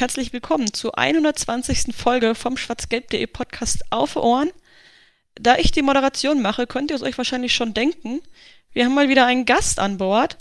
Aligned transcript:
Herzlich 0.00 0.32
willkommen 0.32 0.72
zur 0.72 0.96
120. 0.96 1.92
Folge 1.92 2.36
vom 2.36 2.56
schwarzgelb.de 2.56 3.26
Podcast 3.26 3.82
auf 3.90 4.14
Ohren. 4.14 4.52
Da 5.34 5.56
ich 5.56 5.72
die 5.72 5.82
Moderation 5.82 6.40
mache, 6.40 6.68
könnt 6.68 6.92
ihr 6.92 6.96
es 6.96 7.02
euch 7.02 7.18
wahrscheinlich 7.18 7.52
schon 7.52 7.74
denken. 7.74 8.20
Wir 8.72 8.84
haben 8.84 8.94
mal 8.94 9.08
wieder 9.08 9.26
einen 9.26 9.44
Gast 9.44 9.80
an 9.80 9.98
Bord. 9.98 10.38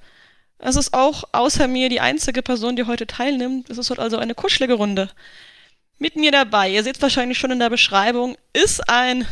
Es 0.60 0.76
ist 0.76 0.94
auch 0.94 1.24
außer 1.32 1.68
mir 1.68 1.90
die 1.90 2.02
einzige 2.02 2.44
Person, 2.44 2.76
die 2.76 2.84
heute 2.84 3.08
teilnimmt. 3.08 3.68
Es 3.72 3.80
ist 3.80 3.90
heute 3.90 4.04
also 4.04 4.18
eine 4.18 4.36
kuschelige 4.36 4.76
Runde. 4.76 5.10
Mit 5.98 6.16
mir 6.16 6.32
dabei, 6.32 6.70
ihr 6.70 6.84
seht 6.84 7.02
wahrscheinlich 7.02 7.40
schon 7.40 7.50
in 7.50 7.60
der 7.60 7.72
Beschreibung, 7.72 8.38
ist 8.54 8.88
ein 8.88 9.26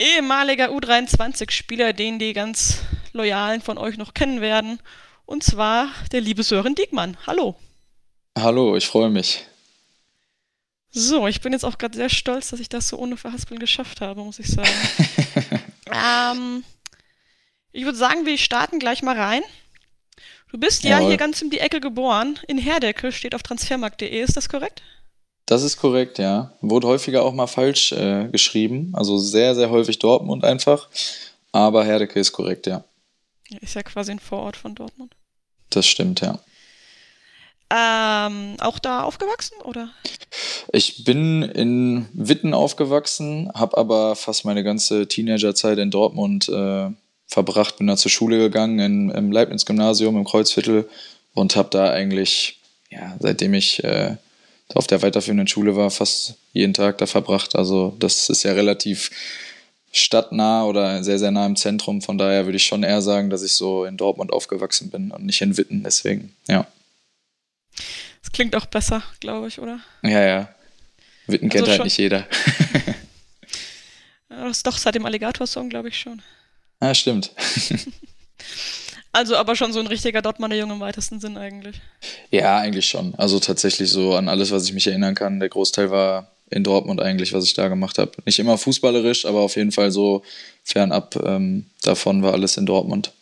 ehemaliger 0.00 0.70
U23-Spieler, 0.70 1.92
den 1.92 2.18
die 2.18 2.32
ganz 2.32 2.80
Loyalen 3.12 3.60
von 3.60 3.78
euch 3.78 3.98
noch 3.98 4.14
kennen 4.14 4.40
werden. 4.40 4.80
Und 5.26 5.44
zwar 5.44 5.90
der 6.10 6.22
liebe 6.22 6.42
Sören 6.42 6.74
Diekmann. 6.74 7.16
Hallo. 7.24 7.56
Hallo, 8.36 8.76
ich 8.76 8.86
freue 8.86 9.08
mich. 9.08 9.46
So, 10.90 11.26
ich 11.26 11.40
bin 11.40 11.54
jetzt 11.54 11.64
auch 11.64 11.78
gerade 11.78 11.96
sehr 11.96 12.10
stolz, 12.10 12.50
dass 12.50 12.60
ich 12.60 12.68
das 12.68 12.88
so 12.88 12.98
ohne 12.98 13.16
Verhaspeln 13.16 13.58
geschafft 13.58 14.02
habe, 14.02 14.22
muss 14.22 14.38
ich 14.38 14.48
sagen. 14.48 14.68
ähm, 15.90 16.62
ich 17.72 17.86
würde 17.86 17.96
sagen, 17.96 18.26
wir 18.26 18.36
starten 18.36 18.78
gleich 18.78 19.02
mal 19.02 19.18
rein. 19.18 19.42
Du 20.52 20.58
bist 20.58 20.84
ja 20.84 20.98
Jawohl. 20.98 21.08
hier 21.08 21.16
ganz 21.16 21.40
um 21.40 21.48
die 21.48 21.60
Ecke 21.60 21.80
geboren. 21.80 22.38
In 22.46 22.58
Herdecke 22.58 23.10
steht 23.10 23.34
auf 23.34 23.42
transfermarkt.de, 23.42 24.20
ist 24.20 24.36
das 24.36 24.50
korrekt? 24.50 24.82
Das 25.46 25.62
ist 25.62 25.78
korrekt, 25.78 26.18
ja. 26.18 26.52
Wurde 26.60 26.88
häufiger 26.88 27.22
auch 27.22 27.32
mal 27.32 27.46
falsch 27.46 27.92
äh, 27.92 28.28
geschrieben. 28.28 28.92
Also 28.94 29.16
sehr, 29.16 29.54
sehr 29.54 29.70
häufig 29.70 29.98
Dortmund 29.98 30.44
einfach. 30.44 30.90
Aber 31.52 31.84
Herdecke 31.84 32.20
ist 32.20 32.32
korrekt, 32.32 32.66
ja. 32.66 32.84
Ja, 33.48 33.58
Ist 33.60 33.74
ja 33.74 33.82
quasi 33.82 34.12
ein 34.12 34.18
Vorort 34.18 34.58
von 34.58 34.74
Dortmund. 34.74 35.14
Das 35.70 35.86
stimmt, 35.86 36.20
ja. 36.20 36.38
Ähm, 37.68 38.56
auch 38.60 38.78
da 38.78 39.02
aufgewachsen, 39.02 39.56
oder? 39.64 39.90
Ich 40.72 41.04
bin 41.04 41.42
in 41.42 42.06
Witten 42.12 42.54
aufgewachsen, 42.54 43.50
habe 43.54 43.76
aber 43.76 44.14
fast 44.14 44.44
meine 44.44 44.62
ganze 44.62 45.08
Teenagerzeit 45.08 45.78
in 45.78 45.90
Dortmund 45.90 46.48
äh, 46.48 46.90
verbracht. 47.26 47.78
Bin 47.78 47.88
da 47.88 47.96
zur 47.96 48.10
Schule 48.10 48.38
gegangen, 48.38 48.78
in, 48.78 49.10
im 49.10 49.32
Leibniz-Gymnasium 49.32 50.16
im 50.16 50.24
Kreuzviertel 50.24 50.88
und 51.34 51.56
habe 51.56 51.68
da 51.70 51.90
eigentlich, 51.90 52.60
ja, 52.90 53.16
seitdem 53.18 53.54
ich 53.54 53.82
äh, 53.82 54.16
auf 54.74 54.86
der 54.86 55.02
weiterführenden 55.02 55.48
Schule 55.48 55.76
war, 55.76 55.90
fast 55.90 56.34
jeden 56.52 56.74
Tag 56.74 56.98
da 56.98 57.06
verbracht. 57.06 57.56
Also 57.56 57.96
das 57.98 58.28
ist 58.28 58.42
ja 58.44 58.52
relativ 58.52 59.10
stadtnah 59.92 60.64
oder 60.64 61.02
sehr, 61.02 61.18
sehr 61.18 61.30
nah 61.30 61.46
im 61.46 61.56
Zentrum. 61.56 62.02
Von 62.02 62.18
daher 62.18 62.44
würde 62.44 62.56
ich 62.56 62.64
schon 62.64 62.82
eher 62.82 63.02
sagen, 63.02 63.30
dass 63.30 63.42
ich 63.42 63.52
so 63.52 63.84
in 63.84 63.96
Dortmund 63.96 64.32
aufgewachsen 64.32 64.90
bin 64.90 65.10
und 65.10 65.24
nicht 65.24 65.40
in 65.40 65.56
Witten. 65.56 65.82
Deswegen, 65.82 66.34
ja. 66.48 66.66
Das 68.22 68.32
klingt 68.32 68.54
auch 68.56 68.66
besser, 68.66 69.02
glaube 69.20 69.48
ich, 69.48 69.58
oder? 69.60 69.80
Ja, 70.02 70.20
ja. 70.22 70.48
Witten 71.26 71.46
Also 71.46 71.56
kennt 71.58 71.68
halt 71.68 71.76
schon- 71.78 71.84
nicht 71.84 71.98
jeder. 71.98 72.26
Das 74.28 74.58
ist 74.58 74.66
doch 74.66 74.76
seit 74.76 74.94
dem 74.94 75.06
Alligator-Song, 75.06 75.68
glaube 75.70 75.88
ich 75.88 75.98
schon. 75.98 76.20
ja, 76.82 76.94
stimmt. 76.94 77.30
Also 79.12 79.34
aber 79.36 79.56
schon 79.56 79.72
so 79.72 79.80
ein 79.80 79.86
richtiger 79.86 80.20
Dortmunder 80.20 80.56
Junge 80.58 80.74
im 80.74 80.80
weitesten 80.80 81.20
Sinn 81.20 81.38
eigentlich. 81.38 81.80
Ja, 82.30 82.58
eigentlich 82.58 82.86
schon. 82.86 83.14
Also 83.14 83.40
tatsächlich 83.40 83.88
so 83.88 84.14
an 84.14 84.28
alles, 84.28 84.50
was 84.50 84.64
ich 84.66 84.74
mich 84.74 84.86
erinnern 84.86 85.14
kann. 85.14 85.40
Der 85.40 85.48
Großteil 85.48 85.90
war 85.90 86.30
in 86.50 86.62
Dortmund 86.64 87.00
eigentlich, 87.00 87.32
was 87.32 87.44
ich 87.44 87.54
da 87.54 87.68
gemacht 87.68 87.96
habe. 87.96 88.12
Nicht 88.26 88.38
immer 88.38 88.58
fußballerisch, 88.58 89.24
aber 89.24 89.40
auf 89.40 89.56
jeden 89.56 89.72
Fall 89.72 89.90
so 89.90 90.22
fernab 90.64 91.16
ähm, 91.24 91.64
davon 91.82 92.22
war 92.22 92.34
alles 92.34 92.58
in 92.58 92.66
Dortmund. 92.66 93.12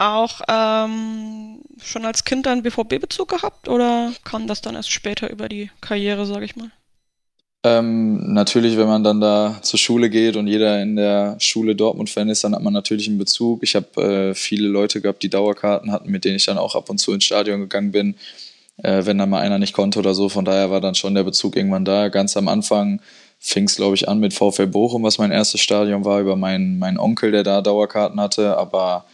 Auch 0.00 0.40
ähm, 0.48 1.60
schon 1.78 2.06
als 2.06 2.24
Kind 2.24 2.46
dann 2.46 2.62
BVB-Bezug 2.62 3.28
gehabt 3.28 3.68
oder 3.68 4.10
kam 4.24 4.46
das 4.46 4.62
dann 4.62 4.74
erst 4.74 4.90
später 4.90 5.28
über 5.28 5.46
die 5.46 5.70
Karriere, 5.82 6.24
sage 6.24 6.46
ich 6.46 6.56
mal? 6.56 6.70
Ähm, 7.62 8.32
natürlich, 8.32 8.78
wenn 8.78 8.86
man 8.86 9.04
dann 9.04 9.20
da 9.20 9.58
zur 9.60 9.78
Schule 9.78 10.08
geht 10.08 10.36
und 10.36 10.46
jeder 10.46 10.80
in 10.80 10.96
der 10.96 11.36
Schule 11.38 11.76
Dortmund-Fan 11.76 12.30
ist, 12.30 12.42
dann 12.44 12.54
hat 12.54 12.62
man 12.62 12.72
natürlich 12.72 13.08
einen 13.08 13.18
Bezug. 13.18 13.62
Ich 13.62 13.76
habe 13.76 14.30
äh, 14.30 14.34
viele 14.34 14.68
Leute 14.68 15.02
gehabt, 15.02 15.22
die 15.22 15.28
Dauerkarten 15.28 15.92
hatten, 15.92 16.10
mit 16.10 16.24
denen 16.24 16.36
ich 16.36 16.46
dann 16.46 16.56
auch 16.56 16.74
ab 16.76 16.88
und 16.88 16.96
zu 16.96 17.12
ins 17.12 17.24
Stadion 17.24 17.60
gegangen 17.60 17.92
bin, 17.92 18.14
äh, 18.78 19.04
wenn 19.04 19.18
dann 19.18 19.28
mal 19.28 19.42
einer 19.42 19.58
nicht 19.58 19.74
konnte 19.74 19.98
oder 19.98 20.14
so. 20.14 20.30
Von 20.30 20.46
daher 20.46 20.70
war 20.70 20.80
dann 20.80 20.94
schon 20.94 21.14
der 21.14 21.24
Bezug 21.24 21.56
irgendwann 21.56 21.84
da. 21.84 22.08
Ganz 22.08 22.38
am 22.38 22.48
Anfang 22.48 23.02
fing 23.38 23.64
es, 23.64 23.76
glaube 23.76 23.96
ich, 23.96 24.08
an 24.08 24.18
mit 24.18 24.32
VfL 24.32 24.66
Bochum, 24.66 25.02
was 25.02 25.18
mein 25.18 25.30
erstes 25.30 25.60
Stadion 25.60 26.06
war, 26.06 26.20
über 26.20 26.36
meinen, 26.36 26.78
meinen 26.78 26.98
Onkel, 26.98 27.32
der 27.32 27.42
da 27.42 27.60
Dauerkarten 27.60 28.18
hatte. 28.18 28.56
Aber 28.56 29.04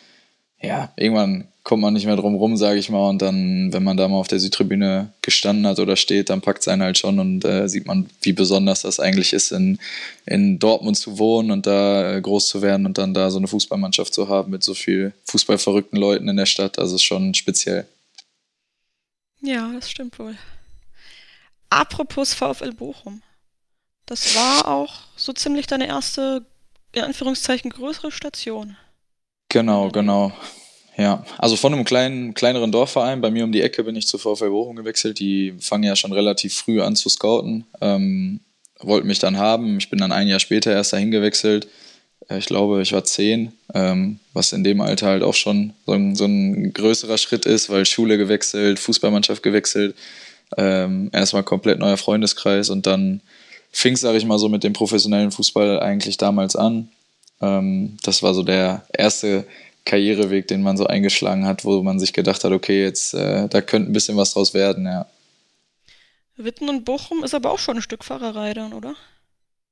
ja, 0.61 0.93
irgendwann 0.97 1.49
kommt 1.67 1.83
man 1.83 1.95
nicht 1.95 2.07
mehr 2.07 2.15
drum 2.15 2.37
rum, 2.37 2.57
sage 2.57 2.79
ich 2.79 2.91
mal. 2.91 3.09
Und 3.09 3.21
dann, 3.21 3.73
wenn 3.73 3.83
man 3.83 3.97
da 3.97 4.07
mal 4.07 4.19
auf 4.19 4.29
der 4.29 4.39
Südtribüne 4.39 5.13
gestanden 5.21 5.67
hat 5.67 5.81
oder 5.81 5.97
steht, 5.97 6.31
dann 6.31 6.41
packt 6.41 6.61
es 6.61 6.69
einen 6.69 6.83
halt 6.83 6.97
schon 6.97 7.19
und 7.19 7.45
äh, 7.45 7.69
sieht 7.69 7.87
man, 7.87 8.09
wie 8.23 8.33
besonders 8.33 8.83
das 8.83 9.01
eigentlich 9.01 9.33
ist, 9.33 9.51
in, 9.51 9.81
in 10.27 10.61
Dortmund 10.61 10.97
zu 10.97 11.19
wohnen 11.19 11.51
und 11.51 11.67
da 11.67 12.15
äh, 12.15 12.21
groß 12.21 12.47
zu 12.47 12.63
werden 12.63 12.87
und 12.87 12.99
dann 12.99 13.15
da 13.15 13.31
so 13.31 13.39
eine 13.39 13.49
Fußballmannschaft 13.49 14.15
zu 14.15 14.29
haben 14.29 14.53
mit 14.53 14.63
so 14.63 14.75
viel 14.75 15.13
fußballverrückten 15.25 15.99
Leuten 15.99 16.29
in 16.29 16.37
der 16.37 16.47
Stadt. 16.47 16.79
Also 16.79 16.95
ist 16.95 17.03
schon 17.03 17.35
speziell. 17.35 17.87
Ja, 19.41 19.73
das 19.75 19.91
stimmt 19.91 20.19
wohl. 20.21 20.37
Apropos 21.69 22.33
VfL 22.33 22.73
Bochum. 22.73 23.23
Das 24.07 24.37
war 24.37 24.69
auch 24.69 25.01
so 25.17 25.33
ziemlich 25.33 25.67
deine 25.67 25.89
erste, 25.89 26.47
in 26.93 27.03
Anführungszeichen, 27.03 27.71
größere 27.71 28.13
Station. 28.13 28.77
Genau, 29.49 29.91
genau. 29.91 30.33
Ja, 30.97 31.25
also 31.39 31.57
von 31.57 31.75
einem 31.75 31.85
kleinen, 31.85 32.35
kleineren 32.35 32.73
Dorfverein, 32.73 33.21
bei 33.21 33.31
mir 33.31 33.45
um 33.45 33.53
die 33.53 33.61
Ecke 33.61 33.85
bin 33.85 33.97
ich 33.97 34.07
zu 34.07 34.19
VfL 34.19 34.49
Bochum 34.51 34.77
gewechselt. 34.77 35.19
Die 35.19 35.55
fangen 35.61 35.85
ja 35.85 35.95
schon 35.95 36.13
relativ 36.13 36.55
früh 36.55 36.81
an 36.81 36.97
zu 36.97 37.09
scouten, 37.11 37.65
ähm, 37.81 38.41
wollten 38.81 39.07
mich 39.07 39.19
dann 39.19 39.37
haben. 39.37 39.79
Ich 39.79 39.91
bin 39.91 39.99
dann 39.99 40.13
ein 40.13 40.27
Jahr 40.29 40.41
später 40.41 40.73
erst 40.73 40.93
dahin 40.95 41.11
gewechselt. 41.11 41.69
Äh, 42.29 42.39
Ich 42.39 42.47
glaube, 42.47 42.81
ich 42.83 42.93
war 42.93 43.05
zehn, 43.05 43.53
ähm, 43.75 44.21
was 44.33 44.53
in 44.53 44.65
dem 44.65 44.81
Alter 44.81 45.09
halt 45.09 45.23
auch 45.23 45.35
schon 45.35 45.75
so 45.87 45.93
ein, 45.93 46.17
so 46.17 46.25
ein 46.25 46.73
größerer 46.73 47.19
Schritt 47.19 47.45
ist, 47.47 47.69
weil 47.71 47.85
Schule 47.85 48.17
gewechselt, 48.19 48.79
Fußballmannschaft 48.79 49.43
gewechselt, 49.43 49.95
ähm, 50.57 51.11
erstmal 51.13 51.43
komplett 51.43 51.79
neuer 51.79 51.97
Freundeskreis 51.99 52.71
und 52.71 52.87
dann 52.87 53.21
fing 53.71 53.95
es, 53.95 54.01
sage 54.01 54.19
ich 54.19 54.25
mal, 54.25 54.39
so 54.39 54.49
mit 54.49 54.65
dem 54.65 54.73
professionellen 54.73 55.31
Fußball 55.31 55.81
eigentlich 55.81 56.17
damals 56.17 56.57
an. 56.57 56.89
Ähm, 57.41 57.97
das 58.03 58.23
war 58.23 58.35
so 58.35 58.43
der 58.43 58.87
erste 58.93 59.47
Karriereweg, 59.85 60.49
den 60.49 60.63
man 60.63 60.77
so 60.77 60.87
eingeschlagen 60.87 61.47
hat, 61.47 61.65
wo 61.65 61.83
man 61.83 61.99
sich 61.99 62.13
gedacht 62.13 62.45
hat, 62.45 62.53
okay, 62.53 62.83
jetzt 62.83 63.15
äh, 63.15 63.49
da 63.49 63.61
könnte 63.61 63.91
ein 63.91 63.93
bisschen 63.93 64.17
was 64.17 64.35
draus 64.35 64.53
werden, 64.55 64.85
ja. 64.85 65.07
Witten 66.37 66.69
und 66.69 66.85
Bochum 66.85 67.25
ist 67.25 67.35
aber 67.35 67.51
auch 67.51 67.59
schon 67.59 67.77
ein 67.79 67.83
Stück 67.83 68.05
Fahrerei 68.05 68.53
dann, 68.53 68.75
oder? 68.75 68.95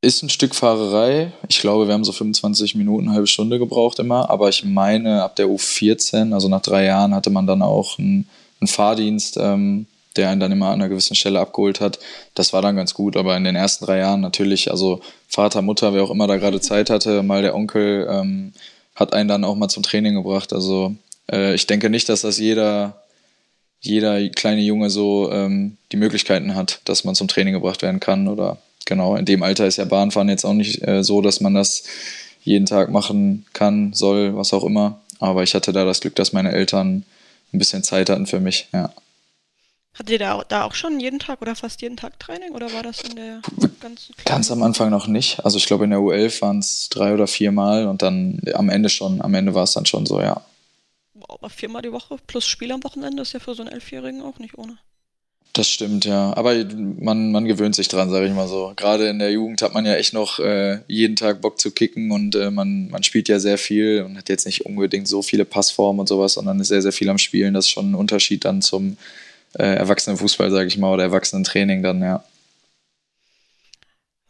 Ist 0.00 0.22
ein 0.22 0.30
Stück 0.30 0.54
Fahrerei. 0.54 1.32
Ich 1.48 1.60
glaube, 1.60 1.86
wir 1.86 1.94
haben 1.94 2.04
so 2.04 2.12
25 2.12 2.74
Minuten, 2.74 3.06
eine 3.06 3.14
halbe 3.14 3.26
Stunde 3.26 3.58
gebraucht 3.58 3.98
immer. 3.98 4.30
Aber 4.30 4.48
ich 4.48 4.64
meine, 4.64 5.22
ab 5.22 5.36
der 5.36 5.46
U14, 5.46 6.32
also 6.32 6.48
nach 6.48 6.62
drei 6.62 6.84
Jahren, 6.84 7.14
hatte 7.14 7.30
man 7.30 7.46
dann 7.46 7.62
auch 7.62 7.98
einen, 7.98 8.28
einen 8.60 8.68
Fahrdienst, 8.68 9.36
ähm, 9.38 9.86
der 10.16 10.30
einen 10.30 10.40
dann 10.40 10.52
immer 10.52 10.68
an 10.68 10.74
einer 10.74 10.88
gewissen 10.88 11.16
Stelle 11.16 11.40
abgeholt 11.40 11.80
hat. 11.80 11.98
Das 12.34 12.52
war 12.52 12.62
dann 12.62 12.76
ganz 12.76 12.94
gut. 12.94 13.16
Aber 13.16 13.36
in 13.36 13.44
den 13.44 13.56
ersten 13.56 13.84
drei 13.84 13.98
Jahren 13.98 14.20
natürlich, 14.20 14.70
also 14.70 15.00
Vater, 15.28 15.62
Mutter, 15.62 15.94
wer 15.94 16.04
auch 16.04 16.10
immer 16.10 16.26
da 16.26 16.36
gerade 16.36 16.60
Zeit 16.60 16.90
hatte, 16.90 17.22
mal 17.22 17.42
der 17.42 17.54
Onkel, 17.54 18.06
ähm, 18.10 18.52
hat 18.94 19.12
einen 19.12 19.28
dann 19.28 19.44
auch 19.44 19.56
mal 19.56 19.68
zum 19.68 19.82
Training 19.82 20.14
gebracht. 20.14 20.52
Also 20.52 20.94
äh, 21.30 21.54
ich 21.54 21.66
denke 21.66 21.90
nicht, 21.90 22.08
dass 22.08 22.22
das 22.22 22.38
jeder, 22.38 23.02
jeder 23.80 24.28
kleine 24.28 24.60
Junge 24.60 24.90
so 24.90 25.30
ähm, 25.32 25.76
die 25.92 25.96
Möglichkeiten 25.96 26.54
hat, 26.54 26.80
dass 26.84 27.04
man 27.04 27.14
zum 27.14 27.28
Training 27.28 27.54
gebracht 27.54 27.82
werden 27.82 28.00
kann. 28.00 28.28
Oder 28.28 28.58
genau, 28.86 29.16
in 29.16 29.24
dem 29.24 29.42
Alter 29.42 29.66
ist 29.66 29.78
ja 29.78 29.84
Bahnfahren 29.84 30.28
jetzt 30.28 30.44
auch 30.44 30.54
nicht 30.54 30.86
äh, 30.86 31.02
so, 31.02 31.20
dass 31.20 31.40
man 31.40 31.54
das 31.54 31.84
jeden 32.42 32.66
Tag 32.66 32.90
machen 32.90 33.46
kann, 33.52 33.92
soll, 33.94 34.36
was 34.36 34.52
auch 34.52 34.64
immer. 34.64 35.00
Aber 35.18 35.42
ich 35.42 35.54
hatte 35.54 35.72
da 35.72 35.84
das 35.84 36.00
Glück, 36.00 36.14
dass 36.14 36.32
meine 36.32 36.52
Eltern 36.52 37.04
ein 37.52 37.58
bisschen 37.58 37.82
Zeit 37.82 38.10
hatten 38.10 38.26
für 38.26 38.40
mich, 38.40 38.68
ja. 38.72 38.92
Hattet 39.94 40.10
ihr 40.10 40.18
da, 40.18 40.42
da 40.48 40.64
auch 40.64 40.74
schon 40.74 40.98
jeden 40.98 41.20
Tag 41.20 41.40
oder 41.40 41.54
fast 41.54 41.80
jeden 41.80 41.96
Tag 41.96 42.18
Training 42.18 42.50
oder 42.50 42.72
war 42.72 42.82
das 42.82 43.00
in 43.02 43.14
der 43.14 43.40
ganzen 43.80 44.14
Ganz 44.24 44.50
am 44.50 44.62
Anfang 44.64 44.90
noch 44.90 45.06
nicht. 45.06 45.44
Also 45.44 45.56
ich 45.56 45.66
glaube 45.66 45.84
in 45.84 45.90
der 45.90 46.00
U11 46.00 46.42
waren 46.42 46.58
es 46.58 46.88
drei 46.90 47.14
oder 47.14 47.28
vier 47.28 47.52
Mal 47.52 47.86
und 47.86 48.02
dann 48.02 48.40
am 48.54 48.68
Ende 48.68 48.88
schon, 48.88 49.22
am 49.22 49.34
Ende 49.34 49.54
war 49.54 49.62
es 49.62 49.72
dann 49.72 49.86
schon 49.86 50.04
so, 50.04 50.20
ja. 50.20 50.44
aber 51.28 51.48
viermal 51.48 51.82
die 51.82 51.92
Woche 51.92 52.16
plus 52.26 52.44
Spiel 52.44 52.72
am 52.72 52.82
Wochenende 52.82 53.22
ist 53.22 53.32
ja 53.34 53.40
für 53.40 53.54
so 53.54 53.62
einen 53.62 53.72
Elfjährigen 53.72 54.20
auch 54.22 54.40
nicht 54.40 54.58
ohne. 54.58 54.78
Das 55.54 55.68
stimmt, 55.68 56.04
ja. 56.04 56.36
Aber 56.36 56.52
man, 56.98 57.30
man 57.30 57.44
gewöhnt 57.44 57.76
sich 57.76 57.86
dran, 57.86 58.10
sage 58.10 58.26
ich 58.26 58.32
mal 58.32 58.48
so. 58.48 58.72
Gerade 58.74 59.06
in 59.06 59.20
der 59.20 59.30
Jugend 59.30 59.62
hat 59.62 59.72
man 59.72 59.86
ja 59.86 59.94
echt 59.94 60.12
noch 60.12 60.40
äh, 60.40 60.80
jeden 60.88 61.14
Tag 61.14 61.40
Bock 61.40 61.60
zu 61.60 61.70
kicken 61.70 62.10
und 62.10 62.34
äh, 62.34 62.50
man, 62.50 62.88
man 62.88 63.04
spielt 63.04 63.28
ja 63.28 63.38
sehr 63.38 63.56
viel 63.56 64.02
und 64.02 64.18
hat 64.18 64.28
jetzt 64.28 64.46
nicht 64.46 64.66
unbedingt 64.66 65.06
so 65.06 65.22
viele 65.22 65.44
Passformen 65.44 66.00
und 66.00 66.08
sowas, 66.08 66.32
sondern 66.32 66.58
ist 66.58 66.68
sehr, 66.68 66.82
sehr 66.82 66.92
viel 66.92 67.08
am 67.08 67.18
Spielen. 67.18 67.54
Das 67.54 67.66
ist 67.66 67.70
schon 67.70 67.92
ein 67.92 67.94
Unterschied 67.94 68.44
dann 68.44 68.62
zum 68.62 68.96
äh, 69.58 69.74
Erwachsenenfußball, 69.76 70.50
sage 70.50 70.68
ich 70.68 70.78
mal, 70.78 70.92
oder 70.92 71.04
Erwachsenentraining 71.04 71.82
dann, 71.82 72.02
ja. 72.02 72.24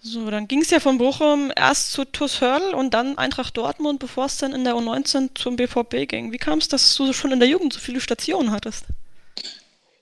So, 0.07 0.31
dann 0.31 0.49
ging 0.49 0.61
es 0.61 0.69
ja 0.69 0.81
von 0.81 0.99
Bochum 0.99 1.51
erst 1.57 1.93
zu 1.93 2.05
TuS 2.05 2.43
Hörl 2.43 2.75
und 2.75 2.93
dann 2.93 3.17
Eintracht 3.17 3.57
Dortmund, 3.57 4.01
bevor 4.01 4.27
es 4.27 4.37
dann 4.37 4.53
in 4.53 4.65
der 4.65 4.75
U19 4.75 5.31
zum 5.35 5.57
BVB 5.57 6.07
ging. 6.07 6.31
Wie 6.31 6.37
kam 6.37 6.59
es, 6.59 6.69
dass 6.69 6.95
du 6.95 7.15
schon 7.15 7.33
in 7.33 7.41
der 7.41 7.49
Jugend 7.49 7.73
so 7.73 7.81
viele 7.81 8.03
Stationen 8.03 8.51
hattest? 8.51 8.85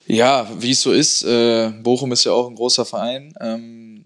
Ja, 0.05 0.49
wie 0.59 0.71
es 0.71 0.81
so 0.81 0.91
ist, 0.91 1.23
äh, 1.23 1.69
Bochum 1.69 2.11
ist 2.11 2.25
ja 2.25 2.33
auch 2.33 2.49
ein 2.49 2.55
großer 2.55 2.85
Verein. 2.85 3.33
Ähm, 3.39 4.05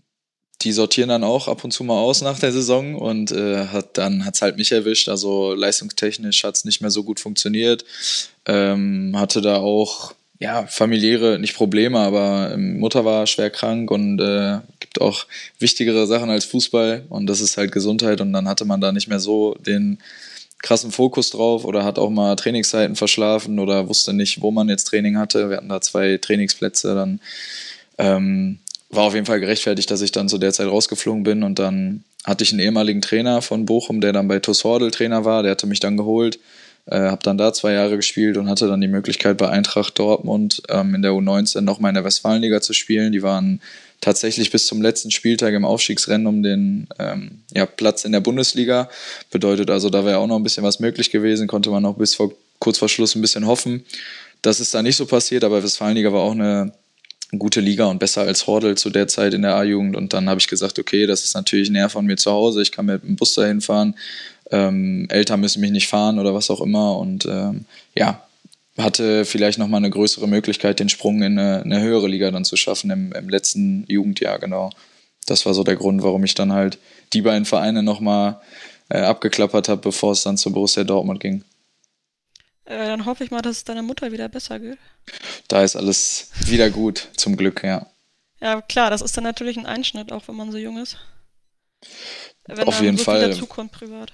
die 0.61 0.71
sortieren 0.71 1.09
dann 1.09 1.23
auch 1.23 1.47
ab 1.47 1.63
und 1.63 1.71
zu 1.71 1.83
mal 1.83 1.99
aus 1.99 2.21
nach 2.21 2.39
der 2.39 2.51
Saison 2.51 2.95
und 2.95 3.31
äh, 3.31 3.65
hat 3.67 3.97
dann 3.97 4.23
hat's 4.23 4.41
halt 4.41 4.57
mich 4.57 4.71
erwischt. 4.71 5.09
Also 5.09 5.55
leistungstechnisch 5.55 6.43
hat 6.43 6.55
es 6.55 6.65
nicht 6.65 6.81
mehr 6.81 6.91
so 6.91 7.03
gut 7.03 7.19
funktioniert. 7.19 7.85
Ähm, 8.45 9.15
hatte 9.17 9.41
da 9.41 9.57
auch 9.57 10.13
ja, 10.39 10.67
familiäre, 10.67 11.39
nicht 11.39 11.55
Probleme, 11.55 11.99
aber 11.99 12.51
ähm, 12.53 12.79
Mutter 12.79 13.05
war 13.05 13.25
schwer 13.25 13.49
krank 13.49 13.89
und 13.89 14.19
äh, 14.19 14.59
gibt 14.79 15.01
auch 15.01 15.25
wichtigere 15.59 16.05
Sachen 16.05 16.29
als 16.29 16.45
Fußball 16.45 17.05
und 17.09 17.27
das 17.27 17.41
ist 17.41 17.57
halt 17.57 17.71
Gesundheit 17.71 18.21
und 18.21 18.33
dann 18.33 18.47
hatte 18.47 18.65
man 18.65 18.79
da 18.79 18.91
nicht 18.91 19.07
mehr 19.07 19.19
so 19.19 19.55
den 19.55 19.97
krassen 20.59 20.91
Fokus 20.91 21.31
drauf 21.31 21.65
oder 21.65 21.83
hat 21.83 21.99
auch 21.99 22.09
mal 22.09 22.35
Trainingszeiten 22.35 22.95
verschlafen 22.95 23.59
oder 23.59 23.89
wusste 23.89 24.13
nicht, 24.13 24.41
wo 24.41 24.51
man 24.51 24.69
jetzt 24.69 24.85
Training 24.85 25.17
hatte. 25.17 25.49
Wir 25.49 25.57
hatten 25.57 25.69
da 25.69 25.81
zwei 25.81 26.17
Trainingsplätze, 26.17 26.95
dann 26.95 27.19
ähm, 27.97 28.59
war 28.89 29.03
auf 29.05 29.13
jeden 29.13 29.25
Fall 29.25 29.39
gerechtfertigt, 29.39 29.89
dass 29.89 30.01
ich 30.01 30.11
dann 30.11 30.29
zu 30.29 30.37
der 30.37 30.53
Zeit 30.53 30.67
rausgeflogen 30.67 31.23
bin 31.23 31.43
und 31.43 31.59
dann 31.59 32.03
hatte 32.23 32.43
ich 32.43 32.51
einen 32.51 32.59
ehemaligen 32.59 33.01
Trainer 33.01 33.41
von 33.41 33.65
Bochum, 33.65 34.01
der 34.01 34.13
dann 34.13 34.27
bei 34.27 34.39
TuS 34.39 34.63
Hordel 34.63 34.91
Trainer 34.91 35.25
war, 35.25 35.43
der 35.43 35.53
hatte 35.53 35.67
mich 35.67 35.79
dann 35.79 35.97
geholt, 35.97 36.39
äh, 36.87 36.99
habe 36.99 37.23
dann 37.23 37.37
da 37.37 37.53
zwei 37.53 37.73
Jahre 37.73 37.97
gespielt 37.97 38.37
und 38.37 38.49
hatte 38.49 38.67
dann 38.67 38.81
die 38.81 38.87
Möglichkeit 38.87 39.37
bei 39.37 39.49
Eintracht 39.49 39.99
Dortmund 39.99 40.61
ähm, 40.69 40.95
in 40.95 41.01
der 41.01 41.11
U19 41.11 41.61
nochmal 41.61 41.89
in 41.89 41.95
der 41.95 42.03
Westfalenliga 42.03 42.61
zu 42.61 42.73
spielen. 42.73 43.11
Die 43.11 43.23
waren 43.23 43.61
tatsächlich 44.01 44.51
bis 44.51 44.67
zum 44.67 44.81
letzten 44.81 45.11
Spieltag 45.11 45.53
im 45.53 45.65
Aufstiegsrennen 45.65 46.27
um 46.27 46.43
den 46.43 46.87
ähm, 46.99 47.39
ja, 47.53 47.65
Platz 47.65 48.05
in 48.05 48.11
der 48.11 48.19
Bundesliga. 48.19 48.89
Bedeutet 49.31 49.69
also, 49.69 49.89
da 49.89 50.05
wäre 50.05 50.19
auch 50.19 50.27
noch 50.27 50.37
ein 50.37 50.43
bisschen 50.43 50.63
was 50.63 50.79
möglich 50.79 51.11
gewesen, 51.11 51.47
konnte 51.47 51.69
man 51.69 51.83
noch 51.83 51.97
bis 51.97 52.15
vor, 52.15 52.31
kurz 52.59 52.77
vor 52.77 52.89
Schluss 52.89 53.15
ein 53.15 53.21
bisschen 53.21 53.47
hoffen. 53.47 53.85
Das 54.41 54.59
ist 54.59 54.73
da 54.73 54.81
nicht 54.81 54.95
so 54.95 55.05
passiert, 55.05 55.43
aber 55.43 55.63
Westfalenliga 55.63 56.13
war 56.13 56.21
auch 56.21 56.31
eine 56.31 56.71
gute 57.37 57.59
Liga 57.59 57.85
und 57.85 57.99
besser 57.99 58.21
als 58.21 58.47
Hordel 58.47 58.77
zu 58.77 58.89
der 58.89 59.07
Zeit 59.07 59.33
in 59.33 59.41
der 59.41 59.55
A-Jugend. 59.55 59.95
Und 59.95 60.13
dann 60.13 60.29
habe 60.29 60.39
ich 60.39 60.47
gesagt, 60.47 60.79
okay, 60.79 61.05
das 61.05 61.23
ist 61.23 61.33
natürlich 61.33 61.69
näher 61.69 61.89
von 61.89 62.05
mir 62.05 62.15
zu 62.15 62.31
Hause, 62.31 62.61
ich 62.61 62.71
kann 62.71 62.85
mit 62.85 63.03
dem 63.03 63.15
Bus 63.17 63.33
dahin 63.33 63.59
fahren. 63.59 63.95
Ähm, 64.51 65.07
Eltern 65.09 65.41
müssen 65.41 65.61
mich 65.61 65.71
nicht 65.71 65.87
fahren 65.87 66.19
oder 66.19 66.33
was 66.33 66.49
auch 66.49 66.61
immer. 66.61 66.97
Und 66.97 67.25
ähm, 67.25 67.65
ja, 67.95 68.21
hatte 68.77 69.25
vielleicht 69.25 69.57
nochmal 69.57 69.79
eine 69.79 69.89
größere 69.89 70.27
Möglichkeit, 70.27 70.79
den 70.79 70.89
Sprung 70.89 71.21
in 71.21 71.37
eine, 71.37 71.63
eine 71.63 71.81
höhere 71.81 72.07
Liga 72.07 72.29
dann 72.31 72.45
zu 72.45 72.55
schaffen 72.55 72.91
im, 72.91 73.11
im, 73.11 73.29
letzten 73.29 73.85
Jugendjahr, 73.87 74.39
genau. 74.39 74.69
Das 75.25 75.45
war 75.45 75.53
so 75.53 75.63
der 75.63 75.75
Grund, 75.75 76.03
warum 76.03 76.23
ich 76.23 76.35
dann 76.35 76.53
halt 76.53 76.77
die 77.13 77.21
beiden 77.21 77.45
Vereine 77.45 77.83
nochmal 77.83 78.39
äh, 78.89 78.99
abgeklappert 78.99 79.67
habe, 79.67 79.81
bevor 79.81 80.11
es 80.11 80.23
dann 80.23 80.37
zu 80.37 80.51
Borussia 80.51 80.83
Dortmund 80.83 81.19
ging. 81.19 81.43
Äh, 82.65 82.87
dann 82.87 83.05
hoffe 83.05 83.23
ich 83.23 83.31
mal, 83.31 83.41
dass 83.41 83.57
es 83.57 83.63
deiner 83.63 83.81
Mutter 83.81 84.11
wieder 84.11 84.29
besser 84.29 84.59
geht. 84.59 84.77
Da 85.47 85.63
ist 85.63 85.75
alles 85.75 86.29
wieder 86.45 86.69
gut, 86.69 87.09
zum 87.17 87.35
Glück, 87.35 87.63
ja. 87.63 87.87
Ja, 88.39 88.61
klar, 88.61 88.91
das 88.91 89.01
ist 89.01 89.17
dann 89.17 89.23
natürlich 89.23 89.57
ein 89.57 89.65
Einschnitt, 89.65 90.11
auch 90.11 90.27
wenn 90.27 90.35
man 90.35 90.51
so 90.51 90.57
jung 90.57 90.77
ist. 90.77 90.97
Wenn 92.45 92.67
Auf 92.67 92.81
jeden 92.81 92.97
so 92.97 93.03
Fall. 93.03 93.33
Zukunft 93.33 93.73
privat. 93.73 94.13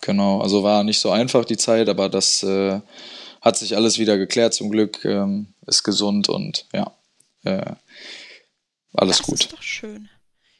Genau, 0.00 0.40
also 0.40 0.62
war 0.62 0.82
nicht 0.82 0.98
so 0.98 1.10
einfach 1.10 1.44
die 1.44 1.56
Zeit, 1.56 1.88
aber 1.88 2.08
das 2.08 2.42
äh, 2.42 2.80
hat 3.40 3.56
sich 3.56 3.76
alles 3.76 3.98
wieder 3.98 4.16
geklärt 4.16 4.54
zum 4.54 4.70
Glück, 4.70 5.04
ähm, 5.04 5.54
ist 5.66 5.82
gesund 5.82 6.28
und 6.28 6.66
ja, 6.72 6.92
äh, 7.44 7.74
alles 8.94 9.18
das 9.18 9.26
gut. 9.26 9.34
Das 9.34 9.46
ist 9.46 9.52
doch 9.52 9.62
schön. 9.62 10.08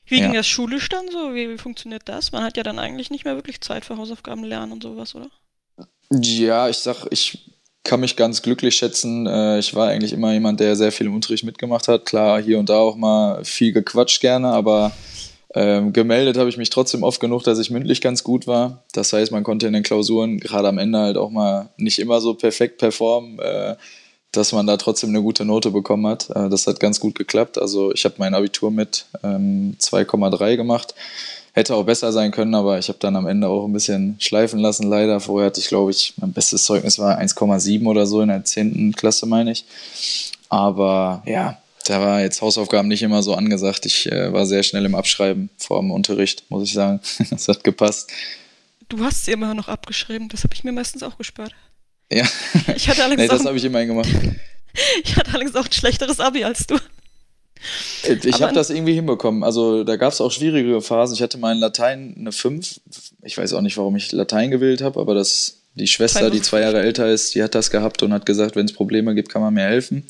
Wie 0.06 0.18
ja. 0.18 0.26
ging 0.26 0.34
das 0.34 0.46
schulisch 0.46 0.88
dann 0.88 1.08
so? 1.10 1.34
Wie, 1.34 1.48
wie, 1.48 1.58
funktioniert 1.58 2.02
das? 2.06 2.32
Man 2.32 2.42
hat 2.42 2.56
ja 2.56 2.62
dann 2.62 2.78
eigentlich 2.78 3.10
nicht 3.10 3.24
mehr 3.24 3.36
wirklich 3.36 3.60
Zeit 3.60 3.84
für 3.84 3.96
Hausaufgaben 3.96 4.44
lernen 4.44 4.72
und 4.72 4.82
sowas, 4.82 5.14
oder? 5.14 5.30
Ja, 6.10 6.68
ich 6.68 6.78
sag, 6.78 7.06
ich 7.10 7.52
kann 7.84 8.00
mich 8.00 8.16
ganz 8.16 8.42
glücklich 8.42 8.76
schätzen. 8.76 9.26
Äh, 9.26 9.58
ich 9.58 9.74
war 9.74 9.88
eigentlich 9.88 10.12
immer 10.12 10.32
jemand, 10.32 10.60
der 10.60 10.76
sehr 10.76 10.92
viel 10.92 11.06
im 11.06 11.14
Unterricht 11.14 11.44
mitgemacht 11.44 11.88
hat. 11.88 12.06
Klar, 12.06 12.42
hier 12.42 12.58
und 12.58 12.68
da 12.68 12.78
auch 12.78 12.96
mal 12.96 13.44
viel 13.44 13.72
gequatscht 13.72 14.20
gerne, 14.20 14.48
aber 14.48 14.92
ähm, 15.54 15.92
gemeldet 15.92 16.36
habe 16.36 16.48
ich 16.48 16.56
mich 16.56 16.70
trotzdem 16.70 17.02
oft 17.02 17.20
genug, 17.20 17.42
dass 17.42 17.58
ich 17.58 17.70
mündlich 17.70 18.00
ganz 18.00 18.22
gut 18.22 18.46
war. 18.46 18.84
Das 18.92 19.12
heißt, 19.12 19.32
man 19.32 19.42
konnte 19.42 19.66
in 19.66 19.72
den 19.72 19.82
Klausuren 19.82 20.38
gerade 20.38 20.68
am 20.68 20.78
Ende 20.78 20.98
halt 20.98 21.16
auch 21.16 21.30
mal 21.30 21.70
nicht 21.76 21.98
immer 21.98 22.20
so 22.20 22.34
perfekt 22.34 22.78
performen, 22.78 23.38
äh, 23.40 23.74
dass 24.30 24.52
man 24.52 24.68
da 24.68 24.76
trotzdem 24.76 25.10
eine 25.10 25.22
gute 25.22 25.44
Note 25.44 25.72
bekommen 25.72 26.06
hat. 26.06 26.30
Äh, 26.30 26.48
das 26.48 26.68
hat 26.68 26.78
ganz 26.78 27.00
gut 27.00 27.16
geklappt. 27.16 27.58
Also 27.58 27.92
ich 27.92 28.04
habe 28.04 28.14
mein 28.18 28.34
Abitur 28.34 28.70
mit 28.70 29.06
ähm, 29.24 29.74
2,3 29.80 30.56
gemacht. 30.56 30.94
Hätte 31.52 31.74
auch 31.74 31.84
besser 31.84 32.12
sein 32.12 32.30
können, 32.30 32.54
aber 32.54 32.78
ich 32.78 32.88
habe 32.88 33.00
dann 33.00 33.16
am 33.16 33.26
Ende 33.26 33.48
auch 33.48 33.64
ein 33.64 33.72
bisschen 33.72 34.14
schleifen 34.20 34.60
lassen, 34.60 34.88
leider. 34.88 35.18
Vorher 35.18 35.46
hatte 35.46 35.58
ich, 35.58 35.66
glaube 35.66 35.90
ich, 35.90 36.14
mein 36.20 36.32
bestes 36.32 36.62
Zeugnis 36.62 37.00
war 37.00 37.18
1,7 37.18 37.84
oder 37.88 38.06
so 38.06 38.20
in 38.20 38.28
der 38.28 38.44
10. 38.44 38.92
Klasse, 38.92 39.26
meine 39.26 39.50
ich. 39.50 39.64
Aber 40.48 41.24
ja, 41.26 41.58
da 41.86 42.00
war 42.00 42.20
jetzt 42.20 42.42
Hausaufgaben 42.42 42.88
nicht 42.88 43.02
immer 43.02 43.22
so 43.22 43.34
angesagt. 43.34 43.86
Ich 43.86 44.10
äh, 44.10 44.32
war 44.32 44.46
sehr 44.46 44.62
schnell 44.62 44.84
im 44.84 44.94
Abschreiben 44.94 45.50
vor 45.56 45.80
dem 45.80 45.90
Unterricht, 45.90 46.44
muss 46.48 46.68
ich 46.68 46.74
sagen. 46.74 47.00
das 47.30 47.48
hat 47.48 47.64
gepasst. 47.64 48.10
Du 48.88 49.04
hast 49.04 49.24
sie 49.24 49.32
immer 49.32 49.54
noch 49.54 49.68
abgeschrieben, 49.68 50.28
das 50.28 50.42
habe 50.44 50.54
ich 50.54 50.64
mir 50.64 50.72
meistens 50.72 51.02
auch 51.02 51.16
gespart. 51.16 51.54
Ja, 52.12 52.24
ich 52.74 52.88
hatte 52.88 53.04
allerdings 53.04 53.30
nee, 53.30 53.36
das 53.36 53.46
habe 53.46 53.56
ich 53.56 53.64
immerhin 53.64 53.88
gemacht. 53.88 54.08
ich 55.04 55.16
hatte 55.16 55.30
allerdings 55.30 55.54
auch 55.56 55.66
ein 55.66 55.72
schlechteres 55.72 56.20
Abi 56.20 56.44
als 56.44 56.66
du. 56.66 56.76
Äh, 58.04 58.16
ich 58.24 58.42
habe 58.42 58.52
das 58.52 58.70
irgendwie 58.70 58.94
hinbekommen. 58.94 59.44
Also 59.44 59.84
da 59.84 59.96
gab 59.96 60.12
es 60.12 60.20
auch 60.20 60.32
schwierigere 60.32 60.82
Phasen. 60.82 61.14
Ich 61.14 61.22
hatte 61.22 61.38
mal 61.38 61.52
in 61.52 61.58
Latein 61.58 62.14
eine 62.18 62.32
5. 62.32 62.80
Ich 63.22 63.38
weiß 63.38 63.52
auch 63.54 63.60
nicht, 63.60 63.76
warum 63.76 63.96
ich 63.96 64.12
Latein 64.12 64.50
gewählt 64.50 64.82
habe, 64.82 65.00
aber 65.00 65.14
das, 65.14 65.60
die 65.74 65.86
Schwester, 65.86 66.30
die 66.30 66.42
zwei 66.42 66.60
Jahre 66.60 66.80
älter 66.80 67.08
ist, 67.08 67.34
die 67.34 67.42
hat 67.42 67.54
das 67.54 67.70
gehabt 67.70 68.02
und 68.02 68.12
hat 68.12 68.26
gesagt, 68.26 68.56
wenn 68.56 68.66
es 68.66 68.72
Probleme 68.72 69.14
gibt, 69.14 69.28
kann 69.28 69.42
man 69.42 69.54
mir 69.54 69.64
helfen. 69.64 70.06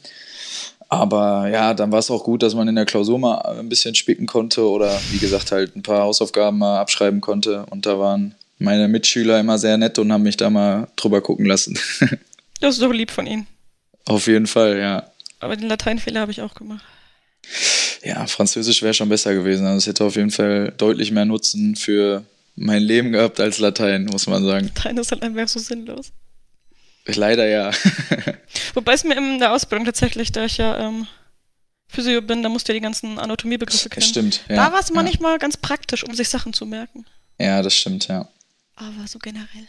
Aber 0.90 1.48
ja, 1.48 1.72
dann 1.72 1.92
war 1.92 2.00
es 2.00 2.10
auch 2.10 2.24
gut, 2.24 2.42
dass 2.42 2.54
man 2.56 2.66
in 2.66 2.74
der 2.74 2.84
Klausur 2.84 3.18
mal 3.18 3.38
ein 3.42 3.68
bisschen 3.68 3.94
spicken 3.94 4.26
konnte 4.26 4.68
oder 4.68 5.00
wie 5.12 5.18
gesagt 5.18 5.52
halt 5.52 5.76
ein 5.76 5.82
paar 5.82 6.02
Hausaufgaben 6.02 6.58
mal 6.58 6.80
abschreiben 6.80 7.20
konnte. 7.20 7.64
Und 7.70 7.86
da 7.86 7.98
waren 8.00 8.34
meine 8.58 8.88
Mitschüler 8.88 9.38
immer 9.38 9.56
sehr 9.56 9.76
nett 9.78 10.00
und 10.00 10.12
haben 10.12 10.24
mich 10.24 10.36
da 10.36 10.50
mal 10.50 10.88
drüber 10.96 11.22
gucken 11.22 11.46
lassen. 11.46 11.78
Das 12.62 12.74
ist 12.74 12.82
doch 12.82 12.92
lieb 12.92 13.10
von 13.10 13.26
Ihnen. 13.26 13.46
Auf 14.04 14.26
jeden 14.26 14.46
Fall, 14.46 14.78
ja. 14.78 15.10
Aber 15.38 15.56
den 15.56 15.66
Lateinfehler 15.66 16.20
habe 16.20 16.30
ich 16.30 16.42
auch 16.42 16.54
gemacht. 16.54 16.84
Ja, 18.04 18.26
Französisch 18.26 18.82
wäre 18.82 18.92
schon 18.92 19.08
besser 19.08 19.32
gewesen. 19.32 19.64
Also 19.64 19.78
es 19.78 19.86
hätte 19.86 20.04
auf 20.04 20.14
jeden 20.16 20.30
Fall 20.30 20.74
deutlich 20.76 21.10
mehr 21.10 21.24
Nutzen 21.24 21.74
für 21.74 22.22
mein 22.56 22.82
Leben 22.82 23.12
gehabt 23.12 23.40
als 23.40 23.58
Latein, 23.60 24.04
muss 24.04 24.26
man 24.26 24.44
sagen. 24.44 24.66
Latein 24.74 24.98
ist 24.98 25.10
halt 25.10 25.22
einfach 25.22 25.48
so 25.48 25.58
sinnlos. 25.58 26.12
Leider 27.16 27.46
ja. 27.46 27.70
Wobei 28.74 28.92
es 28.92 29.04
mir 29.04 29.16
in 29.16 29.38
der 29.38 29.52
Ausbildung 29.52 29.84
tatsächlich, 29.84 30.32
da 30.32 30.44
ich 30.44 30.56
ja 30.56 30.78
ähm, 30.78 31.06
Physio 31.88 32.22
bin, 32.22 32.42
da 32.42 32.48
musste 32.48 32.72
ja 32.72 32.74
die 32.74 32.82
ganzen 32.82 33.18
Anatomiebegriffe 33.18 33.88
kennen. 33.88 34.06
Stimmt, 34.06 34.44
ja. 34.48 34.56
Da 34.56 34.72
war 34.72 34.80
es 34.80 34.88
ja. 34.88 34.94
manchmal 34.94 35.38
ganz 35.38 35.56
praktisch, 35.56 36.04
um 36.04 36.14
sich 36.14 36.28
Sachen 36.28 36.52
zu 36.52 36.66
merken. 36.66 37.04
Ja, 37.38 37.62
das 37.62 37.76
stimmt, 37.76 38.08
ja. 38.08 38.28
Aber 38.76 39.06
so 39.06 39.18
generell. 39.18 39.66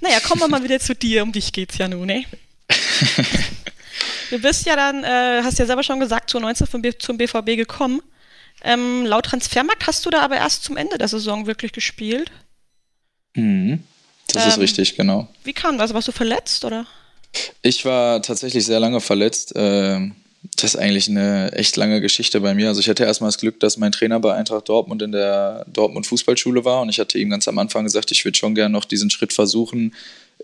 Naja, 0.00 0.20
kommen 0.20 0.40
wir 0.40 0.48
mal 0.48 0.62
wieder 0.62 0.80
zu 0.80 0.94
dir, 0.94 1.22
um 1.22 1.32
dich 1.32 1.52
geht's 1.52 1.78
ja 1.78 1.88
nun, 1.88 2.06
ne? 2.06 2.24
du 4.30 4.38
bist 4.38 4.64
ja 4.66 4.76
dann, 4.76 5.04
äh, 5.04 5.42
hast 5.42 5.58
ja 5.58 5.66
selber 5.66 5.82
schon 5.82 6.00
gesagt, 6.00 6.30
zu 6.30 6.38
19 6.40 6.66
vom 6.66 6.82
B 6.82 6.92
zum 6.96 7.18
BVB 7.18 7.56
gekommen. 7.56 8.00
Ähm, 8.62 9.04
laut 9.04 9.26
Transfermarkt 9.26 9.86
hast 9.86 10.06
du 10.06 10.10
da 10.10 10.20
aber 10.20 10.36
erst 10.36 10.64
zum 10.64 10.76
Ende 10.76 10.96
der 10.96 11.08
Saison 11.08 11.46
wirklich 11.46 11.72
gespielt. 11.72 12.30
Mhm. 13.34 13.82
Das 14.28 14.44
ähm, 14.44 14.48
ist 14.50 14.58
richtig, 14.58 14.96
genau. 14.96 15.28
Wie 15.44 15.52
kam 15.52 15.78
das? 15.78 15.92
Warst 15.94 16.08
du 16.08 16.12
verletzt 16.12 16.64
oder? 16.64 16.86
Ich 17.62 17.84
war 17.84 18.22
tatsächlich 18.22 18.64
sehr 18.64 18.80
lange 18.80 19.00
verletzt. 19.00 19.52
Ähm, 19.56 20.14
das 20.56 20.74
ist 20.74 20.76
eigentlich 20.76 21.08
eine 21.08 21.52
echt 21.52 21.76
lange 21.76 22.00
Geschichte 22.00 22.40
bei 22.40 22.54
mir. 22.54 22.68
Also 22.68 22.80
ich 22.80 22.88
hatte 22.88 23.04
erstmal 23.04 23.28
das 23.28 23.38
Glück, 23.38 23.60
dass 23.60 23.76
mein 23.76 23.92
Trainer 23.92 24.18
bei 24.20 24.34
Eintracht 24.34 24.68
Dortmund 24.68 25.00
in 25.02 25.12
der 25.12 25.64
Dortmund 25.72 26.06
Fußballschule 26.06 26.64
war 26.64 26.82
und 26.82 26.88
ich 26.88 26.98
hatte 26.98 27.18
ihm 27.18 27.30
ganz 27.30 27.46
am 27.46 27.58
Anfang 27.58 27.84
gesagt, 27.84 28.10
ich 28.10 28.24
würde 28.24 28.36
schon 28.36 28.54
gerne 28.54 28.72
noch 28.72 28.84
diesen 28.84 29.10
Schritt 29.10 29.32
versuchen, 29.32 29.94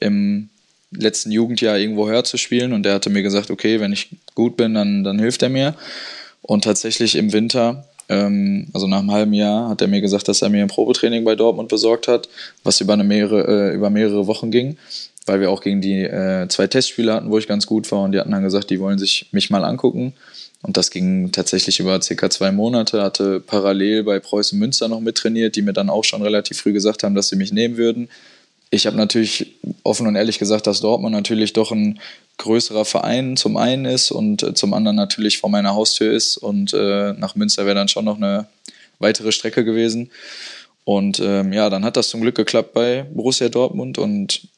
im 0.01 0.51
letzten 0.93 1.33
Jugendjahr 1.33 1.77
irgendwo 1.77 2.09
höher 2.09 2.25
zu 2.25 2.37
spielen 2.37 2.73
und 2.73 2.85
der 2.85 2.95
hatte 2.95 3.11
mir 3.11 3.23
gesagt, 3.23 3.51
okay, 3.51 3.81
wenn 3.81 3.93
ich 3.93 4.09
gut 4.35 4.57
bin, 4.57 4.75
dann, 4.75 5.05
dann 5.05 5.19
hilft 5.19 5.43
er 5.43 5.49
mir. 5.49 5.75
Und 6.43 6.65
tatsächlich 6.65 7.17
im 7.17 7.33
Winter 7.33 7.88
also 8.73 8.87
nach 8.87 9.01
einem 9.01 9.13
halben 9.13 9.35
Jahr 9.35 9.69
hat 9.69 9.83
er 9.83 9.89
mir 9.89 10.01
gesagt, 10.01 10.29
dass 10.29 10.43
er 10.43 10.49
mir 10.49 10.63
ein 10.63 10.69
Probetraining 10.69 11.25
bei 11.25 11.35
Dortmund 11.35 11.69
besorgt 11.69 12.09
hat, 12.09 12.29
was 12.65 12.81
über, 12.81 12.95
eine 12.95 13.05
mehrere, 13.05 13.71
äh, 13.71 13.75
über 13.75 13.91
mehrere 13.91 14.27
Wochen 14.27 14.51
ging. 14.51 14.77
weil 15.27 15.41
wir 15.41 15.51
auch 15.51 15.61
gegen 15.61 15.83
die 15.83 16.05
äh, 16.05 16.49
zwei 16.49 16.67
Testspiele 16.67 17.13
hatten, 17.13 17.31
wo 17.31 17.37
ich 17.37 17.47
ganz 17.47 17.67
gut 17.67 17.93
war 17.93 18.03
und 18.03 18.13
die 18.13 18.19
hatten 18.19 18.31
dann 18.31 18.43
gesagt, 18.43 18.71
die 18.71 18.81
wollen 18.81 18.99
sich 18.99 19.29
mich 19.31 19.51
mal 19.51 19.63
angucken. 19.63 20.15
Und 20.63 20.77
das 20.77 20.91
ging 20.91 21.31
tatsächlich 21.31 21.79
über 21.79 22.01
circa 22.01 22.31
zwei 22.31 22.51
Monate, 22.51 23.03
hatte 23.03 23.39
parallel 23.41 24.03
bei 24.03 24.19
Preußen 24.19 24.59
Münster 24.59 24.89
noch 24.89 25.01
mittrainiert, 25.01 25.55
die 25.55 25.63
mir 25.63 25.73
dann 25.73 25.91
auch 25.91 26.05
schon 26.05 26.23
relativ 26.23 26.59
früh 26.59 26.73
gesagt 26.73 27.05
haben, 27.05 27.15
dass 27.15 27.29
sie 27.29 27.37
mich 27.37 27.53
nehmen 27.53 27.77
würden. 27.77 28.09
Ich 28.71 28.87
habe 28.87 28.97
natürlich 28.97 29.55
offen 29.83 30.07
und 30.07 30.17
ehrlich 30.17 30.39
gesagt, 30.39 30.67
dass 30.67 30.81
Dortmund 30.81 31.15
natürlich 31.15 31.53
doch 31.53 31.73
ein 31.73 32.01
größerer 32.37 32.85
Verein 32.85 33.37
zum 33.37 33.57
einen 33.57 33.85
ist 33.85 34.11
und 34.11 34.43
äh, 34.43 34.55
zum 34.55 34.75
anderen 34.75 34.97
natürlich 34.97 35.39
vor 35.39 35.51
meiner 35.51 35.75
Haustür 35.75 36.13
ist. 36.13 36.37
Und 36.37 36.73
äh, 36.75 37.15
nach 37.15 37.35
Münster 37.35 37.67
wäre 37.67 37.75
dann 37.75 37.89
schon 37.89 38.05
noch 38.05 38.17
eine 38.17 38.47
weitere 38.99 39.33
Strecke 39.33 39.65
gewesen. 39.65 40.11
Und 40.85 41.21
ähm, 41.21 41.53
ja, 41.53 41.69
dann 41.71 41.85
hat 41.85 41.97
das 41.97 42.09
zum 42.09 42.21
Glück 42.21 42.35
geklappt 42.35 42.73
bei 42.73 43.07
Borussia 43.13 43.49
Dortmund 43.49 43.99
und 43.99 44.49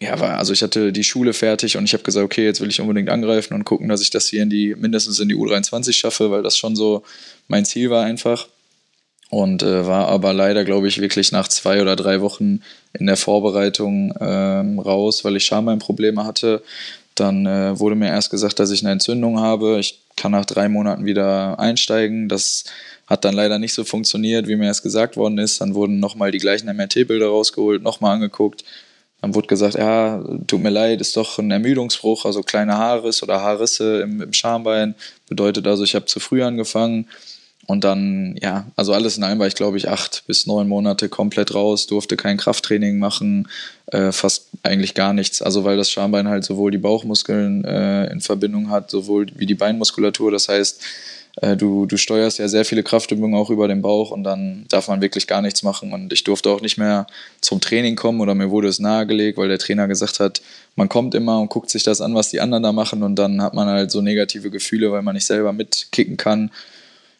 ja, 0.00 0.20
war, 0.20 0.38
also 0.38 0.52
ich 0.52 0.62
hatte 0.62 0.92
die 0.92 1.02
Schule 1.02 1.32
fertig 1.32 1.76
und 1.76 1.84
ich 1.84 1.92
habe 1.92 2.04
gesagt, 2.04 2.24
okay, 2.24 2.44
jetzt 2.44 2.60
will 2.60 2.68
ich 2.68 2.80
unbedingt 2.80 3.08
angreifen 3.08 3.54
und 3.54 3.64
gucken, 3.64 3.88
dass 3.88 4.00
ich 4.00 4.10
das 4.10 4.28
hier 4.28 4.42
in 4.42 4.50
die, 4.50 4.74
mindestens 4.76 5.18
in 5.18 5.28
die 5.28 5.34
U23 5.34 5.92
schaffe, 5.92 6.30
weil 6.30 6.42
das 6.42 6.56
schon 6.56 6.76
so 6.76 7.02
mein 7.48 7.64
Ziel 7.64 7.90
war 7.90 8.04
einfach. 8.04 8.48
Und 9.30 9.62
äh, 9.62 9.86
war 9.86 10.08
aber 10.08 10.32
leider, 10.32 10.64
glaube 10.64 10.88
ich, 10.88 11.00
wirklich 11.00 11.32
nach 11.32 11.48
zwei 11.48 11.82
oder 11.82 11.96
drei 11.96 12.20
Wochen 12.22 12.62
in 12.98 13.06
der 13.06 13.16
Vorbereitung 13.16 14.14
ähm, 14.20 14.78
raus, 14.78 15.24
weil 15.24 15.36
ich 15.36 15.44
Schambeinprobleme 15.44 16.24
hatte. 16.24 16.62
Dann 17.14 17.46
äh, 17.46 17.78
wurde 17.78 17.94
mir 17.94 18.08
erst 18.08 18.30
gesagt, 18.30 18.58
dass 18.58 18.70
ich 18.70 18.82
eine 18.82 18.92
Entzündung 18.92 19.40
habe. 19.40 19.78
Ich 19.80 20.00
kann 20.16 20.32
nach 20.32 20.46
drei 20.46 20.68
Monaten 20.68 21.04
wieder 21.04 21.58
einsteigen. 21.58 22.28
Das 22.28 22.64
hat 23.06 23.24
dann 23.24 23.34
leider 23.34 23.58
nicht 23.58 23.74
so 23.74 23.84
funktioniert, 23.84 24.48
wie 24.48 24.56
mir 24.56 24.66
erst 24.66 24.82
gesagt 24.82 25.16
worden 25.16 25.38
ist. 25.38 25.60
Dann 25.60 25.74
wurden 25.74 26.00
nochmal 26.00 26.30
die 26.30 26.38
gleichen 26.38 26.74
MRT-Bilder 26.74 27.26
rausgeholt, 27.26 27.82
nochmal 27.82 28.14
angeguckt. 28.14 28.64
Dann 29.20 29.34
wurde 29.34 29.48
gesagt, 29.48 29.74
ja, 29.74 30.22
tut 30.46 30.62
mir 30.62 30.70
leid, 30.70 31.00
ist 31.00 31.16
doch 31.16 31.38
ein 31.38 31.50
Ermüdungsbruch, 31.50 32.24
also 32.24 32.42
kleine 32.42 32.78
Haarriss 32.78 33.22
oder 33.22 33.42
Haarrisse 33.42 34.02
im, 34.02 34.22
im 34.22 34.32
Schambein. 34.32 34.94
Bedeutet 35.28 35.66
also, 35.66 35.82
ich 35.82 35.94
habe 35.94 36.06
zu 36.06 36.20
früh 36.20 36.42
angefangen. 36.42 37.08
Und 37.70 37.84
dann, 37.84 38.34
ja, 38.40 38.66
also 38.76 38.94
alles 38.94 39.18
in 39.18 39.24
allem 39.24 39.38
war 39.38 39.46
ich, 39.46 39.54
glaube 39.54 39.76
ich, 39.76 39.90
acht 39.90 40.24
bis 40.26 40.46
neun 40.46 40.68
Monate 40.68 41.10
komplett 41.10 41.54
raus, 41.54 41.86
durfte 41.86 42.16
kein 42.16 42.38
Krafttraining 42.38 42.98
machen, 42.98 43.46
äh, 43.88 44.10
fast 44.10 44.48
eigentlich 44.62 44.94
gar 44.94 45.12
nichts. 45.12 45.42
Also 45.42 45.64
weil 45.64 45.76
das 45.76 45.90
Schambein 45.90 46.28
halt 46.28 46.44
sowohl 46.44 46.70
die 46.70 46.78
Bauchmuskeln 46.78 47.66
äh, 47.66 48.10
in 48.10 48.22
Verbindung 48.22 48.70
hat, 48.70 48.90
sowohl 48.90 49.26
wie 49.36 49.44
die 49.44 49.54
Beinmuskulatur. 49.54 50.30
Das 50.30 50.48
heißt, 50.48 50.82
äh, 51.42 51.58
du, 51.58 51.84
du 51.84 51.98
steuerst 51.98 52.38
ja 52.38 52.48
sehr 52.48 52.64
viele 52.64 52.82
Kraftübungen 52.82 53.38
auch 53.38 53.50
über 53.50 53.68
den 53.68 53.82
Bauch 53.82 54.12
und 54.12 54.24
dann 54.24 54.64
darf 54.70 54.88
man 54.88 55.02
wirklich 55.02 55.26
gar 55.26 55.42
nichts 55.42 55.62
machen. 55.62 55.92
Und 55.92 56.10
ich 56.10 56.24
durfte 56.24 56.48
auch 56.48 56.62
nicht 56.62 56.78
mehr 56.78 57.06
zum 57.42 57.60
Training 57.60 57.96
kommen 57.96 58.22
oder 58.22 58.34
mir 58.34 58.48
wurde 58.48 58.68
es 58.68 58.78
nahegelegt, 58.78 59.36
weil 59.36 59.48
der 59.48 59.58
Trainer 59.58 59.88
gesagt 59.88 60.20
hat, 60.20 60.40
man 60.74 60.88
kommt 60.88 61.14
immer 61.14 61.38
und 61.38 61.50
guckt 61.50 61.68
sich 61.68 61.82
das 61.82 62.00
an, 62.00 62.14
was 62.14 62.30
die 62.30 62.40
anderen 62.40 62.62
da 62.62 62.72
machen 62.72 63.02
und 63.02 63.16
dann 63.16 63.42
hat 63.42 63.52
man 63.52 63.68
halt 63.68 63.90
so 63.90 64.00
negative 64.00 64.50
Gefühle, 64.50 64.90
weil 64.90 65.02
man 65.02 65.14
nicht 65.14 65.26
selber 65.26 65.52
mitkicken 65.52 66.16
kann. 66.16 66.50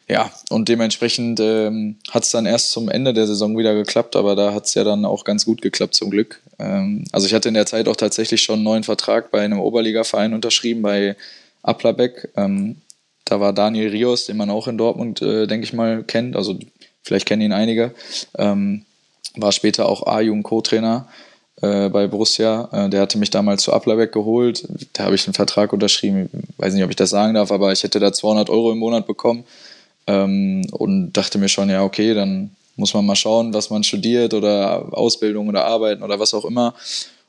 Ja, 0.09 0.31
und 0.49 0.69
dementsprechend 0.69 1.39
ähm, 1.39 1.97
hat 2.09 2.23
es 2.23 2.31
dann 2.31 2.47
erst 2.47 2.71
zum 2.71 2.89
Ende 2.89 3.13
der 3.13 3.27
Saison 3.27 3.55
wieder 3.55 3.75
geklappt, 3.75 4.15
aber 4.15 4.35
da 4.35 4.55
hat 4.55 4.65
es 4.65 4.73
ja 4.73 4.83
dann 4.83 5.05
auch 5.05 5.23
ganz 5.23 5.45
gut 5.45 5.61
geklappt 5.61 5.93
zum 5.93 6.09
Glück. 6.09 6.41
Ähm, 6.57 7.05
also 7.11 7.27
ich 7.27 7.33
hatte 7.35 7.47
in 7.47 7.53
der 7.53 7.67
Zeit 7.67 7.87
auch 7.87 7.95
tatsächlich 7.95 8.41
schon 8.41 8.55
einen 8.55 8.63
neuen 8.63 8.83
Vertrag 8.83 9.29
bei 9.29 9.41
einem 9.41 9.59
Oberligaverein 9.59 10.33
unterschrieben, 10.33 10.81
bei 10.81 11.15
Aplabeck. 11.61 12.29
Ähm, 12.35 12.77
da 13.23 13.39
war 13.39 13.53
Daniel 13.53 13.89
Rios, 13.89 14.25
den 14.25 14.37
man 14.37 14.49
auch 14.49 14.67
in 14.67 14.79
Dortmund, 14.79 15.21
äh, 15.21 15.45
denke 15.45 15.65
ich 15.65 15.73
mal, 15.73 16.03
kennt. 16.03 16.35
Also 16.35 16.57
vielleicht 17.03 17.27
kennen 17.27 17.43
ihn 17.43 17.53
einige. 17.53 17.93
Ähm, 18.35 18.85
war 19.35 19.51
später 19.51 19.87
auch 19.87 20.07
A-Jugend 20.07 20.43
Co-Trainer 20.43 21.07
äh, 21.61 21.87
bei 21.89 22.07
Borussia. 22.07 22.67
Äh, 22.71 22.89
der 22.89 23.01
hatte 23.01 23.19
mich 23.19 23.29
damals 23.29 23.61
zu 23.61 23.73
Applerbeck 23.73 24.11
geholt. 24.11 24.67
Da 24.93 25.03
habe 25.03 25.13
ich 25.13 25.27
einen 25.27 25.35
Vertrag 25.35 25.71
unterschrieben. 25.71 26.31
Weiß 26.57 26.73
nicht, 26.73 26.83
ob 26.83 26.89
ich 26.89 26.95
das 26.95 27.11
sagen 27.11 27.35
darf, 27.35 27.51
aber 27.51 27.71
ich 27.71 27.83
hätte 27.83 27.99
da 27.99 28.11
200 28.11 28.49
Euro 28.49 28.71
im 28.71 28.79
Monat 28.79 29.05
bekommen. 29.05 29.43
Ähm, 30.09 30.65
und 30.71 31.13
dachte 31.13 31.37
mir 31.37 31.49
schon, 31.49 31.69
ja, 31.69 31.83
okay, 31.83 32.15
dann 32.15 32.49
muss 32.75 32.95
man 32.95 33.05
mal 33.05 33.15
schauen, 33.15 33.53
was 33.53 33.69
man 33.69 33.83
studiert 33.83 34.33
oder 34.33 34.87
Ausbildung 34.97 35.47
oder 35.47 35.65
Arbeiten 35.65 36.01
oder 36.01 36.19
was 36.19 36.33
auch 36.33 36.45
immer. 36.45 36.73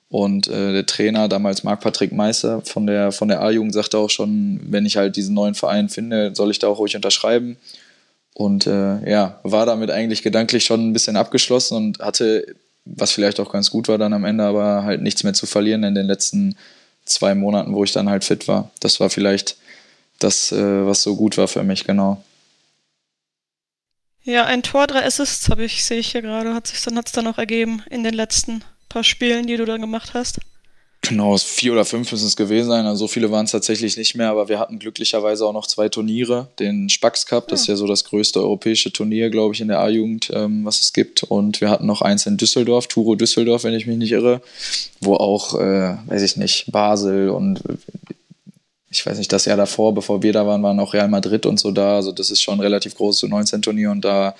Und 0.08 0.48
äh, 0.48 0.72
der 0.72 0.86
Trainer, 0.86 1.28
damals 1.28 1.62
Marc-Patrick 1.62 2.10
Meister 2.12 2.62
von 2.62 2.86
der, 2.86 3.12
von 3.12 3.28
der 3.28 3.42
A-Jugend, 3.42 3.74
sagte 3.74 3.98
auch 3.98 4.08
schon, 4.08 4.60
wenn 4.64 4.86
ich 4.86 4.96
halt 4.96 5.16
diesen 5.16 5.34
neuen 5.34 5.54
Verein 5.54 5.90
finde, 5.90 6.34
soll 6.34 6.50
ich 6.50 6.58
da 6.58 6.68
auch 6.68 6.78
ruhig 6.78 6.96
unterschreiben. 6.96 7.58
Und 8.32 8.66
äh, 8.66 9.08
ja, 9.08 9.38
war 9.42 9.66
damit 9.66 9.90
eigentlich 9.90 10.22
gedanklich 10.22 10.64
schon 10.64 10.88
ein 10.88 10.92
bisschen 10.94 11.16
abgeschlossen 11.16 11.76
und 11.76 11.98
hatte, 11.98 12.46
was 12.86 13.12
vielleicht 13.12 13.40
auch 13.40 13.52
ganz 13.52 13.70
gut 13.70 13.88
war 13.88 13.98
dann 13.98 14.14
am 14.14 14.24
Ende, 14.24 14.44
aber 14.44 14.84
halt 14.84 15.02
nichts 15.02 15.22
mehr 15.22 15.34
zu 15.34 15.46
verlieren 15.46 15.84
in 15.84 15.94
den 15.94 16.06
letzten 16.06 16.56
zwei 17.04 17.34
Monaten, 17.34 17.74
wo 17.74 17.84
ich 17.84 17.92
dann 17.92 18.08
halt 18.08 18.24
fit 18.24 18.48
war. 18.48 18.70
Das 18.80 19.00
war 19.00 19.10
vielleicht 19.10 19.58
das, 20.18 20.50
äh, 20.52 20.86
was 20.86 21.02
so 21.02 21.14
gut 21.14 21.36
war 21.36 21.46
für 21.46 21.62
mich, 21.62 21.84
genau. 21.84 22.22
Ja, 24.24 24.44
ein 24.44 24.62
Tor, 24.62 24.86
drei 24.86 25.04
Assists 25.04 25.48
habe 25.48 25.64
ich, 25.64 25.84
sehe 25.84 25.98
ich 25.98 26.12
hier 26.12 26.22
gerade, 26.22 26.54
hat 26.54 26.66
sich 26.66 26.82
dann, 26.82 26.96
hat's 26.96 27.12
dann 27.12 27.24
noch 27.24 27.38
ergeben 27.38 27.82
in 27.90 28.04
den 28.04 28.14
letzten 28.14 28.62
paar 28.88 29.04
Spielen, 29.04 29.46
die 29.46 29.56
du 29.56 29.64
dann 29.64 29.80
gemacht 29.80 30.12
hast? 30.14 30.40
Genau, 31.02 31.38
vier 31.38 31.72
oder 31.72 31.86
fünf 31.86 32.12
müssen 32.12 32.26
es 32.26 32.36
gewesen 32.36 32.68
sein. 32.68 32.84
Also 32.84 33.06
so 33.06 33.08
viele 33.08 33.30
waren 33.30 33.46
es 33.46 33.52
tatsächlich 33.52 33.96
nicht 33.96 34.14
mehr, 34.16 34.28
aber 34.28 34.50
wir 34.50 34.58
hatten 34.58 34.78
glücklicherweise 34.78 35.46
auch 35.46 35.54
noch 35.54 35.66
zwei 35.66 35.88
Turniere. 35.88 36.48
Den 36.58 36.90
Spax 36.90 37.24
Cup, 37.24 37.48
das 37.48 37.62
ist 37.62 37.66
ja 37.68 37.76
so 37.76 37.86
das 37.86 38.04
größte 38.04 38.38
europäische 38.38 38.92
Turnier, 38.92 39.30
glaube 39.30 39.54
ich, 39.54 39.62
in 39.62 39.68
der 39.68 39.80
A-Jugend, 39.80 40.30
ähm, 40.34 40.66
was 40.66 40.82
es 40.82 40.92
gibt. 40.92 41.22
Und 41.22 41.62
wir 41.62 41.70
hatten 41.70 41.86
noch 41.86 42.02
eins 42.02 42.26
in 42.26 42.36
Düsseldorf, 42.36 42.86
Turo 42.86 43.14
Düsseldorf, 43.14 43.64
wenn 43.64 43.72
ich 43.72 43.86
mich 43.86 43.96
nicht 43.96 44.12
irre, 44.12 44.42
wo 45.00 45.14
auch, 45.14 45.58
äh, 45.58 45.96
weiß 46.06 46.20
ich 46.20 46.36
nicht, 46.36 46.70
Basel 46.70 47.30
und 47.30 47.62
ich 48.92 49.06
weiß 49.06 49.18
nicht, 49.18 49.32
das 49.32 49.44
Jahr 49.44 49.56
davor, 49.56 49.94
bevor 49.94 50.22
wir 50.22 50.32
da 50.32 50.46
waren, 50.46 50.64
waren 50.64 50.80
auch 50.80 50.94
Real 50.94 51.08
Madrid 51.08 51.46
und 51.46 51.60
so 51.60 51.70
da. 51.70 51.96
Also 51.96 52.10
das 52.10 52.30
ist 52.30 52.42
schon 52.42 52.58
ein 52.58 52.60
relativ 52.60 52.96
großes 52.96 53.30
19-Turnier 53.30 53.92
und 53.92 54.04
da 54.04 54.34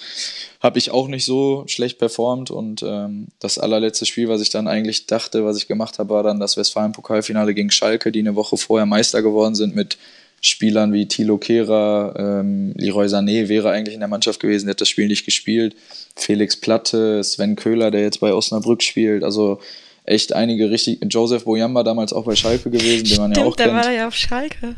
habe 0.61 0.79
ich 0.79 0.91
auch 0.91 1.07
nicht 1.07 1.25
so 1.25 1.63
schlecht 1.69 1.99
performt. 1.99 2.51
Und 2.51 2.83
ähm, 2.83 3.29
das 3.39 3.61
allerletzte 3.61 4.07
Spiel, 4.07 4.29
was 4.29 4.41
ich 4.41 4.51
dann 4.51 4.67
eigentlich 4.67 5.07
dachte, 5.07 5.45
was 5.45 5.57
ich 5.57 5.69
gemacht 5.69 6.01
habe, 6.01 6.15
war 6.15 6.25
dann 6.25 6.41
das 6.41 6.57
Westfalen-Pokalfinale 6.57 7.55
gegen 7.55 7.71
Schalke, 7.71 8.11
die 8.11 8.19
eine 8.19 8.35
Woche 8.35 8.57
vorher 8.57 8.87
Meister 8.87 9.23
geworden 9.23 9.55
sind 9.55 9.77
mit 9.77 9.99
Spielern 10.41 10.93
wie 10.93 11.07
Thilo 11.07 11.39
Kehrer, 11.39 12.15
ähm, 12.19 12.73
Leroy 12.77 13.07
Sané 13.07 13.49
wäre 13.49 13.71
eigentlich 13.71 13.95
in 13.95 14.01
der 14.01 14.09
Mannschaft 14.09 14.41
gewesen, 14.41 14.67
der 14.67 14.73
hat 14.73 14.81
das 14.81 14.89
Spiel 14.89 15.07
nicht 15.07 15.27
gespielt. 15.27 15.77
Felix 16.17 16.57
Platte, 16.57 17.23
Sven 17.23 17.57
Köhler, 17.57 17.91
der 17.91 18.01
jetzt 18.01 18.21
bei 18.21 18.33
Osnabrück 18.33 18.83
spielt. 18.83 19.23
Also 19.23 19.61
echt 20.05 20.33
einige 20.33 20.71
richtig. 20.71 21.01
Joseph 21.09 21.45
Boyamba 21.45 21.83
damals 21.83 22.13
auch 22.13 22.25
bei 22.25 22.37
Schalke 22.37 22.71
gewesen, 22.71 23.05
den 23.05 23.17
man 23.19 23.33
Stimmt, 23.33 23.37
ja 23.37 23.45
auch 23.45 23.57
der 23.57 23.67
kennt. 23.67 23.85
war 23.85 23.93
ja 23.93 24.09
auf 24.09 24.15
Schalke. 24.15 24.77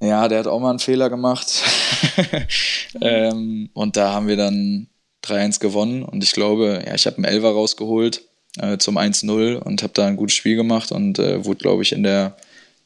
Ja, 0.00 0.26
der 0.28 0.40
hat 0.40 0.46
auch 0.46 0.60
mal 0.60 0.70
einen 0.70 0.78
Fehler 0.78 1.10
gemacht. 1.10 1.62
ähm, 3.00 3.70
und 3.72 3.96
da 3.96 4.12
haben 4.12 4.26
wir 4.26 4.36
dann 4.36 4.88
3-1 5.24 5.60
gewonnen. 5.60 6.02
Und 6.02 6.22
ich 6.24 6.32
glaube, 6.32 6.82
ja, 6.86 6.94
ich 6.94 7.06
habe 7.06 7.16
einen 7.16 7.24
Elfer 7.24 7.50
rausgeholt 7.50 8.22
äh, 8.58 8.78
zum 8.78 8.98
1-0 8.98 9.56
und 9.56 9.82
habe 9.82 9.92
da 9.94 10.06
ein 10.06 10.16
gutes 10.16 10.34
Spiel 10.34 10.56
gemacht 10.56 10.92
und 10.92 11.18
äh, 11.18 11.44
wurde, 11.44 11.60
glaube 11.60 11.82
ich, 11.82 11.92
in 11.92 12.02
der 12.02 12.36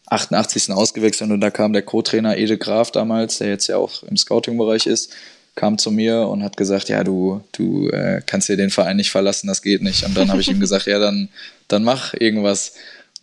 88. 0.07 0.71
ausgewechselt. 0.73 1.31
Und 1.31 1.41
da 1.41 1.51
kam 1.51 1.73
der 1.73 1.83
Co-Trainer 1.83 2.37
Ede 2.37 2.59
Graf 2.59 2.91
damals, 2.91 3.39
der 3.39 3.49
jetzt 3.49 3.67
ja 3.67 3.77
auch 3.77 4.03
im 4.05 4.17
Scouting-Bereich 4.17 4.87
ist, 4.87 5.13
kam 5.57 5.79
zu 5.79 5.91
mir 5.91 6.29
und 6.29 6.45
hat 6.45 6.57
gesagt, 6.57 6.91
ja, 6.91 7.03
du, 7.03 7.43
du 7.53 7.89
äh, 7.89 8.21
kannst 8.25 8.49
dir 8.49 8.57
den 8.57 8.71
Verein 8.71 8.97
nicht 8.97 9.11
verlassen, 9.11 9.49
das 9.49 9.63
geht 9.63 9.83
nicht. 9.83 10.05
Und 10.05 10.17
dann 10.17 10.31
habe 10.31 10.41
ich 10.41 10.49
ihm 10.49 10.61
gesagt, 10.61 10.87
ja, 10.87 10.99
dann, 10.99 11.31
dann 11.67 11.83
mach 11.83 12.15
irgendwas. 12.15 12.75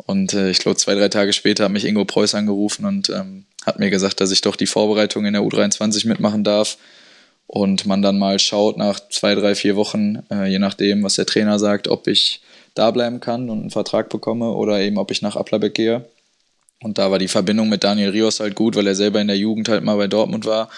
Und 0.08 0.34
äh, 0.34 0.50
ich 0.50 0.58
glaube, 0.58 0.78
zwei, 0.78 0.96
drei 0.96 1.10
Tage 1.10 1.32
später 1.32 1.66
hat 1.66 1.72
mich 1.72 1.86
Ingo 1.86 2.04
Preuß 2.04 2.34
angerufen 2.34 2.86
und 2.86 3.10
ähm, 3.10 3.46
hat 3.66 3.80
mir 3.80 3.92
gesagt, 3.92 4.20
dass 4.20 4.32
ich 4.32 4.42
doch 4.42 4.56
die 4.56 4.66
Vorbereitung 4.66 5.25
in 5.25 5.34
der 5.34 5.44
U23 5.44 6.08
mitmachen 6.08 6.44
darf. 6.44 6.78
Und 7.46 7.86
man 7.86 8.02
dann 8.02 8.18
mal 8.18 8.40
schaut 8.40 8.78
nach 8.78 9.00
zwei, 9.10 9.36
drei, 9.36 9.54
vier 9.54 9.75
Wochen, 9.75 10.24
äh, 10.32 10.48
je 10.48 10.58
nachdem, 10.58 11.04
was 11.04 11.16
der 11.16 11.28
Trainer 11.28 11.60
sagt, 11.60 11.88
ob 11.88 12.08
ich 12.08 12.42
da 12.74 12.90
bleiben 12.90 13.20
kann 13.20 13.52
und 13.52 13.60
einen 13.60 13.70
Vertrag 13.70 14.10
bekomme 14.10 14.50
oder 14.50 14.80
eben 14.80 14.98
ob 14.98 15.12
ich 15.12 15.22
nach 15.22 15.36
Applerbeck 15.36 15.75
gehe. 15.75 16.06
Und 16.82 16.98
da 16.98 17.12
war 17.12 17.20
die 17.20 17.28
Verbindung 17.28 17.70
mit 17.70 17.84
Daniel 17.84 18.10
Rios 18.10 18.40
halt 18.40 18.56
gut, 18.56 18.75
weil 18.75 18.88
er 18.88 18.96
selber 18.96 19.22
in 19.22 19.28
der 19.28 19.38
Jugend 19.38 19.70
halt 19.70 19.84
mal 19.84 19.98
bei 19.98 20.08
Dortmund 20.08 20.46
war 20.46 20.70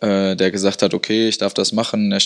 äh, 0.00 0.36
der 0.36 0.50
gesagt 0.50 0.82
hat, 0.82 0.94
okay, 0.94 1.28
ich 1.28 1.38
darf 1.38 1.54
das 1.54 1.72
machen, 1.72 2.12
er 2.12 2.20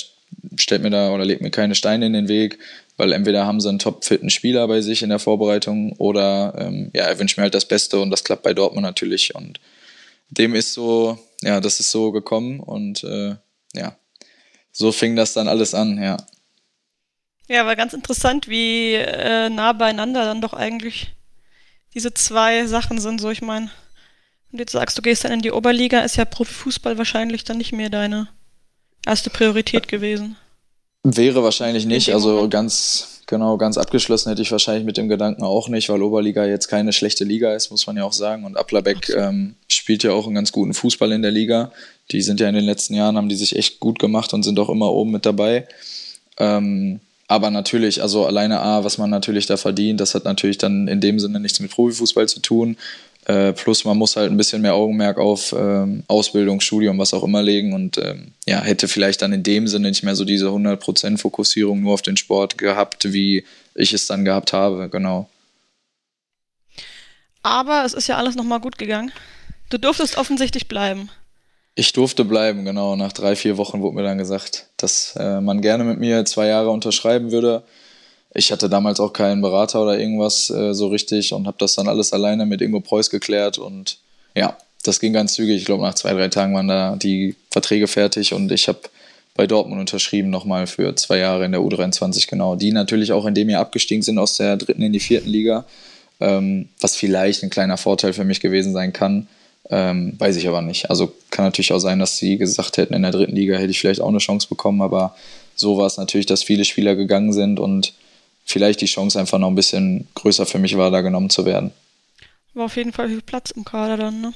stellt 0.56 0.82
mir 0.82 0.90
da 0.90 1.10
oder 1.10 1.24
legt 1.24 1.42
mir 1.42 1.50
keine 1.50 1.74
Steine 1.74 2.06
in 2.06 2.12
den 2.12 2.28
Weg, 2.28 2.58
weil 2.96 3.12
entweder 3.12 3.46
haben 3.46 3.60
sie 3.60 3.68
einen 3.68 3.78
topfitten 3.78 4.30
Spieler 4.30 4.66
bei 4.68 4.80
sich 4.80 5.02
in 5.02 5.10
der 5.10 5.18
Vorbereitung 5.18 5.92
oder 5.98 6.54
ähm, 6.58 6.90
ja, 6.94 7.04
er 7.04 7.18
wünscht 7.18 7.36
mir 7.36 7.42
halt 7.42 7.54
das 7.54 7.66
Beste 7.66 8.00
und 8.00 8.10
das 8.10 8.24
klappt 8.24 8.42
bei 8.42 8.54
Dortmund 8.54 8.84
natürlich 8.84 9.34
und 9.34 9.60
dem 10.30 10.54
ist 10.54 10.74
so, 10.74 11.18
ja, 11.42 11.60
das 11.60 11.80
ist 11.80 11.90
so 11.90 12.12
gekommen 12.12 12.60
und 12.60 13.04
äh, 13.04 13.36
ja, 13.74 13.96
so 14.72 14.92
fing 14.92 15.16
das 15.16 15.32
dann 15.32 15.48
alles 15.48 15.74
an, 15.74 16.02
ja. 16.02 16.16
Ja, 17.48 17.64
war 17.64 17.76
ganz 17.76 17.94
interessant, 17.94 18.48
wie 18.48 18.94
äh, 18.94 19.48
nah 19.48 19.72
beieinander 19.72 20.24
dann 20.24 20.42
doch 20.42 20.52
eigentlich 20.52 21.14
diese 21.94 22.12
zwei 22.12 22.66
Sachen 22.66 23.00
sind. 23.00 23.20
So, 23.20 23.30
ich 23.30 23.40
meine, 23.40 23.70
und 24.52 24.58
jetzt 24.58 24.72
sagst 24.72 24.96
du, 24.98 25.02
gehst 25.02 25.24
dann 25.24 25.32
in 25.32 25.42
die 25.42 25.52
Oberliga, 25.52 26.00
ist 26.00 26.16
ja 26.16 26.24
Profifußball 26.24 26.98
wahrscheinlich 26.98 27.44
dann 27.44 27.58
nicht 27.58 27.72
mehr 27.72 27.90
deine 27.90 28.28
erste 29.06 29.30
Priorität 29.30 29.88
gewesen. 29.88 30.36
Wäre 31.04 31.42
wahrscheinlich 31.42 31.86
nicht. 31.86 32.12
Also 32.12 32.48
ganz, 32.48 33.18
Genau, 33.28 33.58
ganz 33.58 33.76
abgeschlossen 33.76 34.30
hätte 34.30 34.40
ich 34.40 34.50
wahrscheinlich 34.52 34.86
mit 34.86 34.96
dem 34.96 35.10
Gedanken 35.10 35.42
auch 35.42 35.68
nicht, 35.68 35.90
weil 35.90 36.00
Oberliga 36.00 36.46
jetzt 36.46 36.68
keine 36.68 36.94
schlechte 36.94 37.24
Liga 37.24 37.52
ist, 37.52 37.70
muss 37.70 37.86
man 37.86 37.98
ja 37.98 38.04
auch 38.04 38.14
sagen. 38.14 38.46
Und 38.46 38.56
Applerbeck 38.56 39.10
ähm, 39.10 39.54
spielt 39.68 40.02
ja 40.02 40.12
auch 40.12 40.24
einen 40.24 40.34
ganz 40.34 40.50
guten 40.50 40.72
Fußball 40.72 41.12
in 41.12 41.20
der 41.20 41.30
Liga. 41.30 41.70
Die 42.10 42.22
sind 42.22 42.40
ja 42.40 42.48
in 42.48 42.54
den 42.54 42.64
letzten 42.64 42.94
Jahren, 42.94 43.18
haben 43.18 43.28
die 43.28 43.36
sich 43.36 43.54
echt 43.54 43.80
gut 43.80 43.98
gemacht 43.98 44.32
und 44.32 44.44
sind 44.44 44.58
auch 44.58 44.70
immer 44.70 44.90
oben 44.90 45.10
mit 45.10 45.26
dabei. 45.26 45.68
Ähm, 46.38 47.00
aber 47.26 47.50
natürlich, 47.50 48.00
also 48.00 48.24
alleine 48.24 48.62
A, 48.62 48.82
was 48.82 48.96
man 48.96 49.10
natürlich 49.10 49.44
da 49.44 49.58
verdient, 49.58 50.00
das 50.00 50.14
hat 50.14 50.24
natürlich 50.24 50.56
dann 50.56 50.88
in 50.88 51.02
dem 51.02 51.20
Sinne 51.20 51.38
nichts 51.38 51.60
mit 51.60 51.70
Profifußball 51.70 52.30
zu 52.30 52.40
tun. 52.40 52.78
Äh, 53.28 53.52
plus 53.52 53.84
man 53.84 53.98
muss 53.98 54.16
halt 54.16 54.30
ein 54.30 54.38
bisschen 54.38 54.62
mehr 54.62 54.74
Augenmerk 54.74 55.18
auf 55.18 55.54
ähm, 55.56 56.02
Ausbildung, 56.08 56.62
Studium, 56.62 56.98
was 56.98 57.12
auch 57.12 57.22
immer 57.22 57.42
legen 57.42 57.74
und 57.74 57.98
ähm, 57.98 58.32
ja, 58.46 58.62
hätte 58.62 58.88
vielleicht 58.88 59.20
dann 59.20 59.34
in 59.34 59.42
dem 59.42 59.68
Sinne 59.68 59.90
nicht 59.90 60.02
mehr 60.02 60.16
so 60.16 60.24
diese 60.24 60.46
100% 60.46 61.18
Fokussierung 61.18 61.82
nur 61.82 61.92
auf 61.92 62.00
den 62.00 62.16
Sport 62.16 62.56
gehabt, 62.56 63.12
wie 63.12 63.44
ich 63.74 63.92
es 63.92 64.06
dann 64.06 64.24
gehabt 64.24 64.54
habe, 64.54 64.88
genau. 64.88 65.28
Aber 67.42 67.84
es 67.84 67.92
ist 67.92 68.08
ja 68.08 68.16
alles 68.16 68.34
nochmal 68.34 68.60
gut 68.60 68.78
gegangen. 68.78 69.12
Du 69.68 69.76
durftest 69.76 70.16
offensichtlich 70.16 70.66
bleiben. 70.66 71.10
Ich 71.74 71.92
durfte 71.92 72.24
bleiben, 72.24 72.64
genau. 72.64 72.96
Nach 72.96 73.12
drei, 73.12 73.36
vier 73.36 73.58
Wochen 73.58 73.82
wurde 73.82 73.96
mir 73.96 74.02
dann 74.04 74.18
gesagt, 74.18 74.68
dass 74.78 75.14
äh, 75.16 75.42
man 75.42 75.60
gerne 75.60 75.84
mit 75.84 76.00
mir 76.00 76.24
zwei 76.24 76.46
Jahre 76.46 76.70
unterschreiben 76.70 77.30
würde. 77.30 77.62
Ich 78.38 78.52
hatte 78.52 78.68
damals 78.68 79.00
auch 79.00 79.12
keinen 79.12 79.42
Berater 79.42 79.82
oder 79.82 79.98
irgendwas 79.98 80.48
äh, 80.48 80.72
so 80.72 80.86
richtig 80.86 81.32
und 81.32 81.48
habe 81.48 81.56
das 81.58 81.74
dann 81.74 81.88
alles 81.88 82.12
alleine 82.12 82.46
mit 82.46 82.62
Ingo 82.62 82.78
Preuß 82.78 83.10
geklärt. 83.10 83.58
Und 83.58 83.98
ja, 84.36 84.56
das 84.84 85.00
ging 85.00 85.12
ganz 85.12 85.34
zügig. 85.34 85.56
Ich 85.56 85.64
glaube, 85.64 85.82
nach 85.82 85.94
zwei, 85.94 86.12
drei 86.14 86.28
Tagen 86.28 86.54
waren 86.54 86.68
da 86.68 86.94
die 86.94 87.34
Verträge 87.50 87.88
fertig 87.88 88.32
und 88.32 88.52
ich 88.52 88.68
habe 88.68 88.78
bei 89.34 89.48
Dortmund 89.48 89.80
unterschrieben 89.80 90.30
nochmal 90.30 90.68
für 90.68 90.94
zwei 90.94 91.18
Jahre 91.18 91.44
in 91.46 91.52
der 91.52 91.60
U23, 91.60 92.28
genau. 92.28 92.54
Die 92.54 92.70
natürlich 92.70 93.10
auch 93.10 93.26
in 93.26 93.34
dem 93.34 93.50
Jahr 93.50 93.60
abgestiegen 93.60 94.02
sind 94.02 94.18
aus 94.18 94.36
der 94.36 94.56
dritten 94.56 94.82
in 94.82 94.92
die 94.92 95.00
vierten 95.00 95.28
Liga, 95.28 95.64
ähm, 96.20 96.68
was 96.80 96.94
vielleicht 96.94 97.42
ein 97.42 97.50
kleiner 97.50 97.76
Vorteil 97.76 98.12
für 98.12 98.24
mich 98.24 98.38
gewesen 98.38 98.72
sein 98.72 98.92
kann 98.92 99.26
ähm, 99.70 100.14
weiß 100.18 100.36
ich 100.36 100.48
aber 100.48 100.62
nicht. 100.62 100.90
Also 100.90 101.12
kann 101.30 101.44
natürlich 101.44 101.72
auch 101.72 101.78
sein, 101.78 101.98
dass 101.98 102.16
sie 102.16 102.38
gesagt 102.38 102.76
hätten, 102.76 102.94
in 102.94 103.02
der 103.02 103.10
dritten 103.10 103.36
Liga 103.36 103.56
hätte 103.56 103.70
ich 103.70 103.80
vielleicht 103.80 104.00
auch 104.00 104.08
eine 104.08 104.18
Chance 104.18 104.48
bekommen, 104.48 104.82
aber 104.82 105.14
so 105.54 105.76
war 105.76 105.86
es 105.86 105.96
natürlich, 105.96 106.26
dass 106.26 106.42
viele 106.42 106.64
Spieler 106.64 106.94
gegangen 106.94 107.32
sind 107.32 107.60
und 107.60 107.92
vielleicht 108.48 108.80
die 108.80 108.86
Chance 108.86 109.20
einfach 109.20 109.38
noch 109.38 109.48
ein 109.48 109.54
bisschen 109.54 110.08
größer 110.14 110.46
für 110.46 110.58
mich 110.58 110.76
war, 110.76 110.90
da 110.90 111.02
genommen 111.02 111.30
zu 111.30 111.44
werden. 111.44 111.70
War 112.54 112.64
auf 112.64 112.76
jeden 112.76 112.92
Fall 112.92 113.08
viel 113.08 113.20
Platz 113.20 113.50
im 113.50 113.64
Kader 113.64 113.96
dann, 113.96 114.20
ne? 114.20 114.32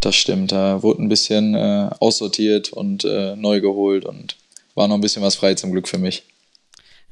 Das 0.00 0.14
stimmt, 0.16 0.52
da 0.52 0.82
wurde 0.82 1.02
ein 1.02 1.08
bisschen 1.08 1.54
äh, 1.54 1.90
aussortiert 2.00 2.72
und 2.72 3.04
äh, 3.04 3.36
neu 3.36 3.60
geholt 3.60 4.04
und 4.04 4.36
war 4.74 4.88
noch 4.88 4.96
ein 4.96 5.00
bisschen 5.00 5.22
was 5.22 5.36
frei 5.36 5.54
zum 5.54 5.72
Glück 5.72 5.88
für 5.88 5.98
mich. 5.98 6.24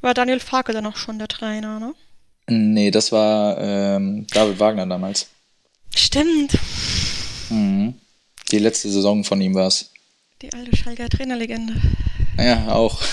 War 0.00 0.14
Daniel 0.14 0.40
Farke 0.40 0.72
dann 0.72 0.86
auch 0.86 0.96
schon 0.96 1.18
der 1.18 1.28
Trainer, 1.28 1.78
ne? 1.78 1.94
Nee, 2.48 2.90
das 2.90 3.12
war 3.12 3.56
ähm, 3.60 4.26
David 4.32 4.58
Wagner 4.58 4.86
damals. 4.86 5.28
Stimmt. 5.94 6.58
Mhm. 7.50 7.94
Die 8.50 8.58
letzte 8.58 8.90
Saison 8.90 9.24
von 9.24 9.40
ihm 9.40 9.54
war 9.54 9.68
es. 9.68 9.90
Die 10.40 10.52
alte 10.52 10.76
Schalker 10.76 11.08
Trainerlegende. 11.08 11.74
Ja, 12.36 12.72
auch. 12.72 13.00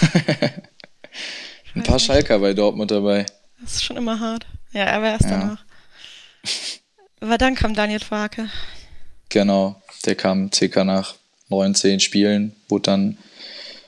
Ein 1.76 1.84
paar 1.84 1.96
nicht. 1.96 2.06
Schalker 2.06 2.40
bei 2.40 2.54
Dortmund 2.54 2.92
dabei. 2.92 3.26
Das 3.62 3.76
ist 3.76 3.84
schon 3.84 3.98
immer 3.98 4.20
hart. 4.20 4.46
Ja, 4.72 4.84
er 4.84 5.02
war 5.02 5.10
erst 5.10 5.26
ja. 5.26 5.32
danach. 5.32 5.66
Aber 7.22 7.38
dann 7.38 7.56
kam 7.56 7.74
Daniel 7.74 8.00
Farke. 8.00 8.50
Genau, 9.30 9.82
der 10.06 10.16
kam 10.16 10.52
circa 10.52 10.84
nach 10.84 11.16
19 11.50 12.00
Spielen, 12.00 12.56
wurde 12.68 12.84
dann, 12.84 13.18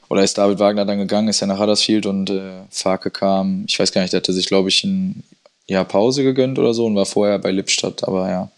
oder 0.10 0.24
ist 0.24 0.38
David 0.38 0.60
Wagner 0.60 0.86
dann 0.86 0.98
gegangen, 0.98 1.30
ist 1.30 1.40
ja 1.40 1.48
nach 1.48 1.60
Huddersfield 1.60 2.06
und 2.06 2.30
äh, 2.30 2.64
Farke 2.70 3.10
kam, 3.10 3.66
ich 3.68 3.80
weiß 3.80 3.92
gar 3.92 4.02
nicht, 4.02 4.14
der 4.14 4.20
hatte 4.20 4.34
sich, 4.34 4.48
glaube 4.48 4.70
ich, 4.70 4.84
ein 4.84 5.24
Jahr 5.68 5.86
Pause 5.86 6.24
gegönnt 6.24 6.60
oder 6.60 6.74
so 6.74 6.86
und 6.86 6.96
war 6.96 7.06
vorher 7.06 7.40
bei 7.40 7.52
Lippstadt, 7.52 8.04
aber 8.04 8.30
ja, 8.30 8.52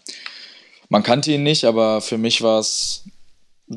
man 0.88 1.02
kannte 1.02 1.32
ihn 1.32 1.42
nicht, 1.42 1.64
aber 1.64 2.00
für 2.00 2.18
mich 2.18 2.42
war 2.42 2.58
es 2.58 3.04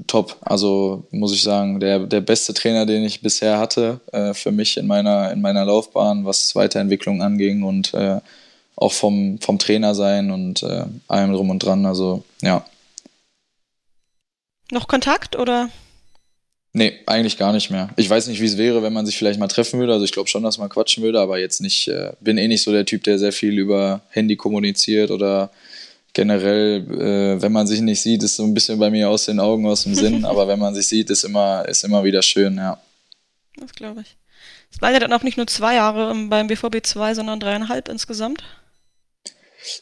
top. 0.07 0.37
Also 0.41 1.07
muss 1.11 1.33
ich 1.33 1.43
sagen, 1.43 1.79
der, 1.79 1.99
der 1.99 2.21
beste 2.21 2.53
Trainer, 2.53 2.85
den 2.85 3.03
ich 3.03 3.21
bisher 3.21 3.57
hatte, 3.57 4.01
äh, 4.11 4.33
für 4.33 4.51
mich 4.51 4.77
in 4.77 4.87
meiner, 4.87 5.31
in 5.31 5.41
meiner 5.41 5.65
Laufbahn, 5.65 6.25
was 6.25 6.55
Weiterentwicklung 6.55 7.21
anging 7.21 7.63
und 7.63 7.93
äh, 7.93 8.19
auch 8.75 8.91
vom, 8.91 9.39
vom 9.39 9.57
Trainer 9.59 9.95
sein 9.95 10.31
und 10.31 10.63
äh, 10.63 10.85
allem 11.07 11.33
drum 11.33 11.49
und 11.49 11.59
dran. 11.59 11.85
Also 11.85 12.23
ja. 12.41 12.65
Noch 14.71 14.87
Kontakt 14.87 15.35
oder? 15.35 15.69
Nee, 16.73 16.99
eigentlich 17.07 17.37
gar 17.37 17.53
nicht 17.53 17.71
mehr. 17.71 17.89
Ich 17.95 18.09
weiß 18.09 18.27
nicht, 18.27 18.39
wie 18.39 18.45
es 18.45 18.57
wäre, 18.57 18.83
wenn 18.83 18.93
man 18.93 19.05
sich 19.05 19.17
vielleicht 19.17 19.39
mal 19.39 19.47
treffen 19.47 19.79
würde. 19.79 19.93
Also 19.93 20.05
ich 20.05 20.11
glaube 20.11 20.29
schon, 20.29 20.43
dass 20.43 20.59
man 20.59 20.69
quatschen 20.69 21.01
würde, 21.01 21.19
aber 21.19 21.39
jetzt 21.39 21.59
nicht, 21.59 21.87
äh, 21.87 22.11
bin 22.19 22.37
eh 22.37 22.47
nicht 22.47 22.61
so 22.61 22.71
der 22.71 22.85
Typ, 22.85 23.03
der 23.03 23.17
sehr 23.17 23.31
viel 23.31 23.57
über 23.57 24.01
Handy 24.09 24.35
kommuniziert 24.35 25.09
oder 25.09 25.49
generell, 26.17 26.83
äh, 26.99 27.39
wenn 27.39 27.51
man 27.51 27.67
sich 27.67 27.79
nicht 27.79 28.01
sieht, 28.01 28.23
ist 28.23 28.37
so 28.37 28.43
ein 28.43 28.55
bisschen 28.55 28.79
bei 28.79 28.89
mir 28.89 29.07
aus 29.07 29.25
den 29.25 29.39
Augen, 29.39 29.67
aus 29.67 29.83
dem 29.83 29.93
Sinn, 29.93 30.25
aber 30.31 30.47
wenn 30.47 30.57
man 30.57 30.73
sich 30.73 30.87
sieht, 30.87 31.11
ist 31.11 31.23
immer, 31.23 31.63
ist 31.67 31.83
immer 31.83 32.03
wieder 32.03 32.23
schön, 32.23 32.57
ja. 32.57 32.79
Das 33.55 33.71
glaube 33.73 34.01
ich. 34.01 34.17
Es 34.73 34.81
waren 34.81 34.93
ja 34.93 34.99
dann 34.99 35.13
auch 35.13 35.21
nicht 35.21 35.37
nur 35.37 35.45
zwei 35.45 35.75
Jahre 35.75 36.13
beim 36.27 36.47
BVB 36.47 36.83
2, 36.83 37.13
sondern 37.13 37.39
dreieinhalb 37.39 37.87
insgesamt. 37.87 38.43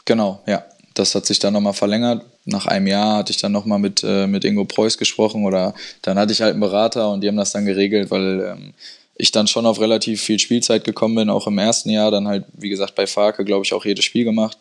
Genau, 0.04 0.44
ja. 0.46 0.66
Das 0.94 1.16
hat 1.16 1.26
sich 1.26 1.40
dann 1.40 1.54
nochmal 1.54 1.74
verlängert. 1.74 2.26
Nach 2.46 2.68
einem 2.68 2.88
Jahr 2.88 3.18
hatte 3.18 3.32
ich 3.32 3.38
dann 3.38 3.52
nochmal 3.54 3.80
mit, 3.80 4.04
äh, 4.04 4.28
mit 4.28 4.44
Ingo 4.44 4.66
Preuß 4.66 4.98
gesprochen 4.98 5.46
oder 5.46 5.74
dann 6.02 6.18
hatte 6.18 6.34
ich 6.34 6.42
halt 6.42 6.52
einen 6.52 6.62
Berater 6.62 7.12
und 7.12 7.22
die 7.22 7.28
haben 7.30 7.36
das 7.38 7.52
dann 7.52 7.66
geregelt, 7.66 8.12
weil 8.12 8.42
ähm, 8.42 8.74
ich 9.16 9.32
dann 9.32 9.48
schon 9.48 9.66
auf 9.66 9.80
relativ 9.80 10.22
viel 10.22 10.40
Spielzeit 10.40 10.84
gekommen 10.84 11.16
bin, 11.16 11.30
auch 11.30 11.48
im 11.48 11.58
ersten 11.58 11.90
Jahr, 11.90 12.12
dann 12.12 12.28
halt, 12.28 12.46
wie 12.54 12.70
gesagt, 12.70 12.96
bei 12.96 13.08
Farke, 13.08 13.46
glaube 13.46 13.66
ich, 13.66 13.74
auch 13.74 13.86
jedes 13.86 14.04
Spiel 14.04 14.26
gemacht. 14.26 14.58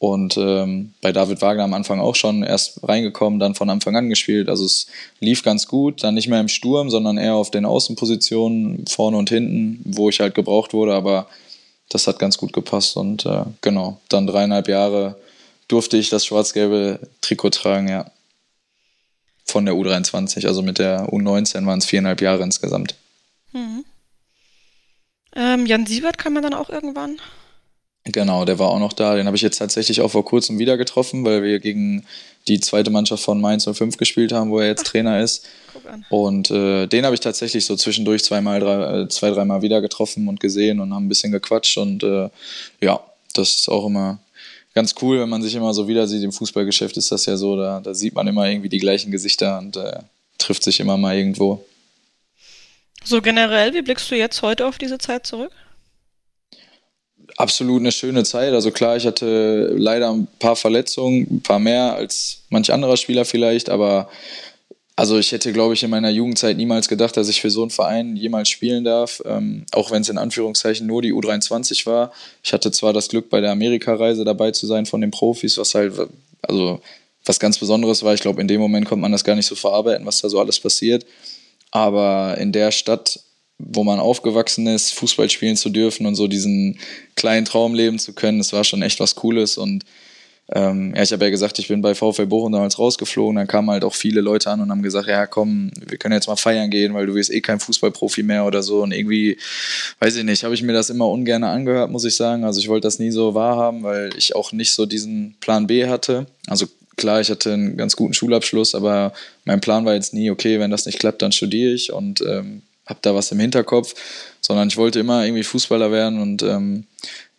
Und 0.00 0.38
ähm, 0.38 0.94
bei 1.02 1.12
David 1.12 1.42
Wagner 1.42 1.64
am 1.64 1.74
Anfang 1.74 2.00
auch 2.00 2.14
schon 2.14 2.42
erst 2.42 2.88
reingekommen, 2.88 3.38
dann 3.38 3.54
von 3.54 3.68
Anfang 3.68 3.94
an 3.96 4.08
gespielt. 4.08 4.48
Also 4.48 4.64
es 4.64 4.86
lief 5.20 5.42
ganz 5.42 5.66
gut, 5.66 6.02
dann 6.02 6.14
nicht 6.14 6.26
mehr 6.26 6.40
im 6.40 6.48
Sturm, 6.48 6.88
sondern 6.88 7.18
eher 7.18 7.34
auf 7.34 7.50
den 7.50 7.66
Außenpositionen, 7.66 8.86
vorne 8.86 9.18
und 9.18 9.28
hinten, 9.28 9.82
wo 9.84 10.08
ich 10.08 10.20
halt 10.20 10.34
gebraucht 10.34 10.72
wurde. 10.72 10.94
Aber 10.94 11.26
das 11.90 12.06
hat 12.06 12.18
ganz 12.18 12.38
gut 12.38 12.54
gepasst. 12.54 12.96
Und 12.96 13.26
äh, 13.26 13.42
genau, 13.60 14.00
dann 14.08 14.26
dreieinhalb 14.26 14.68
Jahre 14.68 15.16
durfte 15.68 15.98
ich 15.98 16.08
das 16.08 16.24
schwarz-gelbe 16.24 17.00
Trikot 17.20 17.50
tragen, 17.50 17.88
ja. 17.88 18.10
Von 19.44 19.66
der 19.66 19.74
U23, 19.74 20.46
also 20.46 20.62
mit 20.62 20.78
der 20.78 21.10
U19 21.10 21.66
waren 21.66 21.80
es 21.80 21.84
viereinhalb 21.84 22.22
Jahre 22.22 22.42
insgesamt. 22.42 22.94
Mhm. 23.52 23.84
Ähm, 25.36 25.66
Jan 25.66 25.84
Siebert 25.84 26.16
kam 26.16 26.36
ja 26.36 26.40
dann 26.40 26.54
auch 26.54 26.70
irgendwann. 26.70 27.18
Genau, 28.12 28.44
der 28.44 28.58
war 28.58 28.68
auch 28.68 28.78
noch 28.78 28.92
da. 28.92 29.14
Den 29.14 29.26
habe 29.26 29.36
ich 29.36 29.42
jetzt 29.42 29.58
tatsächlich 29.58 30.00
auch 30.00 30.10
vor 30.10 30.24
kurzem 30.24 30.58
wieder 30.58 30.76
getroffen, 30.76 31.24
weil 31.24 31.42
wir 31.42 31.60
gegen 31.60 32.04
die 32.48 32.60
zweite 32.60 32.90
Mannschaft 32.90 33.22
von 33.22 33.40
Mainz 33.40 33.68
05 33.70 33.96
gespielt 33.96 34.32
haben, 34.32 34.50
wo 34.50 34.58
er 34.58 34.68
jetzt 34.68 34.84
Ach, 34.86 34.90
Trainer 34.90 35.20
ist. 35.20 35.46
Und 36.08 36.50
äh, 36.50 36.86
den 36.86 37.04
habe 37.04 37.14
ich 37.14 37.20
tatsächlich 37.20 37.66
so 37.66 37.76
zwischendurch 37.76 38.24
zweimal, 38.24 38.60
drei, 38.60 39.02
äh, 39.02 39.08
zwei, 39.08 39.30
dreimal 39.30 39.62
wieder 39.62 39.80
getroffen 39.80 40.28
und 40.28 40.40
gesehen 40.40 40.80
und 40.80 40.94
haben 40.94 41.06
ein 41.06 41.08
bisschen 41.08 41.32
gequatscht. 41.32 41.76
Und 41.76 42.02
äh, 42.02 42.30
ja, 42.80 43.00
das 43.34 43.54
ist 43.56 43.68
auch 43.68 43.86
immer 43.86 44.18
ganz 44.74 44.94
cool, 45.02 45.20
wenn 45.20 45.28
man 45.28 45.42
sich 45.42 45.54
immer 45.54 45.74
so 45.74 45.86
wieder 45.86 46.06
sieht. 46.06 46.22
Im 46.22 46.32
Fußballgeschäft 46.32 46.96
ist 46.96 47.12
das 47.12 47.26
ja 47.26 47.36
so, 47.36 47.56
da, 47.56 47.80
da 47.80 47.94
sieht 47.94 48.14
man 48.14 48.26
immer 48.26 48.48
irgendwie 48.48 48.68
die 48.68 48.78
gleichen 48.78 49.10
Gesichter 49.10 49.58
und 49.58 49.76
äh, 49.76 50.00
trifft 50.38 50.62
sich 50.62 50.80
immer 50.80 50.96
mal 50.96 51.16
irgendwo. 51.16 51.64
So 53.04 53.20
generell, 53.20 53.74
wie 53.74 53.82
blickst 53.82 54.10
du 54.10 54.16
jetzt 54.16 54.42
heute 54.42 54.66
auf 54.66 54.78
diese 54.78 54.98
Zeit 54.98 55.26
zurück? 55.26 55.52
Absolut 57.40 57.80
eine 57.80 57.90
schöne 57.90 58.22
Zeit. 58.24 58.52
Also 58.52 58.70
klar, 58.70 58.96
ich 58.96 59.06
hatte 59.06 59.72
leider 59.76 60.10
ein 60.10 60.28
paar 60.38 60.56
Verletzungen, 60.56 61.26
ein 61.30 61.40
paar 61.40 61.58
mehr 61.58 61.94
als 61.94 62.42
manch 62.50 62.72
anderer 62.72 62.96
Spieler 62.96 63.24
vielleicht, 63.24 63.70
aber 63.70 64.08
also 64.94 65.18
ich 65.18 65.32
hätte, 65.32 65.50
glaube 65.54 65.72
ich, 65.72 65.82
in 65.82 65.88
meiner 65.88 66.10
Jugendzeit 66.10 66.58
niemals 66.58 66.86
gedacht, 66.86 67.16
dass 67.16 67.30
ich 67.30 67.40
für 67.40 67.50
so 67.50 67.62
einen 67.62 67.70
Verein 67.70 68.16
jemals 68.16 68.50
spielen 68.50 68.84
darf, 68.84 69.22
ähm, 69.24 69.64
auch 69.72 69.90
wenn 69.90 70.02
es 70.02 70.10
in 70.10 70.18
Anführungszeichen 70.18 70.86
nur 70.86 71.00
die 71.00 71.14
U23 71.14 71.86
war. 71.86 72.12
Ich 72.42 72.52
hatte 72.52 72.70
zwar 72.70 72.92
das 72.92 73.08
Glück, 73.08 73.30
bei 73.30 73.40
der 73.40 73.52
Amerikareise 73.52 74.24
dabei 74.24 74.50
zu 74.50 74.66
sein 74.66 74.84
von 74.84 75.00
den 75.00 75.10
Profis, 75.10 75.56
was 75.56 75.74
halt, 75.74 75.94
also 76.42 76.82
was 77.24 77.40
ganz 77.40 77.58
Besonderes 77.58 78.02
war. 78.02 78.12
Ich 78.12 78.20
glaube, 78.20 78.42
in 78.42 78.48
dem 78.48 78.60
Moment 78.60 78.86
konnte 78.86 79.00
man 79.00 79.12
das 79.12 79.24
gar 79.24 79.36
nicht 79.36 79.46
so 79.46 79.54
verarbeiten, 79.54 80.04
was 80.04 80.20
da 80.20 80.28
so 80.28 80.38
alles 80.38 80.60
passiert. 80.60 81.06
Aber 81.70 82.36
in 82.38 82.52
der 82.52 82.70
Stadt 82.70 83.20
wo 83.66 83.84
man 83.84 84.00
aufgewachsen 84.00 84.66
ist, 84.66 84.92
Fußball 84.94 85.30
spielen 85.30 85.56
zu 85.56 85.70
dürfen 85.70 86.06
und 86.06 86.14
so 86.14 86.26
diesen 86.26 86.78
kleinen 87.16 87.44
Traum 87.44 87.74
leben 87.74 87.98
zu 87.98 88.12
können, 88.12 88.38
das 88.38 88.52
war 88.52 88.64
schon 88.64 88.82
echt 88.82 89.00
was 89.00 89.14
Cooles. 89.14 89.58
Und 89.58 89.84
ähm, 90.52 90.92
ja, 90.96 91.02
ich 91.02 91.12
habe 91.12 91.24
ja 91.24 91.30
gesagt, 91.30 91.58
ich 91.60 91.68
bin 91.68 91.80
bei 91.80 91.94
VfL 91.94 92.26
Bochum 92.26 92.52
damals 92.52 92.78
rausgeflogen. 92.78 93.36
Dann 93.36 93.46
kamen 93.46 93.70
halt 93.70 93.84
auch 93.84 93.94
viele 93.94 94.20
Leute 94.20 94.50
an 94.50 94.60
und 94.60 94.70
haben 94.70 94.82
gesagt, 94.82 95.06
ja 95.06 95.26
komm, 95.26 95.70
wir 95.86 95.96
können 95.96 96.14
jetzt 96.14 96.26
mal 96.26 96.36
feiern 96.36 96.70
gehen, 96.70 96.92
weil 96.92 97.06
du 97.06 97.14
wirst 97.14 97.30
eh 97.30 97.40
kein 97.40 97.60
Fußballprofi 97.60 98.24
mehr 98.24 98.44
oder 98.44 98.62
so. 98.62 98.82
Und 98.82 98.92
irgendwie, 98.92 99.38
weiß 100.00 100.16
ich 100.16 100.24
nicht, 100.24 100.42
habe 100.42 100.54
ich 100.54 100.62
mir 100.62 100.72
das 100.72 100.90
immer 100.90 101.08
ungern 101.08 101.44
angehört, 101.44 101.90
muss 101.90 102.04
ich 102.04 102.16
sagen. 102.16 102.44
Also 102.44 102.58
ich 102.58 102.68
wollte 102.68 102.88
das 102.88 102.98
nie 102.98 103.12
so 103.12 103.34
wahrhaben, 103.34 103.84
weil 103.84 104.10
ich 104.16 104.34
auch 104.34 104.50
nicht 104.50 104.72
so 104.72 104.86
diesen 104.86 105.36
Plan 105.40 105.68
B 105.68 105.86
hatte. 105.86 106.26
Also 106.48 106.66
klar, 106.96 107.20
ich 107.20 107.30
hatte 107.30 107.52
einen 107.52 107.76
ganz 107.76 107.94
guten 107.94 108.14
Schulabschluss, 108.14 108.74
aber 108.74 109.12
mein 109.44 109.60
Plan 109.60 109.84
war 109.84 109.94
jetzt 109.94 110.14
nie, 110.14 110.30
okay, 110.30 110.58
wenn 110.58 110.70
das 110.70 110.84
nicht 110.84 110.98
klappt, 110.98 111.22
dann 111.22 111.32
studiere 111.32 111.72
ich. 111.72 111.92
Und 111.92 112.22
ähm, 112.22 112.62
habe 112.90 113.00
da 113.02 113.14
was 113.14 113.32
im 113.32 113.40
Hinterkopf, 113.40 113.94
sondern 114.40 114.68
ich 114.68 114.76
wollte 114.76 115.00
immer 115.00 115.24
irgendwie 115.24 115.44
Fußballer 115.44 115.90
werden 115.90 116.20
und 116.20 116.42
ähm, 116.42 116.84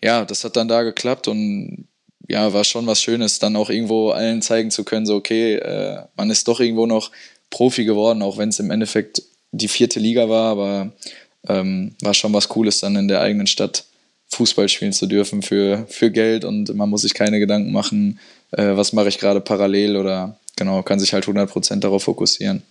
ja, 0.02 0.26
das 0.26 0.44
hat 0.44 0.56
dann 0.56 0.68
da 0.68 0.82
geklappt 0.82 1.28
und 1.28 1.88
ja, 2.28 2.54
war 2.54 2.64
schon 2.64 2.88
was 2.88 3.02
Schönes, 3.02 3.40
dann 3.40 3.56
auch 3.56 3.70
irgendwo 3.70 4.10
allen 4.10 4.42
zeigen 4.42 4.72
zu 4.72 4.84
können, 4.84 5.06
so 5.06 5.16
okay, 5.16 5.56
äh, 5.56 6.04
man 6.16 6.32
ist 6.32 6.48
doch 6.48 6.60
irgendwo 6.60 6.86
noch 6.86 7.12
Profi 7.50 7.86
geworden, 7.86 8.22
auch 8.22 8.38
wenn 8.38 8.50
es 8.50 8.60
im 8.60 8.72
Endeffekt 8.72 9.22
die 9.52 9.68
vierte 9.68 10.00
Liga 10.00 10.30
war, 10.30 10.52
aber 10.52 10.94
ähm, 11.48 11.96
war 12.02 12.14
schon 12.14 12.34
was 12.34 12.48
Cooles, 12.50 12.80
dann 12.80 12.96
in 12.96 13.08
der 13.08 13.22
eigenen 13.22 13.48
Stadt 13.48 13.86
Fußball 14.30 14.70
spielen 14.70 14.94
zu 14.94 15.08
dürfen 15.08 15.42
für, 15.42 15.86
für 15.90 16.10
Geld 16.10 16.46
und 16.46 16.74
man 16.74 16.90
muss 16.90 17.02
sich 17.02 17.14
keine 17.14 17.40
Gedanken 17.40 17.74
machen, 17.74 18.20
äh, 18.52 18.76
was 18.78 18.94
mache 18.94 19.10
ich 19.10 19.20
gerade 19.20 19.42
parallel 19.42 19.98
oder 19.98 20.40
genau, 20.56 20.82
kann 20.84 21.00
sich 21.00 21.14
halt 21.14 21.26
100% 21.26 21.80
darauf 21.80 22.04
fokussieren. 22.04 22.64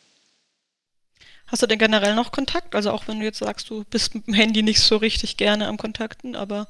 Hast 1.51 1.63
du 1.63 1.67
denn 1.67 1.79
generell 1.79 2.15
noch 2.15 2.31
Kontakt? 2.31 2.75
Also 2.75 2.91
auch 2.93 3.09
wenn 3.09 3.19
du 3.19 3.25
jetzt 3.25 3.39
sagst, 3.39 3.71
du 3.71 3.85
bist 3.91 4.15
mit 4.15 4.27
dem 4.27 4.35
Handy 4.35 4.63
nicht 4.63 4.81
so 4.81 4.97
richtig 4.97 5.37
gerne 5.37 5.67
am 5.67 5.77
Kontakten, 5.77 6.37
aber 6.37 6.69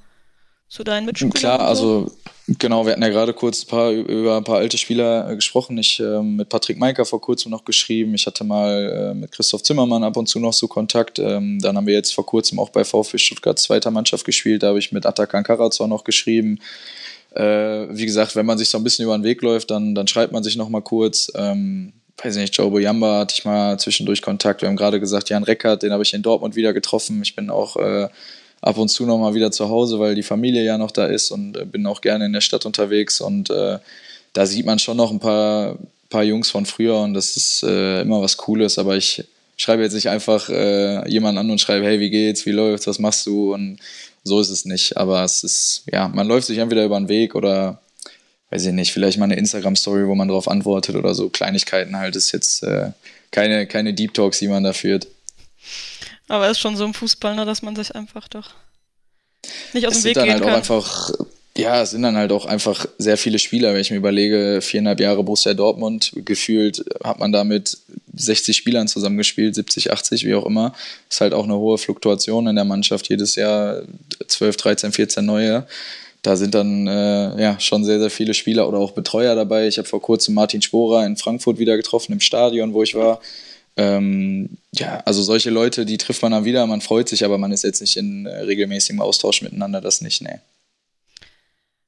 zu 0.70 0.84
deinen 0.84 1.04
Mitspielern? 1.04 1.34
Klar, 1.34 1.60
also 1.60 2.10
genau, 2.46 2.86
wir 2.86 2.92
hatten 2.92 3.02
ja 3.02 3.08
gerade 3.08 3.34
kurz 3.34 3.64
ein 3.64 3.66
paar, 3.66 3.90
über 3.90 4.36
ein 4.36 4.44
paar 4.44 4.58
alte 4.58 4.78
Spieler 4.78 5.28
äh, 5.28 5.34
gesprochen. 5.34 5.76
Ich 5.76 6.00
äh, 6.00 6.22
mit 6.22 6.48
Patrick 6.48 6.78
Meiker 6.78 7.04
vor 7.04 7.20
kurzem 7.20 7.50
noch 7.50 7.64
geschrieben. 7.64 8.14
Ich 8.14 8.24
hatte 8.26 8.44
mal 8.44 9.10
äh, 9.10 9.14
mit 9.14 9.32
Christoph 9.32 9.64
Zimmermann 9.64 10.04
ab 10.04 10.16
und 10.16 10.28
zu 10.28 10.38
noch 10.38 10.52
so 10.52 10.68
Kontakt. 10.68 11.18
Ähm, 11.18 11.58
dann 11.60 11.76
haben 11.76 11.86
wir 11.86 11.94
jetzt 11.94 12.14
vor 12.14 12.24
kurzem 12.24 12.58
auch 12.58 12.70
bei 12.70 12.84
VfB 12.84 13.18
Stuttgart 13.18 13.58
zweiter 13.58 13.90
Mannschaft 13.90 14.24
gespielt. 14.24 14.62
Da 14.62 14.68
habe 14.68 14.78
ich 14.78 14.92
mit 14.92 15.04
Atakan 15.04 15.42
Karazor 15.42 15.88
noch 15.88 16.04
geschrieben. 16.04 16.60
Äh, 17.34 17.88
wie 17.90 18.06
gesagt, 18.06 18.36
wenn 18.36 18.46
man 18.46 18.56
sich 18.56 18.70
so 18.70 18.78
ein 18.78 18.84
bisschen 18.84 19.04
über 19.04 19.18
den 19.18 19.24
Weg 19.24 19.42
läuft, 19.42 19.70
dann, 19.70 19.94
dann 19.94 20.06
schreibt 20.06 20.32
man 20.32 20.42
sich 20.42 20.56
noch 20.56 20.68
mal 20.68 20.82
kurz. 20.82 21.30
Ähm, 21.34 21.92
weiß 22.22 22.36
nicht, 22.36 22.56
Joe 22.56 22.70
Boyamba 22.70 23.20
hatte 23.20 23.34
ich 23.36 23.44
mal 23.44 23.78
zwischendurch 23.78 24.22
Kontakt. 24.22 24.62
Wir 24.62 24.68
haben 24.68 24.76
gerade 24.76 25.00
gesagt, 25.00 25.30
Jan 25.30 25.44
Reckert, 25.44 25.82
den 25.82 25.92
habe 25.92 26.02
ich 26.02 26.14
in 26.14 26.22
Dortmund 26.22 26.56
wieder 26.56 26.72
getroffen. 26.72 27.20
Ich 27.22 27.34
bin 27.34 27.50
auch 27.50 27.76
äh, 27.76 28.08
ab 28.60 28.78
und 28.78 28.88
zu 28.88 29.06
noch 29.06 29.18
mal 29.18 29.34
wieder 29.34 29.50
zu 29.50 29.68
Hause, 29.68 29.98
weil 29.98 30.14
die 30.14 30.22
Familie 30.22 30.64
ja 30.64 30.78
noch 30.78 30.90
da 30.90 31.06
ist 31.06 31.30
und 31.30 31.56
äh, 31.56 31.64
bin 31.64 31.86
auch 31.86 32.00
gerne 32.00 32.26
in 32.26 32.32
der 32.32 32.40
Stadt 32.40 32.66
unterwegs. 32.66 33.20
Und 33.20 33.50
äh, 33.50 33.78
da 34.32 34.46
sieht 34.46 34.66
man 34.66 34.78
schon 34.78 34.96
noch 34.96 35.10
ein 35.10 35.20
paar, 35.20 35.76
paar 36.08 36.24
Jungs 36.24 36.50
von 36.50 36.66
früher 36.66 36.98
und 36.98 37.14
das 37.14 37.36
ist 37.36 37.62
äh, 37.62 38.02
immer 38.02 38.20
was 38.20 38.36
Cooles, 38.36 38.78
aber 38.78 38.96
ich 38.96 39.24
schreibe 39.56 39.82
jetzt 39.82 39.94
nicht 39.94 40.08
einfach 40.08 40.48
äh, 40.48 41.08
jemanden 41.08 41.38
an 41.38 41.50
und 41.50 41.60
schreibe, 41.60 41.86
hey, 41.86 42.00
wie 42.00 42.10
geht's, 42.10 42.46
wie 42.46 42.52
läuft's, 42.52 42.86
was 42.86 42.98
machst 42.98 43.26
du? 43.26 43.52
Und 43.52 43.78
so 44.24 44.40
ist 44.40 44.50
es 44.50 44.64
nicht, 44.64 44.96
aber 44.96 45.24
es 45.24 45.44
ist, 45.44 45.82
ja, 45.90 46.08
man 46.08 46.26
läuft 46.26 46.46
sich 46.46 46.58
entweder 46.58 46.84
über 46.84 46.98
den 46.98 47.08
Weg 47.08 47.34
oder 47.34 47.80
weiß 48.50 48.66
ich 48.66 48.72
nicht, 48.72 48.92
vielleicht 48.92 49.18
mal 49.18 49.24
eine 49.24 49.36
Instagram-Story, 49.36 50.06
wo 50.06 50.14
man 50.14 50.28
darauf 50.28 50.48
antwortet 50.48 50.96
oder 50.96 51.14
so 51.14 51.28
Kleinigkeiten 51.28 51.96
halt, 51.96 52.16
ist 52.16 52.32
jetzt 52.32 52.62
äh, 52.62 52.90
keine, 53.30 53.66
keine 53.66 53.94
Deep 53.94 54.14
Talks, 54.14 54.40
die 54.40 54.48
man 54.48 54.64
da 54.64 54.72
führt. 54.72 55.06
Aber 56.28 56.46
es 56.46 56.52
ist 56.52 56.60
schon 56.60 56.76
so 56.76 56.84
im 56.84 56.94
Fußball, 56.94 57.34
ne, 57.34 57.44
dass 57.44 57.62
man 57.62 57.76
sich 57.76 57.94
einfach 57.94 58.28
doch 58.28 58.50
nicht 59.72 59.86
aus 59.86 59.96
es 59.96 60.02
dem 60.02 60.10
Weg 60.10 60.14
gehen 60.14 60.32
halt 60.32 60.42
kann. 60.42 60.54
einfach, 60.54 61.10
ja, 61.56 61.82
es 61.82 61.90
sind 61.90 62.02
dann 62.02 62.16
halt 62.16 62.32
auch 62.32 62.46
einfach 62.46 62.86
sehr 62.98 63.16
viele 63.16 63.38
Spieler. 63.38 63.72
Wenn 63.72 63.80
ich 63.80 63.90
mir 63.90 63.96
überlege, 63.96 64.60
viereinhalb 64.62 65.00
Jahre 65.00 65.24
Borussia 65.24 65.54
Dortmund, 65.54 66.12
gefühlt 66.14 66.84
hat 67.02 67.18
man 67.18 67.32
da 67.32 67.44
mit 67.44 67.78
60 68.14 68.56
Spielern 68.56 68.88
zusammengespielt, 68.88 69.54
70, 69.54 69.92
80, 69.92 70.24
wie 70.24 70.34
auch 70.34 70.46
immer. 70.46 70.74
Ist 71.08 71.20
halt 71.20 71.32
auch 71.32 71.44
eine 71.44 71.56
hohe 71.56 71.78
Fluktuation 71.78 72.46
in 72.46 72.56
der 72.56 72.64
Mannschaft. 72.64 73.08
Jedes 73.08 73.34
Jahr 73.34 73.82
12, 74.26 74.56
13, 74.56 74.92
14 74.92 75.24
neue. 75.24 75.66
Da 76.22 76.36
sind 76.36 76.54
dann 76.54 76.86
äh, 76.86 77.40
ja 77.40 77.58
schon 77.60 77.84
sehr, 77.84 77.98
sehr 77.98 78.10
viele 78.10 78.34
Spieler 78.34 78.68
oder 78.68 78.78
auch 78.78 78.92
Betreuer 78.92 79.34
dabei. 79.34 79.66
Ich 79.66 79.78
habe 79.78 79.88
vor 79.88 80.02
kurzem 80.02 80.34
Martin 80.34 80.60
Sporer 80.60 81.06
in 81.06 81.16
Frankfurt 81.16 81.58
wieder 81.58 81.76
getroffen, 81.76 82.12
im 82.12 82.20
Stadion, 82.20 82.74
wo 82.74 82.82
ich 82.82 82.94
war. 82.94 83.20
Ähm, 83.76 84.58
ja, 84.72 85.00
also 85.06 85.22
solche 85.22 85.48
Leute, 85.50 85.86
die 85.86 85.96
trifft 85.96 86.22
man 86.22 86.32
dann 86.32 86.44
wieder, 86.44 86.66
man 86.66 86.82
freut 86.82 87.08
sich, 87.08 87.24
aber 87.24 87.38
man 87.38 87.52
ist 87.52 87.64
jetzt 87.64 87.80
nicht 87.80 87.96
in 87.96 88.26
äh, 88.26 88.40
regelmäßigem 88.40 89.00
Austausch 89.00 89.40
miteinander, 89.42 89.80
das 89.80 90.02
nicht, 90.02 90.20
nee. 90.20 90.38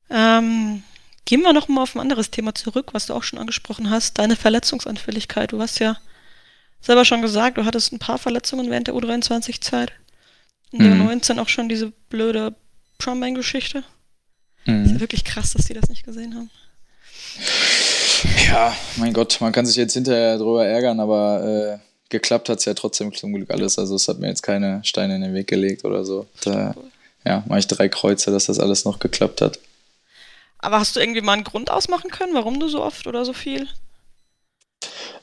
Ähm, 0.08 0.82
gehen 1.24 1.42
wir 1.42 1.52
noch 1.52 1.68
mal 1.68 1.82
auf 1.82 1.94
ein 1.94 2.00
anderes 2.00 2.30
Thema 2.30 2.54
zurück, 2.54 2.90
was 2.92 3.06
du 3.06 3.14
auch 3.14 3.22
schon 3.22 3.38
angesprochen 3.38 3.90
hast, 3.90 4.18
deine 4.18 4.36
Verletzungsanfälligkeit. 4.36 5.52
Du 5.52 5.60
hast 5.60 5.78
ja 5.80 5.98
selber 6.80 7.04
schon 7.04 7.22
gesagt, 7.22 7.58
du 7.58 7.64
hattest 7.64 7.92
ein 7.92 7.98
paar 7.98 8.18
Verletzungen 8.18 8.70
während 8.70 8.88
der 8.88 8.94
U23-Zeit. 8.94 9.92
In 10.70 10.80
der 10.80 10.94
Mhm. 10.94 11.08
U19 11.08 11.38
auch 11.40 11.48
schon 11.48 11.68
diese 11.68 11.92
blöde 12.08 12.54
Prombane-Geschichte. 12.98 13.84
Mhm. 14.66 14.84
Ist 14.84 14.92
ja 14.92 15.00
wirklich 15.00 15.24
krass, 15.24 15.52
dass 15.52 15.66
die 15.66 15.74
das 15.74 15.88
nicht 15.88 16.04
gesehen 16.04 16.34
haben. 16.34 16.50
Ja, 18.46 18.76
mein 18.96 19.12
Gott, 19.12 19.38
man 19.40 19.52
kann 19.52 19.66
sich 19.66 19.76
jetzt 19.76 19.94
hinterher 19.94 20.38
drüber 20.38 20.66
ärgern, 20.66 21.00
aber 21.00 21.80
äh, 21.80 22.08
geklappt 22.08 22.48
hat 22.48 22.58
es 22.58 22.64
ja 22.66 22.74
trotzdem 22.74 23.14
zum 23.14 23.32
Glück 23.32 23.50
alles. 23.50 23.78
Also 23.78 23.96
es 23.96 24.06
hat 24.08 24.18
mir 24.18 24.28
jetzt 24.28 24.42
keine 24.42 24.84
Steine 24.84 25.16
in 25.16 25.22
den 25.22 25.34
Weg 25.34 25.48
gelegt 25.48 25.84
oder 25.84 26.04
so. 26.04 26.26
Da 26.44 26.74
ja, 27.24 27.42
mache 27.46 27.60
ich 27.60 27.66
drei 27.66 27.88
Kreuze, 27.88 28.30
dass 28.30 28.46
das 28.46 28.58
alles 28.58 28.84
noch 28.84 28.98
geklappt 28.98 29.40
hat. 29.40 29.58
Aber 30.58 30.78
hast 30.78 30.94
du 30.94 31.00
irgendwie 31.00 31.20
mal 31.20 31.32
einen 31.32 31.44
Grund 31.44 31.70
ausmachen 31.70 32.10
können, 32.10 32.34
warum 32.34 32.60
du 32.60 32.68
so 32.68 32.82
oft 32.82 33.06
oder 33.06 33.24
so 33.24 33.32
viel? 33.32 33.68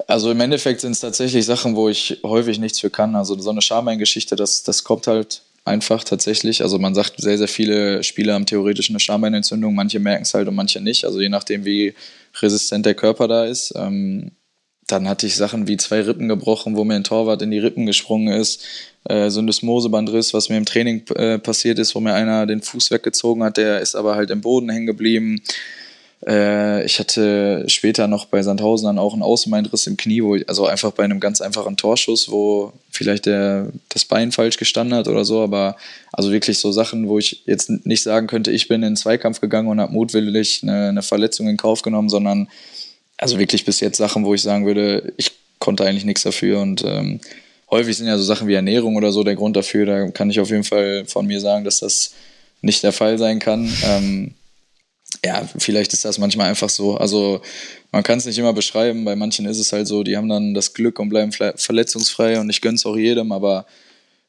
Also 0.07 0.31
im 0.31 0.41
Endeffekt 0.41 0.81
sind 0.81 0.93
es 0.93 1.01
tatsächlich 1.01 1.45
Sachen, 1.45 1.75
wo 1.75 1.89
ich 1.89 2.19
häufig 2.23 2.59
nichts 2.59 2.79
für 2.79 2.89
kann. 2.89 3.15
Also 3.15 3.39
so 3.39 3.49
eine 3.49 3.61
Schambein-Geschichte, 3.61 4.35
das, 4.35 4.63
das 4.63 4.83
kommt 4.83 5.07
halt 5.07 5.41
einfach 5.65 6.03
tatsächlich. 6.03 6.61
Also 6.61 6.79
man 6.79 6.95
sagt, 6.95 7.21
sehr, 7.21 7.37
sehr 7.37 7.47
viele 7.47 8.03
Spieler 8.03 8.33
haben 8.33 8.45
theoretisch 8.45 8.89
eine 8.89 8.99
Schambeinentzündung, 8.99 9.75
manche 9.75 9.99
merken 9.99 10.23
es 10.23 10.33
halt 10.33 10.47
und 10.47 10.55
manche 10.55 10.81
nicht. 10.81 11.05
Also 11.05 11.19
je 11.21 11.29
nachdem, 11.29 11.65
wie 11.65 11.93
resistent 12.41 12.85
der 12.85 12.95
Körper 12.95 13.27
da 13.27 13.45
ist. 13.45 13.73
Ähm, 13.75 14.31
dann 14.87 15.07
hatte 15.07 15.27
ich 15.27 15.35
Sachen 15.35 15.67
wie 15.67 15.77
zwei 15.77 16.01
Rippen 16.01 16.27
gebrochen, 16.27 16.75
wo 16.75 16.83
mir 16.83 16.95
ein 16.95 17.03
Torwart 17.03 17.41
in 17.43 17.51
die 17.51 17.59
Rippen 17.59 17.85
gesprungen 17.85 18.33
ist. 18.33 18.65
Äh, 19.07 19.29
Syndesmosebandriss, 19.29 20.33
was 20.33 20.49
mir 20.49 20.57
im 20.57 20.65
Training 20.65 21.03
äh, 21.15 21.37
passiert 21.37 21.77
ist, 21.77 21.93
wo 21.93 21.99
mir 21.99 22.13
einer 22.13 22.47
den 22.47 22.61
Fuß 22.61 22.89
weggezogen 22.91 23.43
hat, 23.43 23.57
der 23.57 23.81
ist 23.81 23.95
aber 23.95 24.15
halt 24.15 24.31
im 24.31 24.41
Boden 24.41 24.69
hängen 24.69 24.87
geblieben. 24.87 25.41
Äh, 26.27 26.85
ich 26.85 26.99
hatte 26.99 27.63
später 27.67 28.07
noch 28.07 28.25
bei 28.25 28.41
Sandhausen 28.43 28.85
dann 28.85 28.99
auch 28.99 29.13
einen 29.13 29.21
Außenbeinriss 29.21 29.87
im 29.87 29.97
Knie, 29.97 30.21
wo 30.23 30.35
ich, 30.35 30.47
also 30.49 30.65
einfach 30.65 30.91
bei 30.91 31.03
einem 31.03 31.19
ganz 31.19 31.41
einfachen 31.41 31.77
Torschuss, 31.77 32.29
wo 32.29 32.73
vielleicht 32.91 33.25
der, 33.25 33.67
das 33.89 34.05
Bein 34.05 34.31
falsch 34.31 34.57
gestanden 34.57 34.97
hat 34.97 35.07
oder 35.07 35.23
so, 35.23 35.41
aber 35.41 35.77
also 36.11 36.31
wirklich 36.31 36.59
so 36.59 36.71
Sachen, 36.71 37.07
wo 37.07 37.19
ich 37.19 37.43
jetzt 37.45 37.69
nicht 37.85 38.03
sagen 38.03 38.27
könnte, 38.27 38.51
ich 38.51 38.67
bin 38.67 38.83
in 38.83 38.91
den 38.91 38.95
Zweikampf 38.97 39.39
gegangen 39.39 39.69
und 39.69 39.79
habe 39.79 39.93
mutwillig 39.93 40.61
eine, 40.63 40.89
eine 40.89 41.01
Verletzung 41.01 41.47
in 41.47 41.57
Kauf 41.57 41.81
genommen, 41.81 42.09
sondern 42.09 42.49
also 43.17 43.39
wirklich 43.39 43.65
bis 43.65 43.79
jetzt 43.79 43.97
Sachen, 43.97 44.25
wo 44.25 44.33
ich 44.33 44.41
sagen 44.41 44.65
würde, 44.65 45.13
ich 45.17 45.31
konnte 45.59 45.85
eigentlich 45.85 46.05
nichts 46.05 46.23
dafür 46.23 46.59
und 46.59 46.83
ähm, 46.85 47.19
häufig 47.69 47.97
sind 47.97 48.07
ja 48.07 48.17
so 48.17 48.23
Sachen 48.23 48.47
wie 48.47 48.53
Ernährung 48.53 48.95
oder 48.95 49.11
so 49.11 49.23
der 49.23 49.35
Grund 49.35 49.55
dafür. 49.55 49.85
Da 49.85 50.09
kann 50.09 50.29
ich 50.29 50.39
auf 50.39 50.49
jeden 50.49 50.63
Fall 50.63 51.05
von 51.05 51.27
mir 51.27 51.39
sagen, 51.39 51.65
dass 51.65 51.79
das 51.79 52.13
nicht 52.61 52.83
der 52.83 52.93
Fall 52.93 53.17
sein 53.17 53.39
kann. 53.39 53.71
Ähm, 53.85 54.33
ja, 55.23 55.47
vielleicht 55.57 55.93
ist 55.93 56.05
das 56.05 56.17
manchmal 56.17 56.49
einfach 56.49 56.69
so. 56.69 56.95
Also 56.95 57.41
man 57.91 58.03
kann 58.03 58.19
es 58.19 58.25
nicht 58.25 58.37
immer 58.37 58.53
beschreiben. 58.53 59.05
Bei 59.05 59.15
manchen 59.15 59.45
ist 59.45 59.57
es 59.57 59.73
halt 59.73 59.87
so, 59.87 60.03
die 60.03 60.15
haben 60.15 60.29
dann 60.29 60.53
das 60.53 60.73
Glück 60.73 60.99
und 60.99 61.09
bleiben 61.09 61.31
verletzungsfrei 61.31 62.39
und 62.39 62.49
ich 62.49 62.61
gönn's 62.61 62.85
auch 62.85 62.95
jedem. 62.95 63.31
Aber 63.31 63.65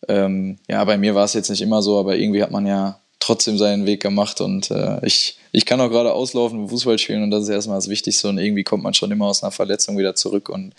ähm, 0.08 0.58
ja, 0.68 0.82
bei 0.84 0.96
mir 0.98 1.14
war 1.14 1.24
es 1.24 1.34
jetzt 1.34 1.50
nicht 1.50 1.62
immer 1.62 1.82
so, 1.82 1.98
aber 1.98 2.16
irgendwie 2.16 2.42
hat 2.42 2.50
man 2.50 2.66
ja 2.66 3.00
trotzdem 3.20 3.58
seinen 3.58 3.86
Weg 3.86 4.00
gemacht 4.00 4.40
und 4.40 4.70
äh, 4.70 5.04
ich, 5.06 5.36
ich 5.52 5.66
kann 5.66 5.80
auch 5.80 5.90
gerade 5.90 6.12
auslaufen 6.12 6.58
und 6.58 6.68
Fußball 6.70 6.98
spielen 6.98 7.22
und 7.22 7.30
das 7.30 7.44
ist 7.44 7.50
erstmal 7.50 7.76
das 7.76 7.88
Wichtigste 7.88 8.28
und 8.28 8.38
irgendwie 8.38 8.64
kommt 8.64 8.82
man 8.82 8.94
schon 8.94 9.10
immer 9.10 9.26
aus 9.26 9.42
einer 9.42 9.52
Verletzung 9.52 9.98
wieder 9.98 10.14
zurück 10.14 10.48
und 10.48 10.72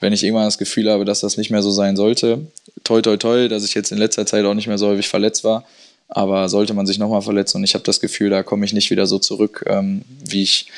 wenn 0.00 0.12
ich 0.12 0.22
irgendwann 0.22 0.44
das 0.44 0.58
Gefühl 0.58 0.88
habe, 0.90 1.04
dass 1.04 1.20
das 1.20 1.36
nicht 1.36 1.50
mehr 1.50 1.60
so 1.60 1.72
sein 1.72 1.96
sollte, 1.96 2.46
toi 2.84 3.02
toi 3.02 3.16
toi, 3.16 3.48
dass 3.48 3.64
ich 3.64 3.74
jetzt 3.74 3.90
in 3.90 3.98
letzter 3.98 4.26
Zeit 4.26 4.44
auch 4.44 4.54
nicht 4.54 4.68
mehr 4.68 4.78
so 4.78 4.86
häufig 4.86 5.08
verletzt 5.08 5.42
war, 5.42 5.64
aber 6.08 6.48
sollte 6.48 6.74
man 6.74 6.86
sich 6.86 6.98
nochmal 6.98 7.22
verletzen 7.22 7.58
und 7.58 7.64
ich 7.64 7.74
habe 7.74 7.84
das 7.84 8.00
Gefühl, 8.00 8.30
da 8.30 8.42
komme 8.42 8.64
ich 8.64 8.72
nicht 8.72 8.90
wieder 8.90 9.06
so 9.06 9.18
zurück, 9.18 9.64
ähm, 9.68 10.02
wie 10.24 10.42
ich 10.42 10.68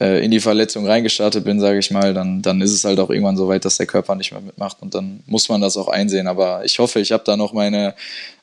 äh, 0.00 0.24
in 0.24 0.30
die 0.30 0.40
Verletzung 0.40 0.86
reingestartet 0.86 1.44
bin, 1.44 1.60
sage 1.60 1.78
ich 1.78 1.90
mal, 1.90 2.14
dann, 2.14 2.42
dann 2.42 2.60
ist 2.60 2.72
es 2.72 2.84
halt 2.84 3.00
auch 3.00 3.10
irgendwann 3.10 3.36
so 3.36 3.48
weit, 3.48 3.64
dass 3.64 3.78
der 3.78 3.86
Körper 3.86 4.14
nicht 4.14 4.30
mehr 4.30 4.40
mitmacht 4.40 4.76
und 4.80 4.94
dann 4.94 5.20
muss 5.26 5.48
man 5.48 5.60
das 5.60 5.76
auch 5.76 5.88
einsehen. 5.88 6.28
Aber 6.28 6.64
ich 6.64 6.78
hoffe, 6.78 7.00
ich 7.00 7.10
habe 7.12 7.24
da 7.26 7.36
noch 7.36 7.52
meine 7.52 7.94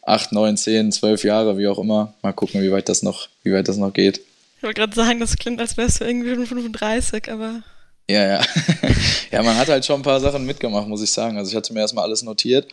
8, 0.03 0.33
9, 0.33 0.57
10, 0.57 0.91
12 0.91 1.23
Jahre, 1.23 1.57
wie 1.57 1.67
auch 1.67 1.79
immer. 1.79 2.13
Mal 2.21 2.33
gucken, 2.33 2.61
wie 2.61 2.71
weit 2.71 2.89
das 2.89 3.01
noch, 3.01 3.29
wie 3.43 3.53
weit 3.53 3.67
das 3.67 3.77
noch 3.77 3.93
geht. 3.93 4.21
Ich 4.57 4.63
wollte 4.63 4.81
gerade 4.81 4.95
sagen, 4.95 5.19
das 5.19 5.37
klingt, 5.37 5.61
als 5.61 5.77
wärst 5.77 6.01
du 6.01 6.05
irgendwie 6.05 6.35
schon 6.35 6.45
35, 6.45 7.31
aber. 7.31 7.61
Ja, 8.09 8.27
ja. 8.27 8.41
ja, 9.31 9.43
man 9.43 9.57
hat 9.57 9.69
halt 9.69 9.85
schon 9.85 10.01
ein 10.01 10.03
paar 10.03 10.19
Sachen 10.19 10.45
mitgemacht, 10.45 10.87
muss 10.87 11.01
ich 11.01 11.11
sagen. 11.11 11.37
Also 11.37 11.51
ich 11.51 11.55
hatte 11.55 11.73
mir 11.73 11.79
erstmal 11.79 12.03
alles 12.03 12.21
notiert 12.21 12.67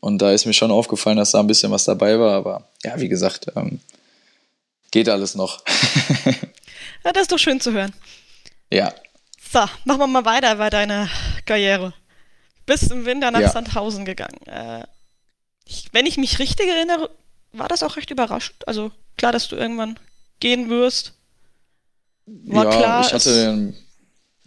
und 0.00 0.18
da 0.18 0.32
ist 0.32 0.46
mir 0.46 0.52
schon 0.52 0.70
aufgefallen, 0.70 1.16
dass 1.18 1.32
da 1.32 1.40
ein 1.40 1.46
bisschen 1.46 1.70
was 1.70 1.84
dabei 1.84 2.18
war. 2.18 2.34
Aber 2.34 2.68
ja, 2.84 2.98
wie 2.98 3.08
gesagt, 3.08 3.46
ähm, 3.56 3.80
geht 4.90 5.08
alles 5.08 5.34
noch. 5.34 5.62
ja, 7.04 7.12
das 7.12 7.22
ist 7.22 7.32
doch 7.32 7.38
schön 7.38 7.60
zu 7.60 7.72
hören. 7.72 7.92
Ja. 8.72 8.92
So, 9.52 9.60
machen 9.84 9.98
wir 10.00 10.06
mal 10.06 10.24
weiter 10.24 10.54
bei 10.56 10.70
deiner 10.70 11.08
Karriere. 11.44 11.92
Bist 12.66 12.90
im 12.90 13.04
Winter 13.04 13.30
nach 13.30 13.40
Ja. 13.40 13.50
Sandhausen 13.50 14.04
gegangen. 14.04 14.46
Äh, 14.46 14.84
ich, 15.64 15.88
wenn 15.92 16.06
ich 16.06 16.16
mich 16.16 16.38
richtig 16.38 16.68
erinnere, 16.68 17.10
war 17.52 17.68
das 17.68 17.82
auch 17.82 17.96
recht 17.96 18.10
überraschend. 18.10 18.66
Also 18.66 18.92
klar, 19.16 19.32
dass 19.32 19.48
du 19.48 19.56
irgendwann 19.56 19.98
gehen 20.38 20.70
wirst. 20.70 21.14
War 22.26 22.64
ja, 22.64 22.70
klar, 22.70 23.06
ich 23.06 23.12
hatte, 23.12 23.32
den, 23.32 23.76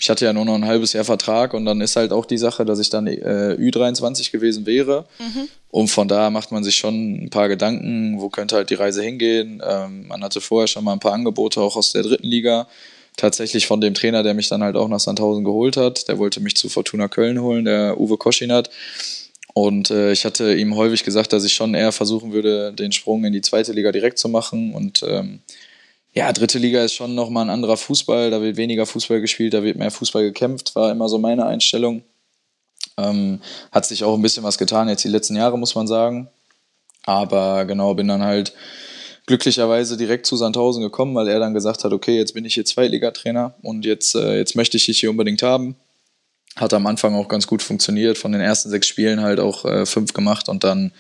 ich 0.04 0.10
hatte 0.10 0.26
ja 0.26 0.34
nur 0.34 0.44
noch 0.44 0.56
ein 0.56 0.66
halbes 0.66 0.92
Jahr 0.92 1.06
Vertrag 1.06 1.54
und 1.54 1.64
dann 1.64 1.80
ist 1.80 1.96
halt 1.96 2.12
auch 2.12 2.26
die 2.26 2.38
Sache, 2.38 2.66
dass 2.66 2.78
ich 2.80 2.90
dann 2.90 3.08
äh, 3.08 3.56
Ü23 3.58 4.34
gewesen 4.34 4.66
wäre. 4.66 5.06
Mhm. 5.18 5.48
Und 5.72 5.88
von 5.88 6.10
da 6.10 6.30
macht 6.30 6.52
man 6.52 6.62
sich 6.62 6.76
schon 6.76 7.24
ein 7.24 7.30
paar 7.30 7.48
Gedanken, 7.48 8.20
wo 8.20 8.28
könnte 8.28 8.58
halt 8.58 8.70
die 8.70 8.74
Reise 8.74 9.02
hingehen. 9.02 9.64
Ähm, 9.66 10.10
man 10.10 10.22
hatte 10.22 10.42
vorher 10.42 10.68
schon 10.68 10.84
mal 10.84 10.92
ein 10.92 11.00
paar 11.00 11.14
Angebote 11.14 11.62
auch 11.62 11.78
aus 11.78 11.94
der 11.94 12.04
dritten 12.04 12.28
Liga. 12.28 12.68
Tatsächlich 13.16 13.66
von 13.66 13.80
dem 13.80 13.94
Trainer, 13.94 14.24
der 14.24 14.34
mich 14.34 14.50
dann 14.50 14.62
halt 14.62 14.76
auch 14.76 14.90
nach 14.90 15.00
Sandhausen 15.00 15.46
geholt 15.46 15.78
hat. 15.78 16.10
Der 16.10 16.20
wollte 16.20 16.42
mich 16.42 16.58
zu 16.58 16.68
Fortuna 16.68 17.08
Köln 17.08 17.42
holen, 17.42 17.64
der 17.64 17.98
Uwe 17.98 18.18
Koschinat. 18.18 18.70
Und 19.54 19.90
äh, 19.90 20.12
ich 20.12 20.26
hatte 20.26 20.54
ihm 20.54 20.76
häufig 20.76 21.06
gesagt, 21.06 21.32
dass 21.32 21.46
ich 21.46 21.54
schon 21.54 21.76
eher 21.76 21.94
versuchen 21.94 22.34
würde, 22.34 22.74
den 22.74 22.92
Sprung 22.92 23.24
in 23.24 23.32
die 23.32 23.42
zweite 23.42 23.72
Liga 23.72 23.94
direkt 23.94 24.18
zu 24.18 24.28
machen. 24.28 24.74
Und 24.74 25.02
ähm, 25.08 25.40
ja, 26.14 26.32
dritte 26.32 26.60
Liga 26.60 26.84
ist 26.84 26.94
schon 26.94 27.16
nochmal 27.16 27.46
ein 27.46 27.50
anderer 27.50 27.78
Fußball. 27.78 28.30
Da 28.30 28.42
wird 28.42 28.58
weniger 28.58 28.86
Fußball 28.86 29.20
gespielt, 29.20 29.54
da 29.54 29.64
wird 29.64 29.78
mehr 29.78 29.92
Fußball 29.92 30.24
gekämpft, 30.24 30.76
war 30.76 30.92
immer 30.92 31.10
so 31.10 31.18
meine 31.18 31.46
Einstellung. 31.46 32.04
Ähm, 32.98 33.42
hat 33.72 33.86
sich 33.86 34.04
auch 34.04 34.14
ein 34.14 34.22
bisschen 34.22 34.44
was 34.44 34.60
getan 34.60 34.90
jetzt 34.90 35.04
die 35.04 35.10
letzten 35.10 35.36
Jahre, 35.36 35.58
muss 35.58 35.74
man 35.74 35.88
sagen. 35.88 36.30
Aber 37.06 37.66
genau, 37.66 37.96
bin 37.96 38.08
dann 38.08 38.22
halt 38.22 38.54
glücklicherweise 39.26 39.98
direkt 39.98 40.26
zu 40.26 40.36
Sandhausen 40.36 40.84
gekommen, 40.84 41.16
weil 41.16 41.28
er 41.28 41.40
dann 41.40 41.54
gesagt 41.54 41.84
hat, 41.84 41.94
okay, 41.94 42.18
jetzt 42.18 42.34
bin 42.34 42.46
ich 42.46 42.54
hier 42.54 42.66
Zweitligatrainer 42.66 43.56
und 43.64 43.84
jetzt, 43.84 44.16
äh, 44.16 44.38
jetzt 44.38 44.56
möchte 44.56 44.78
ich 44.78 44.86
dich 44.86 45.00
hier 45.00 45.10
unbedingt 45.10 45.42
haben. 45.42 45.76
Hat 46.56 46.74
am 46.74 46.86
Anfang 46.86 47.16
auch 47.16 47.28
ganz 47.28 47.48
gut 47.48 47.64
funktioniert, 47.64 48.18
von 48.18 48.32
den 48.32 48.42
ersten 48.42 48.70
sechs 48.70 48.88
Spielen 48.88 49.22
halt 49.22 49.40
auch 49.40 49.66
äh, 49.66 49.86
fünf 49.88 50.14
gemacht 50.14 50.50
und 50.50 50.64
dann, 50.64 50.92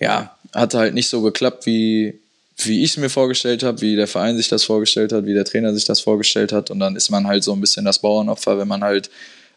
ja, 0.00 0.36
hat 0.52 0.74
halt 0.74 0.94
nicht 0.94 1.08
so 1.08 1.22
geklappt, 1.22 1.66
wie, 1.66 2.18
wie 2.66 2.82
ich 2.82 2.92
es 2.92 2.96
mir 2.96 3.10
vorgestellt 3.10 3.62
habe, 3.62 3.80
wie 3.80 3.96
der 3.96 4.06
Verein 4.06 4.36
sich 4.36 4.48
das 4.48 4.64
vorgestellt 4.64 5.12
hat, 5.12 5.26
wie 5.26 5.34
der 5.34 5.44
Trainer 5.44 5.74
sich 5.74 5.84
das 5.84 6.00
vorgestellt 6.00 6.52
hat. 6.52 6.70
Und 6.70 6.80
dann 6.80 6.96
ist 6.96 7.10
man 7.10 7.26
halt 7.26 7.44
so 7.44 7.52
ein 7.52 7.60
bisschen 7.60 7.84
das 7.84 8.00
Bauernopfer, 8.00 8.58
wenn 8.58 8.68
man 8.68 8.82
halt 8.82 9.10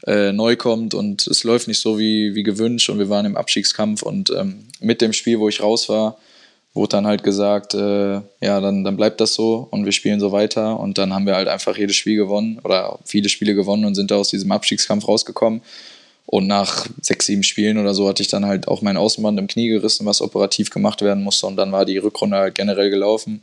äh, 0.06 0.32
neu 0.32 0.56
kommt 0.56 0.94
und 0.94 1.26
es 1.28 1.44
läuft 1.44 1.68
nicht 1.68 1.80
so 1.80 1.98
wie, 1.98 2.36
wie 2.36 2.44
gewünscht. 2.44 2.90
Und 2.90 3.00
wir 3.00 3.10
waren 3.10 3.26
im 3.26 3.38
Abstiegskampf 3.38 4.02
und 4.04 4.30
ähm, 4.32 4.66
mit 4.80 5.02
dem 5.02 5.14
Spiel, 5.14 5.40
wo 5.40 5.50
ich 5.50 5.62
raus 5.62 5.90
war, 5.90 6.18
wurde 6.74 6.90
dann 6.90 7.08
halt 7.08 7.24
gesagt, 7.24 7.74
äh, 7.76 8.16
ja, 8.42 8.60
dann, 8.60 8.84
dann 8.84 8.98
bleibt 8.98 9.22
das 9.22 9.36
so 9.36 9.68
und 9.70 9.86
wir 9.86 9.92
spielen 9.92 10.20
so 10.20 10.32
weiter. 10.32 10.80
Und 10.80 10.98
dann 10.98 11.14
haben 11.14 11.26
wir 11.26 11.36
halt 11.36 11.48
einfach 11.48 11.78
jedes 11.78 11.96
Spiel 11.96 12.18
gewonnen 12.18 12.60
oder 12.64 13.00
viele 13.06 13.30
Spiele 13.30 13.54
gewonnen 13.56 13.86
und 13.86 13.96
sind 13.96 14.12
da 14.12 14.16
aus 14.16 14.30
diesem 14.30 14.52
Abstiegskampf 14.52 15.08
rausgekommen 15.08 15.62
und 16.34 16.48
nach 16.48 16.88
sechs, 17.00 17.28
sieben 17.28 17.44
Spielen 17.44 17.78
oder 17.78 17.94
so 17.94 18.10
hatte 18.10 18.24
ich 18.24 18.28
dann 18.28 18.48
halt 18.48 18.68
auch 18.68 18.82
mein 18.82 18.98
Außenband 18.98 19.38
im 19.38 19.46
Knie 19.46 19.68
gerissen, 19.68 20.08
was 20.08 20.20
operativ 20.20 20.72
gemacht 20.72 21.04
werden 21.04 21.24
musste. 21.24 21.46
Und 21.46 21.58
dann 21.58 21.72
war 21.72 21.86
die 21.86 22.00
Rückrunde 22.00 22.38
halt 22.38 22.56
generell 22.56 22.90
gelaufen. 22.90 23.42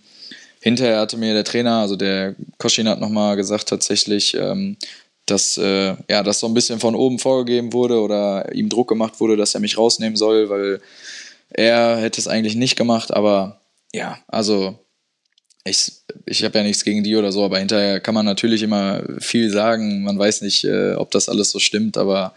Hinterher 0.59 0.99
hatte 0.99 1.17
mir 1.17 1.33
der 1.33 1.45
Trainer, 1.45 1.83
also 1.83 1.95
der 1.95 2.35
Koschin 2.59 2.89
hat 2.89 2.99
nochmal 2.99 3.37
gesagt, 3.37 3.69
tatsächlich, 3.69 4.35
ähm, 4.35 4.77
dass 5.27 5.57
äh, 5.57 5.95
ja, 6.09 6.25
das 6.25 6.41
so 6.41 6.49
ein 6.49 6.55
bisschen 6.55 6.81
von 6.81 6.97
oben 6.97 7.21
vorgegeben 7.21 7.73
wurde 7.73 8.01
oder 8.01 8.53
ihm 8.53 8.69
Druck 8.69 8.89
gemacht 8.89 9.21
wurde, 9.21 9.37
dass 9.37 9.55
er 9.55 9.61
mich 9.61 9.79
rausnehmen 9.79 10.17
soll, 10.17 10.51
weil 10.51 10.81
er 11.49 11.97
hätte 11.99 12.21
es 12.21 12.27
eigentlich 12.27 12.57
nicht 12.57 12.75
gemacht. 12.75 13.15
Aber 13.15 13.61
ja, 13.93 14.19
also 14.27 14.77
ich, 15.63 15.93
ich 16.27 16.43
habe 16.43 16.59
ja 16.59 16.65
nichts 16.65 16.83
gegen 16.83 17.05
die 17.05 17.15
oder 17.15 17.31
so, 17.31 17.45
aber 17.45 17.61
hinterher 17.61 18.01
kann 18.01 18.17
man 18.17 18.27
natürlich 18.27 18.65
immer 18.65 19.05
viel 19.21 19.49
sagen. 19.49 20.03
Man 20.03 20.19
weiß 20.19 20.43
nicht, 20.43 20.65
äh, 20.65 20.95
ob 20.95 21.13
das 21.13 21.29
alles 21.29 21.53
so 21.53 21.61
stimmt, 21.61 21.97
aber 21.97 22.35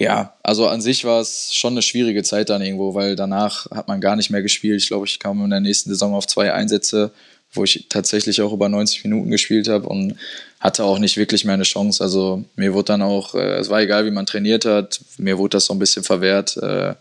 ja, 0.00 0.32
also 0.42 0.66
an 0.66 0.80
sich 0.80 1.04
war 1.04 1.20
es 1.20 1.54
schon 1.54 1.74
eine 1.74 1.82
schwierige 1.82 2.22
Zeit 2.22 2.48
dann 2.48 2.62
irgendwo, 2.62 2.94
weil 2.94 3.16
danach 3.16 3.70
hat 3.70 3.86
man 3.86 4.00
gar 4.00 4.16
nicht 4.16 4.30
mehr 4.30 4.40
gespielt. 4.40 4.80
Ich 4.80 4.88
glaube, 4.88 5.06
ich 5.06 5.18
kam 5.18 5.44
in 5.44 5.50
der 5.50 5.60
nächsten 5.60 5.90
Saison 5.90 6.14
auf 6.14 6.26
zwei 6.26 6.54
Einsätze, 6.54 7.10
wo 7.52 7.64
ich 7.64 7.84
tatsächlich 7.90 8.40
auch 8.40 8.54
über 8.54 8.70
90 8.70 9.04
Minuten 9.04 9.30
gespielt 9.30 9.68
habe 9.68 9.86
und 9.86 10.16
hatte 10.58 10.84
auch 10.84 10.98
nicht 10.98 11.18
wirklich 11.18 11.44
mehr 11.44 11.52
eine 11.52 11.64
Chance. 11.64 12.02
Also 12.02 12.44
mir 12.56 12.72
wurde 12.72 12.86
dann 12.86 13.02
auch, 13.02 13.34
äh, 13.34 13.58
es 13.58 13.68
war 13.68 13.82
egal, 13.82 14.06
wie 14.06 14.10
man 14.10 14.24
trainiert 14.24 14.64
hat, 14.64 15.02
mir 15.18 15.36
wurde 15.36 15.58
das 15.58 15.66
so 15.66 15.74
ein 15.74 15.78
bisschen 15.78 16.02
verwehrt, 16.02 16.56
äh, 16.56 16.94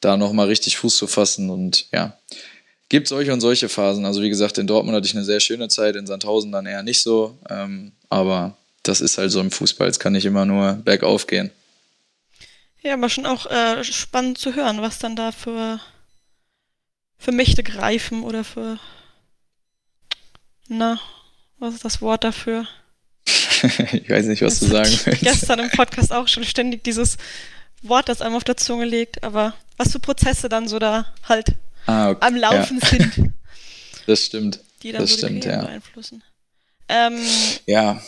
da 0.00 0.16
nochmal 0.16 0.48
richtig 0.48 0.76
Fuß 0.76 0.96
zu 0.96 1.06
fassen 1.06 1.50
und 1.50 1.86
ja. 1.92 2.18
Gibt 2.88 3.06
solche 3.06 3.32
und 3.32 3.40
solche 3.40 3.68
Phasen. 3.68 4.04
Also 4.04 4.22
wie 4.22 4.28
gesagt, 4.28 4.58
in 4.58 4.66
Dortmund 4.66 4.96
hatte 4.96 5.06
ich 5.06 5.14
eine 5.14 5.24
sehr 5.24 5.40
schöne 5.40 5.68
Zeit, 5.68 5.94
in 5.94 6.08
Sandhausen 6.08 6.50
dann 6.50 6.66
eher 6.66 6.82
nicht 6.82 7.00
so. 7.00 7.38
Ähm, 7.48 7.92
aber 8.10 8.56
das 8.82 9.00
ist 9.00 9.18
halt 9.18 9.30
so 9.30 9.40
im 9.40 9.52
Fußball. 9.52 9.88
Es 9.88 10.00
kann 10.00 10.14
nicht 10.14 10.26
immer 10.26 10.44
nur 10.44 10.72
bergauf 10.84 11.28
gehen. 11.28 11.52
Ja, 12.84 12.94
aber 12.94 13.08
schon 13.08 13.24
auch 13.24 13.46
äh, 13.46 13.82
spannend 13.82 14.36
zu 14.36 14.54
hören, 14.54 14.82
was 14.82 14.98
dann 14.98 15.16
da 15.16 15.32
für, 15.32 15.80
für 17.16 17.32
Mächte 17.32 17.62
greifen 17.62 18.22
oder 18.22 18.44
für. 18.44 18.78
Na, 20.68 21.00
was 21.58 21.74
ist 21.74 21.84
das 21.84 22.02
Wort 22.02 22.24
dafür? 22.24 22.66
ich 23.26 24.10
weiß 24.10 24.26
nicht, 24.26 24.42
was 24.42 24.60
das 24.60 24.68
du 24.68 24.74
sagen 24.74 25.00
willst. 25.04 25.22
Gestern 25.22 25.60
im 25.60 25.70
Podcast 25.70 26.12
auch 26.12 26.28
schon 26.28 26.44
ständig 26.44 26.84
dieses 26.84 27.16
Wort, 27.80 28.10
das 28.10 28.20
einem 28.20 28.34
auf 28.34 28.44
der 28.44 28.58
Zunge 28.58 28.84
liegt, 28.84 29.24
aber 29.24 29.54
was 29.78 29.92
für 29.92 30.00
Prozesse 30.00 30.50
dann 30.50 30.68
so 30.68 30.78
da 30.78 31.06
halt 31.26 31.54
ah, 31.86 32.10
okay. 32.10 32.26
am 32.26 32.36
Laufen 32.36 32.80
ja. 32.80 32.88
sind. 32.88 33.32
Das 34.06 34.22
stimmt. 34.22 34.60
Die 34.82 34.92
dann 34.92 35.00
das 35.00 35.12
so 35.12 35.16
stimmt, 35.16 35.46
ja. 35.46 35.62
beeinflussen. 35.62 36.22
Ähm, 36.90 37.18
ja. 37.64 38.02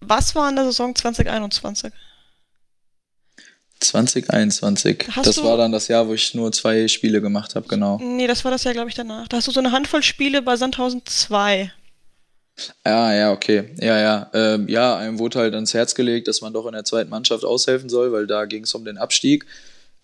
Was 0.00 0.34
war 0.34 0.48
in 0.48 0.56
der 0.56 0.64
Saison 0.64 0.92
2021? 0.92 1.92
2021. 3.82 5.04
Hast 5.10 5.26
das 5.26 5.42
war 5.42 5.56
dann 5.56 5.72
das 5.72 5.88
Jahr, 5.88 6.08
wo 6.08 6.14
ich 6.14 6.34
nur 6.34 6.52
zwei 6.52 6.88
Spiele 6.88 7.20
gemacht 7.20 7.54
habe, 7.54 7.68
genau. 7.68 7.98
Nee, 8.02 8.26
das 8.26 8.44
war 8.44 8.50
das 8.50 8.64
Jahr, 8.64 8.74
glaube 8.74 8.88
ich, 8.88 8.94
danach. 8.94 9.28
Da 9.28 9.36
hast 9.36 9.48
du 9.48 9.52
so 9.52 9.60
eine 9.60 9.72
Handvoll 9.72 10.02
Spiele 10.02 10.42
bei 10.42 10.56
Sandhausen 10.56 11.02
2. 11.04 11.72
Ja, 12.84 13.14
ja, 13.14 13.32
okay. 13.32 13.70
Ja, 13.80 13.98
ja. 13.98 14.30
Ähm, 14.34 14.68
ja, 14.68 14.96
einem 14.96 15.18
wurde 15.18 15.38
halt 15.38 15.54
ans 15.54 15.74
Herz 15.74 15.94
gelegt, 15.94 16.28
dass 16.28 16.40
man 16.40 16.52
doch 16.52 16.66
in 16.66 16.72
der 16.72 16.84
zweiten 16.84 17.10
Mannschaft 17.10 17.44
aushelfen 17.44 17.88
soll, 17.88 18.12
weil 18.12 18.26
da 18.26 18.44
ging 18.44 18.64
es 18.64 18.74
um 18.74 18.84
den 18.84 18.98
Abstieg. 18.98 19.46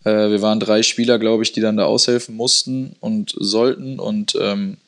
Äh, 0.05 0.31
wir 0.31 0.43
waren 0.43 0.61
drei 0.61 0.83
Spieler, 0.83 1.19
glaube 1.19 1.43
ich, 1.43 1.53
die 1.53 1.61
dann 1.61 1.77
da 1.77 1.85
aushelfen 1.85 2.35
mussten 2.35 2.97
und 3.01 3.35
sollten. 3.39 3.99
Und 3.99 4.37
ähm, 4.41 4.79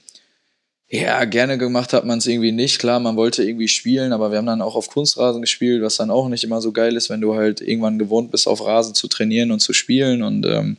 ja, 0.92 1.24
gerne 1.24 1.57
gemacht 1.57 1.92
hat 1.92 2.05
man 2.05 2.18
es 2.18 2.26
irgendwie 2.26 2.50
nicht. 2.50 2.81
Klar, 2.81 2.98
man 2.98 3.14
wollte 3.14 3.44
irgendwie 3.44 3.68
spielen, 3.68 4.12
aber 4.12 4.33
wir 4.33 4.38
haben 4.38 4.46
dann 4.46 4.61
auch 4.61 4.74
auf 4.74 4.88
Kunstrasen 4.88 5.40
gespielt, 5.40 5.83
was 5.83 5.96
dann 5.96 6.11
auch 6.11 6.29
nicht 6.29 6.42
immer 6.42 6.61
so 6.61 6.72
geil 6.72 6.96
ist, 6.96 7.09
wenn 7.11 7.20
du 7.20 7.37
halt 7.37 7.61
irgendwann 7.61 7.98
gewohnt 7.98 8.33
bist, 8.33 8.48
auf 8.48 8.64
Rasen 8.64 8.94
zu 8.94 9.07
trainieren 9.07 9.53
und 9.53 9.61
zu 9.61 9.72
spielen. 9.72 10.24
Und 10.24 10.44
ähm, 10.46 10.79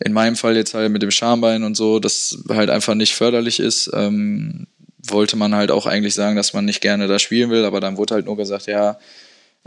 in 0.00 0.12
meinem 0.12 0.34
Fall 0.34 0.56
jetzt 0.56 0.74
halt 0.74 0.90
mit 0.90 1.02
dem 1.02 1.12
Schambein 1.12 1.62
und 1.62 1.76
so, 1.76 2.00
das 2.00 2.42
halt 2.48 2.70
einfach 2.70 2.96
nicht 2.96 3.14
förderlich 3.14 3.60
ist, 3.60 3.88
ähm, 3.94 4.66
wollte 4.98 5.36
man 5.36 5.54
halt 5.54 5.70
auch 5.70 5.86
eigentlich 5.86 6.14
sagen, 6.14 6.34
dass 6.34 6.52
man 6.52 6.64
nicht 6.64 6.80
gerne 6.80 7.06
da 7.06 7.20
spielen 7.20 7.50
will, 7.50 7.64
aber 7.64 7.78
dann 7.78 7.96
wurde 7.98 8.14
halt 8.14 8.26
nur 8.26 8.36
gesagt, 8.36 8.66
ja, 8.66 8.98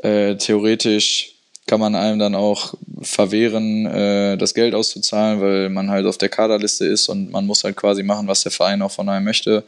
äh, 0.03 0.35
theoretisch 0.35 1.35
kann 1.69 1.79
man 1.79 1.93
einem 1.93 2.17
dann 2.17 2.33
auch 2.33 2.73
verwehren, 2.99 3.85
äh, 3.85 4.37
das 4.37 4.55
Geld 4.55 4.73
auszuzahlen, 4.73 5.39
weil 5.39 5.69
man 5.69 5.91
halt 5.91 6.07
auf 6.07 6.17
der 6.17 6.27
Kaderliste 6.27 6.87
ist 6.87 7.09
und 7.09 7.29
man 7.29 7.45
muss 7.45 7.63
halt 7.63 7.75
quasi 7.75 8.01
machen, 8.01 8.27
was 8.27 8.41
der 8.41 8.51
Verein 8.51 8.81
auch 8.81 8.89
von 8.89 9.07
einem 9.07 9.23
möchte. 9.23 9.63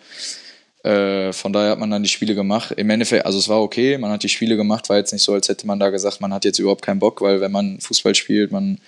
Äh, 0.82 1.32
von 1.32 1.54
daher 1.54 1.70
hat 1.70 1.80
man 1.80 1.92
dann 1.92 2.02
die 2.02 2.10
Spiele 2.10 2.34
gemacht. 2.34 2.72
Im 2.76 2.90
Endeffekt, 2.90 3.24
also 3.28 3.38
es 3.38 3.48
war 3.48 3.62
okay, 3.62 4.00
man 4.00 4.10
hat 4.10 4.24
die 4.24 4.30
Spiele 4.30 4.58
gemacht, 4.58 4.90
war 4.90 4.98
jetzt 4.98 5.14
nicht 5.14 5.22
so, 5.22 5.34
als 5.34 5.48
hätte 5.48 5.68
man 5.68 5.80
da 5.80 5.92
gesagt, 5.92 6.22
man 6.22 6.34
hat 6.34 6.44
jetzt 6.44 6.58
überhaupt 6.58 6.82
keinen 6.82 6.98
Bock, 6.98 7.22
weil 7.22 7.40
wenn 7.40 7.52
man 7.52 7.80
Fußball 7.80 8.16
spielt, 8.16 8.52
man 8.52 8.80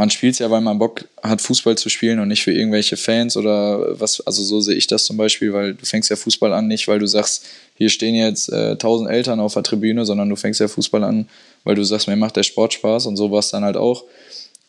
man 0.00 0.08
spielt 0.08 0.38
ja, 0.38 0.50
weil 0.50 0.62
man 0.62 0.78
Bock 0.78 1.04
hat, 1.22 1.42
Fußball 1.42 1.76
zu 1.76 1.90
spielen 1.90 2.20
und 2.20 2.28
nicht 2.28 2.42
für 2.42 2.52
irgendwelche 2.52 2.96
Fans 2.96 3.36
oder 3.36 4.00
was. 4.00 4.26
Also 4.26 4.42
so 4.42 4.62
sehe 4.62 4.74
ich 4.74 4.86
das 4.86 5.04
zum 5.04 5.18
Beispiel, 5.18 5.52
weil 5.52 5.74
du 5.74 5.84
fängst 5.84 6.08
ja 6.08 6.16
Fußball 6.16 6.54
an, 6.54 6.68
nicht 6.68 6.88
weil 6.88 6.98
du 6.98 7.06
sagst, 7.06 7.44
hier 7.74 7.90
stehen 7.90 8.14
jetzt 8.14 8.50
äh, 8.50 8.76
tausend 8.76 9.10
äh, 9.10 9.12
Eltern 9.12 9.40
auf 9.40 9.52
der 9.52 9.62
Tribüne, 9.62 10.06
sondern 10.06 10.30
du 10.30 10.36
fängst 10.36 10.58
ja 10.58 10.68
Fußball 10.68 11.04
an, 11.04 11.28
weil 11.64 11.74
du 11.74 11.84
sagst, 11.84 12.08
mir 12.08 12.16
macht 12.16 12.36
der 12.36 12.44
Sport 12.44 12.72
Spaß 12.72 13.04
und 13.04 13.18
so 13.18 13.30
war 13.30 13.40
es 13.40 13.50
dann 13.50 13.62
halt 13.62 13.76
auch. 13.76 14.04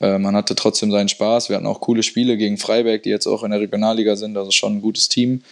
Äh, 0.01 0.19
man 0.19 0.35
hatte 0.35 0.53
trotzdem 0.53 0.91
seinen 0.91 1.07
Spaß. 1.07 1.47
Wir 1.47 1.55
hatten 1.55 1.65
auch 1.65 1.79
coole 1.79 2.03
Spiele 2.03 2.35
gegen 2.35 2.57
Freiberg, 2.57 3.03
die 3.03 3.09
jetzt 3.09 3.25
auch 3.25 3.45
in 3.45 3.51
der 3.51 3.61
Regionalliga 3.61 4.17
sind, 4.17 4.35
also 4.35 4.51
schon 4.51 4.79
ein 4.79 4.81
gutes 4.81 5.07
Team. 5.07 5.43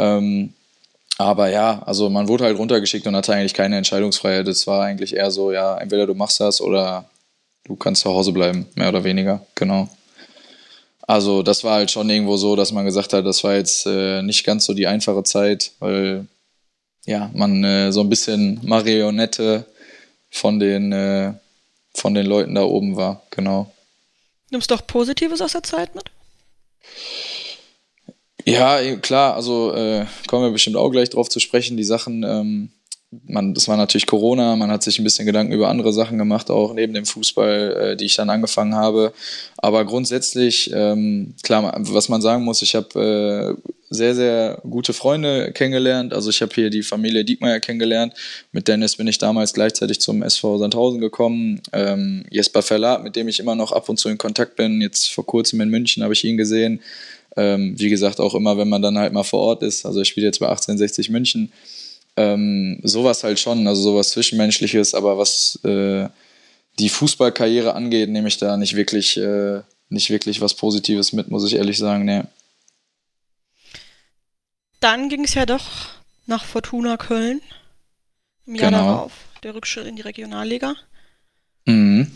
Ähm, 0.00 0.54
aber 1.18 1.50
ja, 1.50 1.84
also 1.86 2.10
man 2.10 2.26
wurde 2.26 2.42
halt 2.42 2.58
runtergeschickt 2.58 3.06
und 3.06 3.14
hatte 3.14 3.32
eigentlich 3.32 3.54
keine 3.54 3.76
Entscheidungsfreiheit. 3.76 4.48
Es 4.48 4.66
war 4.66 4.82
eigentlich 4.82 5.14
eher 5.14 5.30
so, 5.30 5.52
ja, 5.52 5.78
entweder 5.78 6.08
du 6.08 6.14
machst 6.14 6.40
das 6.40 6.60
oder 6.60 7.08
du 7.64 7.76
kannst 7.76 8.02
zu 8.02 8.10
Hause 8.10 8.32
bleiben, 8.32 8.66
mehr 8.74 8.88
oder 8.88 9.04
weniger, 9.04 9.44
genau. 9.54 9.88
Also 11.06 11.42
das 11.42 11.64
war 11.64 11.74
halt 11.74 11.90
schon 11.90 12.08
irgendwo 12.08 12.36
so, 12.36 12.56
dass 12.56 12.72
man 12.72 12.84
gesagt 12.84 13.12
hat, 13.12 13.26
das 13.26 13.44
war 13.44 13.54
jetzt 13.54 13.86
äh, 13.86 14.22
nicht 14.22 14.44
ganz 14.44 14.64
so 14.64 14.72
die 14.72 14.86
einfache 14.86 15.22
Zeit, 15.22 15.72
weil 15.78 16.26
ja, 17.04 17.30
man 17.34 17.62
äh, 17.62 17.92
so 17.92 18.00
ein 18.00 18.08
bisschen 18.08 18.60
Marionette 18.62 19.66
von 20.30 20.58
den, 20.58 20.92
äh, 20.92 21.34
von 21.94 22.14
den 22.14 22.26
Leuten 22.26 22.54
da 22.54 22.62
oben 22.62 22.96
war, 22.96 23.22
genau. 23.30 23.72
Nimmst 24.50 24.70
du 24.70 24.74
auch 24.74 24.86
Positives 24.86 25.40
aus 25.40 25.52
der 25.52 25.62
Zeit 25.62 25.94
mit? 25.94 26.04
Ja, 28.46 28.96
klar, 28.96 29.34
also 29.34 29.74
äh, 29.74 30.06
kommen 30.26 30.44
wir 30.44 30.50
bestimmt 30.50 30.76
auch 30.76 30.90
gleich 30.90 31.10
drauf 31.10 31.28
zu 31.28 31.40
sprechen. 31.40 31.76
Die 31.76 31.84
Sachen, 31.84 32.22
ähm, 32.24 32.70
man, 33.26 33.54
das 33.54 33.68
war 33.68 33.76
natürlich 33.76 34.06
Corona, 34.06 34.56
man 34.56 34.70
hat 34.70 34.82
sich 34.82 34.98
ein 34.98 35.04
bisschen 35.04 35.26
Gedanken 35.26 35.52
über 35.52 35.68
andere 35.68 35.92
Sachen 35.92 36.18
gemacht, 36.18 36.50
auch 36.50 36.74
neben 36.74 36.94
dem 36.94 37.06
Fußball, 37.06 37.92
äh, 37.92 37.96
die 37.96 38.06
ich 38.06 38.16
dann 38.16 38.30
angefangen 38.30 38.74
habe. 38.74 39.12
Aber 39.56 39.84
grundsätzlich, 39.84 40.70
ähm, 40.74 41.34
klar, 41.42 41.74
was 41.76 42.08
man 42.08 42.22
sagen 42.22 42.44
muss, 42.44 42.62
ich 42.62 42.74
habe 42.74 43.56
äh, 43.58 43.70
sehr, 43.90 44.14
sehr 44.14 44.60
gute 44.68 44.92
Freunde 44.92 45.52
kennengelernt. 45.52 46.12
Also 46.12 46.30
ich 46.30 46.42
habe 46.42 46.54
hier 46.54 46.70
die 46.70 46.82
Familie 46.82 47.24
Diekmeyer 47.24 47.60
kennengelernt. 47.60 48.14
Mit 48.52 48.68
Dennis 48.68 48.96
bin 48.96 49.06
ich 49.06 49.18
damals 49.18 49.54
gleichzeitig 49.54 50.00
zum 50.00 50.22
SV 50.22 50.58
Sandhausen 50.58 51.00
gekommen. 51.00 51.60
Ähm, 51.72 52.24
Jesper 52.30 52.62
Verlat, 52.62 53.02
mit 53.04 53.16
dem 53.16 53.28
ich 53.28 53.40
immer 53.40 53.54
noch 53.54 53.72
ab 53.72 53.88
und 53.88 53.98
zu 53.98 54.08
in 54.08 54.18
Kontakt 54.18 54.56
bin. 54.56 54.80
Jetzt 54.80 55.10
vor 55.10 55.24
kurzem 55.24 55.60
in 55.60 55.70
München 55.70 56.02
habe 56.02 56.12
ich 56.12 56.24
ihn 56.24 56.36
gesehen. 56.36 56.80
Ähm, 57.36 57.74
wie 57.78 57.88
gesagt, 57.88 58.20
auch 58.20 58.34
immer, 58.34 58.58
wenn 58.58 58.68
man 58.68 58.82
dann 58.82 58.98
halt 58.98 59.12
mal 59.12 59.24
vor 59.24 59.40
Ort 59.40 59.62
ist. 59.62 59.86
Also 59.86 60.00
ich 60.00 60.08
spiele 60.08 60.26
jetzt 60.26 60.40
bei 60.40 60.46
1860 60.46 61.10
München. 61.10 61.52
Ähm, 62.16 62.80
sowas 62.84 63.24
halt 63.24 63.40
schon, 63.40 63.66
also 63.66 63.82
sowas 63.82 64.10
Zwischenmenschliches, 64.10 64.94
aber 64.94 65.18
was 65.18 65.58
äh, 65.64 66.08
die 66.78 66.88
Fußballkarriere 66.88 67.74
angeht, 67.74 68.08
nehme 68.10 68.28
ich 68.28 68.38
da 68.38 68.56
nicht 68.56 68.76
wirklich, 68.76 69.16
äh, 69.16 69.62
nicht 69.88 70.10
wirklich 70.10 70.40
was 70.40 70.54
Positives 70.54 71.12
mit, 71.12 71.28
muss 71.28 71.44
ich 71.44 71.54
ehrlich 71.54 71.78
sagen. 71.78 72.04
Nee. 72.04 72.22
Dann 74.80 75.08
ging 75.08 75.24
es 75.24 75.34
ja 75.34 75.46
doch 75.46 75.88
nach 76.26 76.44
Fortuna 76.44 76.96
Köln. 76.96 77.40
Im 78.46 78.56
Jahr 78.56 78.70
Genau. 78.70 78.86
darauf, 78.86 79.12
der 79.42 79.54
Rückschritt 79.54 79.86
in 79.86 79.96
die 79.96 80.02
Regionalliga. 80.02 80.74
Mhm. 81.64 82.14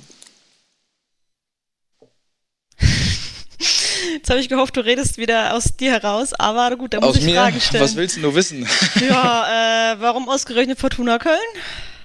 Jetzt 4.15 4.31
habe 4.31 4.41
ich 4.41 4.49
gehofft, 4.49 4.77
du 4.77 4.81
redest 4.85 5.19
wieder 5.19 5.55
aus 5.55 5.77
dir 5.77 5.93
heraus, 5.93 6.33
aber 6.35 6.77
gut, 6.77 6.95
da 6.95 7.01
muss 7.01 7.11
Aus 7.11 7.17
ich 7.17 7.25
mir, 7.25 7.35
Fragen 7.35 7.61
stellen. 7.61 7.85
was 7.85 7.97
willst 7.97 8.17
du 8.17 8.35
wissen? 8.35 8.67
Ja, 9.09 9.93
äh, 9.93 10.01
warum 10.01 10.29
ausgerechnet 10.29 10.79
Fortuna 10.79 11.19
Köln? 11.19 11.37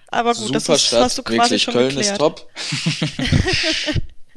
Aber 0.07 0.33
gut, 0.33 0.53
das 0.53 0.65
Super 0.65 0.75
ist, 0.75 0.85
Stadt, 0.85 1.01
hast 1.01 1.17
du 1.17 1.23
quasi 1.23 1.39
wirklich. 1.39 1.63
schon 1.63 1.73
Köln 1.73 1.89
geklärt. 1.89 2.11
ist 2.11 2.17
top. 2.17 2.49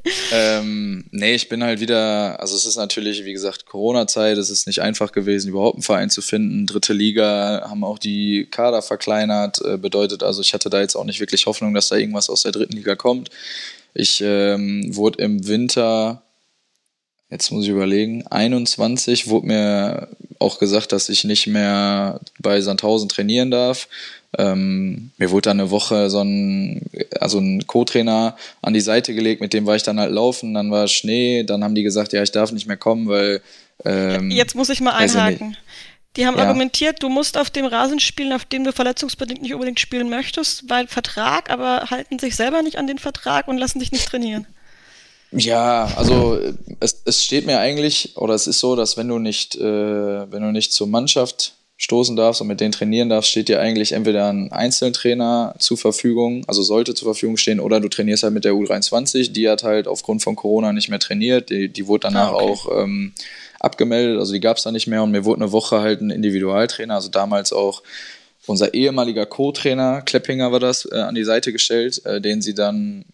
ähm, 0.32 1.04
nee, 1.10 1.34
ich 1.34 1.48
bin 1.48 1.62
halt 1.62 1.80
wieder, 1.80 2.40
also 2.40 2.56
es 2.56 2.64
ist 2.64 2.76
natürlich, 2.76 3.24
wie 3.24 3.32
gesagt, 3.32 3.66
Corona-Zeit, 3.66 4.38
es 4.38 4.50
ist 4.50 4.66
nicht 4.66 4.80
einfach 4.80 5.12
gewesen, 5.12 5.50
überhaupt 5.50 5.76
einen 5.76 5.82
Verein 5.82 6.10
zu 6.10 6.22
finden. 6.22 6.66
Dritte 6.66 6.92
Liga 6.92 7.66
haben 7.68 7.84
auch 7.84 7.98
die 7.98 8.46
Kader 8.50 8.82
verkleinert, 8.82 9.60
äh, 9.64 9.76
bedeutet 9.76 10.22
also, 10.22 10.40
ich 10.40 10.54
hatte 10.54 10.70
da 10.70 10.80
jetzt 10.80 10.96
auch 10.96 11.04
nicht 11.04 11.20
wirklich 11.20 11.46
Hoffnung, 11.46 11.74
dass 11.74 11.88
da 11.88 11.96
irgendwas 11.96 12.30
aus 12.30 12.42
der 12.42 12.52
dritten 12.52 12.74
Liga 12.74 12.96
kommt. 12.96 13.30
Ich 13.94 14.20
ähm, 14.22 14.94
wurde 14.94 15.22
im 15.22 15.46
Winter, 15.46 16.22
jetzt 17.30 17.50
muss 17.50 17.64
ich 17.64 17.70
überlegen, 17.70 18.26
21 18.26 19.28
wurde 19.28 19.46
mir 19.46 20.08
auch 20.38 20.58
gesagt, 20.58 20.92
dass 20.92 21.08
ich 21.08 21.24
nicht 21.24 21.46
mehr 21.46 22.20
bei 22.38 22.60
Sandhausen 22.60 23.08
trainieren 23.08 23.50
darf. 23.50 23.88
Ähm, 24.38 25.10
mir 25.16 25.30
wurde 25.30 25.50
dann 25.50 25.60
eine 25.60 25.70
Woche 25.70 26.10
so 26.10 26.20
ein, 26.20 26.82
also 27.20 27.38
ein 27.38 27.66
Co-Trainer 27.66 28.36
an 28.62 28.74
die 28.74 28.80
Seite 28.80 29.14
gelegt, 29.14 29.40
mit 29.40 29.52
dem 29.54 29.66
war 29.66 29.76
ich 29.76 29.82
dann 29.82 29.98
halt 29.98 30.12
laufen, 30.12 30.54
dann 30.54 30.70
war 30.70 30.88
Schnee, 30.88 31.42
dann 31.42 31.64
haben 31.64 31.74
die 31.74 31.82
gesagt, 31.82 32.12
ja, 32.12 32.22
ich 32.22 32.32
darf 32.32 32.52
nicht 32.52 32.66
mehr 32.66 32.76
kommen, 32.76 33.08
weil 33.08 33.40
ähm, 33.84 34.30
Jetzt 34.30 34.54
muss 34.54 34.68
ich 34.68 34.80
mal 34.80 34.92
einhaken. 34.92 35.56
Die 36.16 36.26
haben 36.26 36.36
Ja. 36.38 36.44
argumentiert, 36.44 37.02
du 37.02 37.08
musst 37.10 37.36
auf 37.36 37.50
dem 37.50 37.66
Rasen 37.66 38.00
spielen, 38.00 38.32
auf 38.32 38.46
dem 38.46 38.64
du 38.64 38.72
verletzungsbedingt 38.72 39.42
nicht 39.42 39.52
unbedingt 39.52 39.80
spielen 39.80 40.08
möchtest, 40.08 40.68
weil 40.68 40.86
Vertrag, 40.86 41.50
aber 41.50 41.90
halten 41.90 42.18
sich 42.18 42.36
selber 42.36 42.62
nicht 42.62 42.78
an 42.78 42.86
den 42.86 42.98
Vertrag 42.98 43.48
und 43.48 43.58
lassen 43.58 43.80
dich 43.80 43.92
nicht 43.92 44.08
trainieren. 44.08 44.46
Ja, 45.32 45.92
also 45.96 46.38
es, 46.80 47.02
es 47.04 47.24
steht 47.24 47.46
mir 47.46 47.58
eigentlich, 47.58 48.16
oder 48.16 48.34
es 48.34 48.46
ist 48.46 48.60
so, 48.60 48.76
dass 48.76 48.96
wenn 48.96 49.08
du 49.08 49.18
nicht, 49.18 49.56
äh, 49.56 49.60
wenn 49.62 50.42
du 50.42 50.52
nicht 50.52 50.72
zur 50.72 50.86
Mannschaft 50.86 51.54
stoßen 51.78 52.16
darfst 52.16 52.40
und 52.40 52.46
mit 52.46 52.60
denen 52.60 52.72
trainieren 52.72 53.10
darfst, 53.10 53.30
steht 53.30 53.48
dir 53.48 53.60
eigentlich 53.60 53.92
entweder 53.92 54.28
ein 54.32 54.50
Einzeltrainer 54.50 55.54
zur 55.58 55.76
Verfügung, 55.76 56.42
also 56.46 56.62
sollte 56.62 56.94
zur 56.94 57.06
Verfügung 57.06 57.36
stehen, 57.36 57.60
oder 57.60 57.80
du 57.80 57.88
trainierst 57.88 58.22
halt 58.22 58.32
mit 58.32 58.44
der 58.46 58.52
U23, 58.54 59.32
die 59.32 59.48
hat 59.48 59.62
halt 59.62 59.86
aufgrund 59.86 60.22
von 60.22 60.36
Corona 60.36 60.72
nicht 60.72 60.88
mehr 60.88 60.98
trainiert, 61.00 61.50
die, 61.50 61.68
die 61.68 61.86
wurde 61.86 62.04
danach 62.04 62.30
Ah, 62.32 62.36
okay. 62.36 62.44
auch 62.44 62.82
ähm, 62.82 63.12
abgemeldet, 63.60 64.18
also 64.18 64.32
die 64.32 64.40
gab 64.40 64.56
es 64.56 64.62
da 64.62 64.72
nicht 64.72 64.86
mehr 64.86 65.02
und 65.02 65.10
mir 65.10 65.26
wurde 65.26 65.42
eine 65.42 65.52
Woche 65.52 65.80
halt 65.80 66.00
ein 66.00 66.10
Individualtrainer, 66.10 66.94
also 66.94 67.10
damals 67.10 67.52
auch 67.52 67.82
unser 68.46 68.72
ehemaliger 68.72 69.26
Co-Trainer, 69.26 70.00
Kleppinger 70.02 70.52
war 70.52 70.60
das, 70.60 70.88
äh, 70.90 70.96
an 70.96 71.14
die 71.14 71.24
Seite 71.24 71.52
gestellt, 71.52 72.00
äh, 72.06 72.22
den 72.22 72.40
sie 72.40 72.54
dann 72.54 73.04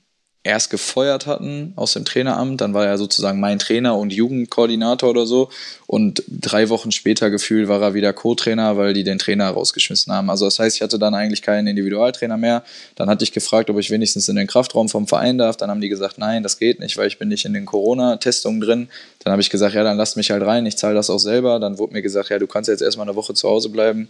erst 0.44 0.70
gefeuert 0.70 1.26
hatten 1.26 1.72
aus 1.76 1.92
dem 1.92 2.04
Traineramt. 2.04 2.60
Dann 2.60 2.74
war 2.74 2.84
er 2.84 2.98
sozusagen 2.98 3.38
mein 3.38 3.60
Trainer 3.60 3.96
und 3.96 4.12
Jugendkoordinator 4.12 5.10
oder 5.10 5.24
so. 5.24 5.50
Und 5.86 6.24
drei 6.28 6.68
Wochen 6.68 6.90
später 6.90 7.30
gefühlt 7.30 7.68
war 7.68 7.80
er 7.80 7.94
wieder 7.94 8.12
Co-Trainer, 8.12 8.76
weil 8.76 8.92
die 8.92 9.04
den 9.04 9.18
Trainer 9.18 9.50
rausgeschmissen 9.50 10.12
haben. 10.12 10.30
Also 10.30 10.46
das 10.46 10.58
heißt, 10.58 10.76
ich 10.76 10.82
hatte 10.82 10.98
dann 10.98 11.14
eigentlich 11.14 11.42
keinen 11.42 11.68
Individualtrainer 11.68 12.36
mehr. 12.36 12.64
Dann 12.96 13.08
hatte 13.08 13.22
ich 13.22 13.30
gefragt, 13.30 13.70
ob 13.70 13.78
ich 13.78 13.90
wenigstens 13.90 14.28
in 14.28 14.34
den 14.34 14.48
Kraftraum 14.48 14.88
vom 14.88 15.06
Verein 15.06 15.38
darf. 15.38 15.56
Dann 15.56 15.70
haben 15.70 15.80
die 15.80 15.88
gesagt, 15.88 16.18
nein, 16.18 16.42
das 16.42 16.58
geht 16.58 16.80
nicht, 16.80 16.96
weil 16.96 17.06
ich 17.06 17.18
bin 17.18 17.28
nicht 17.28 17.44
in 17.44 17.54
den 17.54 17.64
Corona-Testungen 17.66 18.60
drin. 18.60 18.88
Dann 19.20 19.30
habe 19.30 19.42
ich 19.42 19.50
gesagt, 19.50 19.74
ja, 19.76 19.84
dann 19.84 19.96
lasst 19.96 20.16
mich 20.16 20.32
halt 20.32 20.42
rein, 20.42 20.66
ich 20.66 20.76
zahle 20.76 20.94
das 20.94 21.08
auch 21.08 21.18
selber. 21.18 21.60
Dann 21.60 21.78
wurde 21.78 21.92
mir 21.92 22.02
gesagt, 22.02 22.30
ja, 22.30 22.40
du 22.40 22.48
kannst 22.48 22.68
jetzt 22.68 22.82
erstmal 22.82 23.06
eine 23.06 23.14
Woche 23.14 23.34
zu 23.34 23.48
Hause 23.48 23.68
bleiben, 23.68 24.08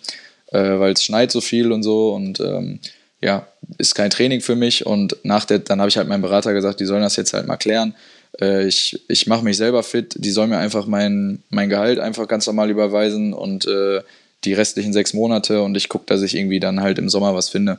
äh, 0.51 0.79
weil 0.79 0.95
es 0.95 1.05
schneit 1.05 1.31
so 1.31 1.43
viel 1.43 1.73
und 1.73 1.83
so. 1.83 2.15
Und 2.15 2.41
ähm, 2.41 2.79
ja, 3.23 3.47
ist 3.79 3.95
kein 3.95 4.11
Training 4.11 4.41
für 4.41 4.57
mich. 4.57 4.85
Und 4.85 5.17
nach 5.23 5.45
der, 5.45 5.61
dann 5.61 5.81
habe 5.81 5.89
ich 5.89 5.97
halt 5.97 6.09
meinem 6.09 6.23
Berater 6.23 6.53
gesagt, 6.53 6.81
die 6.81 6.85
sollen 6.85 7.03
das 7.03 7.17
jetzt 7.17 7.33
halt 7.33 7.47
mal 7.47 7.57
klären. 7.57 7.95
Äh, 8.41 8.67
ich 8.67 9.01
ich 9.09 9.27
mache 9.27 9.45
mich 9.45 9.57
selber 9.57 9.83
fit, 9.83 10.15
die 10.19 10.31
sollen 10.31 10.51
mir 10.51 10.59
einfach 10.59 10.87
mein, 10.87 11.43
mein 11.51 11.69
Gehalt 11.69 11.99
einfach 11.99 12.29
ganz 12.29 12.47
normal 12.47 12.71
überweisen 12.71 13.33
und 13.33 13.67
äh, 13.67 14.01
die 14.45 14.55
restlichen 14.55 14.93
sechs 14.93 15.15
Monate 15.15 15.63
und 15.63 15.77
ich 15.77 15.89
gucke, 15.89 16.07
dass 16.07 16.23
ich 16.23 16.35
irgendwie 16.35 16.59
dann 16.59 16.81
halt 16.81 16.99
im 16.99 17.09
Sommer 17.09 17.35
was 17.35 17.49
finde. 17.49 17.79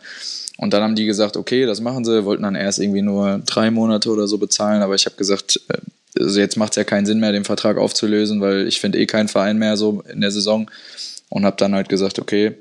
Und 0.58 0.74
dann 0.74 0.84
haben 0.84 0.96
die 0.96 1.06
gesagt, 1.06 1.36
okay, 1.36 1.66
das 1.66 1.82
machen 1.82 2.06
sie, 2.06 2.26
wollten 2.26 2.44
dann 2.44 2.56
erst 2.56 2.80
irgendwie 2.80 3.02
nur 3.02 3.42
drei 3.46 3.70
Monate 3.70 4.10
oder 4.10 4.28
so 4.28 4.38
bezahlen, 4.38 4.82
aber 4.82 4.96
ich 4.96 5.06
habe 5.06 5.18
gesagt, 5.18 5.60
äh, 5.68 5.78
also 6.20 6.40
jetzt 6.40 6.58
macht 6.58 6.74
es 6.74 6.76
ja 6.78 6.84
keinen 6.84 7.06
Sinn 7.06 7.20
mehr, 7.20 7.32
den 7.32 7.44
Vertrag 7.44 7.78
aufzulösen, 7.78 8.40
weil 8.40 8.68
ich 8.68 8.80
finde 8.80 9.00
eh 9.00 9.08
keinen 9.08 9.28
Verein 9.28 9.58
mehr 9.58 9.76
so 9.78 10.04
in 10.10 10.22
der 10.22 10.32
Saison 10.32 10.70
und 11.30 11.44
habe 11.44 11.58
dann 11.58 11.74
halt 11.74 11.90
gesagt, 11.90 12.20
okay, 12.20 12.54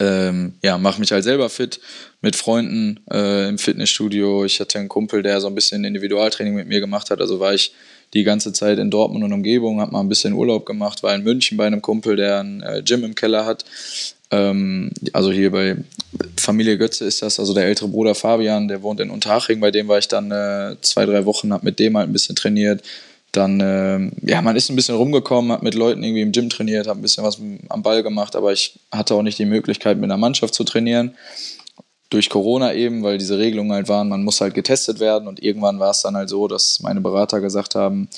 ähm, 0.00 0.54
ja, 0.62 0.78
mache 0.78 1.00
mich 1.00 1.12
halt 1.12 1.24
selber 1.24 1.48
fit 1.48 1.80
mit 2.20 2.36
Freunden 2.36 3.00
äh, 3.10 3.48
im 3.48 3.58
Fitnessstudio. 3.58 4.44
Ich 4.44 4.60
hatte 4.60 4.78
einen 4.78 4.88
Kumpel, 4.88 5.22
der 5.22 5.40
so 5.40 5.46
ein 5.46 5.54
bisschen 5.54 5.84
Individualtraining 5.84 6.54
mit 6.54 6.68
mir 6.68 6.80
gemacht 6.80 7.10
hat. 7.10 7.20
Also 7.20 7.40
war 7.40 7.54
ich 7.54 7.72
die 8.14 8.24
ganze 8.24 8.52
Zeit 8.52 8.78
in 8.78 8.90
Dortmund 8.90 9.24
und 9.24 9.32
Umgebung, 9.32 9.80
habe 9.80 9.92
mal 9.92 10.00
ein 10.00 10.08
bisschen 10.08 10.34
Urlaub 10.34 10.66
gemacht, 10.66 11.02
war 11.02 11.14
in 11.14 11.22
München 11.22 11.56
bei 11.56 11.66
einem 11.66 11.80
Kumpel, 11.80 12.16
der 12.16 12.40
ein 12.40 12.62
äh, 12.62 12.82
Gym 12.84 13.04
im 13.04 13.14
Keller 13.14 13.46
hat. 13.46 13.64
Ähm, 14.30 14.90
also 15.12 15.30
hier 15.30 15.50
bei 15.50 15.76
Familie 16.36 16.78
Götze 16.78 17.04
ist 17.04 17.22
das, 17.22 17.38
also 17.38 17.54
der 17.54 17.64
ältere 17.64 17.88
Bruder 17.88 18.14
Fabian, 18.14 18.68
der 18.68 18.82
wohnt 18.82 19.00
in 19.00 19.10
Unterhaching, 19.10 19.60
bei 19.60 19.70
dem 19.70 19.88
war 19.88 19.98
ich 19.98 20.08
dann 20.08 20.30
äh, 20.30 20.76
zwei, 20.82 21.06
drei 21.06 21.24
Wochen, 21.24 21.52
habe 21.52 21.64
mit 21.64 21.78
dem 21.78 21.96
halt 21.96 22.08
ein 22.08 22.12
bisschen 22.12 22.36
trainiert. 22.36 22.82
Dann, 23.32 23.60
ähm, 23.62 24.12
ja, 24.20 24.42
man 24.42 24.56
ist 24.56 24.68
ein 24.68 24.76
bisschen 24.76 24.94
rumgekommen, 24.94 25.52
hat 25.52 25.62
mit 25.62 25.74
Leuten 25.74 26.04
irgendwie 26.04 26.20
im 26.20 26.32
Gym 26.32 26.50
trainiert, 26.50 26.86
hat 26.86 26.96
ein 26.96 27.02
bisschen 27.02 27.24
was 27.24 27.40
am 27.70 27.82
Ball 27.82 28.02
gemacht, 28.02 28.36
aber 28.36 28.52
ich 28.52 28.78
hatte 28.90 29.14
auch 29.14 29.22
nicht 29.22 29.38
die 29.38 29.46
Möglichkeit, 29.46 29.96
mit 29.96 30.04
einer 30.04 30.18
Mannschaft 30.18 30.52
zu 30.54 30.64
trainieren. 30.64 31.16
Durch 32.10 32.28
Corona 32.28 32.74
eben, 32.74 33.02
weil 33.02 33.16
diese 33.16 33.38
Regelungen 33.38 33.72
halt 33.72 33.88
waren, 33.88 34.10
man 34.10 34.22
muss 34.22 34.42
halt 34.42 34.52
getestet 34.52 35.00
werden 35.00 35.28
und 35.28 35.42
irgendwann 35.42 35.78
war 35.78 35.90
es 35.90 36.02
dann 36.02 36.14
halt 36.14 36.28
so, 36.28 36.46
dass 36.46 36.80
meine 36.80 37.00
Berater 37.00 37.40
gesagt 37.40 37.74
haben, 37.74 38.08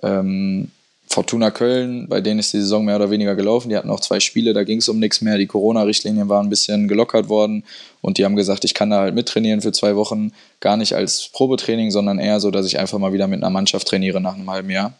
ähm, 0.00 0.70
Fortuna 1.12 1.50
Köln, 1.50 2.08
bei 2.08 2.22
denen 2.22 2.40
ist 2.40 2.54
die 2.54 2.60
Saison 2.60 2.86
mehr 2.86 2.96
oder 2.96 3.10
weniger 3.10 3.34
gelaufen. 3.34 3.68
Die 3.68 3.76
hatten 3.76 3.90
auch 3.90 4.00
zwei 4.00 4.18
Spiele, 4.18 4.54
da 4.54 4.64
ging 4.64 4.78
es 4.78 4.88
um 4.88 4.98
nichts 4.98 5.20
mehr. 5.20 5.36
Die 5.36 5.46
Corona-Richtlinien 5.46 6.30
waren 6.30 6.46
ein 6.46 6.50
bisschen 6.50 6.88
gelockert 6.88 7.28
worden 7.28 7.64
und 8.00 8.16
die 8.16 8.24
haben 8.24 8.34
gesagt, 8.34 8.64
ich 8.64 8.72
kann 8.72 8.88
da 8.88 9.00
halt 9.00 9.14
mittrainieren 9.14 9.60
für 9.60 9.72
zwei 9.72 9.94
Wochen. 9.94 10.32
Gar 10.60 10.78
nicht 10.78 10.94
als 10.94 11.28
Probetraining, 11.28 11.90
sondern 11.90 12.18
eher 12.18 12.40
so, 12.40 12.50
dass 12.50 12.64
ich 12.64 12.78
einfach 12.78 12.98
mal 12.98 13.12
wieder 13.12 13.26
mit 13.26 13.42
einer 13.42 13.50
Mannschaft 13.50 13.88
trainiere 13.88 14.22
nach 14.22 14.36
einem 14.36 14.50
halben 14.50 14.70
Jahr. 14.70 14.94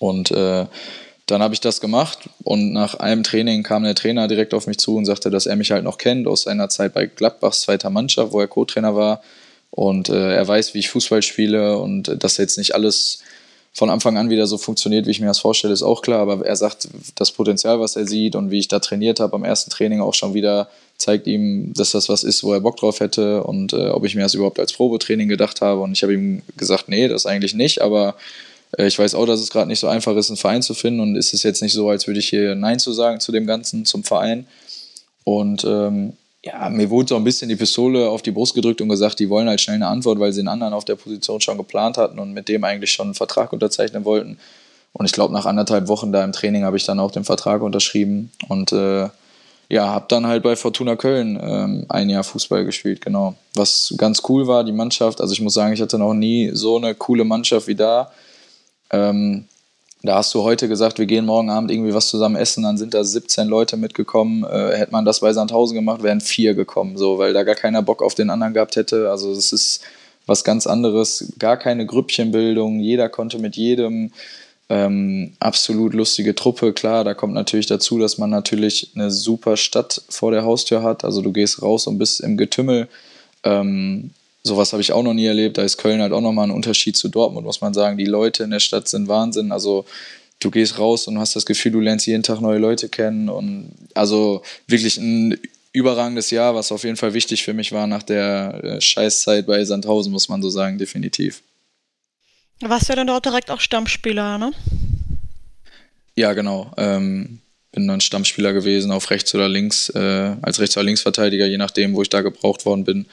Und 0.00 0.32
äh, 0.32 0.66
dann 1.26 1.42
habe 1.42 1.54
ich 1.54 1.60
das 1.60 1.80
gemacht 1.80 2.28
und 2.42 2.72
nach 2.72 2.96
einem 2.96 3.22
Training 3.22 3.62
kam 3.62 3.84
der 3.84 3.94
Trainer 3.94 4.26
direkt 4.26 4.54
auf 4.54 4.66
mich 4.66 4.78
zu 4.78 4.96
und 4.96 5.04
sagte, 5.04 5.30
dass 5.30 5.46
er 5.46 5.54
mich 5.54 5.70
halt 5.70 5.84
noch 5.84 5.98
kennt 5.98 6.26
aus 6.26 6.42
seiner 6.42 6.68
Zeit 6.68 6.94
bei 6.94 7.06
Gladbachs 7.06 7.60
zweiter 7.60 7.90
Mannschaft, 7.90 8.32
wo 8.32 8.40
er 8.40 8.48
Co-Trainer 8.48 8.96
war. 8.96 9.22
Und 9.70 10.08
äh, 10.08 10.34
er 10.34 10.48
weiß, 10.48 10.74
wie 10.74 10.78
ich 10.80 10.88
Fußball 10.88 11.22
spiele 11.22 11.78
und 11.78 12.08
äh, 12.08 12.16
dass 12.16 12.38
jetzt 12.38 12.58
nicht 12.58 12.74
alles 12.74 13.20
von 13.78 13.90
Anfang 13.90 14.18
an 14.18 14.28
wieder 14.28 14.48
so 14.48 14.58
funktioniert, 14.58 15.06
wie 15.06 15.12
ich 15.12 15.20
mir 15.20 15.26
das 15.26 15.38
vorstelle, 15.38 15.72
ist 15.72 15.82
auch 15.82 16.02
klar. 16.02 16.20
Aber 16.20 16.44
er 16.44 16.56
sagt, 16.56 16.88
das 17.14 17.30
Potenzial, 17.30 17.78
was 17.78 17.94
er 17.94 18.06
sieht 18.06 18.34
und 18.34 18.50
wie 18.50 18.58
ich 18.58 18.66
da 18.66 18.80
trainiert 18.80 19.20
habe 19.20 19.36
am 19.36 19.44
ersten 19.44 19.70
Training 19.70 20.00
auch 20.00 20.14
schon 20.14 20.34
wieder, 20.34 20.68
zeigt 20.98 21.28
ihm, 21.28 21.72
dass 21.74 21.92
das 21.92 22.08
was 22.08 22.24
ist, 22.24 22.42
wo 22.42 22.52
er 22.52 22.60
Bock 22.60 22.76
drauf 22.76 22.98
hätte 22.98 23.44
und 23.44 23.72
äh, 23.72 23.90
ob 23.90 24.04
ich 24.04 24.16
mir 24.16 24.22
das 24.22 24.34
überhaupt 24.34 24.58
als 24.58 24.72
Probetraining 24.72 25.28
gedacht 25.28 25.60
habe. 25.60 25.80
Und 25.80 25.92
ich 25.92 26.02
habe 26.02 26.12
ihm 26.12 26.42
gesagt, 26.56 26.88
nee, 26.88 27.06
das 27.06 27.24
eigentlich 27.24 27.54
nicht, 27.54 27.80
aber 27.80 28.16
äh, 28.76 28.88
ich 28.88 28.98
weiß 28.98 29.14
auch, 29.14 29.26
dass 29.26 29.38
es 29.38 29.50
gerade 29.50 29.68
nicht 29.68 29.78
so 29.78 29.86
einfach 29.86 30.16
ist, 30.16 30.28
einen 30.28 30.36
Verein 30.36 30.62
zu 30.62 30.74
finden 30.74 30.98
und 30.98 31.14
ist 31.14 31.32
es 31.32 31.44
jetzt 31.44 31.62
nicht 31.62 31.72
so, 31.72 31.88
als 31.88 32.08
würde 32.08 32.18
ich 32.18 32.28
hier 32.28 32.56
Nein 32.56 32.80
zu 32.80 32.92
sagen 32.92 33.20
zu 33.20 33.30
dem 33.30 33.46
Ganzen, 33.46 33.84
zum 33.84 34.02
Verein. 34.02 34.48
Und 35.22 35.64
ähm, 35.64 36.14
ja, 36.48 36.68
mir 36.70 36.88
wurde 36.90 37.08
so 37.08 37.16
ein 37.16 37.24
bisschen 37.24 37.48
die 37.48 37.56
Pistole 37.56 38.08
auf 38.08 38.22
die 38.22 38.30
Brust 38.30 38.54
gedrückt 38.54 38.80
und 38.80 38.88
gesagt, 38.88 39.18
die 39.18 39.28
wollen 39.28 39.48
halt 39.48 39.60
schnell 39.60 39.76
eine 39.76 39.88
Antwort, 39.88 40.18
weil 40.18 40.32
sie 40.32 40.40
einen 40.40 40.48
anderen 40.48 40.72
auf 40.72 40.84
der 40.84 40.96
Position 40.96 41.40
schon 41.40 41.58
geplant 41.58 41.98
hatten 41.98 42.18
und 42.18 42.32
mit 42.32 42.48
dem 42.48 42.64
eigentlich 42.64 42.90
schon 42.90 43.08
einen 43.08 43.14
Vertrag 43.14 43.52
unterzeichnen 43.52 44.04
wollten. 44.04 44.38
Und 44.92 45.04
ich 45.04 45.12
glaube, 45.12 45.34
nach 45.34 45.46
anderthalb 45.46 45.88
Wochen 45.88 46.10
da 46.12 46.24
im 46.24 46.32
Training 46.32 46.64
habe 46.64 46.76
ich 46.76 46.84
dann 46.84 47.00
auch 47.00 47.10
den 47.10 47.24
Vertrag 47.24 47.62
unterschrieben. 47.62 48.30
Und 48.48 48.72
äh, 48.72 49.08
ja, 49.68 49.88
habe 49.88 50.06
dann 50.08 50.26
halt 50.26 50.42
bei 50.42 50.56
Fortuna 50.56 50.96
Köln 50.96 51.38
ähm, 51.40 51.84
ein 51.88 52.08
Jahr 52.08 52.24
Fußball 52.24 52.64
gespielt, 52.64 53.02
genau. 53.02 53.34
Was 53.54 53.94
ganz 53.98 54.22
cool 54.28 54.46
war, 54.46 54.64
die 54.64 54.72
Mannschaft. 54.72 55.20
Also 55.20 55.34
ich 55.34 55.42
muss 55.42 55.54
sagen, 55.54 55.74
ich 55.74 55.82
hatte 55.82 55.98
noch 55.98 56.14
nie 56.14 56.50
so 56.54 56.78
eine 56.78 56.94
coole 56.94 57.24
Mannschaft 57.24 57.66
wie 57.66 57.74
da. 57.74 58.10
Ähm, 58.90 59.44
da 60.02 60.16
hast 60.16 60.32
du 60.32 60.42
heute 60.42 60.68
gesagt, 60.68 60.98
wir 60.98 61.06
gehen 61.06 61.26
morgen 61.26 61.50
Abend 61.50 61.70
irgendwie 61.70 61.92
was 61.92 62.08
zusammen 62.08 62.36
essen, 62.36 62.62
dann 62.62 62.78
sind 62.78 62.94
da 62.94 63.02
17 63.02 63.48
Leute 63.48 63.76
mitgekommen. 63.76 64.44
Äh, 64.44 64.76
hätte 64.76 64.92
man 64.92 65.04
das 65.04 65.20
bei 65.20 65.32
Sandhausen 65.32 65.74
gemacht, 65.74 66.02
wären 66.02 66.20
vier 66.20 66.54
gekommen, 66.54 66.96
so, 66.96 67.18
weil 67.18 67.32
da 67.32 67.42
gar 67.42 67.56
keiner 67.56 67.82
Bock 67.82 68.02
auf 68.02 68.14
den 68.14 68.30
anderen 68.30 68.54
gehabt 68.54 68.76
hätte. 68.76 69.10
Also 69.10 69.32
es 69.32 69.52
ist 69.52 69.80
was 70.26 70.44
ganz 70.44 70.66
anderes, 70.66 71.32
gar 71.38 71.56
keine 71.56 71.86
Grüppchenbildung, 71.86 72.80
jeder 72.80 73.08
konnte 73.08 73.38
mit 73.38 73.56
jedem. 73.56 74.12
Ähm, 74.70 75.32
absolut 75.40 75.94
lustige 75.94 76.34
Truppe, 76.34 76.74
klar, 76.74 77.02
da 77.02 77.14
kommt 77.14 77.32
natürlich 77.32 77.66
dazu, 77.66 77.98
dass 77.98 78.18
man 78.18 78.28
natürlich 78.28 78.90
eine 78.94 79.10
super 79.10 79.56
Stadt 79.56 80.02
vor 80.10 80.30
der 80.30 80.44
Haustür 80.44 80.82
hat. 80.82 81.04
Also 81.04 81.22
du 81.22 81.32
gehst 81.32 81.62
raus 81.62 81.86
und 81.86 81.98
bist 81.98 82.20
im 82.20 82.36
Getümmel. 82.36 82.88
Ähm, 83.44 84.10
sowas 84.48 84.72
habe 84.72 84.82
ich 84.82 84.92
auch 84.92 85.02
noch 85.02 85.14
nie 85.14 85.26
erlebt. 85.26 85.58
Da 85.58 85.62
ist 85.62 85.78
Köln 85.78 86.02
halt 86.02 86.12
auch 86.12 86.20
nochmal 86.20 86.48
ein 86.48 86.50
Unterschied 86.50 86.96
zu 86.96 87.08
Dortmund, 87.08 87.46
muss 87.46 87.60
man 87.60 87.74
sagen. 87.74 87.96
Die 87.96 88.04
Leute 88.04 88.42
in 88.42 88.50
der 88.50 88.60
Stadt 88.60 88.88
sind 88.88 89.08
Wahnsinn. 89.08 89.52
Also 89.52 89.84
du 90.40 90.50
gehst 90.50 90.78
raus 90.78 91.06
und 91.06 91.18
hast 91.18 91.36
das 91.36 91.46
Gefühl, 91.46 91.72
du 91.72 91.80
lernst 91.80 92.06
jeden 92.06 92.22
Tag 92.22 92.40
neue 92.40 92.58
Leute 92.58 92.88
kennen. 92.88 93.28
Und 93.28 93.72
also 93.94 94.42
wirklich 94.66 94.96
ein 94.96 95.38
überragendes 95.72 96.30
Jahr, 96.30 96.54
was 96.54 96.72
auf 96.72 96.84
jeden 96.84 96.96
Fall 96.96 97.14
wichtig 97.14 97.44
für 97.44 97.54
mich 97.54 97.72
war 97.72 97.86
nach 97.86 98.02
der 98.02 98.60
äh, 98.64 98.80
Scheißzeit 98.80 99.46
bei 99.46 99.64
Sandhausen, 99.64 100.12
muss 100.12 100.28
man 100.28 100.42
so 100.42 100.50
sagen, 100.50 100.78
definitiv. 100.78 101.42
Warst 102.60 102.88
du 102.88 102.92
ja 102.92 102.96
dann 102.96 103.06
dort 103.06 103.24
direkt 103.24 103.50
auch 103.50 103.60
Stammspieler, 103.60 104.38
ne? 104.38 104.52
Ja, 106.16 106.32
genau. 106.32 106.72
Ähm, 106.76 107.38
bin 107.70 107.86
dann 107.86 108.00
Stammspieler 108.00 108.52
gewesen 108.52 108.90
auf 108.90 109.10
rechts 109.10 109.34
oder 109.34 109.48
links, 109.48 109.88
äh, 109.90 110.34
als 110.42 110.58
Rechts- 110.58 110.76
oder 110.76 110.84
Linksverteidiger, 110.84 111.46
je 111.46 111.58
nachdem, 111.58 111.94
wo 111.94 112.02
ich 112.02 112.08
da 112.08 112.22
gebraucht 112.22 112.66
worden 112.66 112.84
bin. 112.84 113.06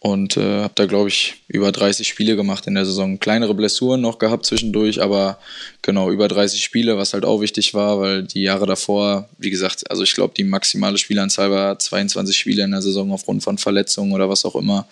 Und 0.00 0.36
äh, 0.36 0.62
habe 0.62 0.74
da, 0.76 0.86
glaube 0.86 1.08
ich, 1.08 1.42
über 1.48 1.72
30 1.72 2.06
Spiele 2.06 2.36
gemacht 2.36 2.68
in 2.68 2.74
der 2.76 2.86
Saison. 2.86 3.18
Kleinere 3.18 3.54
Blessuren 3.54 4.00
noch 4.00 4.18
gehabt 4.18 4.46
zwischendurch, 4.46 5.02
aber 5.02 5.38
genau, 5.82 6.10
über 6.10 6.28
30 6.28 6.62
Spiele, 6.62 6.96
was 6.96 7.14
halt 7.14 7.24
auch 7.24 7.40
wichtig 7.40 7.74
war, 7.74 7.98
weil 7.98 8.22
die 8.22 8.42
Jahre 8.42 8.66
davor, 8.66 9.28
wie 9.38 9.50
gesagt, 9.50 9.90
also 9.90 10.04
ich 10.04 10.14
glaube, 10.14 10.34
die 10.36 10.44
maximale 10.44 10.98
Spielanzahl 10.98 11.50
war 11.50 11.78
22 11.78 12.36
Spiele 12.36 12.62
in 12.62 12.70
der 12.70 12.82
Saison 12.82 13.10
aufgrund 13.10 13.42
von 13.42 13.58
Verletzungen 13.58 14.12
oder 14.12 14.28
was 14.28 14.44
auch 14.44 14.54
immer. 14.54 14.86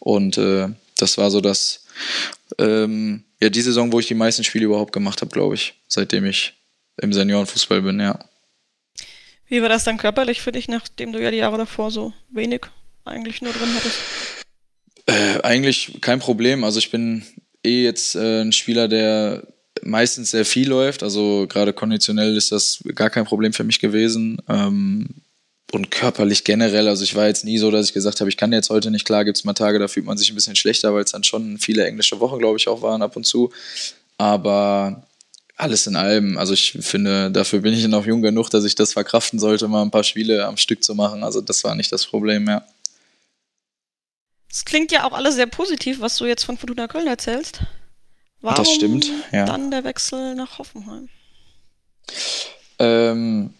Und 0.00 0.36
äh, 0.36 0.68
das 0.96 1.16
war 1.16 1.30
so 1.30 1.40
das 1.40 1.84
ähm, 2.58 3.24
ja, 3.40 3.48
die 3.48 3.62
Saison, 3.62 3.92
wo 3.92 4.00
ich 4.00 4.06
die 4.06 4.14
meisten 4.14 4.44
Spiele 4.44 4.66
überhaupt 4.66 4.92
gemacht 4.92 5.20
habe, 5.20 5.30
glaube 5.30 5.54
ich, 5.54 5.74
seitdem 5.88 6.26
ich 6.26 6.54
im 7.00 7.12
Seniorenfußball 7.12 7.82
bin, 7.82 8.00
ja. 8.00 8.18
Wie 9.48 9.62
war 9.62 9.68
das 9.68 9.84
dann 9.84 9.96
körperlich 9.96 10.40
für 10.42 10.52
dich, 10.52 10.68
nachdem 10.68 11.12
du 11.12 11.20
ja 11.20 11.30
die 11.30 11.38
Jahre 11.38 11.58
davor 11.58 11.90
so 11.90 12.12
wenig 12.30 12.62
eigentlich 13.04 13.42
nur 13.42 13.52
drin 13.52 13.74
hattest? 13.74 13.98
Äh, 15.10 15.40
eigentlich 15.42 15.98
kein 16.00 16.20
Problem. 16.20 16.62
Also 16.62 16.78
ich 16.78 16.92
bin 16.92 17.24
eh 17.64 17.82
jetzt 17.82 18.14
äh, 18.14 18.42
ein 18.42 18.52
Spieler, 18.52 18.86
der 18.86 19.42
meistens 19.82 20.30
sehr 20.30 20.44
viel 20.44 20.68
läuft. 20.68 21.02
Also 21.02 21.46
gerade 21.48 21.72
konditionell 21.72 22.36
ist 22.36 22.52
das 22.52 22.80
gar 22.94 23.10
kein 23.10 23.24
Problem 23.24 23.52
für 23.52 23.64
mich 23.64 23.80
gewesen. 23.80 24.40
Ähm, 24.48 25.08
und 25.72 25.90
körperlich 25.90 26.44
generell, 26.44 26.88
also 26.88 27.02
ich 27.02 27.14
war 27.14 27.26
jetzt 27.26 27.44
nie 27.44 27.58
so, 27.58 27.70
dass 27.70 27.86
ich 27.86 27.92
gesagt 27.92 28.20
habe, 28.20 28.30
ich 28.30 28.36
kann 28.36 28.52
jetzt 28.52 28.70
heute 28.70 28.90
nicht, 28.90 29.04
klar 29.04 29.24
gibt 29.24 29.38
es 29.38 29.44
mal 29.44 29.52
Tage, 29.52 29.78
da 29.78 29.86
fühlt 29.88 30.06
man 30.06 30.18
sich 30.18 30.30
ein 30.30 30.34
bisschen 30.34 30.56
schlechter, 30.56 30.92
weil 30.94 31.04
es 31.04 31.12
dann 31.12 31.22
schon 31.22 31.58
viele 31.58 31.86
englische 31.86 32.18
Wochen, 32.18 32.38
glaube 32.38 32.58
ich, 32.58 32.66
auch 32.66 32.82
waren 32.82 33.02
ab 33.02 33.16
und 33.16 33.24
zu. 33.24 33.52
Aber 34.18 35.06
alles 35.56 35.86
in 35.86 35.96
allem, 35.96 36.38
also 36.38 36.54
ich 36.54 36.72
finde, 36.80 37.30
dafür 37.30 37.60
bin 37.60 37.74
ich 37.74 37.86
noch 37.86 38.06
jung 38.06 38.22
genug, 38.22 38.50
dass 38.50 38.64
ich 38.64 38.74
das 38.74 38.92
verkraften 38.92 39.38
sollte, 39.38 39.68
mal 39.68 39.82
ein 39.82 39.92
paar 39.92 40.04
Spiele 40.04 40.44
am 40.46 40.56
Stück 40.56 40.82
zu 40.82 40.94
machen. 40.94 41.22
Also 41.22 41.40
das 41.40 41.62
war 41.64 41.74
nicht 41.74 41.92
das 41.92 42.06
Problem, 42.06 42.46
ja. 42.48 42.64
Es 44.50 44.64
klingt 44.64 44.90
ja 44.90 45.04
auch 45.04 45.12
alles 45.12 45.36
sehr 45.36 45.46
positiv, 45.46 46.00
was 46.00 46.16
du 46.16 46.26
jetzt 46.26 46.44
von 46.44 46.58
Fortuna 46.58 46.88
Köln 46.88 47.06
erzählst. 47.06 47.60
Warum 48.40 48.56
das 48.56 48.72
stimmt, 48.72 49.10
ja. 49.32 49.44
dann 49.44 49.70
der 49.70 49.84
Wechsel 49.84 50.34
nach 50.34 50.58
Hoffenheim? 50.58 51.08
Ähm, 52.78 53.50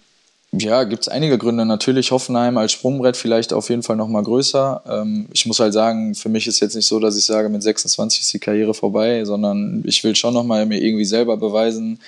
ja, 0.52 0.82
gibt 0.84 1.02
es 1.02 1.08
einige 1.08 1.38
Gründe. 1.38 1.64
Natürlich 1.64 2.10
Hoffenheim 2.10 2.56
als 2.56 2.72
Sprungbrett 2.72 3.16
vielleicht 3.16 3.52
auf 3.52 3.68
jeden 3.68 3.82
Fall 3.82 3.96
nochmal 3.96 4.24
größer. 4.24 4.82
Ähm, 4.88 5.28
ich 5.32 5.46
muss 5.46 5.60
halt 5.60 5.74
sagen, 5.74 6.14
für 6.14 6.28
mich 6.28 6.46
ist 6.46 6.60
jetzt 6.60 6.74
nicht 6.74 6.86
so, 6.86 6.98
dass 6.98 7.16
ich 7.16 7.24
sage, 7.24 7.48
mit 7.48 7.62
26 7.62 8.22
ist 8.22 8.32
die 8.32 8.38
Karriere 8.40 8.74
vorbei, 8.74 9.24
sondern 9.24 9.84
ich 9.86 10.02
will 10.02 10.16
schon 10.16 10.34
nochmal 10.34 10.66
mir 10.66 10.82
irgendwie 10.82 11.04
selber 11.04 11.36
beweisen, 11.36 12.00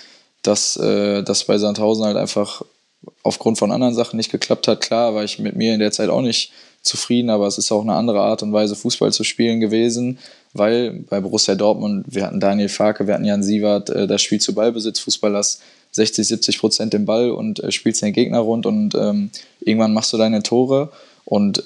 dass 0.43 0.77
äh, 0.77 1.23
das 1.23 1.45
bei 1.45 1.59
Sandhausen 1.59 2.05
halt 2.05 2.17
einfach 2.17 2.63
aufgrund 3.23 3.59
von 3.59 3.71
anderen 3.71 3.95
Sachen 3.95 4.17
nicht 4.17 4.33
geklappt 4.33 4.67
hat. 4.67 4.81
Klar 4.81 5.15
war 5.15 5.23
ich 5.23 5.39
mit 5.39 5.55
mir 5.55 5.75
in 5.75 5.81
der 5.81 5.93
Zeit 5.93 6.09
auch 6.09 6.23
nicht 6.23 6.53
zufrieden, 6.83 7.31
aber 7.31 7.47
es 7.47 7.59
ist 7.59 7.71
auch 7.73 7.83
eine 7.83 7.95
andere 7.95 8.21
Art 8.21 8.43
und 8.43 8.53
Weise, 8.53 8.77
Fußball 8.77 9.13
zu 9.13 9.25
spielen 9.25 9.61
gewesen, 9.61 10.19
weil 10.53 11.05
bei 11.09 11.21
Borussia 11.21 11.55
Dortmund, 11.55 12.05
wir 12.09 12.27
hatten 12.27 12.41
Daniel 12.41 12.69
Farke, 12.69 13.07
wir 13.07 13.15
hatten 13.15 13.25
Jan 13.25 13.43
Sievert, 13.43 13.91
äh, 13.91 14.07
das 14.07 14.23
Spiel 14.23 14.41
zu 14.41 14.55
Ballbesitz, 14.55 15.01
Fußball, 15.01 15.33
das 15.33 15.61
60, 15.93 16.27
70 16.27 16.59
Prozent 16.59 16.93
den 16.93 17.05
Ball 17.05 17.31
und 17.31 17.61
äh, 17.61 17.71
spielst 17.71 18.03
den 18.03 18.13
Gegner 18.13 18.41
rund 18.41 18.67
und 18.67 18.95
ähm, 18.95 19.31
irgendwann 19.61 19.93
machst 19.93 20.13
du 20.13 20.17
deine 20.17 20.43
Tore. 20.43 20.91
Und 21.25 21.63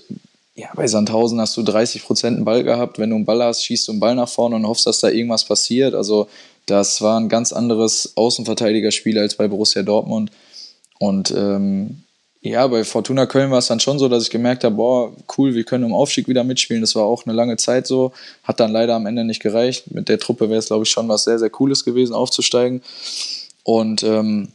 ja, 0.54 0.68
bei 0.74 0.86
Sandhausen 0.86 1.40
hast 1.40 1.56
du 1.56 1.62
30 1.62 2.02
Prozent 2.02 2.36
einen 2.36 2.44
Ball 2.44 2.64
gehabt. 2.64 2.98
Wenn 2.98 3.10
du 3.10 3.16
einen 3.16 3.24
Ball 3.24 3.42
hast, 3.42 3.64
schießt 3.64 3.88
du 3.88 3.92
einen 3.92 4.00
Ball 4.00 4.14
nach 4.14 4.28
vorne 4.28 4.56
und 4.56 4.66
hoffst, 4.66 4.86
dass 4.86 5.00
da 5.00 5.08
irgendwas 5.08 5.44
passiert. 5.44 5.94
Also 5.94 6.28
das 6.66 7.00
war 7.02 7.20
ein 7.20 7.28
ganz 7.28 7.52
anderes 7.52 8.12
Außenverteidigerspiel 8.16 9.18
als 9.18 9.36
bei 9.36 9.48
Borussia 9.48 9.82
Dortmund. 9.82 10.30
Und 10.98 11.30
ähm, 11.36 12.02
ja, 12.50 12.66
bei 12.66 12.84
Fortuna 12.84 13.26
Köln 13.26 13.50
war 13.50 13.58
es 13.58 13.66
dann 13.66 13.80
schon 13.80 13.98
so, 13.98 14.08
dass 14.08 14.24
ich 14.24 14.30
gemerkt 14.30 14.64
habe, 14.64 14.74
boah, 14.74 15.12
cool, 15.36 15.54
wir 15.54 15.64
können 15.64 15.84
im 15.84 15.94
Aufstieg 15.94 16.28
wieder 16.28 16.44
mitspielen. 16.44 16.82
Das 16.82 16.94
war 16.94 17.04
auch 17.04 17.26
eine 17.26 17.34
lange 17.34 17.56
Zeit 17.56 17.86
so. 17.86 18.12
Hat 18.44 18.60
dann 18.60 18.72
leider 18.72 18.94
am 18.94 19.06
Ende 19.06 19.24
nicht 19.24 19.42
gereicht. 19.42 19.90
Mit 19.90 20.08
der 20.08 20.18
Truppe 20.18 20.48
wäre 20.48 20.58
es, 20.58 20.66
glaube 20.66 20.84
ich, 20.84 20.90
schon 20.90 21.08
was 21.08 21.24
sehr, 21.24 21.38
sehr 21.38 21.50
Cooles 21.50 21.84
gewesen, 21.84 22.14
aufzusteigen. 22.14 22.82
Und 23.62 24.02
ähm, 24.02 24.48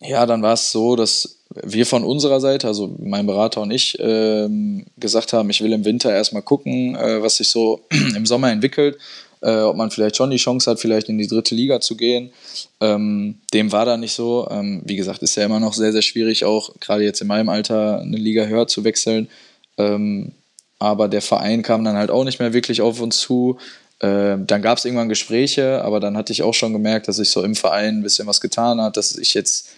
ja, 0.00 0.26
dann 0.26 0.42
war 0.42 0.54
es 0.54 0.70
so, 0.70 0.96
dass 0.96 1.38
wir 1.62 1.86
von 1.86 2.04
unserer 2.04 2.40
Seite, 2.40 2.66
also 2.66 2.94
mein 2.98 3.26
Berater 3.26 3.60
und 3.60 3.70
ich, 3.70 3.96
ähm, 4.00 4.86
gesagt 4.96 5.32
haben, 5.32 5.50
ich 5.50 5.62
will 5.62 5.72
im 5.72 5.84
Winter 5.84 6.12
erstmal 6.12 6.42
gucken, 6.42 6.96
äh, 6.96 7.22
was 7.22 7.36
sich 7.36 7.48
so 7.48 7.80
im 8.16 8.26
Sommer 8.26 8.50
entwickelt, 8.50 8.98
äh, 9.44 9.60
ob 9.60 9.76
man 9.76 9.90
vielleicht 9.90 10.16
schon 10.16 10.30
die 10.30 10.38
Chance 10.38 10.70
hat, 10.70 10.80
vielleicht 10.80 11.08
in 11.08 11.18
die 11.18 11.26
dritte 11.26 11.54
Liga 11.54 11.80
zu 11.80 11.96
gehen. 11.96 12.32
Ähm, 12.80 13.36
dem 13.52 13.72
war 13.72 13.84
da 13.84 13.96
nicht 13.96 14.14
so. 14.14 14.48
Ähm, 14.50 14.82
wie 14.84 14.96
gesagt, 14.96 15.22
ist 15.22 15.36
ja 15.36 15.44
immer 15.44 15.60
noch 15.60 15.74
sehr, 15.74 15.92
sehr 15.92 16.02
schwierig, 16.02 16.44
auch 16.44 16.70
gerade 16.80 17.04
jetzt 17.04 17.20
in 17.20 17.28
meinem 17.28 17.50
Alter 17.50 18.00
eine 18.00 18.16
Liga 18.16 18.46
höher 18.46 18.66
zu 18.66 18.84
wechseln. 18.84 19.28
Ähm, 19.76 20.32
aber 20.78 21.08
der 21.08 21.22
Verein 21.22 21.62
kam 21.62 21.84
dann 21.84 21.96
halt 21.96 22.10
auch 22.10 22.24
nicht 22.24 22.40
mehr 22.40 22.54
wirklich 22.54 22.80
auf 22.80 23.00
uns 23.00 23.18
zu. 23.18 23.58
Äh, 24.00 24.38
dann 24.38 24.62
gab 24.62 24.78
es 24.78 24.86
irgendwann 24.86 25.10
Gespräche, 25.10 25.84
aber 25.84 26.00
dann 26.00 26.16
hatte 26.16 26.32
ich 26.32 26.42
auch 26.42 26.54
schon 26.54 26.72
gemerkt, 26.72 27.08
dass 27.08 27.16
sich 27.16 27.28
so 27.28 27.42
im 27.42 27.54
Verein 27.54 27.98
ein 27.98 28.02
bisschen 28.02 28.26
was 28.26 28.40
getan 28.40 28.80
hat, 28.80 28.96
dass 28.96 29.16
ich 29.16 29.34
jetzt, 29.34 29.68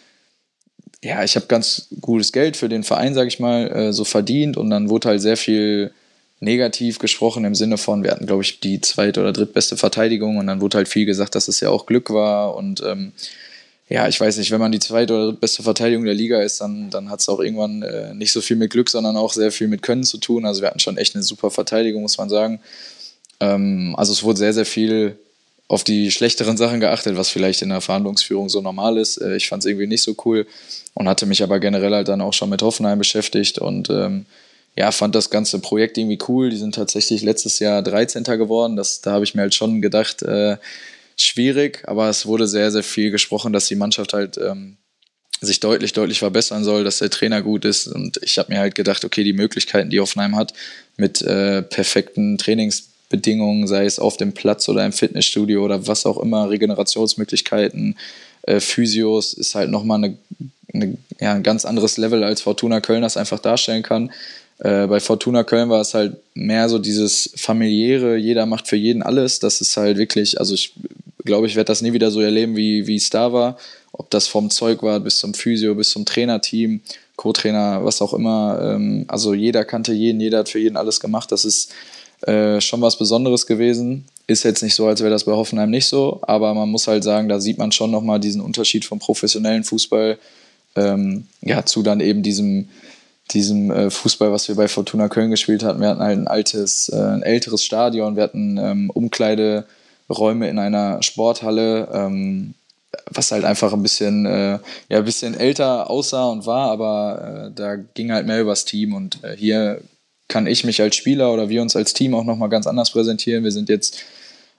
ja, 1.03 1.25
ich 1.25 1.35
habe 1.35 1.47
ganz 1.47 1.89
gutes 2.01 2.31
Geld 2.31 2.57
für 2.57 2.69
den 2.69 2.85
Verein, 2.85 3.15
sage 3.15 3.29
ich 3.29 3.41
mal, 3.41 3.69
äh, 3.71 3.93
so 3.93 4.05
verdient 4.05 4.57
und 4.57 4.71
dann 4.71 4.89
wurde 4.89 5.09
halt 5.09 5.23
sehr 5.23 5.37
viel 5.37 5.93
negativ 6.41 6.99
gesprochen 6.99 7.45
im 7.45 7.55
Sinne 7.55 7.79
von, 7.79 8.05
wir 8.05 8.11
hatten, 8.11 8.27
glaube 8.27 8.43
ich, 8.43 8.61
die 8.61 8.81
zweite 8.81 9.21
oder 9.21 9.33
drittbeste 9.33 9.77
Verteidigung 9.77 10.37
und 10.37 10.47
dann 10.47 10.61
wurde 10.61 10.79
halt 10.79 10.89
viel 10.89 11.07
gesagt, 11.07 11.35
dass 11.35 11.49
es 11.49 11.61
ja 11.61 11.71
auch 11.71 11.87
Glück 11.87 12.11
war 12.11 12.55
und 12.55 12.83
ähm, 12.85 13.13
ja, 13.89 14.09
ich 14.09 14.21
weiß 14.21 14.37
nicht, 14.39 14.51
wenn 14.51 14.61
man 14.61 14.73
die 14.73 14.81
zweite 14.81 15.15
oder 15.15 15.27
drittbeste 15.27 15.63
Verteidigung 15.63 16.05
der 16.05 16.15
Liga 16.15 16.41
ist, 16.41 16.61
dann, 16.61 16.91
dann 16.91 17.09
hat 17.09 17.21
es 17.21 17.29
auch 17.29 17.39
irgendwann 17.39 17.83
äh, 17.83 18.15
nicht 18.15 18.33
so 18.33 18.41
viel 18.41 18.57
mit 18.57 18.73
Glück, 18.73 18.91
sondern 18.91 19.17
auch 19.17 19.33
sehr 19.33 19.53
viel 19.53 19.69
mit 19.69 19.83
Können 19.83 20.03
zu 20.03 20.19
tun. 20.19 20.45
Also 20.45 20.61
wir 20.61 20.69
hatten 20.69 20.81
schon 20.81 20.97
echt 20.97 21.15
eine 21.15 21.23
super 21.23 21.53
Verteidigung, 21.53 22.03
muss 22.03 22.19
man 22.19 22.29
sagen. 22.29 22.61
Ähm, 23.39 23.95
also 23.97 24.13
es 24.13 24.25
wurde 24.25 24.39
sehr, 24.39 24.53
sehr 24.53 24.67
viel 24.67 25.17
auf 25.69 25.85
die 25.85 26.11
schlechteren 26.11 26.57
Sachen 26.57 26.81
geachtet, 26.81 27.17
was 27.17 27.29
vielleicht 27.29 27.63
in 27.63 27.69
der 27.69 27.81
Verhandlungsführung 27.81 28.49
so 28.49 28.61
normal 28.61 28.99
ist. 28.99 29.19
Äh, 29.19 29.37
ich 29.37 29.49
fand 29.49 29.63
es 29.63 29.67
irgendwie 29.67 29.87
nicht 29.87 30.03
so 30.03 30.17
cool 30.25 30.49
und 30.95 31.09
hatte 31.09 31.27
mich 31.27 31.45
aber 31.45 31.61
generell 31.61 31.95
halt 31.95 32.09
dann 32.09 32.21
auch 32.21 32.33
schon 32.33 32.51
mit 32.51 32.63
Hoffenheim 32.63 32.99
beschäftigt 32.99 33.59
und 33.59 33.89
ähm, 33.89 34.27
ja, 34.77 34.93
fand 34.93 35.15
das 35.15 35.31
ganze 35.31 35.59
Projekt 35.59 35.97
irgendwie 35.99 36.19
cool. 36.29 36.51
Die 36.51 36.57
sind 36.57 36.75
tatsächlich 36.75 37.23
letztes 37.23 37.59
Jahr 37.59 37.83
13. 37.83 38.25
geworden. 38.25 38.77
Das, 38.77 39.01
da 39.01 39.13
habe 39.13 39.25
ich 39.25 39.35
mir 39.35 39.43
halt 39.43 39.55
schon 39.55 39.81
gedacht, 39.81 40.23
äh, 40.23 40.59
schwierig, 41.17 41.83
aber 41.87 42.09
es 42.09 42.27
wurde 42.27 42.47
sehr, 42.47 42.71
sehr 42.71 42.83
viel 42.83 43.11
gesprochen, 43.11 43.53
dass 43.53 43.67
die 43.67 43.75
Mannschaft 43.75 44.13
halt 44.13 44.37
ähm, 44.37 44.77
sich 45.41 45.61
deutlich, 45.61 45.93
deutlich 45.93 46.19
verbessern 46.19 46.65
soll, 46.65 46.85
dass 46.85 46.99
der 46.99 47.11
Trainer 47.11 47.43
gut 47.43 47.65
ist. 47.65 47.87
Und 47.87 48.19
ich 48.23 48.39
habe 48.39 48.53
mir 48.53 48.61
halt 48.61 48.75
gedacht, 48.75 49.05
okay, 49.05 49.25
die 49.25 49.33
Möglichkeiten, 49.33 49.91
die 49.91 50.01
Hoffenheim 50.01 50.37
hat, 50.37 50.53
mit 50.97 51.23
äh, 51.23 51.63
perfekten 51.63 52.39
Trainings 52.39 52.91
Bedingungen, 53.09 53.67
sei 53.69 53.85
es 53.85 53.99
auf 53.99 54.17
dem 54.17 54.33
Platz 54.33 54.69
oder 54.69 54.85
im 54.85 54.93
Fitnessstudio 54.93 55.65
oder 55.65 55.87
was 55.87 56.07
auch 56.07 56.19
immer, 56.19 56.51
Regenerationsmöglichkeiten, 56.51 57.97
äh, 58.43 58.61
Physios, 58.61 59.33
ist 59.33 59.55
halt 59.55 59.71
nochmal 59.71 60.03
eine, 60.03 60.19
eine, 60.75 60.99
ja, 61.21 61.35
ein 61.35 61.43
ganz 61.43 61.65
anderes 61.65 61.99
Level, 61.99 62.25
als 62.25 62.41
Fortuna 62.41 62.81
Köln 62.81 63.03
das 63.03 63.17
einfach 63.17 63.39
darstellen 63.39 63.83
kann. 63.83 64.11
Äh, 64.59 64.87
bei 64.87 65.01
Fortuna 65.01 65.45
Köln 65.45 65.69
war 65.69 65.81
es 65.81 65.95
halt 65.95 66.17
mehr 66.35 66.69
so 66.69 66.79
dieses 66.79 67.33
familiäre, 67.37 68.17
jeder 68.17 68.47
macht 68.47 68.69
für 68.69 68.77
jeden 68.77 69.03
alles. 69.03 69.39
Das 69.39 69.61
ist 69.61 69.77
halt 69.77 69.99
wirklich, 69.99 70.41
also 70.41 70.55
ich 70.55 70.73
glaube, 71.25 71.47
ich 71.47 71.57
werde 71.57 71.69
das 71.69 71.83
nie 71.83 71.93
wieder 71.93 72.11
so 72.11 72.21
erleben, 72.21 72.57
wie, 72.57 72.95
es 72.95 73.11
da 73.11 73.33
war. 73.33 73.59
Ob 73.93 74.11
das 74.11 74.29
vom 74.29 74.51
Zeug 74.51 74.83
war 74.83 75.01
bis 75.01 75.19
zum 75.19 75.35
Physio, 75.35 75.75
bis 75.75 75.91
zum 75.91 76.05
Trainerteam. 76.05 76.81
Co-Trainer, 77.17 77.85
was 77.85 78.03
auch 78.03 78.13
immer. 78.13 78.61
Ähm, 78.63 79.05
also 79.09 79.35
jeder 79.35 79.65
kannte 79.65 79.93
jeden, 79.93 80.21
jeder 80.21 80.39
hat 80.39 80.49
für 80.49 80.59
jeden 80.59 80.77
alles 80.77 81.01
gemacht. 81.01 81.33
Das 81.33 81.45
ist 81.45 81.73
äh, 82.23 82.61
schon 82.61 82.81
was 82.83 82.99
Besonderes 82.99 83.47
gewesen. 83.47 84.05
Ist 84.27 84.45
jetzt 84.45 84.63
nicht 84.63 84.75
so, 84.75 84.87
als 84.87 85.01
wäre 85.01 85.11
das 85.11 85.25
bei 85.25 85.33
Hoffenheim 85.33 85.71
nicht 85.71 85.87
so, 85.87 86.19
aber 86.23 86.53
man 86.55 86.69
muss 86.69 86.89
halt 86.89 87.05
sagen, 87.05 87.29
da 87.29 87.41
sieht 87.41 87.59
man 87.59 87.73
schon 87.73 87.91
nochmal 87.91 88.21
diesen 88.21 88.41
Unterschied 88.41 88.85
vom 88.85 88.99
professionellen 88.99 89.65
Fußball 89.65 90.19
ähm, 90.77 91.27
ja, 91.43 91.65
zu 91.65 91.83
dann 91.83 92.01
eben 92.01 92.23
diesem, 92.23 92.69
diesem 93.33 93.71
äh, 93.71 93.91
Fußball, 93.91 94.33
was 94.33 94.49
wir 94.49 94.55
bei 94.55 94.69
Fortuna 94.69 95.09
Köln 95.09 95.31
gespielt 95.31 95.63
hatten. 95.63 95.81
Wir 95.81 95.89
hatten 95.89 96.03
halt 96.03 96.19
ein 96.19 96.29
altes, 96.29 96.89
äh, 96.89 96.97
ein 96.97 97.23
älteres 97.23 97.65
Stadion, 97.65 98.17
wir 98.17 98.23
hatten 98.23 98.59
ähm, 98.59 98.91
Umkleideräume 98.91 100.49
in 100.49 100.59
einer 100.59 101.03
Sporthalle, 101.03 101.89
ähm, 101.93 102.55
was 103.11 103.33
halt 103.33 103.45
einfach 103.45 103.73
ein 103.73 103.83
bisschen, 103.83 104.27
äh, 104.27 104.59
ja, 104.89 104.99
ein 104.99 105.05
bisschen 105.05 105.35
älter 105.35 105.91
aussah 105.91 106.27
und 106.27 106.47
war, 106.47 106.71
aber 106.71 107.49
äh, 107.49 107.55
da 107.55 107.77
ging 107.77 108.13
halt 108.13 108.27
mehr 108.27 108.41
übers 108.41 108.65
Team 108.65 108.95
und 108.95 109.23
äh, 109.25 109.37
hier 109.37 109.81
kann 110.29 110.47
ich 110.47 110.65
mich 110.65 110.81
als 110.81 110.97
Spieler 110.97 111.33
oder 111.33 111.49
wir 111.49 111.63
uns 111.63 111.77
als 111.77 111.93
Team 111.93 112.15
auch 112.15 112.25
nochmal 112.25 112.49
ganz 112.49 112.67
anders 112.67 112.91
präsentieren. 112.91 113.45
Wir 113.45 113.53
sind 113.53 113.69
jetzt 113.69 113.99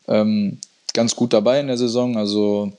ähm, 0.07 0.59
ganz 0.93 1.15
gut 1.15 1.33
dabei 1.33 1.59
in 1.59 1.67
der 1.67 1.77
Saison. 1.77 2.17
Also 2.17 2.71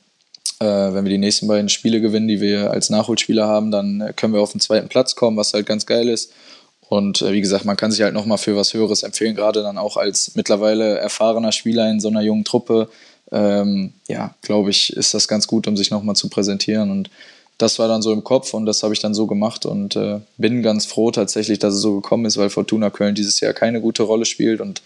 äh, 0.60 0.64
wenn 0.64 1.04
wir 1.04 1.10
die 1.10 1.18
nächsten 1.18 1.46
beiden 1.46 1.68
Spiele 1.68 2.00
gewinnen, 2.00 2.28
die 2.28 2.40
wir 2.40 2.70
als 2.70 2.90
Nachholspieler 2.90 3.46
haben, 3.46 3.70
dann 3.70 4.12
können 4.16 4.34
wir 4.34 4.40
auf 4.40 4.52
den 4.52 4.60
zweiten 4.60 4.88
Platz 4.88 5.14
kommen, 5.14 5.36
was 5.36 5.54
halt 5.54 5.66
ganz 5.66 5.86
geil 5.86 6.08
ist. 6.08 6.32
Und 6.88 7.22
äh, 7.22 7.32
wie 7.32 7.40
gesagt, 7.40 7.64
man 7.64 7.76
kann 7.76 7.90
sich 7.90 8.02
halt 8.02 8.14
nochmal 8.14 8.38
für 8.38 8.56
was 8.56 8.72
Höheres 8.74 9.02
empfehlen, 9.02 9.34
gerade 9.34 9.62
dann 9.62 9.78
auch 9.78 9.96
als 9.96 10.34
mittlerweile 10.34 10.98
erfahrener 10.98 11.52
Spieler 11.52 11.90
in 11.90 12.00
so 12.00 12.08
einer 12.08 12.22
jungen 12.22 12.44
Truppe. 12.44 12.88
Ähm, 13.30 13.92
ja, 14.08 14.34
glaube 14.42 14.70
ich, 14.70 14.96
ist 14.96 15.12
das 15.12 15.28
ganz 15.28 15.46
gut, 15.46 15.66
um 15.68 15.76
sich 15.76 15.90
nochmal 15.90 16.16
zu 16.16 16.28
präsentieren. 16.28 16.90
Und 16.90 17.10
das 17.58 17.78
war 17.78 17.88
dann 17.88 18.02
so 18.02 18.12
im 18.12 18.24
Kopf 18.24 18.54
und 18.54 18.66
das 18.66 18.82
habe 18.82 18.94
ich 18.94 19.00
dann 19.00 19.14
so 19.14 19.26
gemacht 19.26 19.66
und 19.66 19.96
äh, 19.96 20.20
bin 20.38 20.62
ganz 20.62 20.86
froh 20.86 21.10
tatsächlich, 21.10 21.58
dass 21.58 21.74
es 21.74 21.80
so 21.80 21.96
gekommen 21.96 22.24
ist, 22.24 22.38
weil 22.38 22.50
Fortuna 22.50 22.88
Köln 22.88 23.16
dieses 23.16 23.40
Jahr 23.40 23.52
keine 23.52 23.80
gute 23.80 24.04
Rolle 24.04 24.24
spielt 24.24 24.60
und 24.60 24.80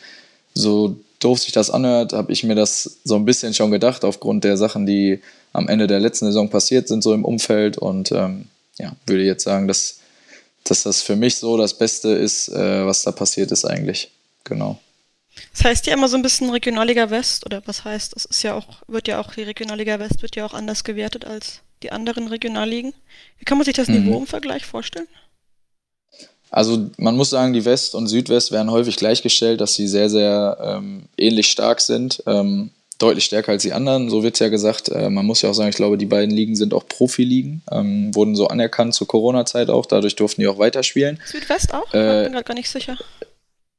so 0.54 0.96
doof 1.24 1.38
sich 1.38 1.52
das 1.52 1.70
anhört, 1.70 2.12
habe 2.12 2.32
ich 2.32 2.44
mir 2.44 2.54
das 2.54 2.98
so 3.04 3.16
ein 3.16 3.24
bisschen 3.24 3.54
schon 3.54 3.70
gedacht 3.70 4.04
aufgrund 4.04 4.44
der 4.44 4.56
Sachen, 4.56 4.86
die 4.86 5.20
am 5.52 5.68
Ende 5.68 5.86
der 5.86 6.00
letzten 6.00 6.26
Saison 6.26 6.48
passiert 6.48 6.88
sind, 6.88 7.02
so 7.02 7.14
im 7.14 7.24
Umfeld 7.24 7.78
und 7.78 8.12
ähm, 8.12 8.46
ja, 8.78 8.92
würde 9.06 9.24
jetzt 9.24 9.44
sagen, 9.44 9.68
dass, 9.68 10.00
dass 10.64 10.82
das 10.82 11.02
für 11.02 11.16
mich 11.16 11.36
so 11.36 11.56
das 11.56 11.76
Beste 11.76 12.08
ist, 12.10 12.48
äh, 12.48 12.86
was 12.86 13.02
da 13.02 13.12
passiert 13.12 13.52
ist 13.52 13.64
eigentlich. 13.64 14.10
Genau. 14.44 14.78
Das 15.52 15.64
heißt 15.64 15.86
ja 15.86 15.94
immer 15.94 16.08
so 16.08 16.16
ein 16.16 16.22
bisschen 16.22 16.50
Regionalliga 16.50 17.10
West 17.10 17.46
oder 17.46 17.62
was 17.66 17.84
heißt, 17.84 18.14
das 18.14 18.24
ist 18.24 18.42
ja 18.42 18.54
auch, 18.54 18.82
wird 18.86 19.08
ja 19.08 19.20
auch, 19.20 19.34
die 19.34 19.42
Regionalliga 19.42 19.98
West 19.98 20.22
wird 20.22 20.36
ja 20.36 20.44
auch 20.44 20.54
anders 20.54 20.84
gewertet 20.84 21.24
als 21.24 21.60
die 21.82 21.92
anderen 21.92 22.28
Regionalligen. 22.28 22.94
Wie 23.38 23.44
kann 23.44 23.58
man 23.58 23.64
sich 23.64 23.74
das 23.74 23.88
mhm. 23.88 24.04
Niveau 24.04 24.18
im 24.18 24.26
Vergleich 24.26 24.66
vorstellen? 24.66 25.08
Also 26.52 26.90
man 26.98 27.16
muss 27.16 27.30
sagen, 27.30 27.54
die 27.54 27.64
West 27.64 27.94
und 27.94 28.08
Südwest 28.08 28.52
werden 28.52 28.70
häufig 28.70 28.96
gleichgestellt, 28.96 29.62
dass 29.62 29.74
sie 29.74 29.88
sehr, 29.88 30.10
sehr 30.10 30.58
ähm, 30.62 31.04
ähnlich 31.16 31.50
stark 31.50 31.80
sind. 31.80 32.22
Ähm, 32.26 32.70
deutlich 32.98 33.24
stärker 33.24 33.52
als 33.52 33.62
die 33.62 33.72
anderen, 33.72 34.10
so 34.10 34.22
wird 34.22 34.34
es 34.34 34.40
ja 34.40 34.48
gesagt. 34.48 34.90
Äh, 34.90 35.08
man 35.08 35.24
muss 35.24 35.40
ja 35.40 35.48
auch 35.48 35.54
sagen, 35.54 35.70
ich 35.70 35.76
glaube, 35.76 35.96
die 35.96 36.06
beiden 36.06 36.30
Ligen 36.30 36.54
sind 36.54 36.74
auch 36.74 36.86
Profiligen, 36.86 37.62
ähm, 37.72 38.14
wurden 38.14 38.36
so 38.36 38.48
anerkannt 38.48 38.94
zur 38.94 39.08
Corona-Zeit 39.08 39.70
auch, 39.70 39.86
dadurch 39.86 40.14
durften 40.14 40.42
die 40.42 40.46
auch 40.46 40.58
weiterspielen. 40.58 41.18
Südwest 41.24 41.72
auch? 41.72 41.92
Äh, 41.94 42.18
ich 42.18 42.24
bin 42.24 42.32
gerade 42.34 42.44
gar 42.44 42.54
nicht 42.54 42.70
sicher. 42.70 42.98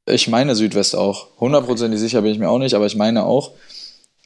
Ich 0.06 0.26
meine 0.26 0.56
Südwest 0.56 0.96
auch. 0.96 1.28
Hundertprozentig 1.38 2.00
sicher 2.00 2.22
bin 2.22 2.32
ich 2.32 2.38
mir 2.38 2.50
auch 2.50 2.58
nicht, 2.58 2.74
aber 2.74 2.86
ich 2.86 2.96
meine 2.96 3.24
auch. 3.24 3.52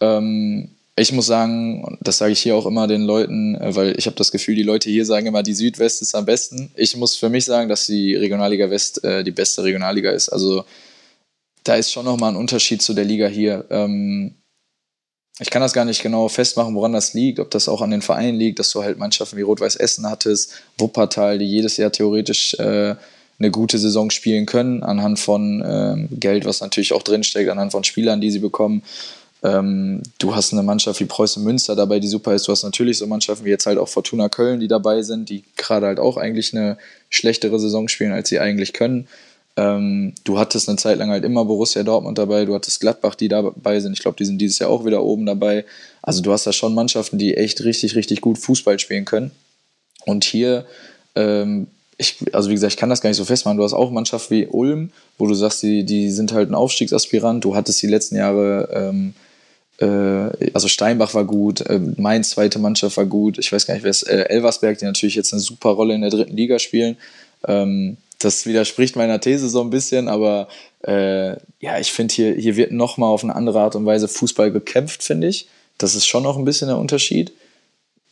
Ähm, 0.01 0.71
ich 0.99 1.13
muss 1.13 1.27
sagen, 1.27 1.99
das 2.01 2.19
sage 2.19 2.33
ich 2.33 2.41
hier 2.41 2.57
auch 2.57 2.67
immer 2.67 2.87
den 2.87 3.03
Leuten, 3.03 3.55
äh, 3.57 3.75
weil 3.75 3.99
ich 3.99 4.07
habe 4.07 4.17
das 4.17 4.33
Gefühl, 4.33 4.55
die 4.55 4.63
Leute 4.63 4.91
hier 4.91 5.05
sagen 5.05 5.27
immer, 5.27 5.43
die 5.43 5.55
Südwest 5.55 6.03
ist 6.03 6.15
am 6.15 6.27
besten. 6.27 6.71
Ich 6.77 6.97
muss 6.97 7.17
für 7.17 7.29
mich 7.29 7.45
sagen, 7.45 7.69
dass 7.69 7.87
die 7.87 8.15
Regionalliga 8.15 8.71
West 8.71 9.05
äh, 9.05 9.25
die 9.25 9.31
beste 9.31 9.65
Regionalliga 9.65 10.11
ist. 10.11 10.29
Also 10.29 10.65
da 11.65 11.77
ist 11.77 11.93
schon 11.93 12.05
nochmal 12.05 12.33
ein 12.33 12.37
Unterschied 12.37 12.83
zu 12.83 12.95
der 12.95 13.05
Liga 13.05 13.27
hier. 13.27 13.65
Ähm, 13.71 14.35
ich 15.41 15.51
kann 15.51 15.63
das 15.63 15.73
gar 15.73 15.85
nicht 15.85 16.03
genau 16.03 16.29
festmachen, 16.29 16.75
woran 16.75 16.93
das 16.93 17.15
liegt, 17.15 17.39
ob 17.39 17.51
das 17.51 17.69
auch 17.69 17.81
an 17.81 17.91
den 17.91 18.03
Vereinen 18.03 18.39
liegt, 18.39 18.59
dass 18.59 18.71
du 18.73 18.83
halt 18.83 18.99
Mannschaften 18.99 19.37
wie 19.37 19.43
Rot-Weiß 19.43 19.77
Essen 19.77 20.09
hattest, 20.09 20.55
Wuppertal, 20.79 21.39
die 21.39 21.47
jedes 21.47 21.77
Jahr 21.77 21.93
theoretisch 21.93 22.55
äh, 22.55 22.97
eine 23.39 23.51
gute 23.53 23.79
Saison 23.79 24.11
spielen 24.11 24.47
können, 24.47 24.83
anhand 24.83 25.21
von 25.21 25.63
ähm, 25.65 26.09
Geld, 26.11 26.45
was 26.45 26.61
natürlich 26.61 26.93
auch 26.93 27.05
drinsteckt, 27.05 27.49
anhand 27.51 27.71
von 27.71 27.85
Spielern, 27.85 28.21
die 28.21 28.33
sie 28.33 28.41
bekommen. 28.41 28.83
Ähm, 29.43 30.03
du 30.19 30.35
hast 30.35 30.53
eine 30.53 30.63
Mannschaft 30.63 30.99
wie 31.01 31.05
Preußen 31.05 31.43
Münster 31.43 31.77
dabei, 31.77 32.01
die 32.01 32.09
super 32.09 32.35
ist. 32.35 32.49
Du 32.49 32.53
hast 32.53 32.65
natürlich 32.65 32.99
so 32.99 33.07
Mannschaften 33.07 33.45
wie 33.45 33.51
jetzt 33.51 33.67
halt 33.67 33.79
auch 33.79 33.89
Fortuna 33.89 34.29
Köln, 34.29 34.61
die 34.61 34.69
dabei 34.69 35.03
sind, 35.03 35.29
die 35.29 35.45
gerade 35.57 35.87
halt 35.87 36.01
auch 36.01 36.17
eigentlich 36.17 36.55
eine 36.55 36.77
schlechtere 37.11 37.59
Saison 37.61 37.89
spielen, 37.89 38.13
als 38.13 38.29
sie 38.29 38.41
eigentlich 38.41 38.73
können. 38.73 39.07
Ähm, 39.57 40.15
du 40.25 40.39
hattest 40.39 40.69
eine 40.69 40.79
Zeit 40.79 40.99
lang 40.99 41.11
halt 41.11 41.25
immer 41.25 41.45
Borussia 41.45 41.83
Dortmund 41.83 42.19
dabei, 42.19 42.45
du 42.45 42.55
hattest 42.55 42.81
Gladbach, 42.81 43.15
die 43.15 43.29
dabei 43.29 43.81
sind. 43.81 43.93
Ich 43.93 44.01
glaube, 44.01 44.17
die 44.17 44.25
sind 44.25 44.39
dieses 44.39 44.59
Jahr 44.59 44.71
auch 44.71 44.85
wieder 44.85 45.03
oben 45.03 45.27
dabei. 45.27 45.65
Also 46.03 46.21
du 46.21 46.33
hast 46.33 46.47
da 46.47 46.53
schon 46.53 46.75
Mannschaften, 46.75 47.19
die 47.19 47.37
echt 47.37 47.63
richtig, 47.65 47.95
richtig 47.95 48.21
gut 48.21 48.39
Fußball 48.39 48.79
spielen 48.79 49.05
können. 49.05 49.31
Und 50.05 50.25
hier 50.25 50.67
ähm, 51.15 51.69
ich, 51.99 52.17
also 52.33 52.49
wie 52.49 52.55
gesagt, 52.55 52.73
ich 52.73 52.79
kann 52.79 52.89
das 52.89 53.01
gar 53.01 53.11
nicht 53.11 53.17
so 53.17 53.25
festmachen. 53.25 53.59
Du 53.59 53.65
hast 53.65 53.73
auch 53.73 53.91
Mannschaften 53.91 54.35
wie 54.35 54.47
Ulm, 54.47 54.93
wo 55.19 55.27
du 55.27 55.35
sagst, 55.35 55.63
die, 55.65 55.85
die 55.85 56.11
sind 56.11 56.33
halt 56.33 56.49
ein 56.49 56.55
Aufstiegsaspirant. 56.55 57.45
Du 57.45 57.57
hattest 57.57 57.83
die 57.83 57.89
letzten 57.89 58.17
Jahre, 58.17 58.69
ähm, 58.73 59.15
äh, 59.17 59.28
also 59.85 60.69
Steinbach 60.69 61.15
war 61.15 61.25
gut, 61.25 61.61
äh, 61.63 61.81
Mainz 61.97 62.31
zweite 62.31 62.59
Mannschaft 62.59 62.97
war 62.97 63.07
gut. 63.07 63.39
Ich 63.39 63.53
weiß 63.53 63.67
gar 63.67 63.75
nicht, 63.75 63.85
wer 63.85 63.91
es, 63.91 64.03
äh, 64.03 64.25
Elversberg, 64.29 64.79
die 64.79 64.85
natürlich 64.85 65.15
jetzt 65.15 65.33
eine 65.33 65.41
super 65.41 65.71
Rolle 65.71 65.95
in 65.95 66.01
der 66.01 66.11
dritten 66.11 66.37
Liga 66.37 66.59
spielen. 66.59 66.97
Ähm, 67.47 67.97
das 68.19 68.47
widerspricht 68.47 68.97
meiner 68.97 69.21
These 69.21 69.49
so 69.49 69.61
ein 69.61 69.71
bisschen, 69.71 70.09
aber 70.09 70.49
äh, 70.83 71.33
ja, 71.61 71.79
ich 71.79 71.93
finde, 71.93 72.15
hier, 72.15 72.35
hier 72.35 72.57
wird 72.57 72.73
nochmal 72.73 73.11
auf 73.11 73.23
eine 73.23 73.37
andere 73.37 73.61
Art 73.61 73.77
und 73.77 73.87
Weise 73.87 74.09
Fußball 74.09 74.51
gekämpft, 74.51 75.05
finde 75.05 75.29
ich. 75.29 75.49
Das 75.79 75.95
ist 75.95 76.07
schon 76.07 76.25
noch 76.25 76.37
ein 76.37 76.45
bisschen 76.45 76.67
der 76.67 76.79
Unterschied 76.79 77.33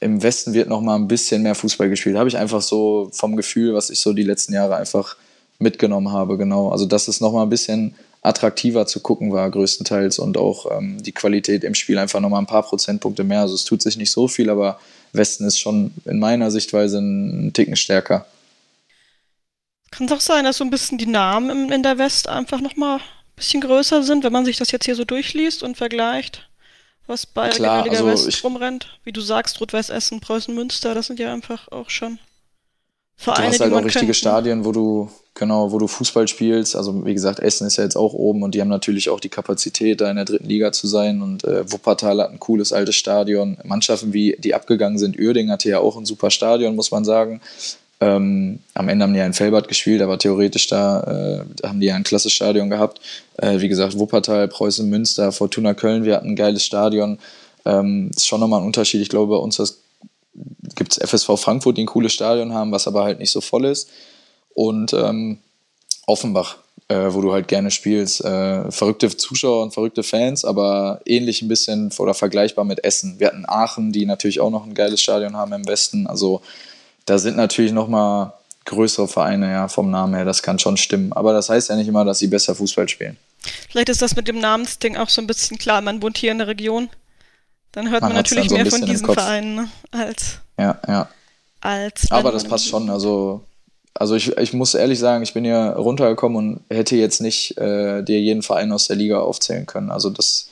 im 0.00 0.22
Westen 0.22 0.52
wird 0.52 0.68
noch 0.68 0.80
mal 0.80 0.96
ein 0.96 1.08
bisschen 1.08 1.42
mehr 1.42 1.54
Fußball 1.54 1.88
gespielt. 1.88 2.16
Habe 2.16 2.28
ich 2.28 2.36
einfach 2.36 2.60
so 2.60 3.08
vom 3.12 3.36
Gefühl, 3.36 3.74
was 3.74 3.90
ich 3.90 4.00
so 4.00 4.12
die 4.12 4.22
letzten 4.22 4.52
Jahre 4.52 4.76
einfach 4.76 5.16
mitgenommen 5.58 6.12
habe, 6.12 6.36
genau. 6.36 6.68
Also 6.68 6.86
dass 6.86 7.08
es 7.08 7.20
noch 7.20 7.32
mal 7.32 7.42
ein 7.42 7.48
bisschen 7.48 7.94
attraktiver 8.26 8.86
zu 8.86 9.00
gucken 9.00 9.32
war 9.32 9.50
größtenteils 9.50 10.18
und 10.18 10.36
auch 10.36 10.70
ähm, 10.76 11.02
die 11.02 11.12
Qualität 11.12 11.64
im 11.64 11.74
Spiel 11.74 11.98
einfach 11.98 12.20
noch 12.20 12.28
mal 12.28 12.38
ein 12.38 12.46
paar 12.46 12.62
Prozentpunkte 12.62 13.24
mehr. 13.24 13.42
Also 13.42 13.54
es 13.54 13.64
tut 13.64 13.82
sich 13.82 13.96
nicht 13.96 14.10
so 14.10 14.28
viel, 14.28 14.50
aber 14.50 14.80
Westen 15.12 15.44
ist 15.44 15.58
schon 15.58 15.92
in 16.04 16.18
meiner 16.18 16.50
Sichtweise 16.50 16.98
ein 16.98 17.52
Ticken 17.52 17.76
stärker. 17.76 18.26
Kann 19.90 20.06
es 20.06 20.12
auch 20.12 20.20
sein, 20.20 20.44
dass 20.44 20.58
so 20.58 20.64
ein 20.64 20.70
bisschen 20.70 20.98
die 20.98 21.06
Namen 21.06 21.70
in 21.70 21.82
der 21.82 21.98
West 21.98 22.28
einfach 22.28 22.60
noch 22.60 22.76
mal 22.76 22.96
ein 22.96 23.02
bisschen 23.36 23.60
größer 23.60 24.02
sind, 24.02 24.24
wenn 24.24 24.32
man 24.32 24.44
sich 24.44 24.56
das 24.56 24.72
jetzt 24.72 24.84
hier 24.84 24.96
so 24.96 25.04
durchliest 25.04 25.62
und 25.62 25.76
vergleicht? 25.76 26.48
was 27.06 27.26
bei 27.26 27.50
Klar, 27.50 27.84
Regionalliga 27.84 28.12
also 28.12 28.26
West 28.26 28.44
rumrennt. 28.44 28.98
Wie 29.04 29.12
du 29.12 29.20
sagst, 29.20 29.60
Rot-Weiß 29.60 29.90
Essen, 29.90 30.20
Preußen 30.20 30.54
Münster, 30.54 30.94
das 30.94 31.06
sind 31.06 31.18
ja 31.18 31.32
einfach 31.32 31.68
auch 31.68 31.90
schon 31.90 32.18
Vereine, 33.16 33.46
du 33.46 33.52
hast 33.52 33.60
halt 33.60 33.72
auch 33.72 33.84
richtige 33.84 34.06
kennt. 34.06 34.16
Stadien, 34.16 34.64
wo 34.64 34.72
du, 34.72 35.10
genau, 35.34 35.72
wo 35.72 35.78
du 35.78 35.86
Fußball 35.86 36.28
spielst. 36.28 36.76
Also 36.76 37.04
wie 37.06 37.14
gesagt, 37.14 37.40
Essen 37.40 37.66
ist 37.66 37.76
ja 37.78 37.84
jetzt 37.84 37.96
auch 37.96 38.12
oben 38.12 38.42
und 38.42 38.54
die 38.54 38.60
haben 38.60 38.68
natürlich 38.68 39.08
auch 39.08 39.20
die 39.20 39.30
Kapazität, 39.30 40.00
da 40.00 40.10
in 40.10 40.16
der 40.16 40.26
dritten 40.26 40.48
Liga 40.48 40.70
zu 40.72 40.86
sein. 40.86 41.22
Und 41.22 41.44
äh, 41.44 41.70
Wuppertal 41.72 42.20
hat 42.20 42.30
ein 42.30 42.40
cooles 42.40 42.72
altes 42.72 42.96
Stadion. 42.96 43.56
Mannschaften 43.64 44.12
wie 44.12 44.36
die 44.38 44.54
abgegangen 44.54 44.98
sind, 44.98 45.18
Uerding 45.18 45.50
hatte 45.50 45.68
ja 45.68 45.78
auch 45.78 45.96
ein 45.96 46.04
super 46.04 46.30
Stadion, 46.30 46.76
muss 46.76 46.90
man 46.90 47.04
sagen. 47.04 47.40
Ähm, 47.98 48.58
am 48.74 48.88
Ende 48.90 49.04
haben 49.04 49.14
die 49.14 49.20
ja 49.20 49.26
in 49.26 49.32
Felbert 49.32 49.68
gespielt, 49.68 50.02
aber 50.02 50.18
theoretisch 50.18 50.66
da 50.66 51.00
äh, 51.62 51.66
haben 51.66 51.80
die 51.80 51.86
ja 51.86 51.94
ein 51.94 52.02
klasse 52.02 52.28
Stadion 52.28 52.68
gehabt. 52.68 53.00
Äh, 53.38 53.60
wie 53.60 53.68
gesagt, 53.68 53.98
Wuppertal, 53.98 54.48
Preußen, 54.48 54.88
Münster, 54.88 55.32
Fortuna 55.32 55.72
Köln, 55.72 56.04
wir 56.04 56.16
hatten 56.16 56.28
ein 56.28 56.36
geiles 56.36 56.62
Stadion. 56.62 57.18
Ähm, 57.64 58.10
ist 58.14 58.26
schon 58.26 58.40
nochmal 58.40 58.60
ein 58.60 58.66
Unterschied. 58.66 59.00
Ich 59.00 59.08
glaube, 59.08 59.34
bei 59.34 59.42
uns 59.42 59.58
gibt 60.74 60.92
es 60.92 61.08
FSV 61.08 61.38
Frankfurt, 61.38 61.76
die 61.76 61.84
ein 61.84 61.86
cooles 61.86 62.12
Stadion 62.12 62.52
haben, 62.52 62.72
was 62.72 62.86
aber 62.86 63.04
halt 63.04 63.18
nicht 63.18 63.30
so 63.30 63.40
voll 63.40 63.64
ist. 63.64 63.88
Und 64.54 64.92
ähm, 64.92 65.38
Offenbach, 66.06 66.56
äh, 66.88 67.08
wo 67.10 67.20
du 67.20 67.32
halt 67.32 67.48
gerne 67.48 67.70
spielst. 67.70 68.24
Äh, 68.24 68.70
verrückte 68.70 69.14
Zuschauer 69.14 69.62
und 69.62 69.74
verrückte 69.74 70.02
Fans, 70.02 70.44
aber 70.44 71.00
ähnlich 71.04 71.42
ein 71.42 71.48
bisschen 71.48 71.90
oder 71.98 72.14
vergleichbar 72.14 72.64
mit 72.64 72.84
Essen. 72.84 73.18
Wir 73.18 73.28
hatten 73.28 73.44
Aachen, 73.46 73.92
die 73.92 74.06
natürlich 74.06 74.40
auch 74.40 74.50
noch 74.50 74.64
ein 74.64 74.74
geiles 74.74 75.00
Stadion 75.00 75.36
haben 75.36 75.52
im 75.52 75.66
Westen. 75.66 76.06
Also 76.06 76.42
da 77.04 77.18
sind 77.18 77.36
natürlich 77.36 77.72
noch 77.72 77.88
mal 77.88 78.34
größere 78.66 79.08
Vereine 79.08 79.50
ja 79.50 79.68
vom 79.68 79.90
Namen 79.90 80.14
her, 80.14 80.24
das 80.24 80.42
kann 80.42 80.58
schon 80.58 80.76
stimmen. 80.76 81.12
Aber 81.12 81.32
das 81.32 81.48
heißt 81.48 81.70
ja 81.70 81.76
nicht 81.76 81.88
immer, 81.88 82.04
dass 82.04 82.18
sie 82.18 82.26
besser 82.26 82.54
Fußball 82.54 82.88
spielen. 82.88 83.16
Vielleicht 83.70 83.88
ist 83.88 84.02
das 84.02 84.16
mit 84.16 84.28
dem 84.28 84.40
Namensding 84.40 84.96
auch 84.96 85.08
so 85.08 85.20
ein 85.20 85.26
bisschen 85.26 85.56
klar. 85.56 85.80
Man 85.80 86.02
wohnt 86.02 86.18
hier 86.18 86.32
in 86.32 86.38
der 86.38 86.48
Region. 86.48 86.88
Dann 87.76 87.90
hört 87.90 88.00
man, 88.00 88.12
man 88.12 88.16
natürlich 88.16 88.48
so 88.48 88.54
mehr 88.54 88.64
von 88.64 88.86
diesen 88.86 89.04
Vereinen 89.04 89.54
ne? 89.54 89.68
als. 89.90 90.38
Ja, 90.58 90.80
ja. 90.88 91.08
Als 91.60 92.10
Aber 92.10 92.32
das 92.32 92.44
passt 92.44 92.66
schon. 92.68 92.88
Also, 92.88 93.42
also 93.92 94.14
ich, 94.14 94.34
ich 94.38 94.54
muss 94.54 94.74
ehrlich 94.74 94.98
sagen, 94.98 95.22
ich 95.22 95.34
bin 95.34 95.44
hier 95.44 95.74
runtergekommen 95.76 96.38
und 96.38 96.60
hätte 96.74 96.96
jetzt 96.96 97.20
nicht 97.20 97.58
äh, 97.58 98.02
dir 98.02 98.18
jeden 98.18 98.40
Verein 98.40 98.72
aus 98.72 98.86
der 98.86 98.96
Liga 98.96 99.18
aufzählen 99.20 99.66
können. 99.66 99.90
Also 99.90 100.08
das 100.08 100.48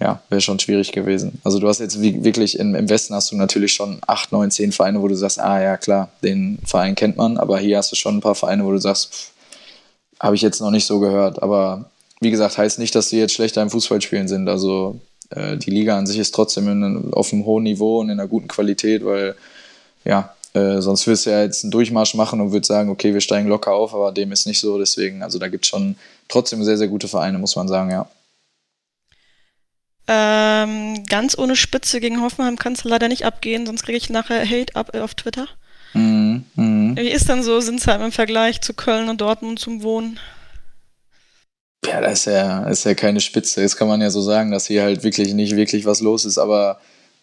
ja, 0.00 0.20
wäre 0.28 0.40
schon 0.40 0.58
schwierig 0.58 0.90
gewesen. 0.90 1.40
Also 1.44 1.60
du 1.60 1.68
hast 1.68 1.78
jetzt 1.78 2.02
wie, 2.02 2.24
wirklich 2.24 2.58
im, 2.58 2.74
im 2.74 2.88
Westen 2.88 3.14
hast 3.14 3.30
du 3.30 3.36
natürlich 3.36 3.72
schon 3.72 4.00
acht, 4.08 4.32
neun, 4.32 4.50
zehn 4.50 4.72
Vereine, 4.72 5.00
wo 5.00 5.06
du 5.06 5.14
sagst, 5.14 5.38
ah 5.38 5.62
ja 5.62 5.76
klar, 5.76 6.08
den 6.24 6.58
Verein 6.66 6.96
kennt 6.96 7.16
man, 7.16 7.38
aber 7.38 7.60
hier 7.60 7.78
hast 7.78 7.92
du 7.92 7.96
schon 7.96 8.16
ein 8.16 8.20
paar 8.20 8.34
Vereine, 8.34 8.64
wo 8.64 8.72
du 8.72 8.78
sagst, 8.78 9.30
habe 10.18 10.34
ich 10.34 10.42
jetzt 10.42 10.60
noch 10.60 10.72
nicht 10.72 10.86
so 10.86 10.98
gehört. 10.98 11.40
Aber 11.40 11.88
wie 12.20 12.32
gesagt, 12.32 12.58
heißt 12.58 12.80
nicht, 12.80 12.96
dass 12.96 13.10
die 13.10 13.18
jetzt 13.18 13.34
schlechter 13.34 13.62
im 13.62 13.70
Fußballspielen 13.70 14.26
sind. 14.26 14.48
Also 14.48 14.98
äh, 15.30 15.56
die 15.56 15.70
Liga 15.70 15.98
an 15.98 16.06
sich 16.06 16.18
ist 16.18 16.34
trotzdem 16.34 16.68
in, 16.68 17.12
auf 17.12 17.32
einem 17.32 17.44
hohen 17.44 17.64
Niveau 17.64 18.00
und 18.00 18.10
in 18.10 18.18
einer 18.18 18.28
guten 18.28 18.48
Qualität, 18.48 19.04
weil 19.04 19.34
ja, 20.04 20.34
äh, 20.54 20.80
sonst 20.80 21.06
wirst 21.06 21.26
du 21.26 21.30
ja 21.30 21.42
jetzt 21.42 21.64
einen 21.64 21.70
Durchmarsch 21.70 22.14
machen 22.14 22.40
und 22.40 22.52
würdest 22.52 22.68
sagen, 22.68 22.88
okay, 22.88 23.12
wir 23.12 23.20
steigen 23.20 23.48
locker 23.48 23.72
auf, 23.72 23.94
aber 23.94 24.12
dem 24.12 24.32
ist 24.32 24.46
nicht 24.46 24.60
so. 24.60 24.78
Deswegen, 24.78 25.22
also 25.22 25.38
da 25.38 25.48
gibt 25.48 25.64
es 25.64 25.68
schon 25.68 25.96
trotzdem 26.28 26.64
sehr, 26.64 26.78
sehr 26.78 26.88
gute 26.88 27.08
Vereine, 27.08 27.38
muss 27.38 27.56
man 27.56 27.68
sagen, 27.68 27.90
ja. 27.90 28.08
Ähm, 30.08 31.04
ganz 31.08 31.36
ohne 31.36 31.56
Spitze 31.56 32.00
gegen 32.00 32.22
Hoffenheim 32.22 32.56
kannst 32.56 32.84
du 32.84 32.88
leider 32.88 33.08
nicht 33.08 33.26
abgehen, 33.26 33.66
sonst 33.66 33.82
kriege 33.82 33.98
ich 33.98 34.08
nachher 34.08 34.48
Hate 34.48 34.76
ab 34.76 34.96
auf 34.96 35.14
Twitter. 35.14 35.48
Mhm, 35.94 36.44
mh. 36.54 37.02
Wie 37.02 37.08
ist 37.08 37.28
denn 37.28 37.42
so 37.42 37.60
Sinsheim 37.60 38.02
im 38.02 38.12
Vergleich 38.12 38.60
zu 38.60 38.72
Köln 38.72 39.08
und 39.08 39.20
Dortmund 39.20 39.58
zum 39.58 39.82
Wohnen? 39.82 40.20
Ja, 41.96 42.02
das 42.02 42.20
ist 42.20 42.24
ja, 42.26 42.68
ist 42.68 42.84
ja 42.84 42.94
keine 42.94 43.20
Spitze. 43.20 43.62
Das 43.62 43.76
kann 43.76 43.88
man 43.88 44.02
ja 44.02 44.10
so 44.10 44.20
sagen, 44.20 44.50
dass 44.50 44.66
hier 44.66 44.82
halt 44.82 45.02
wirklich 45.02 45.32
nicht 45.32 45.56
wirklich 45.56 45.86
was 45.86 46.02
los 46.02 46.26
ist, 46.26 46.36
aber 46.36 46.78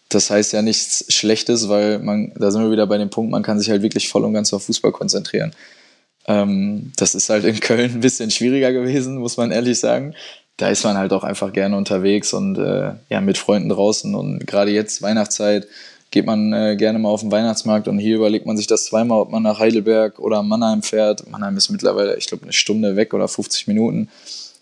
das 0.08 0.30
heißt 0.30 0.52
ja 0.52 0.62
nichts 0.62 1.04
Schlechtes, 1.08 1.68
weil 1.68 2.00
man, 2.00 2.32
da 2.34 2.50
sind 2.50 2.60
wir 2.62 2.72
wieder 2.72 2.88
bei 2.88 2.98
dem 2.98 3.08
Punkt, 3.08 3.30
man 3.30 3.44
kann 3.44 3.60
sich 3.60 3.70
halt 3.70 3.82
wirklich 3.82 4.08
voll 4.08 4.24
und 4.24 4.34
ganz 4.34 4.52
auf 4.52 4.64
Fußball 4.64 4.90
konzentrieren. 4.90 5.54
Ähm, 6.26 6.92
das 6.96 7.14
ist 7.14 7.30
halt 7.30 7.44
in 7.44 7.60
Köln 7.60 7.92
ein 7.92 8.00
bisschen 8.00 8.32
schwieriger 8.32 8.72
gewesen, 8.72 9.18
muss 9.18 9.36
man 9.36 9.52
ehrlich 9.52 9.78
sagen 9.78 10.14
da 10.56 10.68
ist 10.68 10.84
man 10.84 10.96
halt 10.96 11.12
auch 11.12 11.24
einfach 11.24 11.52
gerne 11.52 11.76
unterwegs 11.76 12.32
und 12.32 12.58
äh, 12.58 12.92
ja, 13.08 13.20
mit 13.20 13.38
Freunden 13.38 13.68
draußen. 13.68 14.14
Und 14.14 14.46
gerade 14.46 14.70
jetzt, 14.70 15.02
Weihnachtszeit, 15.02 15.66
geht 16.10 16.26
man 16.26 16.52
äh, 16.52 16.76
gerne 16.76 17.00
mal 17.00 17.08
auf 17.08 17.22
den 17.22 17.32
Weihnachtsmarkt 17.32 17.88
und 17.88 17.98
hier 17.98 18.14
überlegt 18.16 18.46
man 18.46 18.56
sich 18.56 18.68
das 18.68 18.84
zweimal, 18.84 19.20
ob 19.20 19.32
man 19.32 19.42
nach 19.42 19.58
Heidelberg 19.58 20.20
oder 20.20 20.44
Mannheim 20.44 20.82
fährt. 20.82 21.28
Mannheim 21.28 21.56
ist 21.56 21.70
mittlerweile, 21.70 22.16
ich 22.16 22.26
glaube, 22.26 22.44
eine 22.44 22.52
Stunde 22.52 22.94
weg 22.94 23.14
oder 23.14 23.26
50 23.26 23.66
Minuten. 23.66 24.08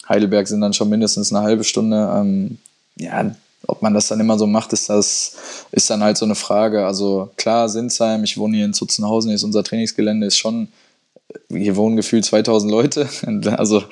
Heidelberg 0.09 0.49
sind 0.49 0.61
dann 0.61 0.73
schon 0.73 0.89
mindestens 0.89 1.33
eine 1.33 1.45
halbe 1.45 1.65
Stunde. 1.65 2.13
Ähm, 2.17 2.59
ja, 2.97 3.35
ob 3.67 3.83
man 3.83 3.95
das 3.95 4.09
dann 4.09 4.21
immer 4.21 4.39
so 4.39 4.47
macht, 4.47 4.73
ist 4.73 4.89
das 4.89 5.37
ist 5.71 5.89
dann 5.89 6.03
halt 6.03 6.17
so 6.17 6.25
eine 6.25 6.35
Frage. 6.35 6.85
Also 6.85 7.31
klar, 7.37 7.69
Sinsheim, 7.69 8.25
ich 8.25 8.37
wohne 8.37 8.57
hier 8.57 8.67
in 8.67 8.75
Zutzenhausen, 8.75 9.31
hier 9.31 9.37
ist 9.37 9.45
unser 9.45 9.63
Trainingsgelände, 9.63 10.27
ist 10.27 10.39
schon, 10.39 10.69
hier 11.49 11.77
wohnen 11.77 11.97
gefühlt 11.97 12.25
2000 12.25 12.71
Leute. 12.71 13.09
Also 13.57 13.85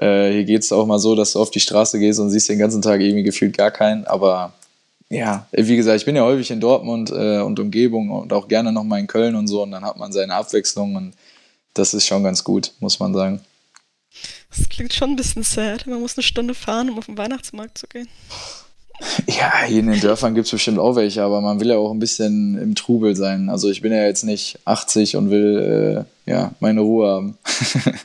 äh, 0.00 0.30
hier 0.32 0.44
geht 0.44 0.62
es 0.62 0.72
auch 0.72 0.86
mal 0.86 0.98
so, 0.98 1.14
dass 1.14 1.32
du 1.32 1.40
auf 1.40 1.50
die 1.50 1.60
Straße 1.60 1.98
gehst 1.98 2.20
und 2.20 2.30
siehst 2.30 2.48
den 2.48 2.58
ganzen 2.58 2.82
Tag 2.82 3.00
irgendwie 3.00 3.24
gefühlt 3.24 3.56
gar 3.56 3.70
keinen. 3.70 4.04
Aber 4.06 4.52
ja, 5.08 5.46
wie 5.52 5.76
gesagt, 5.76 5.98
ich 5.98 6.04
bin 6.04 6.16
ja 6.16 6.22
häufig 6.22 6.50
in 6.50 6.60
Dortmund 6.60 7.10
äh, 7.10 7.40
und 7.40 7.58
Umgebung 7.58 8.10
und 8.10 8.32
auch 8.32 8.46
gerne 8.46 8.72
nochmal 8.72 9.00
in 9.00 9.06
Köln 9.06 9.34
und 9.34 9.48
so. 9.48 9.62
Und 9.62 9.70
dann 9.70 9.84
hat 9.84 9.96
man 9.96 10.12
seine 10.12 10.34
Abwechslung 10.34 10.96
und 10.96 11.14
das 11.74 11.94
ist 11.94 12.06
schon 12.06 12.22
ganz 12.22 12.44
gut, 12.44 12.72
muss 12.80 13.00
man 13.00 13.14
sagen. 13.14 13.40
Das 14.50 14.68
klingt 14.68 14.94
schon 14.94 15.10
ein 15.10 15.16
bisschen 15.16 15.42
sad. 15.42 15.86
Man 15.86 16.00
muss 16.00 16.16
eine 16.16 16.22
Stunde 16.22 16.54
fahren, 16.54 16.90
um 16.90 16.98
auf 16.98 17.06
den 17.06 17.18
Weihnachtsmarkt 17.18 17.78
zu 17.78 17.86
gehen. 17.86 18.08
Ja, 19.26 19.62
hier 19.62 19.80
in 19.80 19.86
den 19.86 20.00
Dörfern 20.00 20.34
gibt 20.34 20.46
es 20.46 20.50
bestimmt 20.50 20.78
auch 20.78 20.96
welche, 20.96 21.22
aber 21.22 21.40
man 21.40 21.60
will 21.60 21.68
ja 21.68 21.76
auch 21.76 21.92
ein 21.92 22.00
bisschen 22.00 22.60
im 22.60 22.74
Trubel 22.74 23.14
sein. 23.14 23.48
Also 23.48 23.70
ich 23.70 23.80
bin 23.80 23.92
ja 23.92 24.04
jetzt 24.04 24.24
nicht 24.24 24.58
80 24.64 25.14
und 25.16 25.30
will 25.30 26.06
äh, 26.26 26.30
ja 26.30 26.52
meine 26.58 26.80
Ruhe 26.80 27.08
haben. 27.08 27.38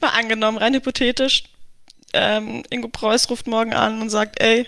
Mal 0.00 0.10
angenommen, 0.10 0.58
rein 0.58 0.74
hypothetisch, 0.74 1.44
ähm, 2.12 2.62
Ingo 2.70 2.88
Preuß 2.88 3.28
ruft 3.30 3.46
morgen 3.46 3.74
an 3.74 4.00
und 4.00 4.10
sagt, 4.10 4.40
ey, 4.40 4.66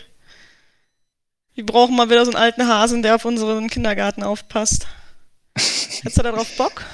wir 1.55 1.67
brauchen 1.67 1.97
mal 1.97 2.11
wieder 2.11 2.25
so 2.25 2.33
einen 2.33 2.43
alten 2.43 2.67
Hasen, 2.67 3.03
der 3.03 3.15
auf 3.15 3.25
unseren 3.25 3.69
Kindergarten 3.69 4.23
aufpasst. 4.23 4.87
Hättest 5.57 6.19
du 6.19 6.23
darauf 6.23 6.57
Bock? 6.57 6.85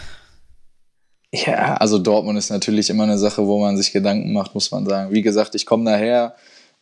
Ja, 1.32 1.74
also 1.74 1.98
Dortmund 1.98 2.38
ist 2.38 2.50
natürlich 2.50 2.88
immer 2.88 3.02
eine 3.04 3.18
Sache, 3.18 3.46
wo 3.46 3.58
man 3.58 3.76
sich 3.76 3.92
Gedanken 3.92 4.32
macht, 4.32 4.54
muss 4.54 4.70
man 4.70 4.86
sagen. 4.86 5.12
Wie 5.12 5.20
gesagt, 5.20 5.54
ich 5.54 5.66
komme 5.66 5.84
daher, 5.84 6.34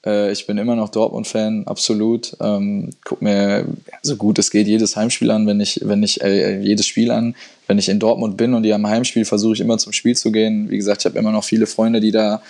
äh, 0.04 0.30
ich 0.30 0.46
bin 0.46 0.56
immer 0.56 0.76
noch 0.76 0.88
Dortmund-Fan, 0.88 1.66
absolut. 1.66 2.36
Ähm, 2.40 2.90
guck 3.04 3.22
mir 3.22 3.66
so 4.02 4.16
gut 4.16 4.38
es 4.38 4.52
geht 4.52 4.68
jedes 4.68 4.94
Heimspiel 4.94 5.32
an, 5.32 5.48
wenn 5.48 5.58
ich, 5.60 5.80
wenn 5.82 6.02
ich 6.04 6.22
äh, 6.22 6.60
jedes 6.60 6.86
Spiel 6.86 7.10
an. 7.10 7.34
Wenn 7.66 7.78
ich 7.78 7.88
in 7.88 7.98
Dortmund 7.98 8.36
bin 8.36 8.54
und 8.54 8.62
die 8.62 8.72
am 8.72 8.86
Heimspiel, 8.86 9.24
versuche 9.24 9.54
ich 9.54 9.60
immer 9.60 9.78
zum 9.78 9.92
Spiel 9.92 10.16
zu 10.16 10.30
gehen. 10.30 10.70
Wie 10.70 10.76
gesagt, 10.76 11.02
ich 11.02 11.06
habe 11.06 11.18
immer 11.18 11.32
noch 11.32 11.42
viele 11.42 11.66
Freunde, 11.66 12.00
die 12.00 12.12
da 12.12 12.40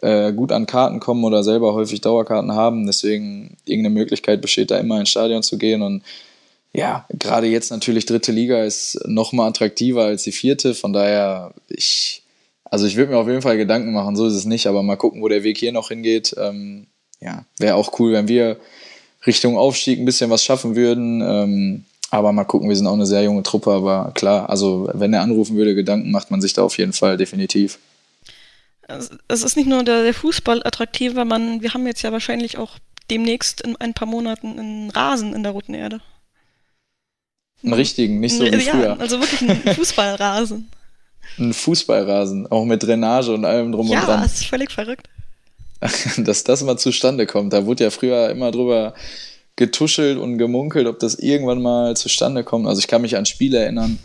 äh, 0.00 0.32
gut 0.32 0.50
an 0.50 0.66
Karten 0.66 0.98
kommen 0.98 1.22
oder 1.22 1.44
selber 1.44 1.74
häufig 1.74 2.00
Dauerkarten 2.00 2.52
haben. 2.52 2.86
Deswegen 2.86 3.56
irgendeine 3.64 3.94
Möglichkeit 3.94 4.42
besteht 4.42 4.72
da 4.72 4.78
immer 4.78 4.98
ins 4.98 5.10
Stadion 5.10 5.44
zu 5.44 5.56
gehen 5.56 5.82
und 5.82 6.02
ja, 6.74 7.06
gerade 7.08 7.46
jetzt 7.46 7.70
natürlich 7.70 8.04
dritte 8.04 8.32
Liga 8.32 8.64
ist 8.64 8.98
noch 9.06 9.32
mal 9.32 9.46
attraktiver 9.46 10.04
als 10.04 10.24
die 10.24 10.32
vierte. 10.32 10.74
Von 10.74 10.92
daher, 10.92 11.54
ich, 11.68 12.22
also 12.64 12.84
ich 12.84 12.96
würde 12.96 13.12
mir 13.12 13.18
auf 13.18 13.28
jeden 13.28 13.42
Fall 13.42 13.56
Gedanken 13.56 13.92
machen, 13.92 14.16
so 14.16 14.26
ist 14.26 14.34
es 14.34 14.44
nicht, 14.44 14.66
aber 14.66 14.82
mal 14.82 14.96
gucken, 14.96 15.22
wo 15.22 15.28
der 15.28 15.44
Weg 15.44 15.56
hier 15.56 15.70
noch 15.70 15.88
hingeht. 15.88 16.34
Ähm, 16.36 16.88
ja, 17.20 17.44
wäre 17.58 17.76
auch 17.76 17.98
cool, 18.00 18.12
wenn 18.12 18.26
wir 18.26 18.58
Richtung 19.24 19.56
Aufstieg 19.56 20.00
ein 20.00 20.04
bisschen 20.04 20.30
was 20.30 20.42
schaffen 20.42 20.74
würden. 20.74 21.22
Ähm, 21.22 21.84
aber 22.10 22.32
mal 22.32 22.44
gucken, 22.44 22.68
wir 22.68 22.76
sind 22.76 22.88
auch 22.88 22.94
eine 22.94 23.06
sehr 23.06 23.22
junge 23.22 23.44
Truppe, 23.44 23.70
aber 23.70 24.10
klar, 24.14 24.50
also 24.50 24.90
wenn 24.92 25.12
er 25.12 25.22
anrufen 25.22 25.56
würde, 25.56 25.76
Gedanken 25.76 26.10
macht 26.10 26.32
man 26.32 26.40
sich 26.40 26.54
da 26.54 26.62
auf 26.62 26.76
jeden 26.78 26.92
Fall 26.92 27.16
definitiv. 27.16 27.78
Es 29.28 29.42
ist 29.42 29.56
nicht 29.56 29.68
nur 29.68 29.82
der, 29.84 30.02
der 30.02 30.12
Fußball 30.12 30.62
attraktiv, 30.66 31.14
weil 31.14 31.24
man, 31.24 31.62
wir 31.62 31.72
haben 31.72 31.86
jetzt 31.86 32.02
ja 32.02 32.12
wahrscheinlich 32.12 32.58
auch 32.58 32.78
demnächst 33.10 33.60
in 33.62 33.76
ein 33.76 33.94
paar 33.94 34.08
Monaten 34.08 34.58
einen 34.58 34.90
Rasen 34.90 35.34
in 35.34 35.42
der 35.42 35.52
Roten 35.52 35.74
Erde. 35.74 36.00
Einen 37.64 37.72
richtigen, 37.72 38.20
nicht 38.20 38.36
so 38.36 38.44
wie 38.44 38.50
ja, 38.50 38.72
früher. 38.72 39.00
Also 39.00 39.20
wirklich 39.20 39.40
einen 39.42 39.62
Fußballrasen. 39.74 40.68
Ein 41.38 41.52
Fußballrasen, 41.52 42.46
auch 42.48 42.64
mit 42.64 42.82
Drainage 42.82 43.32
und 43.32 43.44
allem 43.44 43.72
drum 43.72 43.88
ja, 43.88 44.00
und 44.00 44.06
dran. 44.06 44.16
Ja, 44.18 44.22
das 44.22 44.34
ist 44.34 44.46
völlig 44.46 44.70
verrückt. 44.70 45.08
dass 46.18 46.44
das 46.44 46.62
mal 46.62 46.76
zustande 46.76 47.26
kommt. 47.26 47.52
Da 47.52 47.66
wurde 47.66 47.84
ja 47.84 47.90
früher 47.90 48.30
immer 48.30 48.50
drüber 48.50 48.94
getuschelt 49.56 50.18
und 50.18 50.38
gemunkelt, 50.38 50.86
ob 50.86 50.98
das 50.98 51.14
irgendwann 51.16 51.62
mal 51.62 51.96
zustande 51.96 52.44
kommt. 52.44 52.66
Also 52.66 52.80
ich 52.80 52.88
kann 52.88 53.02
mich 53.02 53.16
an 53.16 53.26
Spiele 53.26 53.58
erinnern, 53.58 53.98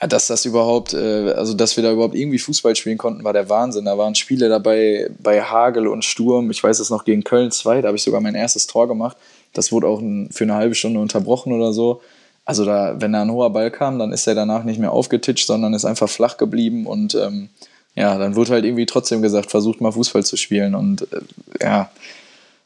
dass 0.00 0.26
das 0.26 0.44
überhaupt, 0.44 0.92
äh, 0.92 1.32
also 1.32 1.54
dass 1.54 1.76
wir 1.76 1.82
da 1.82 1.90
überhaupt 1.90 2.14
irgendwie 2.14 2.38
Fußball 2.38 2.76
spielen 2.76 2.98
konnten, 2.98 3.24
war 3.24 3.32
der 3.32 3.48
Wahnsinn. 3.48 3.86
Da 3.86 3.96
waren 3.98 4.14
Spiele 4.14 4.48
dabei 4.48 5.10
bei 5.18 5.42
Hagel 5.42 5.88
und 5.88 6.04
Sturm. 6.04 6.50
Ich 6.50 6.62
weiß 6.62 6.78
es 6.78 6.90
noch 6.90 7.04
gegen 7.04 7.24
Köln 7.24 7.50
2, 7.50 7.80
da 7.80 7.88
habe 7.88 7.96
ich 7.96 8.02
sogar 8.02 8.20
mein 8.20 8.34
erstes 8.34 8.66
Tor 8.66 8.86
gemacht. 8.86 9.16
Das 9.52 9.72
wurde 9.72 9.88
auch 9.88 10.00
für 10.30 10.44
eine 10.44 10.54
halbe 10.54 10.74
Stunde 10.74 11.00
unterbrochen 11.00 11.52
oder 11.52 11.72
so. 11.72 12.02
Also 12.46 12.64
da, 12.64 12.98
wenn 12.98 13.12
da 13.12 13.22
ein 13.22 13.30
hoher 13.30 13.50
Ball 13.50 13.70
kam, 13.70 13.98
dann 13.98 14.12
ist 14.12 14.26
er 14.26 14.34
danach 14.34 14.64
nicht 14.64 14.80
mehr 14.80 14.92
aufgetitscht, 14.92 15.46
sondern 15.46 15.74
ist 15.74 15.84
einfach 15.84 16.08
flach 16.08 16.38
geblieben 16.38 16.86
und 16.86 17.14
ähm, 17.14 17.50
ja, 17.96 18.16
dann 18.18 18.36
wurde 18.36 18.52
halt 18.52 18.64
irgendwie 18.64 18.86
trotzdem 18.86 19.22
gesagt, 19.22 19.50
versucht 19.50 19.80
mal 19.80 19.90
Fußball 19.90 20.24
zu 20.24 20.36
spielen. 20.36 20.74
Und 20.74 21.02
äh, 21.12 21.20
ja, 21.62 21.90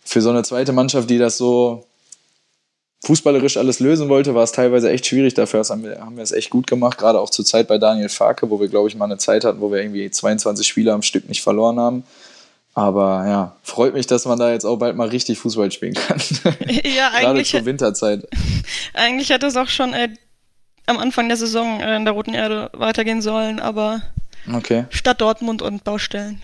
für 0.04 0.20
so 0.20 0.30
eine 0.30 0.42
zweite 0.42 0.72
Mannschaft, 0.72 1.08
die 1.08 1.18
das 1.18 1.38
so 1.38 1.86
fußballerisch 3.04 3.56
alles 3.56 3.80
lösen 3.80 4.08
wollte, 4.08 4.34
war 4.34 4.42
es 4.42 4.52
teilweise 4.52 4.90
echt 4.90 5.06
schwierig. 5.06 5.34
Dafür 5.34 5.62
haben 5.62 5.84
wir, 5.84 6.00
haben 6.00 6.16
wir 6.16 6.24
es 6.24 6.32
echt 6.32 6.50
gut 6.50 6.66
gemacht, 6.66 6.98
gerade 6.98 7.20
auch 7.20 7.30
zur 7.30 7.44
Zeit 7.44 7.68
bei 7.68 7.78
Daniel 7.78 8.08
Farke, 8.08 8.50
wo 8.50 8.60
wir, 8.60 8.68
glaube 8.68 8.88
ich, 8.88 8.96
mal 8.96 9.04
eine 9.06 9.18
Zeit 9.18 9.44
hatten, 9.44 9.60
wo 9.60 9.70
wir 9.70 9.80
irgendwie 9.80 10.10
22 10.10 10.66
Spiele 10.66 10.92
am 10.92 11.02
Stück 11.02 11.28
nicht 11.28 11.42
verloren 11.42 11.78
haben. 11.78 12.04
Aber 12.80 13.26
ja, 13.26 13.56
freut 13.62 13.94
mich, 13.94 14.06
dass 14.06 14.24
man 14.24 14.38
da 14.38 14.50
jetzt 14.52 14.64
auch 14.64 14.76
bald 14.76 14.96
mal 14.96 15.08
richtig 15.08 15.38
Fußball 15.38 15.70
spielen 15.70 15.94
kann. 15.94 16.18
Ja, 16.84 17.10
eigentlich. 17.12 17.50
Gerade 17.50 17.64
zur 17.64 17.64
Winterzeit. 17.66 18.28
Eigentlich 18.94 19.30
hätte 19.30 19.46
es 19.46 19.56
auch 19.56 19.68
schon 19.68 19.92
äh, 19.92 20.08
am 20.86 20.98
Anfang 20.98 21.28
der 21.28 21.36
Saison 21.36 21.80
äh, 21.80 21.96
in 21.96 22.04
der 22.04 22.14
Roten 22.14 22.34
Erde 22.34 22.70
weitergehen 22.72 23.20
sollen, 23.22 23.60
aber 23.60 24.02
Okay. 24.52 24.84
Stadt 24.90 25.20
Dortmund 25.20 25.62
und 25.62 25.84
Baustellen. 25.84 26.40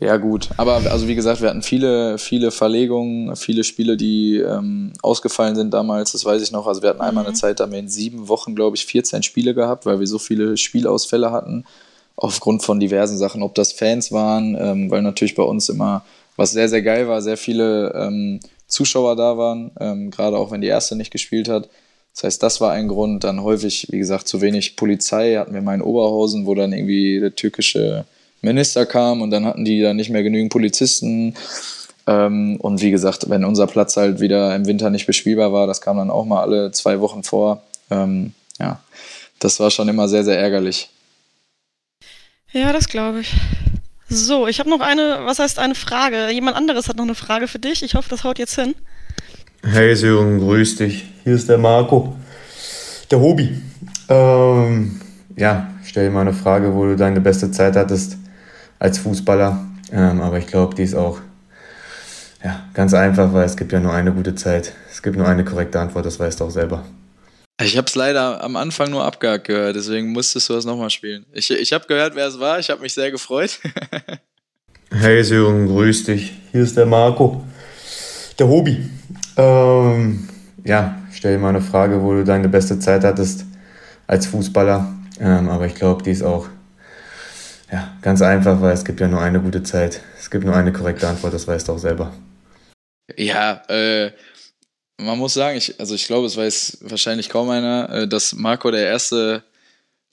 Ja, 0.00 0.16
gut. 0.16 0.48
Aber 0.56 0.74
also 0.90 1.06
wie 1.06 1.14
gesagt, 1.14 1.42
wir 1.42 1.48
hatten 1.48 1.62
viele, 1.62 2.18
viele 2.18 2.50
Verlegungen, 2.50 3.36
viele 3.36 3.62
Spiele, 3.62 3.96
die 3.96 4.38
ähm, 4.38 4.92
ausgefallen 5.02 5.54
sind 5.54 5.72
damals, 5.72 6.12
das 6.12 6.24
weiß 6.24 6.42
ich 6.42 6.50
noch. 6.50 6.66
Also 6.66 6.82
wir 6.82 6.90
hatten 6.90 7.00
einmal 7.00 7.24
eine 7.24 7.32
mhm. 7.32 7.36
Zeit, 7.36 7.60
da 7.60 7.64
haben 7.64 7.72
wir 7.72 7.78
in 7.78 7.88
sieben 7.88 8.28
Wochen, 8.28 8.54
glaube 8.54 8.76
ich, 8.76 8.86
14 8.86 9.22
Spiele 9.22 9.54
gehabt, 9.54 9.86
weil 9.86 10.00
wir 10.00 10.06
so 10.06 10.18
viele 10.18 10.56
Spielausfälle 10.56 11.30
hatten, 11.30 11.64
aufgrund 12.16 12.62
von 12.62 12.80
diversen 12.80 13.18
Sachen, 13.18 13.42
ob 13.42 13.54
das 13.54 13.72
Fans 13.72 14.12
waren, 14.12 14.56
ähm, 14.60 14.90
weil 14.90 15.02
natürlich 15.02 15.34
bei 15.34 15.42
uns 15.42 15.68
immer, 15.68 16.04
was 16.36 16.52
sehr, 16.52 16.68
sehr 16.68 16.82
geil 16.82 17.08
war, 17.08 17.22
sehr 17.22 17.36
viele 17.36 17.92
ähm, 17.94 18.40
Zuschauer 18.66 19.16
da 19.16 19.36
waren, 19.36 19.70
ähm, 19.80 20.10
gerade 20.10 20.36
auch 20.36 20.50
wenn 20.50 20.60
die 20.60 20.68
erste 20.68 20.96
nicht 20.96 21.10
gespielt 21.10 21.48
hat. 21.48 21.68
Das 22.14 22.24
heißt, 22.24 22.42
das 22.42 22.60
war 22.60 22.72
ein 22.72 22.88
Grund. 22.88 23.24
Dann 23.24 23.42
häufig, 23.42 23.88
wie 23.90 23.98
gesagt, 23.98 24.28
zu 24.28 24.40
wenig 24.40 24.76
Polizei 24.76 25.36
hatten 25.36 25.54
wir 25.54 25.62
mal 25.62 25.74
in 25.74 25.82
Oberhausen, 25.82 26.46
wo 26.46 26.54
dann 26.54 26.72
irgendwie 26.72 27.20
der 27.20 27.34
türkische 27.34 28.04
Minister 28.42 28.86
kam 28.86 29.22
und 29.22 29.30
dann 29.30 29.46
hatten 29.46 29.64
die 29.64 29.80
da 29.80 29.94
nicht 29.94 30.10
mehr 30.10 30.22
genügend 30.22 30.52
Polizisten. 30.52 31.34
Ähm, 32.06 32.56
und 32.60 32.82
wie 32.82 32.90
gesagt, 32.90 33.30
wenn 33.30 33.44
unser 33.44 33.66
Platz 33.66 33.96
halt 33.96 34.20
wieder 34.20 34.54
im 34.54 34.66
Winter 34.66 34.90
nicht 34.90 35.06
bespielbar 35.06 35.52
war, 35.52 35.66
das 35.66 35.80
kam 35.80 35.96
dann 35.96 36.10
auch 36.10 36.24
mal 36.24 36.42
alle 36.42 36.72
zwei 36.72 37.00
Wochen 37.00 37.22
vor. 37.22 37.62
Ähm, 37.90 38.32
ja, 38.58 38.80
das 39.38 39.60
war 39.60 39.70
schon 39.70 39.88
immer 39.88 40.08
sehr, 40.08 40.24
sehr 40.24 40.38
ärgerlich. 40.38 40.90
Ja, 42.52 42.72
das 42.72 42.88
glaube 42.88 43.20
ich. 43.20 43.34
So, 44.08 44.46
ich 44.46 44.60
habe 44.60 44.68
noch 44.68 44.80
eine, 44.80 45.20
was 45.24 45.38
heißt 45.38 45.58
eine 45.58 45.74
Frage? 45.74 46.30
Jemand 46.30 46.54
anderes 46.54 46.86
hat 46.86 46.96
noch 46.96 47.04
eine 47.04 47.14
Frage 47.14 47.48
für 47.48 47.58
dich. 47.58 47.82
Ich 47.82 47.94
hoffe, 47.94 48.10
das 48.10 48.24
haut 48.24 48.38
jetzt 48.38 48.54
hin. 48.54 48.74
Hey 49.64 49.96
Sören, 49.96 50.38
grüß 50.38 50.76
dich. 50.76 51.06
Hier 51.24 51.34
ist 51.34 51.48
der 51.48 51.56
Marco. 51.56 52.14
Der 53.10 53.20
Hobby. 53.20 53.58
Ähm, 54.08 55.00
ja, 55.34 55.70
stell 55.82 56.08
dir 56.08 56.10
mal 56.10 56.20
eine 56.22 56.34
Frage, 56.34 56.74
wo 56.74 56.84
du 56.84 56.96
deine 56.96 57.22
beste 57.22 57.50
Zeit 57.50 57.74
hattest 57.74 58.18
als 58.78 58.98
Fußballer. 58.98 59.64
Ähm, 59.90 60.20
aber 60.20 60.36
ich 60.36 60.46
glaube, 60.46 60.74
die 60.74 60.82
ist 60.82 60.94
auch 60.94 61.20
ja, 62.44 62.64
ganz 62.74 62.92
einfach, 62.92 63.32
weil 63.32 63.46
es 63.46 63.56
gibt 63.56 63.72
ja 63.72 63.80
nur 63.80 63.94
eine 63.94 64.12
gute 64.12 64.34
Zeit. 64.34 64.74
Es 64.90 65.02
gibt 65.02 65.16
nur 65.16 65.26
eine 65.26 65.44
korrekte 65.44 65.80
Antwort, 65.80 66.04
das 66.04 66.20
weißt 66.20 66.40
du 66.40 66.44
auch 66.44 66.50
selber. 66.50 66.84
Ich 67.64 67.76
habe 67.76 67.86
es 67.86 67.94
leider 67.94 68.42
am 68.42 68.56
Anfang 68.56 68.90
nur 68.90 69.04
abgehakt 69.04 69.46
gehört, 69.46 69.76
deswegen 69.76 70.12
musstest 70.12 70.48
du 70.48 70.54
das 70.54 70.64
nochmal 70.64 70.90
spielen. 70.90 71.26
Ich, 71.32 71.50
ich 71.50 71.72
habe 71.72 71.86
gehört, 71.86 72.14
wer 72.14 72.26
es 72.26 72.38
war, 72.38 72.58
ich 72.58 72.70
habe 72.70 72.80
mich 72.80 72.94
sehr 72.94 73.10
gefreut. 73.10 73.60
hey 74.90 75.22
Sören, 75.22 75.68
grüß 75.68 76.04
dich. 76.04 76.32
Hier 76.50 76.62
ist 76.62 76.76
der 76.76 76.86
Marco. 76.86 77.44
Der 78.38 78.48
Hobby. 78.48 78.88
Ähm, 79.36 80.28
ja, 80.64 81.00
stell 81.12 81.34
dir 81.34 81.38
mal 81.38 81.50
eine 81.50 81.60
Frage, 81.60 82.02
wo 82.02 82.12
du 82.12 82.24
deine 82.24 82.48
beste 82.48 82.78
Zeit 82.78 83.04
hattest 83.04 83.44
als 84.06 84.26
Fußballer. 84.26 84.92
Ähm, 85.20 85.48
aber 85.48 85.66
ich 85.66 85.74
glaube, 85.74 86.02
die 86.02 86.10
ist 86.10 86.22
auch 86.22 86.48
ja, 87.70 87.92
ganz 88.02 88.20
einfach, 88.22 88.60
weil 88.60 88.74
es 88.74 88.84
gibt 88.84 89.00
ja 89.00 89.08
nur 89.08 89.20
eine 89.20 89.40
gute 89.40 89.62
Zeit. 89.62 90.00
Es 90.18 90.30
gibt 90.30 90.44
nur 90.44 90.54
eine 90.54 90.72
korrekte 90.72 91.08
Antwort, 91.08 91.32
das 91.32 91.46
weißt 91.46 91.68
du 91.68 91.72
auch 91.72 91.78
selber. 91.78 92.12
Ja, 93.16 93.62
äh, 93.68 94.12
man 95.02 95.18
muss 95.18 95.34
sagen, 95.34 95.56
ich, 95.56 95.78
also 95.78 95.94
ich 95.94 96.06
glaube, 96.06 96.26
es 96.26 96.36
weiß 96.36 96.78
wahrscheinlich 96.82 97.28
kaum 97.28 97.50
einer, 97.50 97.90
äh, 97.90 98.08
dass 98.08 98.34
Marco 98.34 98.70
der 98.70 98.86
erste 98.86 99.42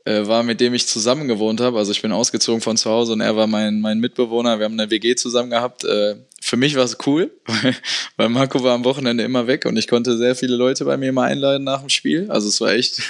äh, 0.06 0.28
war, 0.28 0.44
mit 0.44 0.60
dem 0.60 0.74
ich 0.74 0.88
zusammen 0.88 1.28
gewohnt 1.28 1.62
habe. 1.62 1.78
Also 1.78 1.92
ich 1.92 2.02
bin 2.02 2.12
ausgezogen 2.12 2.62
von 2.62 2.78
zu 2.78 2.90
Hause 2.90 3.14
und 3.14 3.22
er 3.22 3.36
war 3.36 3.48
mein, 3.48 3.80
mein 3.82 4.00
Mitbewohner. 4.00 4.58
Wir 4.60 4.66
haben 4.66 4.80
eine 4.80 4.90
WG 4.90 5.16
zusammen 5.16 5.50
gehabt. 5.50 5.84
Äh, 5.84 6.16
für 6.42 6.58
mich 6.58 6.76
war 6.76 6.86
es 6.86 6.98
cool, 7.06 7.32
weil 8.18 8.30
Marco 8.30 8.64
war 8.64 8.74
am 8.74 8.86
Wochenende 8.86 9.24
immer 9.24 9.48
weg 9.48 9.66
und 9.66 9.78
ich 9.78 9.88
konnte 9.88 10.18
sehr 10.18 10.36
viele 10.36 10.56
Leute 10.56 10.86
bei 10.86 10.98
mir 10.98 11.12
mal 11.12 11.30
einladen 11.30 11.64
nach 11.64 11.82
dem 11.82 11.90
Spiel. 11.90 12.32
Also 12.32 12.48
es 12.48 12.60
war 12.62 12.72
echt 12.72 13.02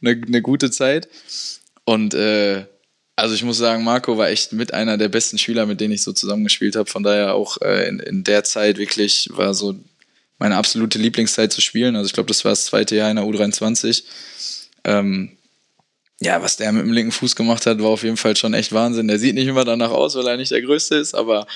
eine, 0.00 0.22
eine 0.26 0.42
gute 0.42 0.70
Zeit. 0.70 1.08
Und 1.84 2.14
äh, 2.14 2.66
also 3.16 3.34
ich 3.34 3.42
muss 3.42 3.58
sagen, 3.58 3.82
Marco 3.82 4.16
war 4.16 4.28
echt 4.28 4.52
mit 4.52 4.72
einer 4.72 4.96
der 4.96 5.08
besten 5.08 5.38
Spieler, 5.38 5.66
mit 5.66 5.80
denen 5.80 5.94
ich 5.94 6.02
so 6.02 6.12
zusammengespielt 6.12 6.76
habe. 6.76 6.88
Von 6.88 7.02
daher 7.02 7.34
auch 7.34 7.60
äh, 7.62 7.88
in, 7.88 7.98
in 7.98 8.22
der 8.22 8.44
Zeit 8.44 8.78
wirklich 8.78 9.28
war 9.32 9.54
so 9.54 9.74
meine 10.38 10.56
absolute 10.56 10.98
Lieblingszeit 10.98 11.52
zu 11.52 11.60
spielen. 11.60 11.96
Also 11.96 12.06
ich 12.06 12.12
glaube, 12.12 12.28
das 12.28 12.44
war 12.44 12.52
das 12.52 12.66
zweite 12.66 12.96
Jahr 12.96 13.10
in 13.10 13.16
der 13.16 13.24
U23. 13.24 14.04
Ähm, 14.84 15.36
ja, 16.20 16.42
was 16.42 16.56
der 16.56 16.72
mit 16.72 16.82
dem 16.82 16.92
linken 16.92 17.12
Fuß 17.12 17.36
gemacht 17.36 17.66
hat, 17.66 17.80
war 17.80 17.90
auf 17.90 18.02
jeden 18.02 18.16
Fall 18.16 18.36
schon 18.36 18.54
echt 18.54 18.72
Wahnsinn. 18.72 19.08
Der 19.08 19.18
sieht 19.18 19.34
nicht 19.34 19.46
immer 19.46 19.64
danach 19.64 19.90
aus, 19.90 20.16
weil 20.16 20.26
er 20.26 20.36
nicht 20.36 20.50
der 20.50 20.62
Größte 20.62 20.96
ist, 20.96 21.14
aber 21.14 21.46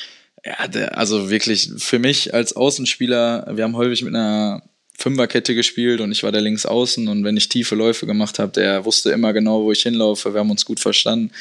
ja, 0.45 0.69
der, 0.69 0.99
also 0.99 1.31
wirklich 1.31 1.71
für 1.79 1.99
mich 1.99 2.35
als 2.35 2.55
Außenspieler, 2.55 3.47
wir 3.53 3.65
haben 3.65 3.77
häufig 3.77 4.03
mit 4.03 4.15
einer 4.15 4.63
Fünferkette 4.99 5.55
gespielt 5.55 6.01
und 6.01 6.13
ich 6.13 6.23
war 6.23 6.33
der 6.33 6.43
Linksaußen 6.43 7.09
und 7.09 7.25
wenn 7.25 7.37
ich 7.37 7.49
tiefe 7.49 7.75
Läufe 7.75 8.07
gemacht 8.07 8.39
habe, 8.39 8.53
der 8.53 8.85
wusste 8.85 9.11
immer 9.11 9.33
genau, 9.33 9.63
wo 9.65 9.73
ich 9.73 9.83
hinlaufe. 9.83 10.33
Wir 10.33 10.41
haben 10.41 10.51
uns 10.51 10.65
gut 10.65 10.81
verstanden. 10.81 11.33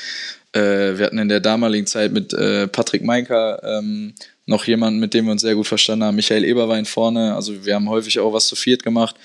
Äh, 0.54 0.98
wir 0.98 1.06
hatten 1.06 1.20
in 1.20 1.30
der 1.30 1.42
damaligen 1.42 1.86
Zeit 1.86 2.12
mit 2.12 2.34
äh, 2.34 2.68
Patrick 2.68 3.04
Meinker 3.04 3.62
ähm, 3.64 4.14
noch 4.46 4.66
jemanden, 4.66 5.00
mit 5.00 5.14
dem 5.14 5.26
wir 5.26 5.32
uns 5.32 5.42
sehr 5.42 5.56
gut 5.56 5.68
verstanden 5.68 6.06
haben. 6.06 6.16
Michael 6.16 6.44
Eberwein 6.44 6.86
vorne. 6.86 7.36
Also 7.36 7.66
wir 7.66 7.76
haben 7.76 7.90
häufig 7.90 8.20
auch 8.20 8.34
was 8.34 8.48
zu 8.48 8.56
viert 8.56 8.84
gemacht. 8.84 9.16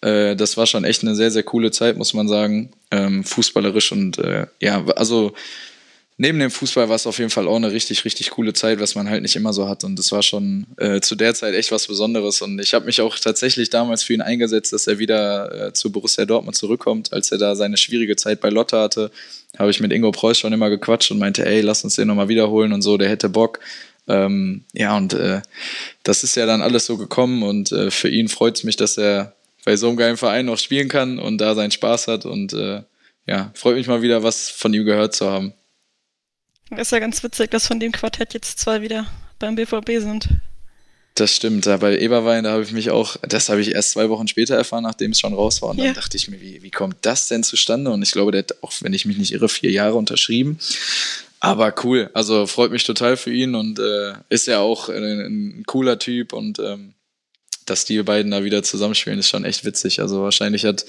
Äh, 0.00 0.36
das 0.36 0.56
war 0.56 0.66
schon 0.66 0.84
echt 0.84 1.02
eine 1.02 1.14
sehr, 1.14 1.30
sehr 1.30 1.42
coole 1.42 1.70
Zeit, 1.70 1.96
muss 1.96 2.14
man 2.14 2.28
sagen. 2.28 2.70
Ähm, 2.90 3.24
fußballerisch 3.24 3.92
und 3.92 4.18
äh, 4.18 4.46
ja, 4.60 4.84
also 4.96 5.34
neben 6.18 6.40
dem 6.40 6.50
Fußball 6.50 6.88
war 6.88 6.96
es 6.96 7.06
auf 7.06 7.18
jeden 7.18 7.30
Fall 7.30 7.46
auch 7.46 7.56
eine 7.56 7.70
richtig, 7.70 8.04
richtig 8.04 8.30
coole 8.30 8.52
Zeit, 8.52 8.80
was 8.80 8.96
man 8.96 9.08
halt 9.08 9.22
nicht 9.22 9.36
immer 9.36 9.52
so 9.52 9.68
hat. 9.68 9.84
Und 9.84 9.96
das 9.98 10.10
war 10.10 10.22
schon 10.22 10.66
äh, 10.76 11.00
zu 11.00 11.14
der 11.14 11.32
Zeit 11.34 11.54
echt 11.54 11.70
was 11.70 11.86
Besonderes. 11.86 12.42
Und 12.42 12.60
ich 12.60 12.74
habe 12.74 12.86
mich 12.86 13.00
auch 13.00 13.16
tatsächlich 13.18 13.70
damals 13.70 14.02
für 14.02 14.14
ihn 14.14 14.20
eingesetzt, 14.20 14.72
dass 14.72 14.88
er 14.88 14.98
wieder 14.98 15.68
äh, 15.68 15.72
zu 15.72 15.92
Borussia 15.92 16.24
Dortmund 16.24 16.56
zurückkommt. 16.56 17.12
Als 17.12 17.30
er 17.30 17.38
da 17.38 17.54
seine 17.54 17.76
schwierige 17.76 18.16
Zeit 18.16 18.40
bei 18.40 18.50
Lotte 18.50 18.78
hatte, 18.78 19.10
habe 19.56 19.70
ich 19.70 19.80
mit 19.80 19.92
Ingo 19.92 20.10
Preuß 20.10 20.38
schon 20.38 20.52
immer 20.52 20.70
gequatscht 20.70 21.10
und 21.12 21.18
meinte, 21.18 21.46
ey, 21.46 21.60
lass 21.60 21.84
uns 21.84 21.94
den 21.94 22.08
nochmal 22.08 22.28
wiederholen 22.28 22.72
und 22.72 22.82
so, 22.82 22.98
der 22.98 23.08
hätte 23.08 23.28
Bock. 23.28 23.60
Ähm, 24.08 24.64
ja, 24.72 24.96
und 24.96 25.12
äh, 25.12 25.42
das 26.02 26.24
ist 26.24 26.34
ja 26.36 26.46
dann 26.46 26.62
alles 26.62 26.86
so 26.86 26.96
gekommen 26.96 27.42
und 27.42 27.72
äh, 27.72 27.90
für 27.90 28.08
ihn 28.08 28.28
freut 28.28 28.56
es 28.56 28.64
mich, 28.64 28.76
dass 28.76 28.96
er 28.96 29.34
bei 29.64 29.76
so 29.76 29.88
einem 29.88 29.98
geilen 29.98 30.16
Verein 30.16 30.46
noch 30.46 30.58
spielen 30.58 30.88
kann 30.88 31.18
und 31.18 31.38
da 31.38 31.54
seinen 31.54 31.70
Spaß 31.70 32.08
hat 32.08 32.24
und 32.24 32.54
äh, 32.54 32.82
ja, 33.26 33.50
freut 33.54 33.76
mich 33.76 33.86
mal 33.86 34.00
wieder, 34.00 34.22
was 34.22 34.48
von 34.48 34.72
ihm 34.72 34.86
gehört 34.86 35.14
zu 35.14 35.30
haben. 35.30 35.52
ist 36.74 36.92
ja 36.92 36.98
ganz 36.98 37.22
witzig, 37.22 37.50
dass 37.50 37.66
von 37.66 37.78
dem 37.78 37.92
Quartett 37.92 38.32
jetzt 38.32 38.58
zwei 38.58 38.80
wieder 38.80 39.06
beim 39.38 39.56
BVB 39.56 40.00
sind. 40.00 40.28
Das 41.14 41.34
stimmt, 41.34 41.66
ja, 41.66 41.76
bei 41.76 41.98
Eberwein, 41.98 42.44
da 42.44 42.52
habe 42.52 42.62
ich 42.62 42.70
mich 42.70 42.90
auch, 42.90 43.16
das 43.22 43.48
habe 43.48 43.60
ich 43.60 43.72
erst 43.72 43.90
zwei 43.90 44.08
Wochen 44.08 44.28
später 44.28 44.54
erfahren, 44.54 44.84
nachdem 44.84 45.10
es 45.10 45.20
schon 45.20 45.34
raus 45.34 45.60
war. 45.62 45.70
Und 45.70 45.78
ja. 45.78 45.86
dann 45.86 45.94
dachte 45.94 46.16
ich 46.16 46.28
mir, 46.28 46.40
wie, 46.40 46.62
wie 46.62 46.70
kommt 46.70 46.96
das 47.02 47.26
denn 47.26 47.42
zustande? 47.42 47.90
Und 47.90 48.02
ich 48.02 48.12
glaube, 48.12 48.30
der 48.30 48.40
hat 48.40 48.62
auch, 48.62 48.72
wenn 48.80 48.92
ich 48.92 49.04
mich 49.04 49.18
nicht 49.18 49.32
irre, 49.32 49.48
vier 49.48 49.72
Jahre 49.72 49.96
unterschrieben. 49.96 50.58
Aber 51.40 51.74
cool, 51.84 52.10
also 52.14 52.46
freut 52.46 52.72
mich 52.72 52.84
total 52.84 53.16
für 53.16 53.32
ihn 53.32 53.54
und 53.54 53.78
äh, 53.78 54.14
ist 54.28 54.46
ja 54.46 54.58
auch 54.58 54.88
ein, 54.88 55.02
ein 55.02 55.62
cooler 55.66 55.98
Typ 55.98 56.32
und 56.32 56.58
ähm, 56.58 56.94
dass 57.64 57.84
die 57.84 58.02
beiden 58.02 58.32
da 58.32 58.42
wieder 58.42 58.62
zusammenspielen, 58.62 59.18
ist 59.18 59.28
schon 59.28 59.44
echt 59.44 59.64
witzig. 59.64 60.00
Also 60.00 60.22
wahrscheinlich 60.22 60.64
hat, 60.64 60.84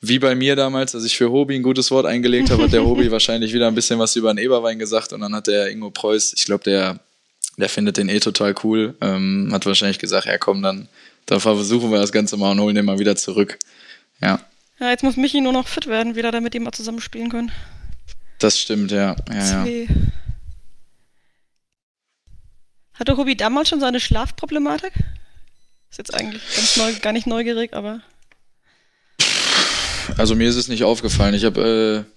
wie 0.00 0.18
bei 0.18 0.34
mir 0.34 0.56
damals, 0.56 0.94
als 0.94 1.04
ich 1.04 1.16
für 1.16 1.30
Hobi 1.30 1.54
ein 1.54 1.62
gutes 1.62 1.90
Wort 1.90 2.06
eingelegt 2.06 2.50
habe, 2.50 2.64
hat 2.64 2.72
der 2.72 2.84
Hobi 2.84 3.10
wahrscheinlich 3.10 3.54
wieder 3.54 3.68
ein 3.68 3.74
bisschen 3.74 3.98
was 3.98 4.14
über 4.16 4.32
den 4.34 4.44
Eberwein 4.44 4.78
gesagt 4.78 5.12
und 5.12 5.20
dann 5.20 5.34
hat 5.34 5.46
der 5.46 5.70
Ingo 5.70 5.90
Preuß, 5.90 6.34
ich 6.36 6.44
glaube, 6.44 6.64
der, 6.64 6.98
der 7.56 7.68
findet 7.68 7.96
den 7.96 8.08
eh 8.08 8.20
total 8.20 8.54
cool, 8.64 8.94
ähm, 9.00 9.50
hat 9.52 9.64
wahrscheinlich 9.64 9.98
gesagt, 9.98 10.26
ja 10.26 10.36
komm, 10.36 10.62
dann, 10.62 10.88
dann 11.24 11.40
versuchen 11.40 11.90
wir 11.90 11.98
das 11.98 12.12
Ganze 12.12 12.36
mal 12.36 12.50
und 12.50 12.60
holen 12.60 12.74
den 12.74 12.84
mal 12.84 12.98
wieder 12.98 13.16
zurück. 13.16 13.58
Ja. 14.20 14.38
Ja, 14.80 14.90
jetzt 14.90 15.04
muss 15.04 15.16
Michi 15.16 15.40
nur 15.40 15.52
noch 15.52 15.68
fit 15.68 15.86
werden, 15.86 16.16
wieder 16.16 16.32
damit 16.32 16.54
die 16.54 16.60
mal 16.60 16.72
zusammenspielen 16.72 17.30
können. 17.30 17.52
Das 18.42 18.58
stimmt, 18.58 18.90
ja. 18.90 19.14
ja, 19.30 19.64
ja. 19.64 19.86
Hatte 22.94 23.16
Hobi 23.16 23.36
damals 23.36 23.68
schon 23.68 23.78
seine 23.78 24.00
Schlafproblematik? 24.00 24.92
Ist 25.90 25.98
jetzt 25.98 26.12
eigentlich 26.12 26.42
ganz 26.56 26.76
neu, 26.76 26.92
gar 27.00 27.12
nicht 27.12 27.28
neugierig, 27.28 27.72
aber. 27.72 28.00
Also 30.16 30.34
mir 30.34 30.48
ist 30.48 30.56
es 30.56 30.66
nicht 30.66 30.82
aufgefallen. 30.82 31.34
Ich 31.34 31.44
habe 31.44 32.04
äh, 32.08 32.12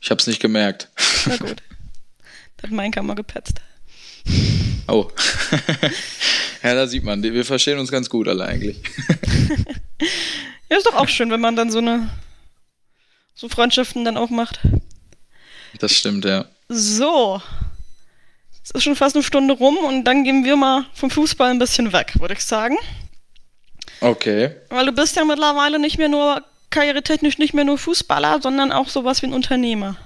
ich 0.00 0.10
habe 0.10 0.18
es 0.18 0.26
nicht 0.26 0.40
gemerkt. 0.40 0.88
Na 1.26 1.36
gut. 1.36 1.62
Da 2.56 2.62
hat 2.62 2.70
mein 2.70 2.90
Kammer 2.90 3.14
gepetzt. 3.14 3.60
Oh. 4.88 5.10
ja, 6.62 6.74
da 6.74 6.86
sieht 6.86 7.04
man, 7.04 7.22
wir 7.22 7.44
verstehen 7.44 7.78
uns 7.78 7.90
ganz 7.90 8.08
gut 8.08 8.28
alle 8.28 8.46
eigentlich. 8.46 8.78
ja, 10.70 10.76
ist 10.78 10.86
doch 10.86 10.94
auch 10.94 11.08
schön, 11.08 11.30
wenn 11.30 11.40
man 11.40 11.54
dann 11.54 11.70
so 11.70 11.78
eine 11.78 12.08
so 13.34 13.48
Freundschaften 13.50 14.06
dann 14.06 14.16
auch 14.16 14.30
macht. 14.30 14.60
Das 15.78 15.92
stimmt, 15.92 16.24
ja. 16.24 16.44
So. 16.68 17.40
Es 18.62 18.70
ist 18.72 18.82
schon 18.82 18.96
fast 18.96 19.16
eine 19.16 19.22
Stunde 19.22 19.54
rum 19.54 19.76
und 19.78 20.04
dann 20.04 20.24
gehen 20.24 20.44
wir 20.44 20.56
mal 20.56 20.86
vom 20.94 21.10
Fußball 21.10 21.50
ein 21.50 21.58
bisschen 21.58 21.92
weg, 21.92 22.12
würde 22.20 22.34
ich 22.34 22.44
sagen. 22.44 22.76
Okay. 24.00 24.52
Weil 24.68 24.86
du 24.86 24.92
bist 24.92 25.16
ja 25.16 25.24
mittlerweile 25.24 25.78
nicht 25.78 25.98
mehr 25.98 26.08
nur 26.08 26.42
karrieretechnisch 26.70 27.38
nicht 27.38 27.52
mehr 27.52 27.64
nur 27.64 27.78
Fußballer, 27.78 28.40
sondern 28.40 28.72
auch 28.72 28.88
sowas 28.88 29.22
wie 29.22 29.26
ein 29.26 29.32
Unternehmer. 29.32 29.96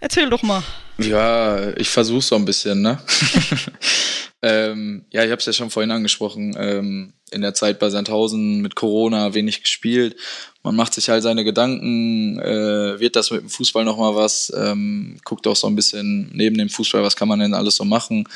Erzähl 0.00 0.30
doch 0.30 0.42
mal. 0.42 0.62
Ja, 0.98 1.76
ich 1.76 1.88
versuch's 1.88 2.28
so 2.28 2.36
ein 2.36 2.44
bisschen, 2.44 2.82
ne? 2.82 2.98
ähm, 4.44 5.04
ja, 5.10 5.24
ich 5.24 5.30
habe 5.30 5.40
es 5.40 5.46
ja 5.46 5.52
schon 5.52 5.70
vorhin 5.70 5.90
angesprochen. 5.90 6.54
Ähm, 6.58 7.12
in 7.30 7.40
der 7.40 7.54
Zeit 7.54 7.78
bei 7.78 7.90
Sandhausen 7.90 8.60
mit 8.60 8.76
Corona 8.76 9.34
wenig 9.34 9.62
gespielt 9.62 10.16
man 10.64 10.76
macht 10.76 10.94
sich 10.94 11.10
halt 11.10 11.22
seine 11.22 11.44
Gedanken, 11.44 12.40
äh, 12.40 12.98
wird 12.98 13.16
das 13.16 13.30
mit 13.30 13.42
dem 13.42 13.50
Fußball 13.50 13.84
nochmal 13.84 14.16
was, 14.16 14.50
ähm, 14.56 15.18
guckt 15.22 15.46
auch 15.46 15.54
so 15.54 15.66
ein 15.66 15.76
bisschen 15.76 16.30
neben 16.32 16.56
dem 16.56 16.70
Fußball, 16.70 17.02
was 17.02 17.16
kann 17.16 17.28
man 17.28 17.38
denn 17.38 17.52
alles 17.52 17.76
so 17.76 17.84
machen. 17.84 18.26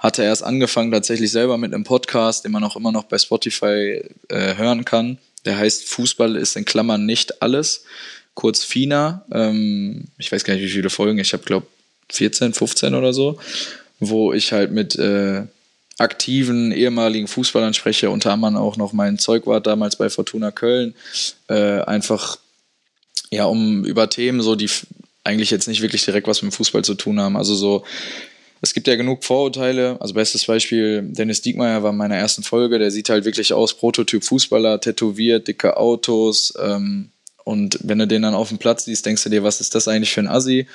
Hatte 0.00 0.24
erst 0.24 0.42
angefangen 0.42 0.90
tatsächlich 0.90 1.30
selber 1.30 1.56
mit 1.58 1.72
einem 1.72 1.84
Podcast, 1.84 2.44
den 2.44 2.50
man 2.50 2.64
auch 2.64 2.74
immer 2.74 2.90
noch 2.90 3.04
bei 3.04 3.18
Spotify 3.18 4.02
äh, 4.28 4.56
hören 4.56 4.84
kann. 4.84 5.18
Der 5.44 5.56
heißt 5.58 5.84
Fußball 5.84 6.34
ist 6.34 6.56
in 6.56 6.64
Klammern 6.64 7.06
nicht 7.06 7.40
alles. 7.40 7.84
Kurz 8.34 8.64
FINA. 8.64 9.24
Ähm, 9.30 10.08
ich 10.18 10.32
weiß 10.32 10.42
gar 10.42 10.54
nicht, 10.54 10.64
wie 10.64 10.68
viele 10.68 10.90
Folgen. 10.90 11.20
Ich 11.20 11.32
habe, 11.32 11.44
glaube 11.44 11.68
14, 12.10 12.52
15 12.52 12.94
oder 12.94 13.12
so. 13.12 13.38
Wo 14.00 14.32
ich 14.32 14.52
halt 14.52 14.72
mit 14.72 14.96
äh, 14.96 15.44
aktiven 15.98 16.72
ehemaligen 16.72 17.26
Fußballern 17.26 17.74
spreche, 17.74 18.10
unter 18.10 18.32
anderem 18.32 18.56
auch 18.56 18.76
noch 18.76 18.92
mein 18.92 19.18
Zeugwart 19.18 19.66
damals 19.66 19.96
bei 19.96 20.10
Fortuna 20.10 20.50
Köln, 20.50 20.94
äh, 21.48 21.80
einfach 21.80 22.38
ja, 23.30 23.44
um 23.44 23.84
über 23.84 24.08
Themen 24.08 24.40
so, 24.40 24.54
die 24.54 24.70
eigentlich 25.24 25.50
jetzt 25.50 25.68
nicht 25.68 25.82
wirklich 25.82 26.04
direkt 26.04 26.28
was 26.28 26.42
mit 26.42 26.52
dem 26.52 26.56
Fußball 26.56 26.84
zu 26.84 26.94
tun 26.94 27.18
haben. 27.18 27.36
Also 27.36 27.54
so, 27.54 27.84
es 28.60 28.74
gibt 28.74 28.86
ja 28.86 28.96
genug 28.96 29.24
Vorurteile. 29.24 29.96
Also 30.00 30.14
bestes 30.14 30.44
Beispiel, 30.46 31.02
Dennis 31.02 31.42
Diekmeyer 31.42 31.82
war 31.82 31.90
in 31.90 31.96
meiner 31.96 32.16
ersten 32.16 32.42
Folge, 32.42 32.78
der 32.78 32.90
sieht 32.90 33.08
halt 33.08 33.24
wirklich 33.24 33.52
aus, 33.52 33.74
Prototyp 33.74 34.24
Fußballer, 34.24 34.80
tätowiert, 34.80 35.48
dicke 35.48 35.76
Autos. 35.76 36.54
Ähm, 36.60 37.10
und 37.44 37.78
wenn 37.82 37.98
du 37.98 38.06
den 38.06 38.22
dann 38.22 38.34
auf 38.34 38.48
dem 38.48 38.58
Platz 38.58 38.84
siehst, 38.84 39.06
denkst 39.06 39.24
du 39.24 39.30
dir, 39.30 39.42
was 39.42 39.60
ist 39.60 39.74
das 39.74 39.88
eigentlich 39.88 40.12
für 40.12 40.20
ein 40.20 40.28
Assi? 40.28 40.66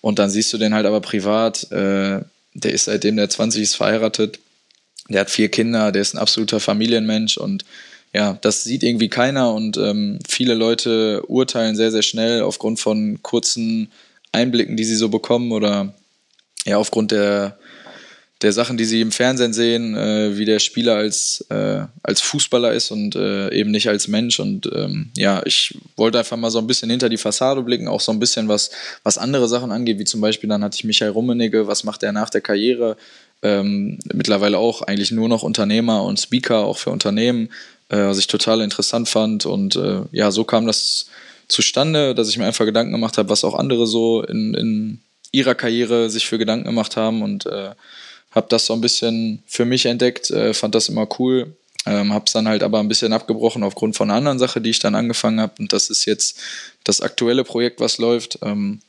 Und 0.00 0.18
dann 0.18 0.30
siehst 0.30 0.52
du 0.52 0.58
den 0.58 0.74
halt 0.74 0.86
aber 0.86 1.00
privat, 1.00 1.70
äh, 1.72 2.20
der 2.54 2.72
ist 2.72 2.84
seitdem 2.84 3.16
der 3.16 3.28
20 3.28 3.62
ist 3.62 3.76
verheiratet, 3.76 4.38
der 5.08 5.22
hat 5.22 5.30
vier 5.30 5.48
Kinder, 5.48 5.92
der 5.92 6.02
ist 6.02 6.14
ein 6.14 6.18
absoluter 6.18 6.60
Familienmensch 6.60 7.36
und 7.38 7.64
ja, 8.14 8.38
das 8.40 8.64
sieht 8.64 8.82
irgendwie 8.82 9.08
keiner 9.08 9.52
und 9.52 9.76
ähm, 9.76 10.18
viele 10.26 10.54
Leute 10.54 11.22
urteilen 11.26 11.76
sehr, 11.76 11.90
sehr 11.90 12.02
schnell 12.02 12.42
aufgrund 12.42 12.80
von 12.80 13.22
kurzen 13.22 13.90
Einblicken, 14.32 14.76
die 14.76 14.84
sie 14.84 14.96
so 14.96 15.08
bekommen 15.08 15.52
oder 15.52 15.94
ja, 16.64 16.78
aufgrund 16.78 17.10
der, 17.10 17.58
der 18.42 18.52
Sachen, 18.52 18.76
die 18.76 18.84
sie 18.84 19.00
im 19.00 19.10
Fernsehen 19.10 19.52
sehen, 19.52 19.96
äh, 19.96 20.38
wie 20.38 20.44
der 20.44 20.58
Spieler 20.58 20.96
als, 20.96 21.44
äh, 21.50 21.80
als 22.02 22.20
Fußballer 22.20 22.72
ist 22.72 22.90
und 22.90 23.16
äh, 23.16 23.52
eben 23.52 23.70
nicht 23.70 23.88
als 23.88 24.06
Mensch. 24.06 24.38
Und 24.38 24.70
ähm, 24.74 25.10
ja, 25.16 25.42
ich 25.44 25.76
wollte 25.96 26.18
einfach 26.18 26.36
mal 26.36 26.50
so 26.50 26.58
ein 26.58 26.66
bisschen 26.66 26.90
hinter 26.90 27.08
die 27.08 27.16
Fassade 27.16 27.62
blicken, 27.62 27.88
auch 27.88 28.00
so 28.00 28.12
ein 28.12 28.20
bisschen 28.20 28.48
was, 28.48 28.70
was 29.02 29.18
andere 29.18 29.48
Sachen 29.48 29.72
angeht, 29.72 29.98
wie 29.98 30.04
zum 30.04 30.20
Beispiel 30.20 30.48
dann 30.48 30.62
hatte 30.62 30.76
ich 30.76 30.84
Michael 30.84 31.10
Rummenigge, 31.10 31.66
was 31.66 31.84
macht 31.84 32.02
er 32.02 32.12
nach 32.12 32.30
der 32.30 32.40
Karriere? 32.40 32.96
Ähm, 33.42 33.98
mittlerweile 34.12 34.58
auch 34.58 34.82
eigentlich 34.82 35.10
nur 35.10 35.28
noch 35.28 35.42
Unternehmer 35.42 36.02
und 36.02 36.18
Speaker, 36.18 36.64
auch 36.64 36.78
für 36.78 36.90
Unternehmen, 36.90 37.50
äh, 37.88 37.98
was 37.98 38.18
ich 38.18 38.26
total 38.26 38.60
interessant 38.60 39.08
fand. 39.08 39.46
Und 39.46 39.76
äh, 39.76 40.02
ja, 40.12 40.30
so 40.30 40.44
kam 40.44 40.66
das 40.66 41.06
zustande, 41.48 42.14
dass 42.14 42.28
ich 42.28 42.38
mir 42.38 42.46
einfach 42.46 42.64
Gedanken 42.64 42.92
gemacht 42.92 43.18
habe, 43.18 43.30
was 43.30 43.44
auch 43.44 43.54
andere 43.54 43.86
so 43.86 44.22
in, 44.22 44.54
in 44.54 45.00
ihrer 45.32 45.54
Karriere 45.54 46.10
sich 46.10 46.26
für 46.26 46.38
Gedanken 46.38 46.66
gemacht 46.66 46.96
haben 46.96 47.22
und 47.22 47.46
äh, 47.46 47.70
habe 48.30 48.46
das 48.50 48.66
so 48.66 48.74
ein 48.74 48.80
bisschen 48.80 49.42
für 49.46 49.64
mich 49.64 49.86
entdeckt, 49.86 50.30
äh, 50.30 50.52
fand 50.52 50.74
das 50.74 50.88
immer 50.88 51.08
cool, 51.18 51.56
ähm, 51.86 52.12
habe 52.12 52.24
es 52.26 52.32
dann 52.32 52.48
halt 52.48 52.62
aber 52.62 52.80
ein 52.80 52.88
bisschen 52.88 53.12
abgebrochen 53.12 53.62
aufgrund 53.62 53.96
von 53.96 54.10
einer 54.10 54.18
anderen 54.18 54.38
Sache, 54.38 54.60
die 54.60 54.70
ich 54.70 54.78
dann 54.78 54.94
angefangen 54.94 55.40
habe 55.40 55.54
und 55.58 55.72
das 55.72 55.90
ist 55.90 56.04
jetzt 56.04 56.38
das 56.84 57.00
aktuelle 57.00 57.44
Projekt, 57.44 57.80
was 57.80 57.98
läuft. 57.98 58.38
Ähm, 58.42 58.80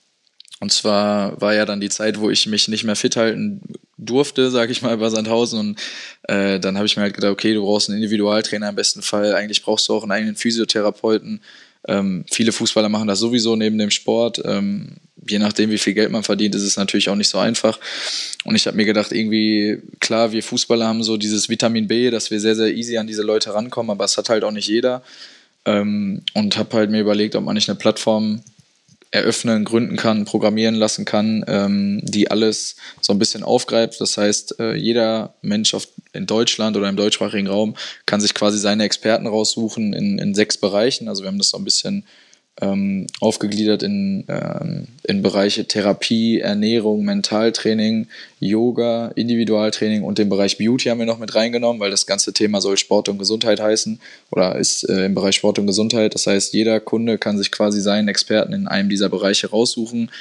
und 0.60 0.74
zwar 0.74 1.40
war 1.40 1.54
ja 1.54 1.66
dann 1.66 1.80
die 1.80 1.90
Zeit, 1.90 2.20
wo 2.20 2.30
ich 2.30 2.46
mich 2.46 2.68
nicht 2.68 2.84
mehr 2.84 2.98
fit 2.98 3.16
halten 3.16 3.62
durfte, 4.00 4.50
sage 4.50 4.72
ich 4.72 4.82
mal, 4.82 4.98
bei 4.98 5.10
Sandhausen. 5.10 5.60
Und 5.60 5.80
äh, 6.24 6.60
dann 6.60 6.78
habe 6.78 6.86
ich 6.86 6.96
mir 6.96 7.04
halt 7.04 7.14
gedacht, 7.14 7.32
okay, 7.32 7.54
du 7.54 7.62
brauchst 7.62 7.90
einen 7.90 7.98
Individualtrainer 7.98 8.70
im 8.70 8.76
besten 8.76 9.02
Fall. 9.02 9.36
Eigentlich 9.36 9.62
brauchst 9.62 9.88
du 9.90 9.94
auch 9.94 10.04
einen 10.04 10.12
eigenen 10.12 10.36
Physiotherapeuten. 10.36 11.42
Ähm, 11.88 12.26
viele 12.30 12.52
Fußballer 12.52 12.90
machen 12.90 13.08
das 13.08 13.20
sowieso 13.20 13.56
neben 13.56 13.78
dem 13.78 13.92
Sport. 13.92 14.42
Ähm, 14.46 14.98
je 15.28 15.40
nachdem, 15.40 15.70
wie 15.70 15.78
viel 15.78 15.94
Geld 15.94 16.12
man 16.12 16.24
verdient, 16.24 16.56
ist 16.56 16.64
es 16.64 16.78
natürlich 16.78 17.10
auch 17.10 17.16
nicht 17.16 17.30
so 17.30 17.38
einfach. 17.38 17.80
Und 18.46 18.56
ich 18.56 18.68
habe 18.68 18.78
mir 18.78 18.86
gedacht, 18.86 19.12
irgendwie, 19.12 19.82
klar, 20.00 20.32
wir 20.32 20.44
Fußballer 20.44 20.88
haben 20.88 21.04
so 21.04 21.18
dieses 21.18 21.50
Vitamin 21.50 21.88
B, 21.88 22.10
dass 22.10 22.32
wir 22.32 22.40
sehr, 22.40 22.56
sehr 22.56 22.74
easy 22.74 22.98
an 22.98 23.08
diese 23.08 23.24
Leute 23.24 23.54
rankommen, 23.54 23.92
aber 23.92 24.06
es 24.06 24.18
hat 24.18 24.30
halt 24.30 24.44
auch 24.44 24.52
nicht 24.52 24.68
jeder. 24.68 25.04
Ähm, 25.66 26.22
und 26.34 26.58
habe 26.58 26.76
halt 26.78 26.90
mir 26.90 27.02
überlegt, 27.02 27.36
ob 27.36 27.44
man 27.44 27.56
nicht 27.56 27.70
eine 27.70 27.78
Plattform 27.78 28.42
eröffnen, 29.12 29.66
gründen 29.66 29.96
kann, 29.96 30.26
programmieren 30.26 30.76
lassen 30.76 31.04
kann, 31.04 31.44
ähm, 31.48 32.00
die 32.04 32.30
alles 32.30 32.76
so 33.02 33.12
ein 33.12 33.20
bisschen 33.20 33.44
aufgreift. 33.44 34.00
Das 34.02 34.18
heißt, 34.18 34.60
äh, 34.60 34.76
jeder 34.76 35.34
Mensch 35.42 35.74
auf, 35.74 35.88
in 36.14 36.28
Deutschland 36.28 36.78
oder 36.78 36.90
im 36.90 36.96
deutschsprachigen 36.96 37.48
Raum 37.48 37.76
kann 38.06 38.22
sich 38.22 38.34
quasi 38.34 38.60
seine 38.60 38.84
Experten 38.84 39.26
raussuchen 39.26 39.94
in, 39.94 40.20
in 40.20 40.36
sechs 40.36 40.58
Bereichen. 40.58 41.08
Also 41.08 41.24
wir 41.24 41.28
haben 41.28 41.40
das 41.40 41.50
so 41.50 41.58
ein 41.58 41.64
bisschen 41.64 42.06
ähm, 42.62 43.08
aufgegliedert 43.22 43.84
in, 43.84 44.26
ähm, 44.28 44.88
in 45.04 45.22
Bereiche 45.22 45.66
Therapie, 45.66 46.40
Ernährung, 46.40 47.06
Mentaltraining, 47.06 48.08
Yoga, 48.40 49.12
Individualtraining 49.16 50.04
und 50.04 50.18
den 50.18 50.30
Bereich 50.30 50.58
Beauty 50.58 50.90
haben 50.90 51.00
wir 51.00 51.06
noch 51.06 51.20
mit 51.20 51.36
reingenommen, 51.36 51.80
weil 51.80 51.92
das 51.92 52.06
ganze 52.06 52.34
Thema 52.34 52.60
soll 52.62 52.78
Sport 52.78 53.10
und 53.10 53.18
Gesundheit 53.18 53.62
heißen 53.62 54.00
oder 54.32 54.58
ist 54.58 54.88
äh, 54.90 55.06
im 55.06 55.16
Bereich 55.16 55.36
Sport 55.36 55.60
und 55.60 55.68
Gesundheit. 55.68 56.14
Das 56.16 56.28
heißt, 56.28 56.54
jeder 56.54 56.80
Kunde 56.80 57.18
kann 57.18 57.38
sich 57.38 57.52
quasi 57.52 57.80
seinen 57.82 58.08
Experten 58.08 58.54
in 58.54 58.68
einem 58.68 58.90
dieser 58.90 59.10
Bereiche 59.10 59.50
raussuchen, 59.50 60.12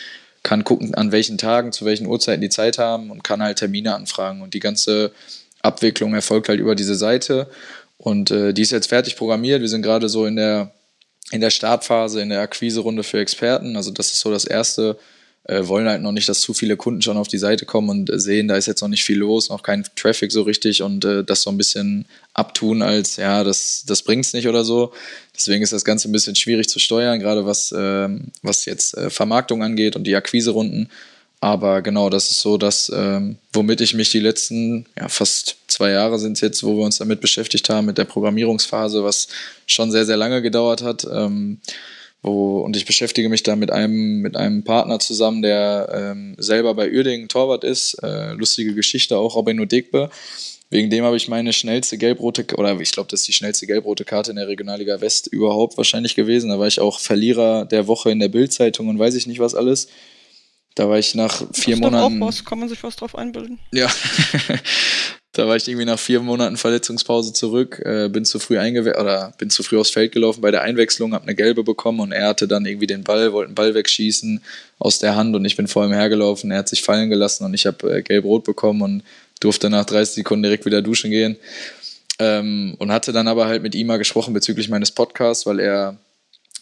kann 0.45 0.63
gucken, 0.63 0.95
an 0.95 1.11
welchen 1.11 1.39
Tagen, 1.39 1.73
zu 1.73 1.85
welchen 1.85 2.07
Uhrzeiten 2.07 2.41
die 2.41 2.49
Zeit 2.49 2.79
haben 2.79 3.11
und 3.11 3.25
kann 3.25 3.43
halt 3.43 3.59
Termine 3.59 3.95
anfragen. 3.95 4.43
Und 4.43 4.55
die 4.55 4.61
ganze 4.61 5.11
Abwicklung 5.63 6.15
erfolgt 6.15 6.49
halt 6.49 6.61
über 6.61 6.77
diese 6.77 6.95
Seite. 6.95 7.49
Und 7.99 8.31
äh, 8.31 8.55
die 8.55 8.63
ist 8.63 8.71
jetzt 8.71 8.87
fertig 8.87 9.17
programmiert. 9.17 9.61
Wir 9.61 9.69
sind 9.69 9.83
gerade 9.83 10.09
so 10.09 10.25
in 10.25 10.37
der 10.37 10.71
in 11.31 11.41
der 11.41 11.51
Startphase, 11.51 12.21
in 12.21 12.31
der 12.31 12.41
Akquiserunde 12.41 13.03
für 13.03 13.21
Experten. 13.21 13.77
Also 13.77 13.91
das 13.91 14.13
ist 14.13 14.21
so 14.21 14.31
das 14.31 14.45
Erste. 14.45 14.99
Äh, 15.45 15.67
wollen 15.67 15.89
halt 15.89 16.03
noch 16.03 16.13
nicht, 16.13 16.29
dass 16.29 16.43
zu 16.43 16.53
viele 16.53 16.77
Kunden 16.77 17.01
schon 17.01 17.17
auf 17.17 17.29
die 17.29 17.39
Seite 17.39 17.65
kommen 17.65 17.89
und 17.89 18.11
sehen, 18.21 18.49
da 18.49 18.57
ist 18.57 18.67
jetzt 18.67 18.83
noch 18.83 18.89
nicht 18.89 19.05
viel 19.05 19.17
los, 19.17 19.49
noch 19.49 19.63
kein 19.63 19.83
Traffic 19.97 20.31
so 20.31 20.43
richtig 20.43 20.83
und 20.83 21.07
äh, 21.07 21.25
das 21.25 21.41
so 21.41 21.51
ein 21.51 21.57
bisschen 21.57 22.05
abtun 22.35 22.83
als, 22.83 23.17
ja, 23.17 23.43
das, 23.45 23.85
das 23.87 24.03
bringt's 24.03 24.35
nicht 24.35 24.47
oder 24.47 24.63
so. 24.63 24.93
Deswegen 25.35 25.63
ist 25.63 25.73
das 25.73 25.87
Ganze 25.87 26.09
ein 26.09 26.13
bisschen 26.13 26.35
schwierig 26.35 26.69
zu 26.69 26.79
steuern, 26.79 27.19
gerade 27.19 27.47
was, 27.47 27.73
äh, 27.73 28.09
was 28.43 28.67
jetzt 28.67 28.95
äh, 28.99 29.09
Vermarktung 29.09 29.63
angeht 29.63 29.97
und 29.97 30.05
die 30.05 30.17
Akquiserunden. 30.17 30.91
Aber 31.41 31.81
genau, 31.81 32.11
das 32.11 32.31
ist 32.31 32.41
so 32.41 32.59
das, 32.59 32.93
ähm, 32.95 33.39
womit 33.53 33.81
ich 33.81 33.95
mich 33.95 34.11
die 34.11 34.21
letzten, 34.21 34.87
ja, 34.99 35.09
fast 35.09 35.57
zwei 35.69 35.91
Jahre 35.91 36.19
sind 36.19 36.33
es 36.33 36.41
jetzt, 36.41 36.65
wo 36.65 36.77
wir 36.77 36.85
uns 36.85 36.99
damit 36.99 37.21
beschäftigt 37.21 37.69
haben, 37.69 37.87
mit 37.87 37.99
der 37.99 38.05
Programmierungsphase, 38.05 39.05
was 39.05 39.29
schon 39.67 39.93
sehr, 39.93 40.05
sehr 40.05 40.17
lange 40.17 40.43
gedauert 40.43 40.83
hat. 40.83 41.07
Ähm, 41.11 41.61
wo, 42.23 42.61
und 42.63 42.77
ich 42.77 42.85
beschäftige 42.85 43.29
mich 43.29 43.45
da 43.45 43.55
mit 43.55 43.71
einem, 43.71 44.21
mit 44.21 44.37
einem 44.37 44.65
Partner 44.65 44.99
zusammen, 44.99 45.43
der 45.43 45.89
ähm, 45.93 46.35
selber 46.39 46.75
bei 46.75 46.91
Uerdingen 46.91 47.29
Torwart 47.29 47.63
ist. 47.63 47.95
Äh, 48.03 48.33
lustige 48.33 48.75
Geschichte 48.75 49.17
auch, 49.17 49.37
Robin 49.37 49.61
Odegbe. 49.61 50.11
Wegen 50.71 50.91
dem 50.91 51.05
habe 51.05 51.17
ich 51.17 51.29
meine 51.29 51.53
schnellste 51.53 51.97
gelb-rote, 51.97 52.45
oder 52.57 52.79
ich 52.81 52.93
glaube, 52.93 53.09
das 53.11 53.21
ist 53.21 53.29
die 53.29 53.33
schnellste 53.33 53.67
gelb-rote 53.67 54.05
Karte 54.05 54.31
in 54.31 54.37
der 54.37 54.49
Regionalliga 54.49 55.01
West 55.01 55.29
überhaupt 55.29 55.79
wahrscheinlich 55.79 56.15
gewesen. 56.15 56.51
Da 56.51 56.59
war 56.59 56.67
ich 56.67 56.81
auch 56.81 57.01
Verlierer 57.01 57.65
der 57.65 57.87
Woche 57.87 58.11
in 58.11 58.19
der 58.19 58.29
Bildzeitung 58.29 58.89
und 58.89 58.99
weiß 58.99 59.15
ich 59.15 59.27
nicht 59.27 59.39
was 59.39 59.55
alles. 59.55 59.89
Da 60.79 60.89
war 60.89 60.97
ich 60.97 61.17
nach 61.17 61.43
vier 61.55 61.75
das 61.75 61.81
Monaten. 61.81 62.23
Auch 62.23 62.29
was, 62.29 62.45
kann 62.45 62.61
man 62.61 62.69
sich 62.69 62.81
was 62.85 62.95
drauf 62.95 63.17
einbilden. 63.17 63.59
Ja. 63.73 63.91
da 65.33 65.49
war 65.49 65.57
ich 65.57 65.67
irgendwie 65.67 65.87
nach 65.87 65.99
vier 65.99 66.21
Monaten 66.21 66.57
Verletzungspause 66.57 67.33
zurück, 67.33 67.83
äh, 67.85 68.09
bin 68.09 68.25
zu 68.25 68.39
früh 68.39 68.59
eingewechselt 68.59 69.03
oder 69.03 69.35
bin 69.39 69.51
zu 69.51 69.65
früh 69.65 69.77
aufs 69.77 69.91
Feld 69.91 70.13
gelaufen 70.13 70.41
bei 70.41 70.53
der 70.53 70.63
Einwechslung, 70.63 71.15
habe 71.15 71.25
eine 71.25 71.35
gelbe 71.35 71.65
bekommen 71.65 71.99
und 71.99 72.13
er 72.13 72.29
hatte 72.29 72.47
dann 72.47 72.65
irgendwie 72.65 72.87
den 72.87 73.03
Ball, 73.03 73.33
wollte 73.33 73.49
einen 73.49 73.55
Ball 73.57 73.75
wegschießen 73.75 74.41
aus 74.79 75.01
der 75.01 75.17
Hand 75.17 75.35
und 75.35 75.45
ich 75.45 75.57
bin 75.57 75.67
vor 75.67 75.85
ihm 75.85 75.93
hergelaufen, 75.93 76.53
er 76.53 76.59
hat 76.59 76.69
sich 76.69 76.83
fallen 76.83 77.11
gelassen 77.11 77.45
und 77.45 77.55
ich 77.55 77.67
habe 77.67 77.97
äh, 77.97 78.03
gelb-rot 78.03 78.45
bekommen 78.45 78.83
und 78.83 79.03
durfte 79.41 79.71
nach 79.71 79.85
30 79.85 80.15
Sekunden 80.15 80.45
direkt 80.45 80.65
wieder 80.65 80.81
duschen 80.81 81.11
gehen. 81.11 81.39
Ähm, 82.21 82.77
und 82.79 82.93
hatte 82.93 83.13
dann 83.13 83.27
aber 83.27 83.47
halt 83.47 83.65
mit 83.65 83.75
ihm 83.75 83.89
mal 83.89 83.99
gesprochen 83.99 84.33
bezüglich 84.33 84.69
meines 84.69 84.93
Podcasts, 84.93 85.45
weil 85.45 85.59
er 85.59 85.99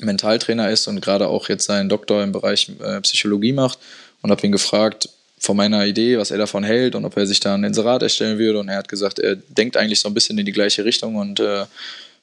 Mentaltrainer 0.01 0.71
ist 0.71 0.87
und 0.89 1.01
gerade 1.01 1.29
auch 1.29 1.51
jetzt 1.51 1.67
seinen 1.67 1.91
Doktor 1.91 2.23
im 2.23 2.33
Bereich 2.33 2.71
äh, 2.83 3.01
Psychologie 3.03 3.53
macht 3.53 3.79
und 4.27 4.33
habe 4.33 4.45
ihn 4.45 4.51
gefragt 4.51 5.09
von 5.39 5.57
meiner 5.57 5.87
Idee, 5.87 6.19
was 6.19 6.33
er 6.33 6.39
davon 6.39 6.65
hält 6.65 6.97
und 6.97 7.05
ob 7.05 7.17
er 7.17 7.29
sich 7.29 7.39
da 7.39 7.55
ein 7.55 7.63
Inserat 7.63 8.03
erstellen 8.03 8.39
würde. 8.39 8.59
Und 8.59 8.69
er 8.69 8.79
hat 8.79 8.89
gesagt, 8.89 9.21
er 9.21 9.37
denkt 9.37 9.77
eigentlich 9.77 10.01
so 10.01 10.09
ein 10.09 10.15
bisschen 10.15 10.37
in 10.37 10.45
die 10.45 10.53
gleiche 10.53 10.85
Richtung 10.85 11.15
und 11.15 11.39
äh, 11.39 11.65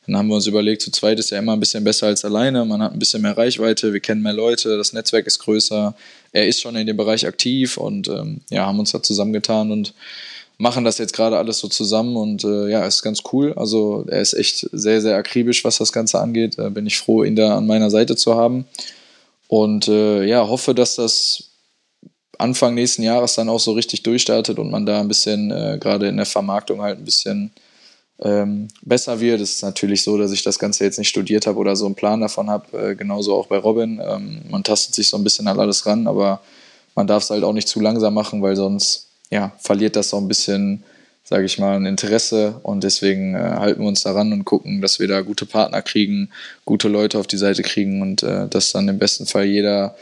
dann 0.06 0.18
haben 0.18 0.28
wir 0.28 0.36
uns 0.36 0.48
überlegt, 0.48 0.82
zu 0.82 0.92
zweit 0.92 1.18
ist 1.18 1.32
er 1.32 1.40
immer 1.40 1.54
ein 1.54 1.62
bisschen 1.62 1.86
besser 1.86 2.08
als 2.08 2.26
alleine. 2.26 2.66
Man 2.66 2.82
hat 2.82 2.92
ein 2.92 3.00
bisschen 3.00 3.22
mehr 3.22 3.38
Reichweite, 3.38 3.94
wir 3.94 4.02
kennen 4.02 4.22
mehr 4.22 4.34
Leute, 4.34 4.76
das 4.76 4.92
Netzwerk 4.92 5.26
ist 5.28 5.40
größer. 5.40 5.96
Er 6.34 6.46
ist 6.46 6.60
schon 6.60 6.76
in 6.76 6.86
dem 6.86 6.98
Bereich 6.98 7.26
aktiv 7.26 7.78
und 7.78 8.10
ähm, 8.10 8.42
ja, 8.50 8.66
haben 8.66 8.80
uns 8.80 8.92
da 8.92 9.02
zusammengetan 9.02 9.72
und 9.72 9.94
machen 10.58 10.84
das 10.84 10.98
jetzt 10.98 11.14
gerade 11.14 11.38
alles 11.38 11.60
so 11.60 11.70
zusammen 11.70 12.18
und 12.18 12.44
äh, 12.44 12.68
ja, 12.68 12.86
ist 12.86 13.02
ganz 13.02 13.22
cool. 13.32 13.54
Also 13.54 14.04
er 14.10 14.20
ist 14.20 14.34
echt 14.34 14.68
sehr, 14.74 15.00
sehr 15.00 15.16
akribisch, 15.16 15.64
was 15.64 15.78
das 15.78 15.94
Ganze 15.94 16.20
angeht. 16.20 16.58
Da 16.58 16.68
bin 16.68 16.86
ich 16.86 16.98
froh, 16.98 17.24
ihn 17.24 17.38
da 17.38 17.58
an 17.58 17.66
meiner 17.66 17.90
Seite 17.90 18.18
zu 18.18 18.36
haben. 18.36 18.66
Und 19.48 19.88
äh, 19.88 20.26
ja, 20.26 20.46
hoffe, 20.46 20.76
dass 20.76 20.96
das 20.96 21.53
Anfang 22.44 22.74
nächsten 22.74 23.04
Jahres 23.04 23.36
dann 23.36 23.48
auch 23.48 23.60
so 23.60 23.72
richtig 23.72 24.04
durchstartet 24.04 24.60
und 24.60 24.70
man 24.70 24.86
da 24.86 25.00
ein 25.00 25.08
bisschen, 25.08 25.50
äh, 25.50 25.78
gerade 25.80 26.10
in 26.10 26.18
der 26.18 26.26
Vermarktung 26.26 26.82
halt 26.82 27.00
ein 27.00 27.06
bisschen 27.06 27.52
ähm, 28.22 28.68
besser 28.82 29.20
wird. 29.22 29.40
Es 29.40 29.56
ist 29.56 29.64
natürlich 29.64 30.04
so, 30.04 30.18
dass 30.18 30.34
ich 30.34 30.44
das 30.44 30.60
Ganze 30.60 30.84
jetzt 30.84 31.00
nicht 31.00 31.08
studiert 31.08 31.48
habe 31.48 31.58
oder 31.58 31.76
so 31.78 31.86
einen 31.86 31.96
Plan 31.96 32.20
davon 32.20 32.50
habe. 32.50 32.78
Äh, 32.78 32.96
genauso 32.96 33.34
auch 33.34 33.48
bei 33.48 33.58
Robin. 33.58 34.02
Ähm, 34.06 34.42
man 34.50 34.64
tastet 34.64 34.94
sich 34.94 35.08
so 35.08 35.16
ein 35.16 35.24
bisschen 35.24 35.48
an 35.48 35.58
alles 35.58 35.86
ran, 35.86 36.06
aber 36.06 36.42
man 36.96 37.08
darf 37.08 37.24
es 37.24 37.30
halt 37.30 37.44
auch 37.46 37.54
nicht 37.54 37.70
zu 37.70 37.80
langsam 37.80 38.14
machen, 38.14 38.42
weil 38.42 38.58
sonst 38.58 39.08
ja, 39.30 39.54
verliert 39.60 39.96
das 39.96 40.10
so 40.10 40.18
ein 40.18 40.28
bisschen, 40.28 40.84
sage 41.24 41.46
ich 41.46 41.60
mal, 41.60 41.78
ein 41.78 41.86
Interesse. 41.86 42.60
Und 42.64 42.84
deswegen 42.84 43.36
äh, 43.36 43.40
halten 43.40 43.82
wir 43.82 43.88
uns 43.88 44.04
daran 44.04 44.34
und 44.34 44.44
gucken, 44.44 44.82
dass 44.82 45.00
wir 45.00 45.08
da 45.08 45.22
gute 45.22 45.46
Partner 45.46 45.82
kriegen, 45.82 46.30
gute 46.66 46.90
Leute 46.90 47.20
auf 47.20 47.28
die 47.28 47.38
Seite 47.38 47.62
kriegen 47.64 48.02
und 48.02 48.22
äh, 48.22 48.50
dass 48.50 48.74
dann 48.74 48.90
im 48.90 49.00
besten 49.00 49.26
Fall 49.26 49.46
jeder 49.46 49.96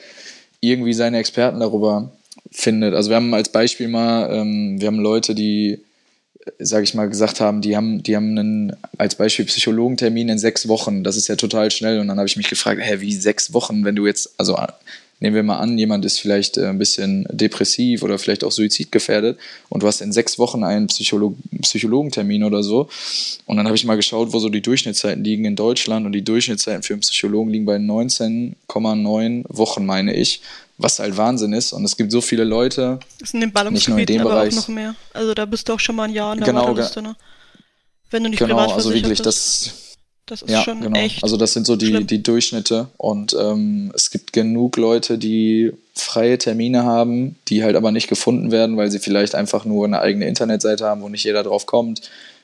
irgendwie 0.60 0.94
seine 0.94 1.20
Experten 1.20 1.60
darüber 1.60 2.12
findet. 2.52 2.94
Also 2.94 3.10
wir 3.10 3.16
haben 3.16 3.34
als 3.34 3.50
Beispiel 3.50 3.88
mal, 3.88 4.30
ähm, 4.32 4.80
wir 4.80 4.88
haben 4.88 5.00
Leute, 5.00 5.34
die, 5.34 5.80
sage 6.60 6.84
ich 6.84 6.94
mal, 6.94 7.10
gesagt 7.10 7.40
haben, 7.40 7.62
die 7.62 7.76
haben, 7.76 8.04
die 8.04 8.16
haben 8.16 8.38
einen, 8.38 8.76
als 8.98 9.16
Beispiel 9.16 9.46
Psychologentermin 9.46 10.30
in 10.30 10.40
sechs 10.40 10.68
Wochen. 10.68 11.04
Das 11.04 11.16
ist 11.16 11.28
ja 11.28 11.36
total 11.36 11.72
schnell. 11.72 12.00
Und 12.00 12.08
dann 12.08 12.18
habe 12.18 12.28
ich 12.28 12.38
mich 12.38 12.50
gefragt, 12.50 12.82
hä, 12.84 13.00
wie 13.00 13.14
sechs 13.14 13.54
Wochen, 13.54 13.86
wenn 13.86 13.96
du 13.96 14.06
jetzt, 14.06 14.34
also 14.38 14.58
nehmen 15.22 15.36
wir 15.36 15.44
mal 15.44 15.60
an, 15.60 15.78
jemand 15.78 16.04
ist 16.04 16.20
vielleicht 16.20 16.58
äh, 16.58 16.68
ein 16.68 16.80
bisschen 16.80 17.26
depressiv 17.32 18.04
oder 18.04 18.18
vielleicht 18.18 18.44
auch 18.44 18.52
suizidgefährdet 18.52 19.38
und 19.70 19.84
du 19.84 19.88
hast 19.88 20.02
in 20.02 20.12
sechs 20.12 20.40
Wochen 20.40 20.64
einen 20.64 20.88
Psycholo 20.88 21.36
Psychologentermin 21.62 22.44
oder 22.44 22.64
so. 22.64 22.90
Und 23.46 23.58
dann 23.58 23.68
habe 23.68 23.76
ich 23.76 23.86
mal 23.86 23.96
geschaut, 23.96 24.34
wo 24.34 24.40
so 24.40 24.50
die 24.50 24.62
Durchschnittszeiten 24.62 25.24
liegen 25.24 25.46
in 25.46 25.56
Deutschland 25.56 26.06
und 26.06 26.12
die 26.12 26.24
Durchschnittszeiten 26.24 26.82
für 26.82 26.94
einen 26.94 27.02
Psychologen 27.02 27.52
liegen 27.52 27.66
bei 27.66 27.78
19,9 27.78 29.44
Wochen, 29.48 29.86
meine 29.86 30.16
ich 30.16 30.42
was 30.82 31.00
halt 31.00 31.16
Wahnsinn 31.18 31.54
ist. 31.54 31.74
Und 31.74 31.86
es 31.86 31.96
gibt 31.96 32.12
so 32.12 32.22
viele 32.22 32.44
Leute. 32.44 33.00
Das 33.20 33.30
ist 33.30 33.34
in 33.34 33.40
nicht 33.72 33.90
nur 33.90 34.00
in 34.00 34.06
dem 34.06 34.22
aber 34.22 34.32
Bereich. 34.32 34.54
auch 34.54 34.62
noch 34.62 34.68
mehr. 34.68 34.96
Also 35.14 35.34
da 35.34 35.46
bist 35.46 35.70
du 35.70 35.74
auch 35.74 35.80
schon 35.80 35.96
mal 35.96 36.06
ein 36.06 36.14
Jahr 36.14 36.34
in 36.34 36.40
der 36.40 36.48
genau, 36.48 36.68
Warteliste, 36.68 37.02
ne? 37.02 37.16
Wenn 38.10 38.24
du 38.24 38.30
nicht 38.30 38.40
genau, 38.40 38.56
privat 38.58 38.76
also 38.76 38.94
wirklich, 38.94 39.20
bist. 39.20 39.26
das, 39.26 39.98
das 40.26 40.42
ist 40.42 40.52
ja, 40.52 40.64
schon 40.64 40.82
genau. 40.82 41.00
echt. 41.00 41.24
Also 41.24 41.38
das 41.38 41.54
sind 41.54 41.66
so 41.66 41.76
die, 41.76 42.04
die 42.06 42.22
Durchschnitte. 42.22 42.90
Und 42.98 43.36
ähm, 43.40 43.92
es 43.96 44.12
gibt 44.12 44.34
genug 44.34 44.78
Leute, 44.78 45.18
die 45.18 45.72
freie 45.94 46.38
Termine 46.38 46.84
haben, 46.84 47.38
die 47.48 47.64
halt 47.64 47.76
aber 47.76 47.92
nicht 47.92 48.10
gefunden 48.10 48.52
werden, 48.52 48.76
weil 48.76 48.92
sie 48.92 49.00
vielleicht 49.00 49.36
einfach 49.36 49.66
nur 49.66 49.86
eine 49.86 50.02
eigene 50.02 50.28
Internetseite 50.28 50.86
haben, 50.86 51.02
wo 51.02 51.10
nicht 51.10 51.24
jeder 51.24 51.44
drauf 51.44 51.66
kommt 51.66 52.02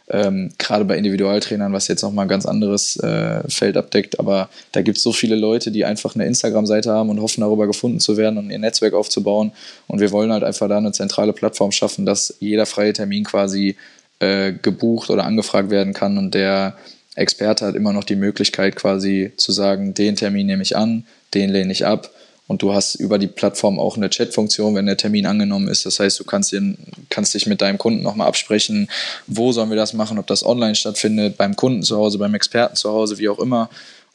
ähm, 0.09 0.51
gerade 0.57 0.85
bei 0.85 0.97
Individualtrainern, 0.97 1.73
was 1.73 1.87
jetzt 1.87 2.01
nochmal 2.01 2.25
ein 2.25 2.29
ganz 2.29 2.45
anderes 2.45 2.97
äh, 2.97 3.41
Feld 3.49 3.75
abdeckt. 3.75 4.19
Aber 4.19 4.49
da 4.71 4.81
gibt 4.81 4.97
es 4.97 5.03
so 5.03 5.11
viele 5.11 5.35
Leute, 5.35 5.71
die 5.71 5.85
einfach 5.85 6.15
eine 6.15 6.25
Instagram-Seite 6.25 6.91
haben 6.91 7.09
und 7.09 7.21
hoffen, 7.21 7.41
darüber 7.41 7.67
gefunden 7.67 7.99
zu 7.99 8.15
werden 8.15 8.37
und 8.37 8.49
ihr 8.49 8.59
Netzwerk 8.59 8.93
aufzubauen. 8.93 9.51
Und 9.87 9.99
wir 9.99 10.11
wollen 10.11 10.31
halt 10.31 10.43
einfach 10.43 10.69
da 10.69 10.77
eine 10.77 10.93
zentrale 10.93 11.33
Plattform 11.33 11.71
schaffen, 11.71 12.05
dass 12.05 12.35
jeder 12.39 12.65
freie 12.65 12.93
Termin 12.93 13.25
quasi 13.25 13.75
äh, 14.19 14.53
gebucht 14.53 15.09
oder 15.09 15.25
angefragt 15.25 15.69
werden 15.69 15.93
kann 15.93 16.17
und 16.17 16.33
der 16.33 16.77
Experte 17.15 17.65
hat 17.65 17.75
immer 17.75 17.93
noch 17.93 18.03
die 18.03 18.15
Möglichkeit 18.15 18.75
quasi 18.75 19.31
zu 19.37 19.51
sagen, 19.51 19.93
den 19.93 20.15
Termin 20.15 20.45
nehme 20.45 20.61
ich 20.61 20.77
an, 20.77 21.05
den 21.33 21.49
lehne 21.49 21.71
ich 21.71 21.85
ab 21.85 22.11
und 22.47 22.61
du 22.61 22.73
hast 22.73 22.95
über 22.95 23.19
die 23.19 23.27
Plattform 23.27 23.77
auch 23.79 23.97
eine 23.97 24.09
Chat-Funktion, 24.09 24.73
wenn 24.75 24.85
der 24.85 24.97
Termin 24.97 25.25
angenommen 25.25 25.67
ist. 25.67 25.85
Das 25.85 25.99
heißt, 25.99 26.19
du 26.19 26.23
kannst, 26.23 26.53
den, 26.53 26.77
kannst 27.09 27.33
dich 27.33 27.45
mit 27.45 27.61
deinem 27.61 27.77
Kunden 27.77 28.01
nochmal 28.01 28.27
absprechen, 28.27 28.89
wo 29.27 29.51
sollen 29.51 29.69
wir 29.69 29.75
das 29.75 29.93
machen, 29.93 30.17
ob 30.17 30.27
das 30.27 30.45
online 30.45 30.75
stattfindet, 30.75 31.37
beim 31.37 31.55
Kunden 31.55 31.83
zu 31.83 31.97
Hause, 31.97 32.17
beim 32.17 32.33
Experten 32.33 32.75
zu 32.75 32.89
Hause, 32.89 33.17
wie 33.17 33.29
auch 33.29 33.39
immer. 33.39 33.69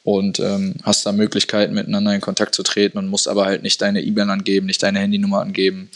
Und 0.05 0.41
ähm, 0.41 0.75
hast 0.83 1.07
da 1.07 1.13
Möglichkeiten, 1.13 1.75
miteinander 1.75 2.15
in 2.15 2.21
Kontakt 2.21 2.55
zu 2.55 2.63
treten 2.63 2.99
und 2.99 3.09
musst 3.09 3.29
aber 3.29 3.45
halt 3.45 3.63
nicht 3.63 3.81
deine 3.83 4.01
E-Mail 4.01 4.31
angeben, 4.31 4.67
nicht 4.67 4.83
deine 4.83 4.99
Handynummer 4.99 5.41
angeben. 5.41 5.91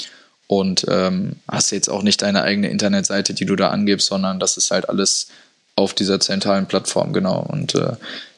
Und 0.46 0.86
ähm, 0.88 1.36
hast 1.48 1.72
jetzt 1.72 1.88
auch 1.88 2.02
nicht 2.02 2.22
deine 2.22 2.42
eigene 2.42 2.68
Internetseite, 2.68 3.34
die 3.34 3.46
du 3.46 3.56
da 3.56 3.70
angibst, 3.70 4.06
sondern 4.06 4.38
das 4.38 4.56
ist 4.56 4.70
halt 4.70 4.88
alles 4.88 5.28
auf 5.74 5.92
dieser 5.92 6.20
zentralen 6.20 6.66
Plattform, 6.66 7.12
genau. 7.12 7.40
Und 7.40 7.74
äh, 7.74 7.94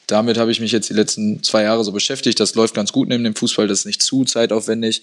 damit 0.09 0.39
habe 0.39 0.51
ich 0.51 0.59
mich 0.61 0.73
jetzt 0.73 0.89
die 0.89 0.95
letzten 0.95 1.43
zwei 1.43 1.63
Jahre 1.63 1.85
so 1.85 1.93
beschäftigt. 1.93 2.41
Das 2.41 2.55
läuft 2.55 2.75
ganz 2.75 2.93
gut 2.93 3.09
neben 3.09 3.25
dem 3.25 3.35
Fußball, 3.35 3.69
das 3.69 3.81
ist 3.81 3.85
nicht 3.85 4.03
zu 4.03 4.25
zeitaufwendig. 4.25 5.03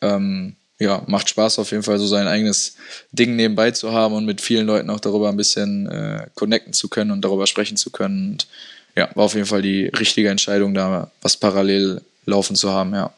Ähm, 0.00 0.56
ja, 0.78 1.02
macht 1.06 1.28
Spaß 1.28 1.58
auf 1.58 1.70
jeden 1.72 1.82
Fall, 1.82 1.98
so 1.98 2.06
sein 2.06 2.26
eigenes 2.26 2.76
Ding 3.12 3.36
nebenbei 3.36 3.70
zu 3.70 3.92
haben 3.92 4.14
und 4.14 4.24
mit 4.24 4.40
vielen 4.40 4.66
Leuten 4.66 4.88
auch 4.88 4.98
darüber 4.98 5.28
ein 5.28 5.36
bisschen 5.36 5.86
äh, 5.86 6.26
connecten 6.34 6.72
zu 6.72 6.88
können 6.88 7.10
und 7.10 7.20
darüber 7.20 7.46
sprechen 7.46 7.76
zu 7.76 7.90
können. 7.90 8.32
Und 8.32 8.48
ja, 8.96 9.10
war 9.14 9.26
auf 9.26 9.34
jeden 9.34 9.46
Fall 9.46 9.60
die 9.60 9.86
richtige 9.86 10.30
Entscheidung, 10.30 10.72
da 10.72 11.10
was 11.20 11.36
parallel 11.36 12.00
laufen 12.24 12.56
zu 12.56 12.70
haben, 12.70 12.94
ja. 12.94 13.12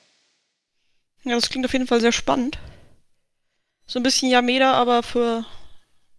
Ja, 1.22 1.36
das 1.36 1.50
klingt 1.50 1.64
auf 1.64 1.72
jeden 1.72 1.86
Fall 1.86 2.00
sehr 2.00 2.10
spannend. 2.10 2.58
So 3.86 4.00
ein 4.00 4.02
bisschen 4.02 4.28
Yameda, 4.28 4.72
aber 4.72 5.04
für, 5.04 5.44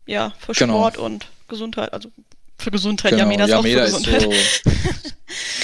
ja, 0.05 0.33
für 0.39 0.53
genau. 0.53 0.79
Sport 0.79 0.93
genau. 0.95 1.05
und 1.07 1.27
Gesundheit, 1.49 1.91
also 1.91 2.09
für 2.63 2.71
Gesundheit. 2.71 3.11
Genau. 3.11 3.23
Yameda 3.23 3.43
ist 3.43 3.49
Yameda 3.51 3.83
auch 3.83 3.87
für 3.87 3.97
Gesundheit. 3.97 4.33
Ist 4.33 4.63
so, 4.63 4.71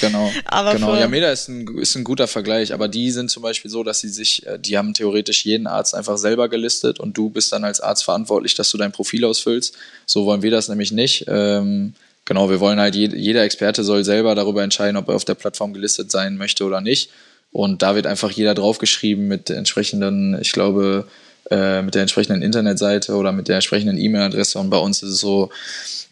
genau. 0.00 0.32
aber 0.44 0.74
genau. 0.74 0.94
Yameda 0.94 1.30
ist 1.30 1.48
ein, 1.48 1.66
ist 1.78 1.94
ein 1.96 2.04
guter 2.04 2.26
Vergleich, 2.26 2.72
aber 2.72 2.88
die 2.88 3.10
sind 3.10 3.30
zum 3.30 3.42
Beispiel 3.42 3.70
so, 3.70 3.82
dass 3.82 4.00
sie 4.00 4.08
sich, 4.08 4.46
äh, 4.46 4.58
die 4.58 4.78
haben 4.78 4.94
theoretisch 4.94 5.44
jeden 5.44 5.66
Arzt 5.66 5.94
einfach 5.94 6.18
selber 6.18 6.48
gelistet 6.48 7.00
und 7.00 7.16
du 7.16 7.30
bist 7.30 7.52
dann 7.52 7.64
als 7.64 7.80
Arzt 7.80 8.04
verantwortlich, 8.04 8.54
dass 8.54 8.70
du 8.70 8.78
dein 8.78 8.92
Profil 8.92 9.24
ausfüllst. 9.24 9.74
So 10.06 10.26
wollen 10.26 10.42
wir 10.42 10.50
das 10.50 10.68
nämlich 10.68 10.92
nicht. 10.92 11.24
Ähm, 11.28 11.94
genau, 12.24 12.50
wir 12.50 12.60
wollen 12.60 12.78
halt, 12.78 12.94
jeder 12.94 13.42
Experte 13.42 13.82
soll 13.84 14.04
selber 14.04 14.34
darüber 14.34 14.62
entscheiden, 14.62 14.96
ob 14.96 15.08
er 15.08 15.16
auf 15.16 15.24
der 15.24 15.34
Plattform 15.34 15.72
gelistet 15.72 16.10
sein 16.10 16.36
möchte 16.36 16.64
oder 16.64 16.80
nicht. 16.80 17.10
Und 17.52 17.82
da 17.82 17.96
wird 17.96 18.06
einfach 18.06 18.30
jeder 18.30 18.54
draufgeschrieben 18.54 19.26
mit 19.26 19.50
entsprechenden, 19.50 20.40
ich 20.40 20.52
glaube, 20.52 21.08
äh, 21.50 21.82
mit 21.82 21.94
der 21.94 22.02
entsprechenden 22.02 22.42
Internetseite 22.42 23.14
oder 23.14 23.32
mit 23.32 23.48
der 23.48 23.56
entsprechenden 23.56 23.98
E-Mail-Adresse. 23.98 24.58
Und 24.58 24.70
bei 24.70 24.78
uns 24.78 25.02
ist 25.02 25.10
es 25.10 25.20
so, 25.20 25.50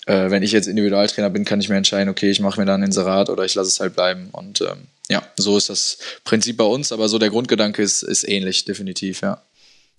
äh, 0.07 0.31
wenn 0.31 0.43
ich 0.43 0.53
jetzt 0.53 0.67
Individualtrainer 0.67 1.31
bin, 1.31 1.45
kann 1.45 1.61
ich 1.61 1.69
mir 1.69 1.77
entscheiden, 1.77 2.09
okay, 2.09 2.31
ich 2.31 2.41
mache 2.41 2.59
mir 2.59 2.67
dann 2.67 2.81
ein 2.81 2.87
Inserat 2.87 3.31
oder 3.31 3.45
ich 3.45 3.55
lasse 3.55 3.69
es 3.69 3.79
halt 3.79 3.95
bleiben. 3.95 4.31
Und 4.33 4.61
ähm, 4.63 4.89
ja, 5.09 5.23
so 5.39 5.57
ist 5.57 5.69
das 5.69 5.99
Prinzip 6.25 6.57
bei 6.57 6.65
uns, 6.65 6.93
aber 6.93 7.09
so 7.09 7.19
der 7.19 7.31
Grundgedanke 7.31 7.83
ist, 7.83 8.03
ist 8.03 8.29
ähnlich, 8.29 8.65
definitiv, 8.65 9.21
ja. 9.21 9.43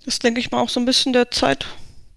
Das 0.06 0.20
denke 0.20 0.40
ich 0.40 0.52
mal 0.52 0.62
auch 0.62 0.70
so 0.70 0.80
ein 0.80 0.86
bisschen 0.86 1.14
der 1.14 1.30
Zeit, 1.32 1.66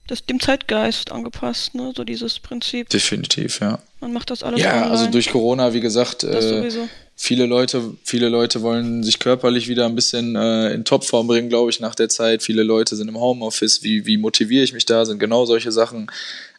das, 0.06 0.24
dem 0.26 0.40
Zeitgeist 0.40 1.12
angepasst, 1.12 1.74
ne? 1.74 1.92
So 1.96 2.04
dieses 2.04 2.38
Prinzip. 2.38 2.88
Definitiv, 2.88 3.60
ja. 3.60 3.78
Man 4.00 4.12
macht 4.12 4.30
das 4.30 4.42
alles 4.42 4.60
Ja, 4.60 4.72
online. 4.74 4.90
also 4.90 5.06
durch 5.06 5.30
Corona, 5.30 5.72
wie 5.74 5.80
gesagt, 5.80 6.24
äh, 6.24 6.70
viele 7.14 7.46
Leute, 7.46 7.94
viele 8.04 8.28
Leute 8.28 8.62
wollen 8.62 9.04
sich 9.04 9.18
körperlich 9.20 9.68
wieder 9.68 9.86
ein 9.86 9.94
bisschen 9.94 10.34
äh, 10.34 10.72
in 10.72 10.84
Topform 10.84 11.28
bringen, 11.28 11.48
glaube 11.48 11.70
ich, 11.70 11.78
nach 11.80 11.94
der 11.94 12.08
Zeit. 12.08 12.42
Viele 12.42 12.62
Leute 12.64 12.96
sind 12.96 13.08
im 13.08 13.18
Homeoffice. 13.18 13.82
Wie, 13.82 14.04
wie 14.06 14.16
motiviere 14.16 14.64
ich 14.64 14.72
mich 14.72 14.86
da? 14.86 15.04
Sind 15.04 15.18
genau 15.20 15.44
solche 15.46 15.70
Sachen. 15.70 16.10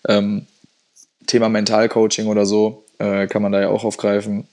Ähm, 0.07 0.47
Thema 1.27 1.49
Mentalcoaching 1.49 2.27
oder 2.27 2.45
so 2.45 2.85
äh, 2.99 3.27
kann 3.27 3.41
man 3.41 3.51
da 3.51 3.61
ja 3.61 3.69
auch 3.69 3.83
aufgreifen. 3.83 4.47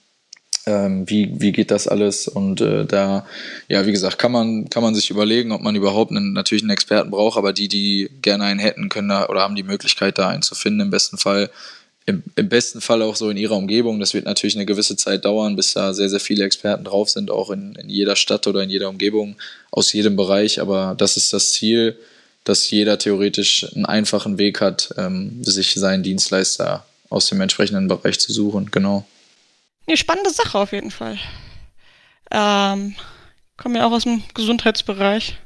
Ähm, 0.66 1.08
wie, 1.08 1.40
wie 1.40 1.52
geht 1.52 1.70
das 1.70 1.88
alles? 1.88 2.28
Und 2.28 2.60
äh, 2.60 2.84
da, 2.84 3.26
ja, 3.68 3.86
wie 3.86 3.92
gesagt, 3.92 4.18
kann 4.18 4.32
man, 4.32 4.68
kann 4.68 4.82
man 4.82 4.94
sich 4.94 5.10
überlegen, 5.10 5.52
ob 5.52 5.62
man 5.62 5.74
überhaupt 5.74 6.10
einen, 6.10 6.32
natürlich 6.32 6.62
einen 6.62 6.70
Experten 6.70 7.10
braucht, 7.10 7.38
aber 7.38 7.52
die, 7.52 7.68
die 7.68 8.10
gerne 8.20 8.44
einen 8.44 8.60
hätten, 8.60 8.88
können 8.88 9.08
da 9.08 9.28
oder 9.28 9.40
haben 9.40 9.56
die 9.56 9.62
Möglichkeit, 9.62 10.18
da 10.18 10.28
einen 10.28 10.42
zu 10.42 10.54
finden, 10.54 10.80
im 10.80 10.90
besten 10.90 11.16
Fall. 11.16 11.50
Im, 12.06 12.22
Im 12.36 12.48
besten 12.48 12.80
Fall 12.80 13.02
auch 13.02 13.16
so 13.16 13.30
in 13.30 13.36
ihrer 13.36 13.56
Umgebung. 13.56 14.00
Das 14.00 14.14
wird 14.14 14.24
natürlich 14.24 14.56
eine 14.56 14.66
gewisse 14.66 14.96
Zeit 14.96 15.24
dauern, 15.24 15.56
bis 15.56 15.74
da 15.74 15.94
sehr, 15.94 16.08
sehr 16.08 16.20
viele 16.20 16.44
Experten 16.44 16.84
drauf 16.84 17.10
sind, 17.10 17.30
auch 17.30 17.50
in, 17.50 17.74
in 17.76 17.88
jeder 17.88 18.16
Stadt 18.16 18.46
oder 18.46 18.62
in 18.62 18.70
jeder 18.70 18.88
Umgebung, 18.88 19.36
aus 19.70 19.92
jedem 19.92 20.16
Bereich. 20.16 20.60
Aber 20.60 20.94
das 20.98 21.16
ist 21.16 21.32
das 21.32 21.52
Ziel, 21.52 21.96
dass 22.44 22.70
jeder 22.70 22.98
theoretisch 22.98 23.66
einen 23.74 23.84
einfachen 23.86 24.38
Weg 24.38 24.60
hat, 24.60 24.94
ähm, 24.96 25.44
sich 25.44 25.74
seinen 25.74 26.02
Dienstleister 26.02 26.84
aus 27.10 27.28
dem 27.28 27.40
entsprechenden 27.40 27.88
Bereich 27.88 28.18
zu 28.18 28.32
suchen. 28.32 28.70
Genau. 28.70 29.06
Eine 29.86 29.96
spannende 29.96 30.30
Sache 30.30 30.58
auf 30.58 30.72
jeden 30.72 30.90
Fall. 30.90 31.18
Ähm, 32.30 32.94
komme 33.56 33.78
ja 33.78 33.86
auch 33.86 33.92
aus 33.92 34.04
dem 34.04 34.22
Gesundheitsbereich. 34.34 35.36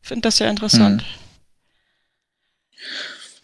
Finde 0.00 0.22
das 0.22 0.38
sehr 0.38 0.50
interessant. 0.50 1.02
Hm. 1.02 1.08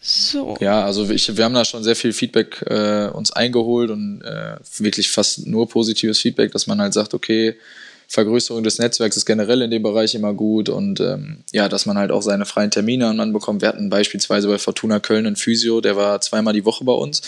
So. 0.01 0.57
Ja, 0.59 0.85
also 0.85 1.09
ich, 1.09 1.35
wir 1.37 1.43
haben 1.43 1.53
da 1.53 1.65
schon 1.65 1.83
sehr 1.83 1.95
viel 1.95 2.13
Feedback 2.13 2.63
äh, 2.67 3.09
uns 3.09 3.31
eingeholt 3.31 3.91
und 3.91 4.21
äh, 4.21 4.55
wirklich 4.77 5.09
fast 5.09 5.45
nur 5.45 5.69
positives 5.69 6.19
Feedback, 6.19 6.51
dass 6.51 6.67
man 6.67 6.81
halt 6.81 6.93
sagt, 6.93 7.13
okay, 7.13 7.55
Vergrößerung 8.07 8.63
des 8.63 8.79
Netzwerks 8.79 9.17
ist 9.17 9.25
generell 9.25 9.61
in 9.61 9.69
dem 9.69 9.83
Bereich 9.83 10.15
immer 10.15 10.33
gut 10.33 10.67
und 10.67 10.99
ähm, 10.99 11.43
ja, 11.51 11.69
dass 11.69 11.85
man 11.85 11.95
halt 11.95 12.09
auch 12.09 12.23
seine 12.23 12.47
freien 12.47 12.71
Termine 12.71 13.07
anbekommt. 13.07 13.61
Wir 13.61 13.67
hatten 13.67 13.91
beispielsweise 13.91 14.47
bei 14.47 14.57
Fortuna 14.57 14.99
Köln 14.99 15.27
einen 15.27 15.35
Physio, 15.35 15.79
der 15.79 15.95
war 15.95 16.19
zweimal 16.21 16.53
die 16.55 16.65
Woche 16.65 16.83
bei 16.83 16.93
uns. 16.93 17.21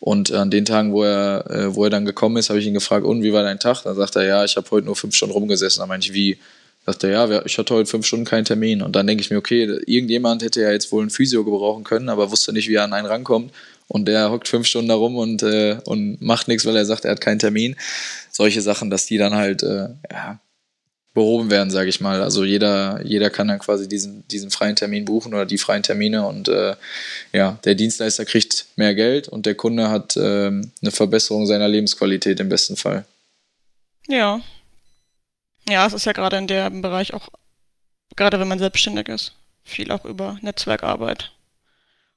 Und 0.00 0.32
an 0.32 0.50
den 0.50 0.64
Tagen, 0.64 0.92
wo 0.92 1.04
er, 1.04 1.44
äh, 1.50 1.74
wo 1.74 1.84
er 1.84 1.90
dann 1.90 2.06
gekommen 2.06 2.38
ist, 2.38 2.48
habe 2.48 2.58
ich 2.58 2.66
ihn 2.66 2.74
gefragt, 2.74 3.04
und 3.04 3.22
wie 3.22 3.32
war 3.32 3.42
dein 3.42 3.58
Tag? 3.58 3.82
Dann 3.82 3.94
sagt 3.94 4.16
er, 4.16 4.24
ja, 4.24 4.44
ich 4.44 4.56
habe 4.56 4.68
heute 4.70 4.86
nur 4.86 4.96
fünf 4.96 5.14
Stunden 5.14 5.34
rumgesessen. 5.34 5.80
Dann 5.80 5.88
meinte 5.88 6.06
ich, 6.06 6.14
wie? 6.14 6.38
Sagt 6.86 7.04
er, 7.04 7.10
ja, 7.10 7.44
ich 7.44 7.58
hatte 7.58 7.74
heute 7.74 7.90
fünf 7.90 8.06
Stunden 8.06 8.24
keinen 8.24 8.46
Termin. 8.46 8.80
Und 8.80 8.96
dann 8.96 9.06
denke 9.06 9.20
ich 9.20 9.30
mir, 9.30 9.36
okay, 9.36 9.64
irgendjemand 9.86 10.42
hätte 10.42 10.62
ja 10.62 10.72
jetzt 10.72 10.90
wohl 10.90 11.02
einen 11.02 11.10
Physio 11.10 11.44
gebrauchen 11.44 11.84
können, 11.84 12.08
aber 12.08 12.30
wusste 12.30 12.54
nicht, 12.54 12.68
wie 12.68 12.76
er 12.76 12.84
an 12.84 12.94
einen 12.94 13.06
rankommt. 13.06 13.52
Und 13.88 14.08
der 14.08 14.30
hockt 14.30 14.48
fünf 14.48 14.66
Stunden 14.66 14.88
da 14.88 14.94
rum 14.94 15.16
und, 15.16 15.42
äh, 15.42 15.78
und 15.84 16.22
macht 16.22 16.48
nichts, 16.48 16.64
weil 16.64 16.76
er 16.76 16.86
sagt, 16.86 17.04
er 17.04 17.10
hat 17.10 17.20
keinen 17.20 17.38
Termin 17.38 17.76
solche 18.30 18.62
Sachen, 18.62 18.88
dass 18.88 19.04
die 19.04 19.18
dann 19.18 19.34
halt 19.34 19.62
äh, 19.62 19.88
ja, 20.10 20.40
behoben 21.12 21.50
werden, 21.50 21.70
sage 21.70 21.88
ich 21.88 22.00
mal. 22.00 22.22
Also 22.22 22.44
jeder, 22.44 23.04
jeder 23.04 23.30
kann 23.30 23.48
dann 23.48 23.58
quasi 23.58 23.88
diesen, 23.88 24.26
diesen 24.28 24.50
freien 24.50 24.76
Termin 24.76 25.04
buchen 25.04 25.34
oder 25.34 25.46
die 25.46 25.58
freien 25.58 25.82
Termine 25.82 26.26
und 26.26 26.48
äh, 26.48 26.76
ja, 27.32 27.58
der 27.64 27.74
Dienstleister 27.74 28.24
kriegt 28.24 28.66
mehr 28.76 28.94
Geld 28.94 29.28
und 29.28 29.46
der 29.46 29.54
Kunde 29.54 29.90
hat 29.90 30.16
äh, 30.16 30.46
eine 30.46 30.90
Verbesserung 30.90 31.46
seiner 31.46 31.68
Lebensqualität 31.68 32.38
im 32.38 32.48
besten 32.48 32.76
Fall. 32.76 33.04
Ja. 34.08 34.40
Ja, 35.68 35.86
es 35.86 35.92
ist 35.92 36.06
ja 36.06 36.12
gerade 36.12 36.36
in 36.36 36.46
dem 36.46 36.82
Bereich 36.82 37.12
auch, 37.12 37.28
gerade 38.16 38.38
wenn 38.40 38.48
man 38.48 38.58
selbstständig 38.58 39.08
ist, 39.08 39.34
viel 39.64 39.90
auch 39.90 40.04
über 40.04 40.38
Netzwerkarbeit. 40.42 41.32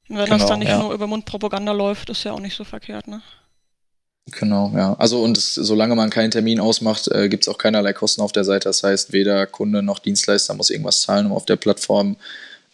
Und 0.08 0.18
wenn 0.18 0.26
genau, 0.26 0.38
das 0.38 0.48
dann 0.48 0.60
nicht 0.60 0.70
ja. 0.70 0.80
nur 0.80 0.94
über 0.94 1.08
Mundpropaganda 1.08 1.72
läuft, 1.72 2.10
ist 2.10 2.24
ja 2.24 2.32
auch 2.34 2.40
nicht 2.40 2.56
so 2.56 2.64
verkehrt, 2.64 3.08
ne? 3.08 3.22
Genau, 4.32 4.72
ja. 4.74 4.94
Also 5.00 5.22
und 5.22 5.38
es, 5.38 5.54
solange 5.54 5.96
man 5.96 6.10
keinen 6.10 6.32
Termin 6.32 6.60
ausmacht, 6.60 7.10
äh, 7.10 7.28
gibt 7.28 7.44
es 7.44 7.50
auch 7.50 7.58
keinerlei 7.58 7.92
Kosten 7.94 8.22
auf 8.22 8.32
der 8.32 8.46
Seite. 8.46 8.70
Das 8.70 8.82
heißt, 8.84 9.12
weder 9.12 9.46
Kunde 9.48 9.84
noch 9.84 10.00
Dienstleister 10.00 10.54
muss 10.54 10.70
irgendwas 10.70 11.02
zahlen, 11.02 11.26
um 11.26 11.34
auf 11.34 11.46
der 11.46 11.58
Plattform 11.58 12.16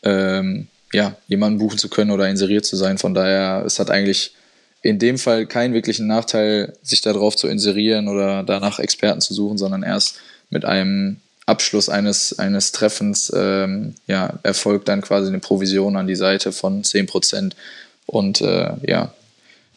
ähm, 0.04 0.68
ja, 0.94 1.16
jemanden 1.28 1.60
buchen 1.60 1.80
zu 1.80 1.90
können 1.90 2.12
oder 2.12 2.30
inseriert 2.30 2.66
zu 2.66 2.76
sein. 2.76 2.98
Von 2.98 3.14
daher, 3.14 3.64
es 3.66 3.80
hat 3.80 3.90
eigentlich 3.90 4.34
in 4.82 5.00
dem 5.00 5.18
Fall 5.18 5.46
keinen 5.46 5.74
wirklichen 5.74 6.08
Nachteil, 6.08 6.74
sich 6.84 7.02
darauf 7.02 7.36
zu 7.36 7.48
inserieren 7.48 8.08
oder 8.08 8.44
danach 8.44 8.80
Experten 8.80 9.22
zu 9.22 9.34
suchen, 9.34 9.58
sondern 9.58 9.84
erst 9.84 10.20
mit 10.50 10.66
einem 10.66 11.18
Abschluss 11.48 11.90
eines, 11.90 12.38
eines 12.38 12.72
Treffens 12.72 13.32
ähm, 13.36 13.96
ja, 14.08 14.40
erfolgt 14.44 14.88
dann 14.88 15.02
quasi 15.02 15.28
eine 15.28 15.40
Provision 15.40 15.98
an 15.98 16.08
die 16.08 16.16
Seite 16.16 16.52
von 16.52 16.84
10%. 16.84 17.54
Und 18.06 18.42
äh, 18.42 18.72
ja, 18.88 19.14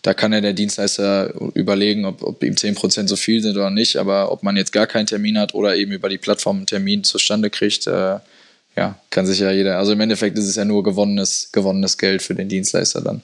da 0.02 0.14
kann 0.14 0.32
ja 0.32 0.40
der 0.40 0.52
Dienstleister 0.52 1.32
überlegen, 1.54 2.04
ob, 2.04 2.22
ob 2.22 2.42
ihm 2.42 2.54
10% 2.54 3.06
so 3.06 3.14
viel 3.14 3.40
sind 3.40 3.56
oder 3.56 3.70
nicht. 3.70 3.96
Aber 3.96 4.32
ob 4.32 4.42
man 4.42 4.56
jetzt 4.56 4.72
gar 4.72 4.88
keinen 4.88 5.06
Termin 5.06 5.38
hat 5.38 5.54
oder 5.54 5.76
eben 5.76 5.92
über 5.92 6.08
die 6.08 6.18
Plattform 6.18 6.56
einen 6.58 6.66
Termin 6.66 7.04
zustande 7.04 7.50
kriegt, 7.50 7.86
äh, 7.86 8.18
ja, 8.76 8.98
kann 9.10 9.26
sich 9.26 9.38
ja 9.38 9.52
jeder. 9.52 9.78
Also 9.78 9.92
im 9.92 10.00
Endeffekt 10.00 10.36
ist 10.36 10.46
es 10.46 10.56
ja 10.56 10.64
nur 10.64 10.82
gewonnenes, 10.82 11.50
gewonnenes 11.52 11.98
Geld 11.98 12.20
für 12.20 12.34
den 12.34 12.48
Dienstleister 12.48 13.00
dann. 13.00 13.22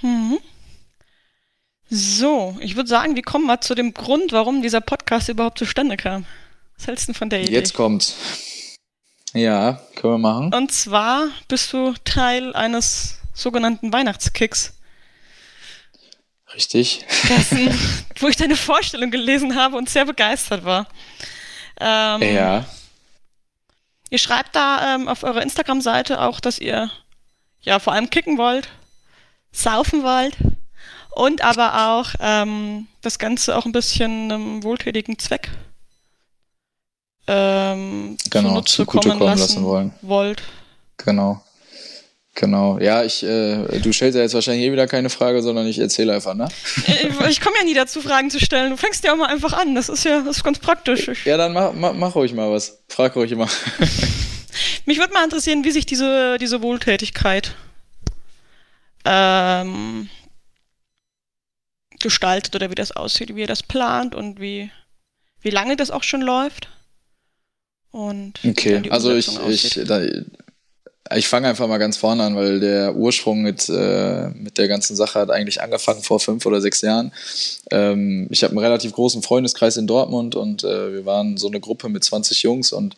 Mhm. 0.00 0.38
So, 1.90 2.56
ich 2.60 2.74
würde 2.74 2.88
sagen, 2.88 3.14
wir 3.14 3.22
kommen 3.22 3.46
mal 3.46 3.60
zu 3.60 3.74
dem 3.74 3.92
Grund, 3.92 4.32
warum 4.32 4.62
dieser 4.62 4.80
Podcast 4.80 5.28
überhaupt 5.28 5.58
zustande 5.58 5.96
kam. 5.96 6.24
Was 6.76 6.86
hältst 6.86 7.08
du 7.08 7.12
von 7.12 7.28
der 7.28 7.42
Idee? 7.42 7.52
Jetzt 7.52 7.74
kommt. 7.74 8.14
Ja, 9.34 9.80
können 9.94 10.14
wir 10.14 10.18
machen. 10.18 10.54
Und 10.54 10.72
zwar 10.72 11.28
bist 11.48 11.72
du 11.72 11.92
Teil 12.04 12.54
eines 12.54 13.18
sogenannten 13.34 13.92
Weihnachtskicks. 13.92 14.72
Richtig. 16.54 17.04
Dessen, 17.28 17.68
wo 18.20 18.28
ich 18.28 18.36
deine 18.36 18.56
Vorstellung 18.56 19.10
gelesen 19.10 19.56
habe 19.56 19.76
und 19.76 19.88
sehr 19.88 20.04
begeistert 20.04 20.64
war. 20.64 20.86
Ähm, 21.80 22.22
ja. 22.22 22.64
Ihr 24.10 24.18
schreibt 24.18 24.54
da 24.54 24.94
ähm, 24.94 25.08
auf 25.08 25.24
eurer 25.24 25.42
Instagram-Seite 25.42 26.20
auch, 26.20 26.40
dass 26.40 26.58
ihr 26.58 26.90
ja 27.60 27.78
vor 27.80 27.92
allem 27.92 28.08
kicken 28.08 28.38
wollt, 28.38 28.68
saufen 29.50 30.02
wollt 30.04 30.36
und 31.10 31.42
aber 31.42 31.88
auch 31.88 32.14
ähm, 32.20 32.86
das 33.02 33.18
Ganze 33.18 33.56
auch 33.56 33.66
ein 33.66 33.72
bisschen 33.72 34.30
einem 34.30 34.62
wohltätigen 34.62 35.18
Zweck 35.18 35.50
ähm, 37.26 38.16
genau, 38.30 38.60
zugutekommen 38.60 39.20
lassen, 39.20 39.40
lassen 39.40 39.64
wollen. 39.64 39.92
wollt. 40.02 40.42
Genau. 40.98 41.42
Genau, 42.36 42.78
ja, 42.78 43.02
ich, 43.02 43.22
äh, 43.22 43.80
du 43.80 43.92
stellst 43.92 44.14
ja 44.14 44.22
jetzt 44.22 44.34
wahrscheinlich 44.34 44.66
eh 44.66 44.70
wieder 44.70 44.86
keine 44.86 45.08
Frage, 45.08 45.42
sondern 45.42 45.66
ich 45.66 45.78
erzähle 45.78 46.12
einfach, 46.12 46.34
ne? 46.34 46.48
Äh, 46.86 47.30
ich 47.30 47.40
komme 47.40 47.56
ja 47.58 47.64
nie 47.64 47.72
dazu, 47.72 48.02
Fragen 48.02 48.28
zu 48.28 48.38
stellen. 48.38 48.70
Du 48.70 48.76
fängst 48.76 49.02
ja 49.04 49.14
auch 49.14 49.16
mal 49.16 49.30
einfach 49.30 49.54
an. 49.54 49.74
Das 49.74 49.88
ist 49.88 50.04
ja 50.04 50.20
das 50.20 50.36
ist 50.36 50.44
ganz 50.44 50.58
praktisch. 50.58 51.10
Ja, 51.24 51.38
dann 51.38 51.54
mach, 51.54 51.72
mach, 51.72 51.94
mach 51.94 52.14
ruhig 52.14 52.34
mal 52.34 52.50
was. 52.52 52.82
Frag 52.88 53.16
ruhig 53.16 53.32
immer. 53.32 53.48
Mich 54.84 54.98
würde 54.98 55.14
mal 55.14 55.24
interessieren, 55.24 55.64
wie 55.64 55.70
sich 55.70 55.86
diese, 55.86 56.36
diese 56.38 56.60
Wohltätigkeit 56.60 57.54
ähm, 59.06 60.10
gestaltet 62.00 62.54
oder 62.54 62.70
wie 62.70 62.74
das 62.74 62.92
aussieht, 62.92 63.34
wie 63.34 63.40
ihr 63.40 63.46
das 63.46 63.62
plant 63.62 64.14
und 64.14 64.40
wie, 64.40 64.70
wie 65.40 65.50
lange 65.50 65.76
das 65.76 65.90
auch 65.90 66.02
schon 66.02 66.20
läuft. 66.20 66.68
Und 67.92 68.40
okay, 68.44 68.82
also 68.90 69.14
ich, 69.14 69.26
ich, 69.48 69.80
da, 69.86 70.02
ich 71.14 71.28
fange 71.28 71.48
einfach 71.48 71.68
mal 71.68 71.78
ganz 71.78 71.96
vorne 71.96 72.22
an, 72.22 72.36
weil 72.36 72.60
der 72.60 72.96
Ursprung 72.96 73.42
mit, 73.42 73.68
äh, 73.68 74.28
mit 74.30 74.58
der 74.58 74.68
ganzen 74.68 74.96
Sache 74.96 75.18
hat 75.20 75.30
eigentlich 75.30 75.60
angefangen 75.60 76.02
vor 76.02 76.20
fünf 76.20 76.46
oder 76.46 76.60
sechs 76.60 76.80
Jahren. 76.80 77.12
Ähm, 77.70 78.28
ich 78.30 78.42
habe 78.42 78.52
einen 78.52 78.58
relativ 78.58 78.92
großen 78.92 79.22
Freundeskreis 79.22 79.76
in 79.76 79.86
Dortmund 79.86 80.34
und 80.34 80.64
äh, 80.64 80.92
wir 80.92 81.06
waren 81.06 81.36
so 81.36 81.48
eine 81.48 81.60
Gruppe 81.60 81.88
mit 81.88 82.04
20 82.04 82.42
Jungs 82.42 82.72
und 82.72 82.96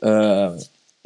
äh, 0.00 0.50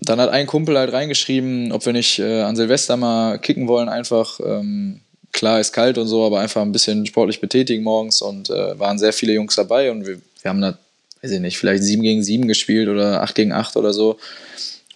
dann 0.03 0.21
hat 0.21 0.31
ein 0.31 0.47
Kumpel 0.47 0.79
halt 0.79 0.93
reingeschrieben, 0.93 1.73
ob 1.73 1.85
wir 1.85 1.93
nicht 1.93 2.19
äh, 2.19 2.43
an 2.43 2.57
Silvester 2.57 2.97
mal 2.97 3.39
kicken 3.39 3.69
wollen, 3.69 3.89
einfach. 3.89 4.41
Ähm, 4.41 5.01
klar 5.33 5.61
ist 5.61 5.73
kalt 5.73 5.99
und 5.99 6.09
so, 6.09 6.25
aber 6.25 6.41
einfach 6.41 6.63
ein 6.63 6.73
bisschen 6.73 7.07
sportlich 7.07 7.41
betätigen 7.41 7.85
morgens 7.85 8.21
und 8.21 8.51
äh, 8.51 8.79
waren 8.79 8.99
sehr 8.99 9.13
viele 9.13 9.33
Jungs 9.33 9.55
dabei 9.55 9.91
und 9.91 10.07
wir, 10.07 10.21
wir 10.43 10.49
haben 10.49 10.61
da 10.61 10.77
weiß 11.23 11.33
ich 11.33 11.41
nicht, 11.41 11.59
vielleicht 11.59 11.83
7 11.83 12.03
gegen 12.03 12.23
7 12.23 12.49
gespielt 12.49 12.89
oder 12.89 13.23
8 13.23 13.35
gegen 13.35 13.53
8 13.53 13.77
oder 13.77 13.93
so. 13.93 14.19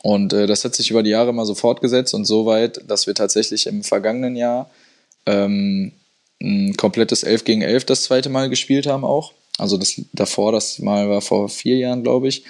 Und 0.04 0.34
äh, 0.34 0.46
das 0.46 0.66
hat 0.66 0.74
sich 0.74 0.90
über 0.90 1.02
die 1.02 1.08
Jahre 1.08 1.32
mal 1.32 1.46
so 1.46 1.54
fortgesetzt 1.54 2.12
und 2.12 2.26
so 2.26 2.44
weit, 2.44 2.78
dass 2.88 3.06
wir 3.06 3.14
tatsächlich 3.14 3.66
im 3.66 3.82
vergangenen 3.82 4.36
Jahr 4.36 4.68
ähm, 5.24 5.92
ein 6.42 6.76
komplettes 6.76 7.22
11 7.22 7.44
gegen 7.44 7.62
11 7.62 7.86
das 7.86 8.02
zweite 8.02 8.28
Mal 8.28 8.50
gespielt 8.50 8.86
haben 8.86 9.02
auch. 9.02 9.32
Also 9.56 9.78
das 9.78 9.98
davor, 10.12 10.52
das 10.52 10.78
Mal 10.78 11.08
war 11.08 11.22
vor 11.22 11.48
vier 11.48 11.78
Jahren, 11.78 12.02
glaube 12.02 12.28
ich. 12.28 12.44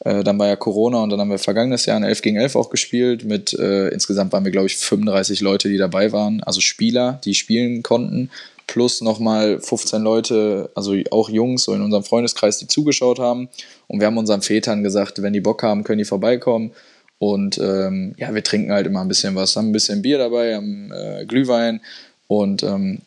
Äh, 0.00 0.22
dann 0.22 0.38
war 0.38 0.48
ja 0.48 0.56
Corona 0.56 1.02
und 1.02 1.08
dann 1.08 1.18
haben 1.18 1.30
wir 1.30 1.38
vergangenes 1.38 1.86
Jahr 1.86 1.96
ein 1.96 2.04
11 2.04 2.20
gegen 2.20 2.36
11 2.36 2.56
auch 2.56 2.68
gespielt. 2.68 3.24
Mit 3.24 3.54
äh, 3.54 3.88
insgesamt 3.88 4.34
waren 4.34 4.44
wir, 4.44 4.52
glaube 4.52 4.66
ich, 4.66 4.76
35 4.76 5.40
Leute, 5.40 5.70
die 5.70 5.78
dabei 5.78 6.12
waren. 6.12 6.42
Also 6.42 6.60
Spieler, 6.60 7.22
die 7.24 7.34
spielen 7.34 7.82
konnten 7.82 8.28
plus 8.66 9.00
nochmal 9.00 9.60
15 9.60 10.02
Leute, 10.02 10.68
also 10.74 10.94
auch 11.10 11.30
Jungs 11.30 11.62
so 11.62 11.72
in 11.72 11.80
unserem 11.80 12.04
Freundeskreis, 12.04 12.58
die 12.58 12.66
zugeschaut 12.66 13.18
haben. 13.18 13.48
Und 13.86 14.00
wir 14.00 14.06
haben 14.06 14.18
unseren 14.18 14.42
Vätern 14.42 14.82
gesagt, 14.82 15.22
wenn 15.22 15.32
die 15.32 15.40
Bock 15.40 15.62
haben, 15.62 15.84
können 15.84 16.00
die 16.00 16.04
vorbeikommen. 16.04 16.72
Und 17.18 17.58
ähm, 17.58 18.14
ja, 18.16 18.32
wir 18.32 18.44
trinken 18.44 18.72
halt 18.72 18.86
immer 18.86 19.00
ein 19.00 19.08
bisschen 19.08 19.34
was, 19.34 19.56
haben 19.56 19.70
ein 19.70 19.72
bisschen 19.72 20.02
Bier 20.02 20.18
dabei, 20.18 20.54
haben 20.54 20.92
äh, 20.92 21.24
Glühwein. 21.26 21.80
Und 22.28 22.62
ähm, 22.62 23.00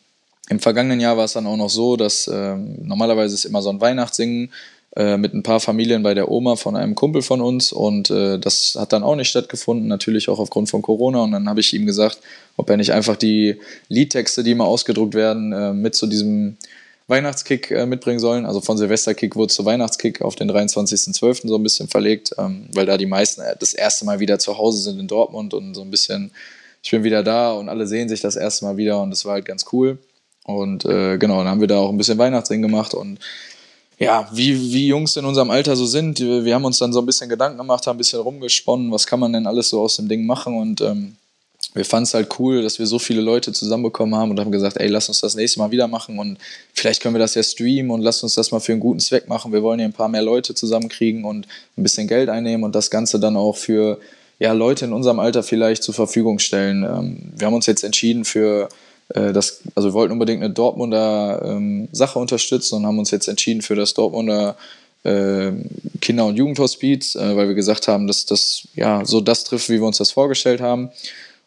im 0.48 0.60
vergangenen 0.60 1.00
Jahr 1.00 1.16
war 1.16 1.24
es 1.24 1.32
dann 1.32 1.46
auch 1.46 1.56
noch 1.56 1.70
so, 1.70 1.96
dass 1.96 2.28
ähm, 2.32 2.76
normalerweise 2.82 3.34
ist 3.34 3.44
immer 3.44 3.62
so 3.62 3.70
ein 3.70 3.80
Weihnachtssingen 3.80 4.50
äh, 4.96 5.16
mit 5.16 5.32
ein 5.32 5.42
paar 5.42 5.60
Familien 5.60 6.02
bei 6.02 6.12
der 6.12 6.30
Oma 6.30 6.56
von 6.56 6.76
einem 6.76 6.94
Kumpel 6.94 7.22
von 7.22 7.40
uns. 7.40 7.72
Und 7.72 8.10
äh, 8.10 8.38
das 8.38 8.76
hat 8.78 8.92
dann 8.92 9.02
auch 9.02 9.16
nicht 9.16 9.28
stattgefunden, 9.28 9.88
natürlich 9.88 10.28
auch 10.28 10.38
aufgrund 10.38 10.68
von 10.68 10.82
Corona. 10.82 11.22
Und 11.22 11.32
dann 11.32 11.48
habe 11.48 11.60
ich 11.60 11.72
ihm 11.72 11.86
gesagt, 11.86 12.18
ob 12.58 12.68
er 12.68 12.76
nicht 12.76 12.92
einfach 12.92 13.16
die 13.16 13.58
Liedtexte, 13.88 14.42
die 14.42 14.50
immer 14.50 14.66
ausgedruckt 14.66 15.14
werden, 15.14 15.52
äh, 15.52 15.72
mit 15.72 15.94
zu 15.94 16.06
diesem 16.06 16.58
Weihnachtskick 17.12 17.70
äh, 17.70 17.86
mitbringen 17.86 18.18
sollen. 18.18 18.46
Also 18.46 18.60
von 18.60 18.78
Silvesterkick 18.78 19.36
wurde 19.36 19.52
zu 19.52 19.64
Weihnachtskick 19.64 20.22
auf 20.22 20.34
den 20.34 20.50
23.12. 20.50 21.46
so 21.46 21.56
ein 21.56 21.62
bisschen 21.62 21.88
verlegt, 21.88 22.34
ähm, 22.38 22.66
weil 22.72 22.86
da 22.86 22.96
die 22.96 23.06
meisten 23.06 23.42
äh, 23.42 23.54
das 23.58 23.74
erste 23.74 24.06
Mal 24.06 24.18
wieder 24.18 24.38
zu 24.38 24.56
Hause 24.56 24.82
sind 24.82 24.98
in 24.98 25.06
Dortmund 25.06 25.52
und 25.54 25.74
so 25.74 25.82
ein 25.82 25.90
bisschen, 25.90 26.32
ich 26.82 26.90
bin 26.90 27.04
wieder 27.04 27.22
da 27.22 27.52
und 27.52 27.68
alle 27.68 27.86
sehen 27.86 28.08
sich 28.08 28.20
das 28.20 28.34
erste 28.34 28.64
Mal 28.64 28.76
wieder 28.78 29.00
und 29.00 29.10
das 29.10 29.24
war 29.24 29.34
halt 29.34 29.44
ganz 29.44 29.66
cool. 29.72 29.98
Und 30.44 30.86
äh, 30.86 31.18
genau, 31.18 31.38
dann 31.38 31.48
haben 31.48 31.60
wir 31.60 31.68
da 31.68 31.78
auch 31.78 31.90
ein 31.90 31.98
bisschen 31.98 32.18
Weihnachtssingen 32.18 32.62
gemacht 32.62 32.94
und 32.94 33.18
ja, 33.98 34.28
wie, 34.32 34.72
wie 34.72 34.88
Jungs 34.88 35.16
in 35.16 35.24
unserem 35.24 35.50
Alter 35.50 35.76
so 35.76 35.86
sind. 35.86 36.18
Wir 36.18 36.54
haben 36.54 36.64
uns 36.64 36.78
dann 36.78 36.92
so 36.92 37.00
ein 37.00 37.06
bisschen 37.06 37.28
Gedanken 37.28 37.58
gemacht, 37.58 37.86
haben 37.86 37.96
ein 37.96 37.98
bisschen 37.98 38.20
rumgesponnen, 38.20 38.90
was 38.90 39.06
kann 39.06 39.20
man 39.20 39.32
denn 39.32 39.46
alles 39.46 39.68
so 39.68 39.80
aus 39.80 39.96
dem 39.96 40.08
Ding 40.08 40.26
machen 40.26 40.56
und 40.56 40.80
ähm, 40.80 41.14
wir 41.74 41.84
fanden 41.84 42.04
es 42.04 42.14
halt 42.14 42.28
cool, 42.38 42.62
dass 42.62 42.78
wir 42.78 42.86
so 42.86 42.98
viele 42.98 43.22
Leute 43.22 43.52
zusammenbekommen 43.52 44.14
haben 44.14 44.30
und 44.30 44.38
haben 44.38 44.52
gesagt, 44.52 44.76
ey, 44.76 44.88
lass 44.88 45.08
uns 45.08 45.20
das 45.20 45.34
nächste 45.34 45.58
Mal 45.58 45.70
wieder 45.70 45.88
machen 45.88 46.18
und 46.18 46.38
vielleicht 46.74 47.02
können 47.02 47.14
wir 47.14 47.20
das 47.20 47.34
ja 47.34 47.42
streamen 47.42 47.90
und 47.90 48.02
lass 48.02 48.22
uns 48.22 48.34
das 48.34 48.50
mal 48.50 48.60
für 48.60 48.72
einen 48.72 48.80
guten 48.80 49.00
Zweck 49.00 49.28
machen. 49.28 49.52
Wir 49.52 49.62
wollen 49.62 49.80
ja 49.80 49.86
ein 49.86 49.92
paar 49.92 50.08
mehr 50.08 50.22
Leute 50.22 50.54
zusammenkriegen 50.54 51.24
und 51.24 51.46
ein 51.78 51.82
bisschen 51.82 52.08
Geld 52.08 52.28
einnehmen 52.28 52.64
und 52.64 52.74
das 52.74 52.90
Ganze 52.90 53.18
dann 53.18 53.36
auch 53.36 53.56
für 53.56 53.98
ja, 54.38 54.52
Leute 54.52 54.84
in 54.84 54.92
unserem 54.92 55.18
Alter 55.18 55.42
vielleicht 55.42 55.82
zur 55.82 55.94
Verfügung 55.94 56.40
stellen. 56.40 56.82
Ähm, 56.84 57.32
wir 57.36 57.46
haben 57.46 57.54
uns 57.54 57.66
jetzt 57.66 57.84
entschieden 57.84 58.24
für 58.24 58.68
äh, 59.14 59.32
das, 59.32 59.60
also 59.74 59.90
wir 59.90 59.94
wollten 59.94 60.12
unbedingt 60.12 60.42
eine 60.42 60.52
Dortmunder 60.52 61.42
ähm, 61.44 61.88
Sache 61.92 62.18
unterstützen 62.18 62.76
und 62.76 62.86
haben 62.86 62.98
uns 62.98 63.10
jetzt 63.10 63.28
entschieden 63.28 63.62
für 63.62 63.76
das 63.76 63.94
Dortmunder 63.94 64.56
äh, 65.04 65.52
Kinder- 66.00 66.26
und 66.26 66.36
Jugendhospiz, 66.36 67.14
äh, 67.14 67.36
weil 67.36 67.48
wir 67.48 67.54
gesagt 67.54 67.88
haben, 67.88 68.06
dass 68.06 68.26
das 68.26 68.68
ja 68.74 69.04
so 69.04 69.20
das 69.20 69.44
trifft, 69.44 69.68
wie 69.68 69.80
wir 69.80 69.86
uns 69.86 69.98
das 69.98 70.10
vorgestellt 70.10 70.60
haben. 70.60 70.90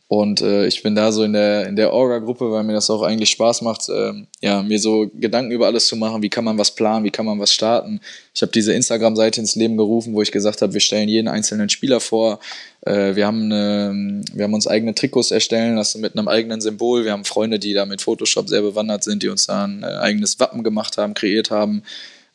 Und 0.07 0.41
äh, 0.41 0.67
ich 0.67 0.83
bin 0.83 0.93
da 0.93 1.11
so 1.11 1.23
in 1.23 1.33
der, 1.33 1.67
in 1.67 1.75
der 1.75 1.91
Orga-Gruppe, 1.91 2.51
weil 2.51 2.63
mir 2.63 2.73
das 2.73 2.91
auch 2.91 3.01
eigentlich 3.01 3.31
Spaß 3.31 3.63
macht, 3.63 3.89
äh, 3.89 4.13
ja, 4.39 4.61
mir 4.61 4.77
so 4.77 5.09
Gedanken 5.15 5.51
über 5.51 5.65
alles 5.65 5.87
zu 5.87 5.95
machen, 5.95 6.21
wie 6.21 6.29
kann 6.29 6.43
man 6.43 6.59
was 6.59 6.75
planen, 6.75 7.03
wie 7.05 7.09
kann 7.09 7.25
man 7.25 7.39
was 7.39 7.51
starten. 7.51 7.99
Ich 8.33 8.43
habe 8.43 8.51
diese 8.51 8.73
Instagram-Seite 8.73 9.41
ins 9.41 9.55
Leben 9.55 9.77
gerufen, 9.77 10.13
wo 10.13 10.21
ich 10.21 10.31
gesagt 10.31 10.61
habe, 10.61 10.73
wir 10.73 10.79
stellen 10.79 11.09
jeden 11.09 11.27
einzelnen 11.27 11.69
Spieler 11.69 11.99
vor. 11.99 12.39
Äh, 12.81 13.15
wir, 13.15 13.25
haben 13.25 13.45
eine, 13.45 14.21
wir 14.31 14.43
haben 14.43 14.53
uns 14.53 14.67
eigene 14.67 14.93
Trikots 14.93 15.31
erstellen 15.31 15.75
lassen 15.75 16.01
mit 16.01 16.15
einem 16.15 16.27
eigenen 16.27 16.61
Symbol. 16.61 17.03
Wir 17.03 17.11
haben 17.11 17.25
Freunde, 17.25 17.57
die 17.57 17.73
da 17.73 17.87
mit 17.87 18.03
Photoshop 18.03 18.47
sehr 18.47 18.61
bewandert 18.61 19.03
sind, 19.03 19.23
die 19.23 19.29
uns 19.29 19.47
da 19.47 19.63
ein 19.63 19.81
äh, 19.81 19.87
eigenes 19.87 20.39
Wappen 20.39 20.63
gemacht 20.63 20.99
haben, 20.99 21.15
kreiert 21.15 21.49
haben. 21.49 21.81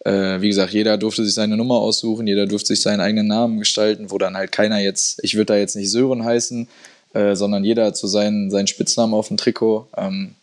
Äh, 0.04 0.40
wie 0.40 0.48
gesagt, 0.48 0.72
jeder 0.72 0.98
durfte 0.98 1.24
sich 1.24 1.34
seine 1.34 1.56
Nummer 1.56 1.76
aussuchen, 1.76 2.26
jeder 2.26 2.46
durfte 2.46 2.68
sich 2.68 2.80
seinen 2.80 3.00
eigenen 3.00 3.28
Namen 3.28 3.58
gestalten, 3.58 4.10
wo 4.10 4.18
dann 4.18 4.36
halt 4.36 4.50
keiner 4.50 4.80
jetzt, 4.80 5.20
ich 5.22 5.34
würde 5.34 5.52
da 5.52 5.56
jetzt 5.56 5.76
nicht 5.76 5.90
Sören 5.90 6.24
heißen, 6.24 6.68
äh, 7.14 7.34
sondern 7.34 7.64
jeder 7.64 7.86
hat 7.86 7.96
so 7.96 8.06
seinen, 8.06 8.50
seinen 8.50 8.66
Spitznamen 8.66 9.14
auf 9.14 9.28
dem 9.28 9.36
Trikot. 9.36 9.86
Ähm, 9.96 10.34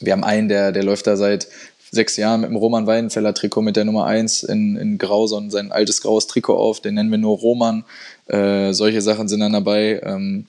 wir 0.00 0.12
haben 0.12 0.24
einen, 0.24 0.48
der, 0.48 0.72
der 0.72 0.82
läuft 0.82 1.06
da 1.06 1.16
seit 1.16 1.48
sechs 1.90 2.16
Jahren 2.16 2.42
mit 2.42 2.50
dem 2.50 2.56
Roman 2.56 2.86
Weidenfeller 2.86 3.34
Trikot 3.34 3.62
mit 3.62 3.76
der 3.76 3.84
Nummer 3.84 4.06
1 4.06 4.44
in, 4.44 4.76
in 4.76 4.98
Grau, 4.98 5.26
so 5.26 5.42
sein 5.50 5.72
altes 5.72 6.00
graues 6.02 6.26
Trikot 6.26 6.56
auf, 6.56 6.80
den 6.80 6.94
nennen 6.94 7.10
wir 7.10 7.18
nur 7.18 7.38
Roman. 7.38 7.84
Äh, 8.26 8.72
solche 8.72 9.02
Sachen 9.02 9.28
sind 9.28 9.40
dann 9.40 9.52
dabei. 9.52 10.00
Ähm, 10.04 10.46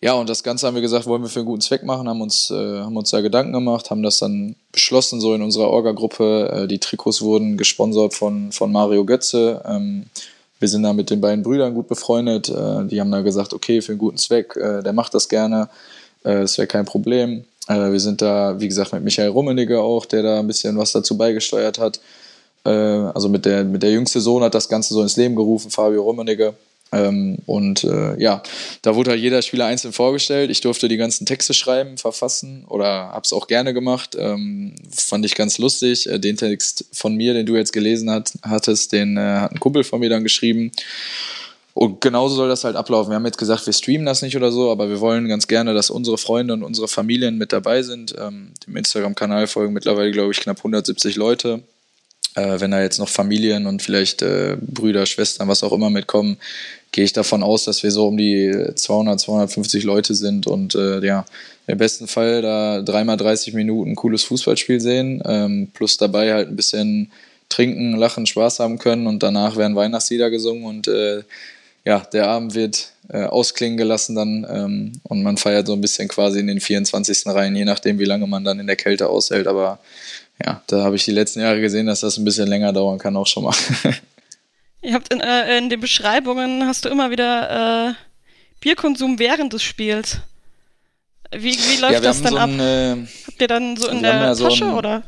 ja, 0.00 0.14
und 0.14 0.28
das 0.28 0.42
Ganze 0.42 0.66
haben 0.66 0.74
wir 0.74 0.80
gesagt, 0.82 1.06
wollen 1.06 1.22
wir 1.22 1.28
für 1.28 1.40
einen 1.40 1.46
guten 1.46 1.60
Zweck 1.60 1.84
machen, 1.84 2.08
haben 2.08 2.20
uns, 2.20 2.50
äh, 2.50 2.54
haben 2.80 2.96
uns 2.96 3.10
da 3.10 3.20
Gedanken 3.20 3.52
gemacht, 3.52 3.90
haben 3.90 4.02
das 4.02 4.18
dann 4.18 4.56
beschlossen, 4.72 5.20
so 5.20 5.32
in 5.34 5.42
unserer 5.42 5.70
Orga-Gruppe. 5.70 6.62
Äh, 6.64 6.66
die 6.66 6.80
Trikots 6.80 7.22
wurden 7.22 7.56
gesponsert 7.56 8.14
von, 8.14 8.50
von 8.50 8.72
Mario 8.72 9.04
Götze. 9.04 9.62
Ähm, 9.64 10.06
wir 10.62 10.68
sind 10.68 10.84
da 10.84 10.92
mit 10.92 11.10
den 11.10 11.20
beiden 11.20 11.42
Brüdern 11.42 11.74
gut 11.74 11.88
befreundet. 11.88 12.48
Äh, 12.48 12.86
die 12.86 13.00
haben 13.00 13.10
da 13.10 13.20
gesagt, 13.20 13.52
okay, 13.52 13.82
für 13.82 13.92
einen 13.92 13.98
guten 13.98 14.16
Zweck, 14.16 14.56
äh, 14.56 14.82
der 14.82 14.92
macht 14.92 15.12
das 15.12 15.28
gerne, 15.28 15.68
äh, 16.22 16.40
das 16.40 16.56
wäre 16.56 16.68
kein 16.68 16.86
Problem. 16.86 17.44
wir 17.68 18.00
sind 18.00 18.20
da, 18.22 18.58
wie 18.60 18.68
gesagt, 18.68 18.92
mit 18.92 19.04
Michael 19.04 19.30
Rummenigge 19.30 19.80
auch, 19.80 20.04
der 20.06 20.22
da 20.22 20.40
ein 20.40 20.46
bisschen 20.46 20.76
was 20.78 20.92
dazu 20.92 21.16
beigesteuert 21.16 21.78
hat. 21.78 22.00
äh, 22.64 22.70
also 22.70 23.28
mit 23.28 23.44
der, 23.44 23.64
mit 23.64 23.82
der 23.82 23.92
jüngste 23.92 24.20
Sohn 24.20 24.42
hat 24.42 24.54
das 24.54 24.68
Ganze 24.68 24.94
so 24.94 25.02
ins 25.02 25.16
Leben 25.16 25.36
gerufen, 25.36 25.70
Fabio 25.70 26.02
Rummenigge. 26.02 26.54
Ähm, 26.92 27.38
und 27.46 27.84
äh, 27.84 28.20
ja, 28.20 28.42
da 28.82 28.94
wurde 28.94 29.12
halt 29.12 29.20
jeder 29.20 29.40
Spieler 29.40 29.66
einzeln 29.66 29.92
vorgestellt. 29.92 30.50
Ich 30.50 30.60
durfte 30.60 30.88
die 30.88 30.98
ganzen 30.98 31.24
Texte 31.24 31.54
schreiben, 31.54 31.96
verfassen 31.96 32.64
oder 32.68 33.08
habe 33.12 33.22
es 33.24 33.32
auch 33.32 33.46
gerne 33.46 33.72
gemacht. 33.72 34.14
Ähm, 34.18 34.74
fand 34.94 35.24
ich 35.24 35.34
ganz 35.34 35.58
lustig. 35.58 36.08
Äh, 36.08 36.18
den 36.18 36.36
Text 36.36 36.84
von 36.92 37.14
mir, 37.14 37.32
den 37.32 37.46
du 37.46 37.56
jetzt 37.56 37.72
gelesen 37.72 38.10
hat, 38.10 38.32
hattest, 38.42 38.92
den 38.92 39.16
äh, 39.16 39.20
hat 39.20 39.52
ein 39.52 39.60
Kumpel 39.60 39.84
von 39.84 40.00
mir 40.00 40.10
dann 40.10 40.22
geschrieben. 40.22 40.70
Und 41.74 42.02
genauso 42.02 42.34
soll 42.34 42.50
das 42.50 42.64
halt 42.64 42.76
ablaufen. 42.76 43.10
Wir 43.10 43.16
haben 43.16 43.24
jetzt 43.24 43.38
gesagt, 43.38 43.64
wir 43.64 43.72
streamen 43.72 44.04
das 44.04 44.20
nicht 44.20 44.36
oder 44.36 44.52
so, 44.52 44.70
aber 44.70 44.90
wir 44.90 45.00
wollen 45.00 45.26
ganz 45.28 45.48
gerne, 45.48 45.72
dass 45.72 45.88
unsere 45.88 46.18
Freunde 46.18 46.52
und 46.52 46.62
unsere 46.62 46.86
Familien 46.86 47.38
mit 47.38 47.52
dabei 47.52 47.82
sind. 47.82 48.14
Ähm, 48.18 48.52
dem 48.66 48.76
Instagram-Kanal 48.76 49.46
folgen 49.46 49.72
mittlerweile, 49.72 50.10
glaube 50.10 50.32
ich, 50.32 50.40
knapp 50.40 50.58
170 50.58 51.16
Leute. 51.16 51.62
Äh, 52.34 52.60
wenn 52.60 52.70
da 52.70 52.82
jetzt 52.82 52.98
noch 52.98 53.08
Familien 53.08 53.66
und 53.66 53.82
vielleicht 53.82 54.20
äh, 54.20 54.56
Brüder, 54.60 55.06
Schwestern, 55.06 55.48
was 55.48 55.62
auch 55.62 55.72
immer 55.72 55.90
mitkommen, 55.90 56.36
gehe 56.92 57.04
ich 57.04 57.12
davon 57.12 57.42
aus, 57.42 57.64
dass 57.64 57.82
wir 57.82 57.90
so 57.90 58.06
um 58.06 58.16
die 58.16 58.54
200, 58.74 59.18
250 59.18 59.84
Leute 59.84 60.14
sind 60.14 60.46
und 60.46 60.74
äh, 60.74 61.04
ja, 61.04 61.24
im 61.66 61.78
besten 61.78 62.06
Fall 62.06 62.42
da 62.42 62.82
dreimal 62.82 63.16
30 63.16 63.54
Minuten 63.54 63.96
cooles 63.96 64.24
Fußballspiel 64.24 64.80
sehen, 64.80 65.22
ähm, 65.24 65.68
plus 65.72 65.96
dabei 65.96 66.32
halt 66.34 66.48
ein 66.48 66.56
bisschen 66.56 67.10
trinken, 67.48 67.96
lachen, 67.96 68.26
Spaß 68.26 68.60
haben 68.60 68.78
können 68.78 69.06
und 69.06 69.22
danach 69.22 69.56
werden 69.56 69.74
Weihnachtslieder 69.76 70.30
gesungen 70.30 70.64
und 70.64 70.88
äh, 70.88 71.22
ja, 71.84 72.00
der 72.12 72.28
Abend 72.28 72.54
wird 72.54 72.92
äh, 73.08 73.24
ausklingen 73.24 73.76
gelassen 73.76 74.14
dann 74.14 74.46
ähm, 74.48 74.92
und 75.02 75.22
man 75.22 75.36
feiert 75.36 75.66
so 75.66 75.72
ein 75.72 75.80
bisschen 75.80 76.08
quasi 76.08 76.38
in 76.38 76.46
den 76.46 76.60
24. 76.60 77.26
Reihen, 77.26 77.56
je 77.56 77.64
nachdem, 77.64 77.98
wie 77.98 78.04
lange 78.04 78.26
man 78.26 78.44
dann 78.44 78.60
in 78.60 78.66
der 78.66 78.76
Kälte 78.76 79.08
aushält. 79.08 79.48
Aber 79.48 79.80
ja, 80.44 80.62
da 80.68 80.84
habe 80.84 80.96
ich 80.96 81.04
die 81.04 81.10
letzten 81.10 81.40
Jahre 81.40 81.60
gesehen, 81.60 81.86
dass 81.86 82.00
das 82.00 82.18
ein 82.18 82.24
bisschen 82.24 82.48
länger 82.48 82.72
dauern 82.72 82.98
kann, 82.98 83.16
auch 83.16 83.26
schon 83.26 83.44
mal. 83.44 83.54
Ihr 84.82 84.94
habt 84.94 85.12
in, 85.12 85.20
äh, 85.20 85.58
in 85.58 85.70
den 85.70 85.80
Beschreibungen 85.80 86.66
hast 86.66 86.84
du 86.84 86.88
immer 86.88 87.10
wieder 87.10 87.90
äh, 87.90 87.94
Bierkonsum 88.60 89.18
während 89.18 89.52
des 89.52 89.62
Spiels. 89.62 90.18
Wie, 91.30 91.56
wie 91.56 91.80
läuft 91.80 91.94
ja, 91.94 92.00
das 92.00 92.20
dann 92.20 92.32
so 92.32 92.38
ab? 92.38 92.50
Ein, 92.50 92.60
äh, 92.60 92.96
Habt 93.26 93.40
ihr 93.40 93.48
dann 93.48 93.76
so 93.76 93.88
in 93.88 94.02
der 94.02 94.12
ja 94.12 94.34
Tasche 94.34 94.58
so 94.58 94.64
ein, 94.64 94.74
oder 94.74 95.02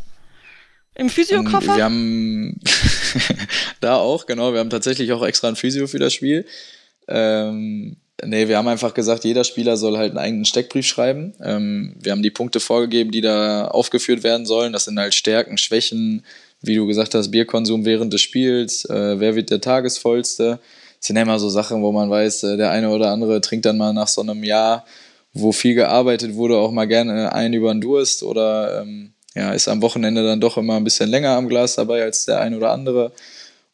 im 0.95 1.11
Physiokoffer? 1.11 1.77
Wir 1.77 1.85
haben 1.85 2.61
da 3.81 3.97
auch, 3.97 4.27
genau. 4.27 4.53
Wir 4.53 4.61
haben 4.61 4.71
tatsächlich 4.71 5.13
auch 5.13 5.25
extra 5.25 5.49
ein 5.49 5.57
Physio 5.57 5.87
für 5.87 5.99
das 5.99 6.15
Spiel. 6.15 6.47
Ähm, 7.09 7.97
nee, 8.25 8.49
wir 8.49 8.57
haben 8.57 8.69
einfach 8.69 8.95
gesagt, 8.95 9.25
jeder 9.25 9.45
Spieler 9.45 9.77
soll 9.77 9.99
halt 9.99 10.11
einen 10.11 10.19
eigenen 10.19 10.45
Steckbrief 10.45 10.87
schreiben. 10.87 11.35
Ähm, 11.43 11.97
wir 12.01 12.13
haben 12.13 12.23
die 12.23 12.31
Punkte 12.31 12.61
vorgegeben, 12.61 13.11
die 13.11 13.21
da 13.21 13.67
aufgeführt 13.67 14.23
werden 14.23 14.47
sollen. 14.47 14.73
Das 14.73 14.85
sind 14.85 14.99
halt 14.99 15.15
Stärken, 15.15 15.59
Schwächen, 15.59 16.25
wie 16.67 16.77
du 16.77 16.87
gesagt 16.87 17.15
hast, 17.15 17.31
Bierkonsum 17.31 17.85
während 17.85 18.13
des 18.13 18.23
Spiels, 18.23 18.85
äh, 18.87 19.19
wer 19.19 19.35
wird 19.35 19.51
der 19.51 19.61
Tagesvollste. 19.61 20.59
Das 20.99 21.07
sind 21.07 21.17
ja 21.17 21.23
immer 21.23 21.39
so 21.39 21.49
Sachen, 21.49 21.83
wo 21.83 21.93
man 21.93 22.11
weiß, 22.11 22.45
äh, 22.45 22.57
der 22.57 22.71
eine 22.71 22.91
oder 22.91 23.11
andere 23.11 23.41
trinkt 23.41 23.67
dann 23.67 23.79
mal 23.79 23.93
nach 23.93 24.09
so 24.09 24.21
einem 24.21 24.43
Jahr, 24.45 24.85
wo 25.33 25.53
viel 25.53 25.75
gearbeitet 25.75 26.35
wurde, 26.35 26.57
auch 26.57 26.71
mal 26.71 26.87
gerne 26.87 27.33
einen 27.33 27.55
über 27.55 27.73
den 27.73 27.81
Durst 27.81 28.23
oder 28.23 28.83
ähm, 28.83 29.13
ja, 29.35 29.53
ist 29.53 29.69
am 29.69 29.83
Wochenende 29.83 30.25
dann 30.25 30.41
doch 30.41 30.57
immer 30.57 30.77
ein 30.77 30.85
bisschen 30.85 31.11
länger 31.11 31.31
am 31.31 31.49
Glas 31.49 31.75
dabei 31.75 32.03
als 32.03 32.25
der 32.25 32.41
ein 32.41 32.55
oder 32.55 32.71
andere 32.71 33.13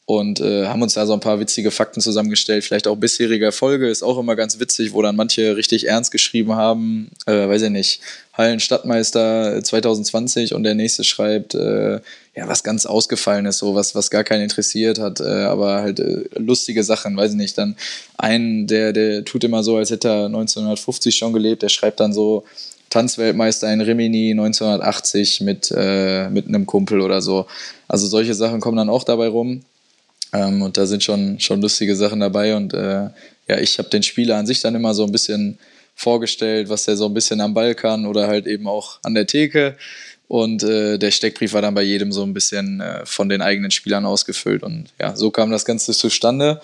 und 0.05 0.41
äh, 0.41 0.65
haben 0.65 0.81
uns 0.81 0.95
da 0.95 1.05
so 1.05 1.13
ein 1.13 1.19
paar 1.19 1.39
witzige 1.39 1.71
Fakten 1.71 2.01
zusammengestellt. 2.01 2.63
Vielleicht 2.63 2.87
auch 2.87 2.95
bisherige 2.95 3.45
Erfolge 3.45 3.87
ist 3.87 4.03
auch 4.03 4.17
immer 4.17 4.35
ganz 4.35 4.59
witzig, 4.59 4.93
wo 4.93 5.01
dann 5.01 5.15
manche 5.15 5.55
richtig 5.55 5.87
ernst 5.87 6.11
geschrieben 6.11 6.55
haben, 6.55 7.11
äh, 7.27 7.47
weiß 7.47 7.61
ich 7.63 7.69
nicht, 7.69 8.01
Hallen 8.33 8.59
Stadtmeister 8.59 9.61
2020 9.63 10.53
und 10.53 10.63
der 10.63 10.73
nächste 10.73 11.03
schreibt, 11.03 11.53
äh, 11.53 11.99
ja, 12.35 12.47
was 12.47 12.63
ganz 12.63 12.85
ausgefallen 12.85 13.45
ist, 13.45 13.59
so 13.59 13.75
was, 13.75 13.93
was 13.93 14.09
gar 14.09 14.23
keinen 14.23 14.43
interessiert 14.43 14.99
hat, 14.99 15.19
äh, 15.19 15.43
aber 15.43 15.81
halt 15.81 15.99
äh, 15.99 16.23
lustige 16.35 16.83
Sachen, 16.83 17.15
weiß 17.15 17.31
ich 17.31 17.37
nicht. 17.37 17.57
Dann 17.57 17.75
ein, 18.17 18.67
der, 18.67 18.93
der 18.93 19.23
tut 19.25 19.43
immer 19.43 19.63
so, 19.63 19.77
als 19.77 19.91
hätte 19.91 20.07
er 20.07 20.25
1950 20.25 21.15
schon 21.15 21.33
gelebt, 21.33 21.61
der 21.61 21.69
schreibt 21.69 21.99
dann 21.99 22.13
so, 22.13 22.43
Tanzweltmeister 22.89 23.71
in 23.71 23.79
Rimini 23.79 24.31
1980 24.31 25.41
mit, 25.41 25.73
äh, 25.75 26.29
mit 26.29 26.47
einem 26.47 26.65
Kumpel 26.65 26.99
oder 26.99 27.21
so. 27.21 27.47
Also 27.87 28.05
solche 28.05 28.33
Sachen 28.33 28.59
kommen 28.59 28.75
dann 28.77 28.89
auch 28.89 29.05
dabei 29.05 29.29
rum. 29.29 29.61
Ähm, 30.33 30.61
und 30.61 30.77
da 30.77 30.85
sind 30.85 31.03
schon, 31.03 31.39
schon 31.39 31.61
lustige 31.61 31.95
Sachen 31.95 32.19
dabei. 32.19 32.55
Und 32.55 32.73
äh, 32.73 33.09
ja, 33.47 33.59
ich 33.59 33.77
habe 33.77 33.89
den 33.89 34.03
Spieler 34.03 34.37
an 34.37 34.45
sich 34.45 34.61
dann 34.61 34.75
immer 34.75 34.93
so 34.93 35.03
ein 35.03 35.11
bisschen 35.11 35.57
vorgestellt, 35.95 36.69
was 36.69 36.85
der 36.85 36.97
so 36.97 37.05
ein 37.05 37.13
bisschen 37.13 37.41
am 37.41 37.53
Ball 37.53 37.75
kann 37.75 38.05
oder 38.05 38.27
halt 38.27 38.47
eben 38.47 38.67
auch 38.67 38.99
an 39.03 39.13
der 39.13 39.27
Theke. 39.27 39.75
Und 40.27 40.63
äh, 40.63 40.97
der 40.97 41.11
Steckbrief 41.11 41.51
war 41.53 41.61
dann 41.61 41.73
bei 41.73 41.81
jedem 41.81 42.13
so 42.13 42.23
ein 42.23 42.33
bisschen 42.33 42.79
äh, 42.79 43.05
von 43.05 43.27
den 43.27 43.41
eigenen 43.41 43.71
Spielern 43.71 44.05
ausgefüllt. 44.05 44.63
Und 44.63 44.85
ja, 44.99 45.15
so 45.15 45.29
kam 45.29 45.51
das 45.51 45.65
Ganze 45.65 45.91
zustande. 45.91 46.61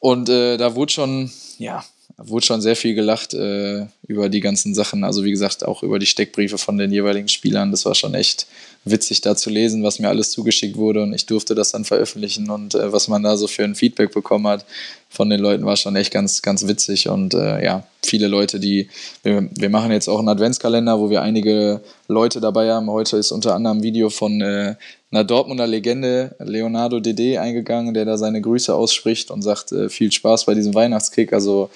Und 0.00 0.28
äh, 0.30 0.56
da 0.56 0.74
wurde 0.74 0.92
schon, 0.92 1.30
ja, 1.58 1.84
wurde 2.16 2.46
schon 2.46 2.62
sehr 2.62 2.76
viel 2.76 2.94
gelacht 2.94 3.34
äh, 3.34 3.84
über 4.06 4.30
die 4.30 4.40
ganzen 4.40 4.74
Sachen. 4.74 5.04
Also 5.04 5.24
wie 5.24 5.30
gesagt, 5.30 5.64
auch 5.64 5.82
über 5.82 5.98
die 5.98 6.06
Steckbriefe 6.06 6.56
von 6.56 6.78
den 6.78 6.90
jeweiligen 6.90 7.28
Spielern. 7.28 7.70
Das 7.70 7.84
war 7.84 7.94
schon 7.94 8.14
echt 8.14 8.46
witzig 8.86 9.20
da 9.20 9.36
zu 9.36 9.50
lesen, 9.50 9.82
was 9.82 9.98
mir 9.98 10.08
alles 10.08 10.30
zugeschickt 10.30 10.76
wurde 10.76 11.02
und 11.02 11.12
ich 11.12 11.26
durfte 11.26 11.54
das 11.54 11.72
dann 11.72 11.84
veröffentlichen 11.84 12.48
und 12.48 12.74
äh, 12.74 12.92
was 12.92 13.08
man 13.08 13.22
da 13.22 13.36
so 13.36 13.46
für 13.46 13.64
ein 13.64 13.74
Feedback 13.74 14.12
bekommen 14.12 14.46
hat 14.46 14.64
von 15.08 15.30
den 15.30 15.40
Leuten 15.40 15.64
war 15.64 15.76
schon 15.76 15.96
echt 15.96 16.12
ganz, 16.12 16.42
ganz 16.42 16.66
witzig 16.66 17.08
und 17.08 17.34
äh, 17.34 17.64
ja, 17.64 17.84
viele 18.04 18.28
Leute, 18.28 18.60
die, 18.60 18.88
wir, 19.22 19.48
wir, 19.56 19.70
machen 19.70 19.90
jetzt 19.90 20.08
auch 20.08 20.18
einen 20.18 20.28
Adventskalender, 20.28 21.00
wo 21.00 21.10
wir 21.10 21.22
einige 21.22 21.80
Leute 22.06 22.40
dabei 22.40 22.70
haben. 22.70 22.90
Heute 22.90 23.16
ist 23.16 23.32
unter 23.32 23.54
anderem 23.54 23.78
ein 23.78 23.82
Video 23.82 24.10
von 24.10 24.40
äh, 24.40 24.74
einer 25.10 25.24
Dortmunder 25.24 25.66
Legende, 25.66 26.34
Leonardo 26.38 27.00
Dede, 27.00 27.40
eingegangen, 27.40 27.94
der 27.94 28.04
da 28.04 28.18
seine 28.18 28.40
Grüße 28.40 28.74
ausspricht 28.74 29.30
und 29.30 29.42
sagt, 29.42 29.72
äh, 29.72 29.88
viel 29.88 30.12
Spaß 30.12 30.44
bei 30.44 30.54
diesem 30.54 30.74
Weihnachtskick. 30.74 31.32
Also 31.32 31.70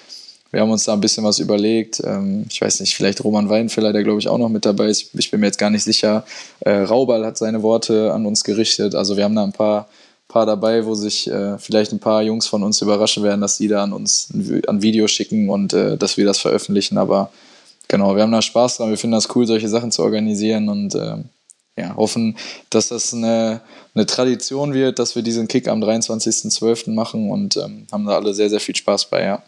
wir 0.51 0.61
haben 0.61 0.71
uns 0.71 0.83
da 0.83 0.93
ein 0.93 1.01
bisschen 1.01 1.23
was 1.23 1.39
überlegt. 1.39 2.01
Ähm, 2.05 2.45
ich 2.49 2.61
weiß 2.61 2.81
nicht, 2.81 2.95
vielleicht 2.95 3.23
Roman 3.23 3.49
Weinfeller, 3.49 3.93
der 3.93 4.03
glaube 4.03 4.19
ich 4.19 4.27
auch 4.27 4.37
noch 4.37 4.49
mit 4.49 4.65
dabei 4.65 4.87
ist. 4.87 5.11
Ich 5.13 5.31
bin 5.31 5.39
mir 5.39 5.47
jetzt 5.47 5.57
gar 5.57 5.69
nicht 5.69 5.83
sicher. 5.83 6.25
Äh, 6.59 6.81
Raubal 6.81 7.25
hat 7.25 7.37
seine 7.37 7.63
Worte 7.63 8.11
an 8.13 8.25
uns 8.25 8.43
gerichtet. 8.43 8.93
Also 8.93 9.15
wir 9.15 9.23
haben 9.23 9.35
da 9.35 9.43
ein 9.43 9.53
paar, 9.53 9.87
paar 10.27 10.45
dabei, 10.45 10.85
wo 10.85 10.93
sich 10.93 11.29
äh, 11.29 11.57
vielleicht 11.57 11.93
ein 11.93 11.99
paar 11.99 12.21
Jungs 12.21 12.47
von 12.47 12.63
uns 12.63 12.81
überraschen 12.81 13.23
werden, 13.23 13.39
dass 13.39 13.57
die 13.57 13.69
da 13.69 13.83
an 13.83 13.93
uns 13.93 14.29
ein, 14.33 14.81
Video 14.81 15.07
schicken 15.07 15.49
und 15.49 15.71
äh, 15.73 15.97
dass 15.97 16.17
wir 16.17 16.25
das 16.25 16.39
veröffentlichen. 16.39 16.97
Aber 16.97 17.31
genau, 17.87 18.15
wir 18.15 18.23
haben 18.23 18.31
da 18.33 18.41
Spaß 18.41 18.77
dran. 18.77 18.89
Wir 18.89 18.97
finden 18.97 19.15
das 19.15 19.33
cool, 19.33 19.47
solche 19.47 19.69
Sachen 19.69 19.91
zu 19.91 20.03
organisieren 20.03 20.67
und 20.67 20.95
äh, 20.95 21.15
ja, 21.77 21.95
hoffen, 21.95 22.37
dass 22.69 22.89
das 22.89 23.13
eine, 23.13 23.61
eine 23.95 24.05
Tradition 24.05 24.73
wird, 24.73 24.99
dass 24.99 25.15
wir 25.15 25.23
diesen 25.23 25.47
Kick 25.47 25.69
am 25.69 25.81
23.12. 25.81 26.91
machen 26.91 27.31
und 27.31 27.55
ähm, 27.55 27.87
haben 27.89 28.05
da 28.05 28.17
alle 28.17 28.33
sehr, 28.33 28.49
sehr 28.49 28.59
viel 28.59 28.75
Spaß 28.75 29.05
bei, 29.05 29.23
ja 29.23 29.43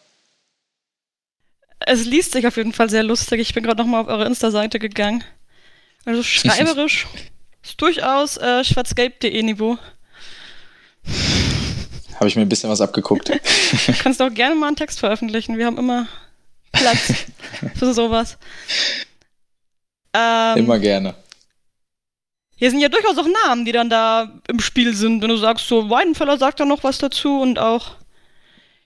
es 1.85 2.05
liest 2.05 2.31
sich 2.31 2.47
auf 2.47 2.57
jeden 2.57 2.73
Fall 2.73 2.89
sehr 2.89 3.03
lustig. 3.03 3.39
Ich 3.39 3.53
bin 3.53 3.64
gerade 3.64 3.81
nochmal 3.81 4.01
auf 4.01 4.07
eure 4.07 4.26
Insta-Seite 4.26 4.80
gegangen. 4.80 5.23
Also 6.05 6.23
schreiberisch 6.23 7.07
ist 7.64 7.81
durchaus 7.81 8.38
äh, 8.38 8.64
schwarzgelb.de 8.64 9.41
Niveau. 9.43 9.77
Habe 12.15 12.27
ich 12.27 12.35
mir 12.35 12.41
ein 12.43 12.49
bisschen 12.49 12.69
was 12.69 12.81
abgeguckt. 12.81 13.30
du 13.30 13.93
kannst 13.99 14.22
auch 14.22 14.34
gerne 14.34 14.55
mal 14.55 14.68
einen 14.68 14.76
Text 14.76 14.99
veröffentlichen. 14.99 15.57
Wir 15.57 15.65
haben 15.65 15.77
immer 15.77 16.07
Platz 16.72 17.14
für 17.76 17.93
sowas. 17.93 18.38
Ähm, 20.14 20.57
immer 20.57 20.80
gerne. 20.80 21.15
Hier 22.55 22.69
sind 22.69 22.80
ja 22.80 22.89
durchaus 22.89 23.18
auch 23.18 23.27
Namen, 23.45 23.65
die 23.65 23.72
dann 23.72 23.89
da 23.89 24.31
im 24.47 24.60
Spiel 24.60 24.95
sind. 24.95 25.22
Wenn 25.22 25.30
du 25.30 25.38
sagst, 25.38 25.68
so 25.68 25.89
Weidenfeller 25.89 26.38
sagt 26.38 26.60
da 26.60 26.65
noch 26.65 26.84
was 26.84 26.97
dazu 26.97 27.41
und 27.41 27.60
auch 27.60 27.95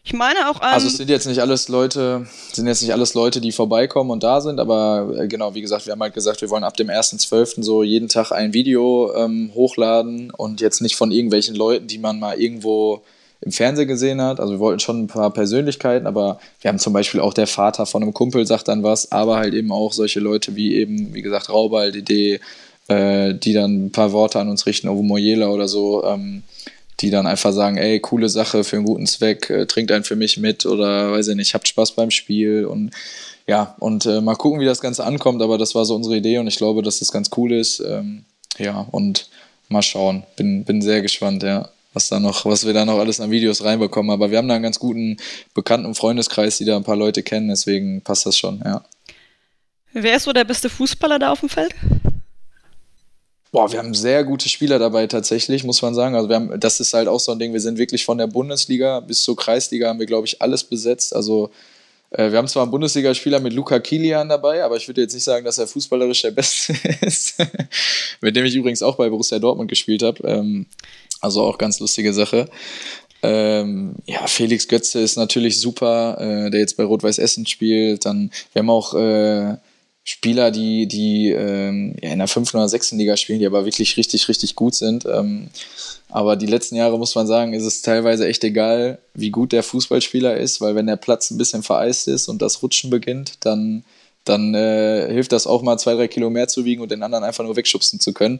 ich 0.07 0.13
meine 0.13 0.49
auch 0.49 0.61
an. 0.61 0.73
Also 0.73 0.88
es 0.88 0.95
sind 0.95 1.09
jetzt 1.09 1.27
nicht 1.27 1.41
alles 1.41 1.67
Leute, 1.67 2.27
sind 2.53 2.65
jetzt 2.65 2.81
nicht 2.81 2.93
alles 2.93 3.13
Leute, 3.13 3.41
die 3.41 3.51
vorbeikommen 3.51 4.09
und 4.09 4.23
da 4.23 4.39
sind, 4.39 4.57
aber 4.57 5.13
äh, 5.17 5.27
genau, 5.27 5.53
wie 5.53 5.59
gesagt, 5.59 5.85
wir 5.85 5.91
haben 5.91 6.01
halt 6.01 6.13
gesagt, 6.13 6.39
wir 6.39 6.49
wollen 6.49 6.63
ab 6.63 6.77
dem 6.77 6.88
1.12. 6.88 7.61
so 7.61 7.84
jeden 7.84 8.07
Tag 8.07 8.31
ein 8.31 8.53
Video 8.53 9.13
ähm, 9.15 9.51
hochladen 9.53 10.31
und 10.31 10.61
jetzt 10.61 10.79
nicht 10.79 10.95
von 10.95 11.11
irgendwelchen 11.11 11.55
Leuten, 11.55 11.88
die 11.88 11.97
man 11.97 12.19
mal 12.19 12.39
irgendwo 12.39 13.01
im 13.41 13.51
Fernsehen 13.51 13.89
gesehen 13.89 14.21
hat. 14.21 14.39
Also 14.39 14.53
wir 14.53 14.59
wollten 14.59 14.79
schon 14.79 15.03
ein 15.03 15.07
paar 15.07 15.31
Persönlichkeiten, 15.34 16.07
aber 16.07 16.39
wir 16.61 16.69
haben 16.69 16.79
zum 16.79 16.93
Beispiel 16.93 17.19
auch 17.19 17.34
der 17.34 17.47
Vater 17.47 17.85
von 17.85 18.01
einem 18.01 18.13
Kumpel 18.13 18.47
sagt 18.47 18.69
dann 18.69 18.84
was, 18.84 19.11
aber 19.11 19.35
halt 19.35 19.53
eben 19.53 19.73
auch 19.73 19.91
solche 19.91 20.21
Leute 20.21 20.55
wie 20.55 20.75
eben, 20.75 21.13
wie 21.13 21.21
gesagt, 21.21 21.49
Raubal, 21.49 21.91
die, 21.91 22.39
äh, 22.88 23.34
die 23.34 23.51
dann 23.51 23.88
ein 23.88 23.91
paar 23.91 24.13
Worte 24.13 24.39
an 24.39 24.47
uns 24.47 24.65
richten, 24.65 24.88
Ovo 24.88 25.03
Moyela 25.03 25.49
oder 25.49 25.67
so. 25.67 26.05
Ähm, 26.05 26.43
die 26.99 27.09
dann 27.09 27.27
einfach 27.27 27.53
sagen, 27.53 27.77
ey, 27.77 27.99
coole 27.99 28.29
Sache 28.29 28.63
für 28.63 28.77
einen 28.77 28.85
guten 28.85 29.05
Zweck, 29.05 29.49
äh, 29.49 29.65
trinkt 29.67 29.91
einen 29.91 30.03
für 30.03 30.15
mich 30.15 30.37
mit 30.37 30.65
oder 30.65 31.11
weiß 31.11 31.27
ich 31.27 31.35
nicht, 31.35 31.53
habt 31.53 31.67
Spaß 31.67 31.91
beim 31.91 32.11
Spiel 32.11 32.65
und 32.65 32.91
ja, 33.47 33.75
und 33.79 34.05
äh, 34.05 34.19
mal 34.19 34.35
gucken, 34.35 34.59
wie 34.59 34.65
das 34.65 34.81
Ganze 34.81 35.05
ankommt, 35.05 35.41
aber 35.41 35.57
das 35.57 35.73
war 35.73 35.85
so 35.85 35.95
unsere 35.95 36.17
Idee 36.17 36.37
und 36.37 36.47
ich 36.47 36.57
glaube, 36.57 36.81
dass 36.81 36.99
das 36.99 37.11
ganz 37.11 37.29
cool 37.37 37.53
ist. 37.53 37.79
Ähm, 37.79 38.25
ja, 38.57 38.87
und 38.91 39.29
mal 39.69 39.81
schauen. 39.81 40.23
Bin, 40.35 40.65
bin 40.65 40.81
sehr 40.81 41.01
gespannt, 41.01 41.43
ja, 41.43 41.69
was 41.93 42.09
da 42.09 42.19
noch, 42.19 42.45
was 42.45 42.65
wir 42.65 42.73
da 42.73 42.85
noch 42.85 42.99
alles 42.99 43.19
an 43.19 43.31
Videos 43.31 43.63
reinbekommen. 43.63 44.11
Aber 44.11 44.31
wir 44.31 44.37
haben 44.37 44.47
da 44.47 44.55
einen 44.55 44.63
ganz 44.63 44.79
guten 44.79 45.17
bekannten 45.53 45.95
Freundeskreis, 45.95 46.57
die 46.57 46.65
da 46.65 46.75
ein 46.75 46.83
paar 46.83 46.95
Leute 46.95 47.23
kennen, 47.23 47.47
deswegen 47.47 48.01
passt 48.01 48.25
das 48.25 48.37
schon, 48.37 48.61
ja. 48.65 48.83
Wer 49.93 50.17
ist 50.17 50.23
so 50.23 50.33
der 50.33 50.43
beste 50.43 50.69
Fußballer 50.69 51.17
da 51.17 51.31
auf 51.31 51.39
dem 51.39 51.49
Feld? 51.49 51.73
Boah, 53.57 53.71
wir 53.71 53.79
haben 53.79 53.95
sehr 53.95 54.23
gute 54.23 54.49
Spieler 54.49 54.77
dabei 54.77 55.07
tatsächlich, 55.07 55.63
muss 55.63 55.81
man 55.81 55.95
sagen. 55.95 56.13
Also 56.13 56.29
wir 56.29 56.35
haben, 56.35 56.59
das 56.59 56.79
ist 56.79 56.93
halt 56.93 57.07
auch 57.07 57.19
so 57.19 57.31
ein 57.31 57.39
Ding, 57.39 57.53
wir 57.53 57.59
sind 57.59 57.79
wirklich 57.79 58.05
von 58.05 58.19
der 58.19 58.27
Bundesliga 58.27 58.99
bis 58.99 59.23
zur 59.23 59.35
Kreisliga 59.35 59.89
haben 59.89 59.97
wir, 59.97 60.05
glaube 60.05 60.27
ich, 60.27 60.43
alles 60.43 60.63
besetzt. 60.63 61.15
Also 61.15 61.49
äh, 62.11 62.29
wir 62.29 62.38
haben 62.38 62.47
zwar 62.47 62.61
einen 62.61 62.71
Bundesligaspieler 62.71 63.39
mit 63.39 63.53
Luca 63.53 63.79
Kilian 63.79 64.29
dabei, 64.29 64.63
aber 64.63 64.77
ich 64.77 64.88
würde 64.88 65.01
jetzt 65.01 65.15
nicht 65.15 65.23
sagen, 65.23 65.43
dass 65.43 65.57
er 65.57 65.65
fußballerisch 65.65 66.21
der 66.21 66.31
Beste 66.39 66.75
ist. 67.01 67.34
mit 68.21 68.35
dem 68.35 68.45
ich 68.45 68.53
übrigens 68.53 68.84
auch 68.84 68.95
bei 68.95 69.09
Borussia 69.09 69.39
Dortmund 69.39 69.71
gespielt 69.71 70.03
habe. 70.03 70.21
Ähm, 70.27 70.67
also 71.21 71.41
auch 71.41 71.57
ganz 71.57 71.79
lustige 71.79 72.13
Sache. 72.13 72.47
Ähm, 73.23 73.95
ja, 74.05 74.27
Felix 74.27 74.67
Götze 74.67 74.99
ist 74.99 75.15
natürlich 75.15 75.59
super, 75.59 76.17
äh, 76.19 76.51
der 76.51 76.59
jetzt 76.59 76.77
bei 76.77 76.84
Rot-Weiß 76.84 77.17
Essen 77.17 77.47
spielt. 77.47 78.05
Dann, 78.05 78.29
wir 78.53 78.59
haben 78.59 78.69
auch 78.69 78.93
äh, 78.93 79.57
Spieler, 80.09 80.51
die, 80.51 80.88
die 80.88 81.31
ähm, 81.31 81.93
ja, 82.01 82.11
in 82.11 82.19
der 82.19 82.29
fünften 82.29 82.55
oder 82.55 82.69
sechsten 82.69 82.97
Liga 82.97 83.17
spielen, 83.17 83.39
die 83.39 83.45
aber 83.45 83.65
wirklich 83.65 83.97
richtig, 83.97 84.29
richtig 84.29 84.55
gut 84.55 84.73
sind. 84.73 85.05
Ähm, 85.05 85.49
aber 86.07 86.38
die 86.38 86.45
letzten 86.45 86.77
Jahre 86.77 86.97
muss 86.97 87.13
man 87.13 87.27
sagen, 87.27 87.51
ist 87.51 87.65
es 87.65 87.81
teilweise 87.81 88.25
echt 88.25 88.41
egal, 88.45 88.99
wie 89.13 89.31
gut 89.31 89.51
der 89.51 89.63
Fußballspieler 89.63 90.38
ist, 90.38 90.61
weil 90.61 90.75
wenn 90.75 90.88
der 90.88 90.95
Platz 90.95 91.29
ein 91.29 91.38
bisschen 91.38 91.61
vereist 91.61 92.07
ist 92.07 92.29
und 92.29 92.41
das 92.41 92.63
Rutschen 92.63 92.89
beginnt, 92.89 93.34
dann, 93.41 93.84
dann 94.23 94.55
äh, 94.55 95.11
hilft 95.11 95.34
das 95.34 95.45
auch 95.45 95.61
mal 95.61 95.77
zwei, 95.77 95.95
drei 95.95 96.07
Kilo 96.07 96.29
mehr 96.29 96.47
zu 96.47 96.63
wiegen 96.63 96.81
und 96.81 96.89
den 96.89 97.03
anderen 97.03 97.25
einfach 97.25 97.43
nur 97.43 97.57
wegschubsen 97.57 97.99
zu 97.99 98.13
können. 98.13 98.39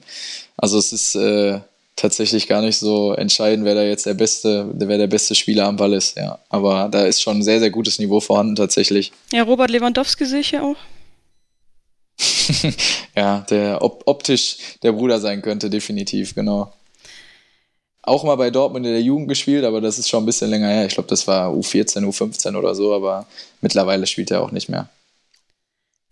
Also 0.56 0.78
es 0.78 0.94
ist 0.94 1.16
äh, 1.16 1.60
tatsächlich 1.98 2.48
gar 2.48 2.62
nicht 2.62 2.78
so 2.78 3.12
entscheidend, 3.12 3.66
wer 3.66 3.76
da 3.76 3.84
jetzt 3.84 4.06
der 4.06 4.14
beste, 4.14 4.70
wer 4.74 4.98
der 4.98 5.08
beste 5.08 5.36
Spieler 5.36 5.66
am 5.66 5.76
Ball 5.76 5.92
ist, 5.92 6.16
ja. 6.16 6.40
Aber 6.48 6.88
da 6.90 7.06
ist 7.06 7.22
schon 7.22 7.40
ein 7.40 7.44
sehr, 7.44 7.60
sehr 7.60 7.72
gutes 7.72 8.00
Niveau 8.00 8.22
vorhanden 8.22 8.56
tatsächlich. 8.56 9.12
Ja, 9.34 9.44
Robert 9.44 9.70
Lewandowski 9.70 10.26
sehe 10.26 10.40
ich 10.40 10.52
ja 10.52 10.62
auch. 10.62 10.78
ja, 13.16 13.46
der 13.50 13.82
op 13.82 14.04
optisch 14.06 14.58
der 14.84 14.92
Bruder 14.92 15.20
sein 15.20 15.42
könnte, 15.42 15.70
definitiv, 15.70 16.36
genau 16.36 16.72
auch 18.08 18.24
mal 18.24 18.36
bei 18.36 18.50
Dortmund 18.50 18.86
in 18.86 18.94
der 18.94 19.02
Jugend 19.02 19.28
gespielt, 19.28 19.66
aber 19.66 19.82
das 19.82 20.00
ist 20.00 20.08
schon 20.08 20.24
ein 20.24 20.26
bisschen 20.26 20.50
länger 20.50 20.70
her. 20.70 20.86
Ich 20.86 20.94
glaube, 20.94 21.10
das 21.10 21.28
war 21.28 21.52
U14, 21.52 22.06
U15 22.06 22.56
oder 22.56 22.74
so, 22.74 22.94
aber 22.94 23.28
mittlerweile 23.62 24.08
spielt 24.08 24.32
er 24.32 24.42
auch 24.42 24.52
nicht 24.52 24.70
mehr. 24.70 24.88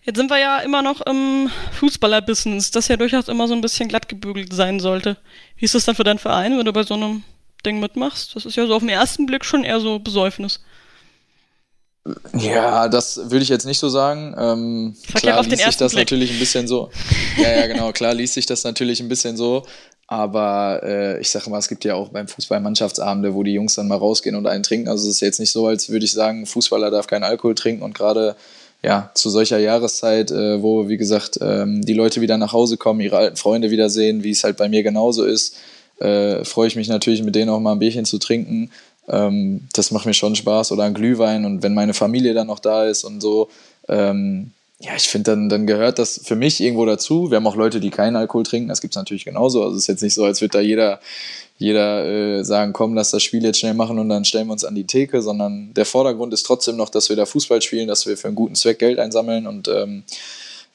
Jetzt 0.03 0.18
sind 0.18 0.30
wir 0.30 0.38
ja 0.38 0.60
immer 0.60 0.82
noch 0.82 1.02
im 1.02 1.49
Fußballer-Business, 1.80 2.70
das 2.72 2.90
ja 2.90 2.98
durchaus 2.98 3.28
immer 3.28 3.48
so 3.48 3.56
ein 3.56 3.62
bisschen 3.62 3.88
glatt 3.88 4.10
gebügelt 4.10 4.53
sein 4.53 4.80
sollte. 4.80 5.18
Wie 5.57 5.66
ist 5.66 5.74
das 5.74 5.86
dann 5.86 5.95
für 5.95 6.03
deinen 6.03 6.20
Verein, 6.20 6.57
wenn 6.57 6.66
du 6.66 6.74
bei 6.74 6.84
so 6.84 6.94
einem 6.94 7.24
Ding 7.66 7.80
mitmachst? 7.80 8.36
Das 8.36 8.45
ist 8.45 8.57
ja 8.57 8.68
so 8.68 8.76
auf 8.76 8.82
den 8.82 8.90
ersten 8.90 9.26
Blick 9.26 9.45
schon 9.45 9.64
eher 9.64 9.80
so 9.80 9.98
Besäufnis. 9.98 10.60
Ja, 12.38 12.88
das 12.88 13.18
würde 13.32 13.44
ich 13.44 13.49
jetzt 13.49 13.65
nicht 13.65 13.80
so 13.80 13.90
sagen. 13.90 14.36
Ähm, 14.38 14.95
klar 15.15 15.44
liest 15.44 15.64
sich 15.64 15.77
das 15.77 15.94
Blick. 15.94 16.02
natürlich 16.02 16.32
ein 16.32 16.40
bisschen 16.40 16.68
so. 16.68 16.90
Ja, 17.38 17.52
ja, 17.52 17.68
genau, 17.68 17.91
klar 17.91 18.14
liest 18.14 18.36
sich 18.36 18.45
das 18.45 18.64
natürlich 18.64 19.02
ein 19.02 19.10
bisschen 19.10 19.36
so. 19.38 19.64
Aber 20.07 20.82
äh, 20.84 21.19
ich 21.19 21.30
sage 21.32 21.49
mal, 21.49 21.57
es 21.57 21.68
gibt 21.68 21.84
ja 21.84 21.95
auch 21.95 22.10
beim 22.10 22.27
Fußball 22.27 22.60
Mannschaftsabende, 22.60 23.34
wo 23.34 23.41
die 23.41 23.53
Jungs 23.53 23.73
dann 23.73 23.88
mal 23.88 23.98
rausgehen 23.98 24.36
und 24.36 24.45
einen 24.45 24.64
trinken. 24.64 24.88
Also 24.88 25.10
es 25.10 25.15
ist 25.15 25.22
jetzt 25.22 25.40
nicht 25.40 25.52
so, 25.52 25.65
als 25.65 25.90
würde 25.90 26.06
ich 26.06 26.14
sagen, 26.14 26.45
Fußballer 26.45 26.91
darf 26.91 27.07
keinen 27.07 27.23
Alkohol 27.23 27.56
trinken 27.56 27.82
und 27.82 27.95
gerade 27.95 28.36
ja, 28.84 29.10
zu 29.15 29.32
solcher 29.32 29.57
Jahreszeit, 29.57 30.30
äh, 30.30 30.61
wo, 30.61 30.88
wie 30.88 30.98
gesagt, 30.98 31.40
ähm, 31.41 31.82
die 31.84 31.94
Leute 31.94 32.22
wieder 32.22 32.38
nach 32.38 32.53
Hause 32.53 32.77
kommen, 32.77 32.99
ihre 32.99 33.18
alten 33.18 33.36
Freunde 33.36 33.72
wiedersehen, 33.72 34.23
wie 34.23 34.30
es 34.30 34.44
halt 34.44 34.57
bei 34.57 34.69
mir 34.69 34.84
genauso 34.84 35.26
ist, 35.26 35.57
äh, 35.99 36.45
freue 36.45 36.68
ich 36.68 36.76
mich 36.76 36.88
natürlich, 36.88 37.23
mit 37.23 37.34
denen 37.34 37.49
auch 37.49 37.60
mal 37.60 37.72
ein 37.72 37.80
Bierchen 37.80 38.06
zu 38.06 38.19
trinken. 38.19 38.69
Ähm, 39.07 39.68
das 39.73 39.91
macht 39.91 40.06
mir 40.06 40.14
schon 40.14 40.36
Spaß 40.36 40.72
oder 40.72 40.84
ein 40.84 40.94
Glühwein 40.94 41.45
und 41.45 41.64
wenn 41.64 41.73
meine 41.73 41.94
Familie 41.94 42.34
dann 42.34 42.48
noch 42.48 42.60
da 42.60 42.86
ist 42.86 43.03
und 43.03 43.22
so, 43.22 43.49
ähm, 43.88 44.52
ja, 44.80 44.91
ich 44.95 45.07
finde, 45.07 45.32
dann, 45.32 45.49
dann 45.49 45.68
gehört 45.68 45.99
das 45.99 46.19
für 46.23 46.36
mich 46.36 46.60
irgendwo 46.60 46.86
dazu. 46.86 47.32
Wir 47.32 47.38
haben 47.38 47.48
auch 47.48 47.56
Leute, 47.56 47.80
die 47.80 47.91
keinen 47.91 48.15
Alkohol 48.15 48.44
trinken, 48.44 48.69
das 48.69 48.82
gibt 48.82 48.94
es 48.94 48.98
natürlich 48.98 49.23
genauso. 49.23 49.64
Also 49.64 49.76
es 49.76 49.84
ist 49.84 49.88
jetzt 49.88 50.03
nicht 50.03 50.14
so, 50.14 50.26
als 50.26 50.41
würde 50.41 50.57
da 50.57 50.60
jeder, 50.60 50.99
jeder 51.57 52.06
äh, 52.06 52.44
sagen, 52.44 52.73
komm, 52.73 52.94
lass 52.94 53.11
das 53.11 53.23
Spiel 53.23 53.44
jetzt 53.44 53.60
schnell 53.60 53.73
machen 53.73 53.99
und 53.99 54.10
dann 54.10 54.26
stellen 54.26 54.48
wir 54.48 54.53
uns 54.53 54.65
an 54.65 54.76
die 54.76 54.86
Theke, 54.86 55.22
sondern 55.22 55.73
der 55.73 55.86
Vordergrund 55.86 56.34
ist 56.34 56.44
trotzdem 56.44 56.76
noch, 56.76 56.90
dass 56.90 57.07
wir 57.07 57.15
da 57.15 57.26
Fußball 57.26 57.61
spielen, 57.61 57.88
dass 57.88 58.06
wir 58.06 58.18
für 58.18 58.27
einen 58.27 58.36
guten 58.36 58.56
Zweck 58.56 58.80
Geld 58.80 58.99
einsammeln 58.99 59.48
und 59.48 59.69
ähm, 59.69 60.03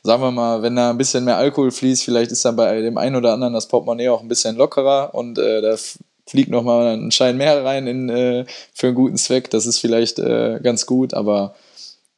sagen 0.03 0.23
wir 0.23 0.31
mal, 0.31 0.63
wenn 0.63 0.77
da 0.77 0.91
ein 0.91 0.99
bisschen 0.99 1.25
mehr 1.25 1.37
Alkohol 1.37 1.71
fließt, 1.71 2.03
vielleicht 2.03 2.33
ist 2.33 2.45
dann 2.45 2.57
bei 2.57 2.81
dem 2.81 2.97
einen 2.97 3.17
oder 3.17 3.35
anderen 3.35 3.53
das 3.53 3.69
Portemonnaie 3.69 4.09
auch 4.09 4.23
ein 4.23 4.29
bisschen 4.29 4.57
lockerer 4.57 5.15
und 5.15 5.39
äh, 5.39 5.61
da 5.61 5.77
fliegt 6.31 6.51
nochmal 6.51 6.97
ein 6.97 7.11
Schein 7.11 7.37
mehr 7.37 7.65
rein 7.65 7.89
in, 7.89 8.09
äh, 8.09 8.45
für 8.73 8.89
einen 8.89 8.97
guten 8.97 9.17
Zweck. 9.17 9.51
Das 9.51 9.67
ist 9.67 9.81
vielleicht 9.81 10.21
äh, 10.21 10.61
ganz 10.63 10.87
gut, 10.87 11.13
aber 11.13 11.57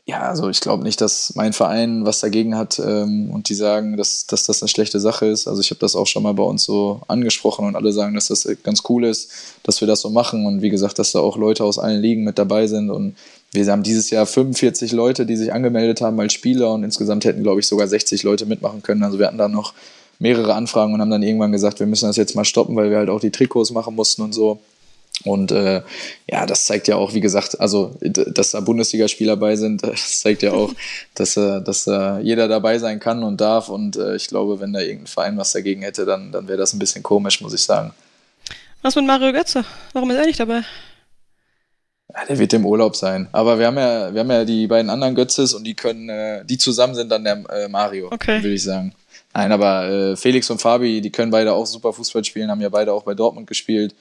ja, 0.04 0.20
also 0.22 0.50
ich 0.50 0.60
glaube 0.60 0.82
nicht, 0.82 1.00
dass 1.00 1.34
mein 1.36 1.52
Verein 1.52 2.04
was 2.04 2.20
dagegen 2.20 2.58
hat 2.58 2.78
ähm, 2.78 3.30
und 3.30 3.48
die 3.48 3.54
sagen, 3.54 3.96
dass, 3.96 4.26
dass 4.26 4.44
das 4.44 4.60
eine 4.60 4.68
schlechte 4.68 5.00
Sache 5.00 5.26
ist. 5.26 5.48
Also 5.48 5.60
ich 5.62 5.70
habe 5.70 5.78
das 5.78 5.96
auch 5.96 6.06
schon 6.06 6.24
mal 6.24 6.34
bei 6.34 6.42
uns 6.42 6.64
so 6.64 7.00
angesprochen 7.08 7.64
und 7.64 7.74
alle 7.74 7.92
sagen, 7.92 8.14
dass 8.14 8.26
das 8.26 8.46
ganz 8.62 8.82
cool 8.88 9.06
ist, 9.06 9.30
dass 9.62 9.80
wir 9.80 9.88
das 9.88 10.00
so 10.00 10.10
machen 10.10 10.44
und 10.44 10.60
wie 10.60 10.70
gesagt, 10.70 10.98
dass 10.98 11.12
da 11.12 11.20
auch 11.20 11.38
Leute 11.38 11.64
aus 11.64 11.78
allen 11.78 12.02
Ligen 12.02 12.24
mit 12.24 12.36
dabei 12.36 12.66
sind 12.66 12.90
und 12.90 13.16
wir 13.52 13.64
haben 13.66 13.82
dieses 13.82 14.10
Jahr 14.10 14.26
45 14.26 14.92
Leute, 14.92 15.24
die 15.24 15.36
sich 15.36 15.52
angemeldet 15.52 16.02
haben 16.02 16.20
als 16.20 16.34
Spieler 16.34 16.72
und 16.72 16.84
insgesamt 16.84 17.24
hätten, 17.24 17.42
glaube 17.42 17.60
ich, 17.60 17.66
sogar 17.66 17.86
60 17.86 18.24
Leute 18.24 18.44
mitmachen 18.44 18.82
können. 18.82 19.02
Also 19.04 19.18
wir 19.18 19.26
hatten 19.26 19.38
da 19.38 19.48
noch 19.48 19.72
mehrere 20.22 20.54
Anfragen 20.54 20.94
und 20.94 21.00
haben 21.00 21.10
dann 21.10 21.22
irgendwann 21.22 21.50
gesagt, 21.50 21.80
wir 21.80 21.86
müssen 21.86 22.06
das 22.06 22.16
jetzt 22.16 22.36
mal 22.36 22.44
stoppen, 22.44 22.76
weil 22.76 22.90
wir 22.90 22.98
halt 22.98 23.10
auch 23.10 23.20
die 23.20 23.32
Trikots 23.32 23.72
machen 23.72 23.96
mussten 23.96 24.22
und 24.22 24.32
so. 24.32 24.60
Und 25.24 25.52
äh, 25.52 25.82
ja, 26.30 26.46
das 26.46 26.64
zeigt 26.64 26.88
ja 26.88 26.96
auch, 26.96 27.12
wie 27.12 27.20
gesagt, 27.20 27.60
also 27.60 27.96
dass 28.00 28.52
da 28.52 28.60
Bundesligaspieler 28.60 29.36
bei 29.36 29.56
sind, 29.56 29.82
das 29.86 30.20
zeigt 30.20 30.42
ja 30.42 30.52
auch, 30.52 30.72
dass, 31.14 31.36
äh, 31.36 31.60
dass 31.60 31.86
äh, 31.86 32.20
jeder 32.20 32.48
dabei 32.48 32.78
sein 32.78 33.00
kann 33.00 33.24
und 33.24 33.40
darf. 33.40 33.68
Und 33.68 33.96
äh, 33.96 34.14
ich 34.14 34.28
glaube, 34.28 34.60
wenn 34.60 34.72
da 34.72 34.80
irgendein 34.80 35.08
Verein 35.08 35.36
was 35.36 35.52
dagegen 35.52 35.82
hätte, 35.82 36.06
dann, 36.06 36.30
dann 36.30 36.46
wäre 36.46 36.58
das 36.58 36.72
ein 36.72 36.78
bisschen 36.78 37.02
komisch, 37.02 37.40
muss 37.40 37.52
ich 37.52 37.62
sagen. 37.62 37.92
Was 38.82 38.94
mit 38.94 39.04
Mario 39.04 39.32
Götze? 39.32 39.64
Warum 39.92 40.10
ist 40.10 40.16
er 40.16 40.26
nicht 40.26 40.40
dabei? 40.40 40.62
Ja, 42.14 42.24
der 42.28 42.38
wird 42.38 42.52
im 42.52 42.66
Urlaub 42.66 42.94
sein. 42.94 43.28
Aber 43.32 43.58
wir 43.58 43.66
haben 43.66 43.78
ja, 43.78 44.14
wir 44.14 44.20
haben 44.20 44.30
ja 44.30 44.44
die 44.44 44.66
beiden 44.68 44.90
anderen 44.90 45.14
Götzes 45.14 45.54
und 45.54 45.64
die 45.64 45.74
können, 45.74 46.08
äh, 46.08 46.44
die 46.44 46.58
zusammen 46.58 46.94
sind 46.94 47.10
dann 47.10 47.24
der 47.24 47.44
äh, 47.50 47.68
Mario, 47.68 48.08
okay. 48.12 48.42
würde 48.42 48.54
ich 48.54 48.62
sagen. 48.62 48.94
Nein, 49.34 49.52
aber 49.52 49.88
äh, 49.88 50.16
Felix 50.16 50.50
und 50.50 50.60
Fabi, 50.60 51.00
die 51.00 51.10
können 51.10 51.30
beide 51.30 51.52
auch 51.52 51.66
super 51.66 51.92
Fußball 51.92 52.24
spielen, 52.24 52.50
haben 52.50 52.60
ja 52.60 52.68
beide 52.68 52.92
auch 52.92 53.02
bei 53.02 53.14
Dortmund 53.14 53.46
gespielt 53.46 53.94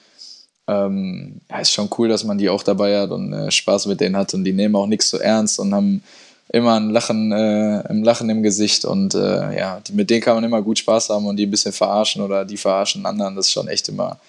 ähm, 0.67 1.41
ja, 1.49 1.59
ist 1.59 1.73
schon 1.73 1.89
cool, 1.97 2.07
dass 2.07 2.23
man 2.23 2.37
die 2.37 2.49
auch 2.49 2.63
dabei 2.63 2.99
hat 2.99 3.11
und 3.11 3.33
äh, 3.33 3.51
Spaß 3.51 3.87
mit 3.87 3.99
denen 3.99 4.15
hat 4.15 4.33
und 4.33 4.43
die 4.43 4.53
nehmen 4.53 4.75
auch 4.75 4.87
nichts 4.87 5.09
so 5.09 5.17
ernst 5.17 5.59
und 5.59 5.73
haben 5.73 6.03
immer 6.49 6.79
ein 6.79 6.89
Lachen, 6.89 7.31
äh, 7.31 7.83
ein 7.89 8.03
Lachen 8.03 8.29
im 8.29 8.43
Gesicht 8.43 8.85
und 8.85 9.15
äh, 9.15 9.57
ja, 9.57 9.79
die, 9.79 9.93
mit 9.93 10.09
denen 10.09 10.21
kann 10.21 10.35
man 10.35 10.43
immer 10.43 10.61
gut 10.61 10.79
Spaß 10.79 11.09
haben 11.09 11.25
und 11.25 11.37
die 11.37 11.45
ein 11.45 11.51
bisschen 11.51 11.73
verarschen 11.73 12.21
oder 12.21 12.45
die 12.45 12.57
verarschen 12.57 13.05
anderen. 13.05 13.35
Das 13.35 13.47
ist 13.47 13.53
schon 13.53 13.67
echt 13.67 13.89
immer 13.89 14.19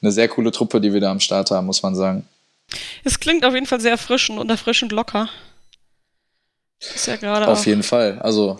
eine 0.00 0.12
sehr 0.12 0.28
coole 0.28 0.50
Truppe, 0.50 0.80
die 0.80 0.92
wir 0.92 1.00
da 1.00 1.10
am 1.10 1.20
Start 1.20 1.50
haben, 1.50 1.66
muss 1.66 1.82
man 1.82 1.94
sagen. 1.94 2.26
Es 3.04 3.20
klingt 3.20 3.44
auf 3.44 3.54
jeden 3.54 3.66
Fall 3.66 3.80
sehr 3.80 3.92
erfrischend 3.92 4.38
und 4.38 4.50
erfrischend 4.50 4.92
locker. 4.92 5.28
Ist 6.80 7.06
ja 7.06 7.16
gerade 7.16 7.46
Auf 7.46 7.66
jeden 7.66 7.82
Fall, 7.82 8.18
also. 8.20 8.58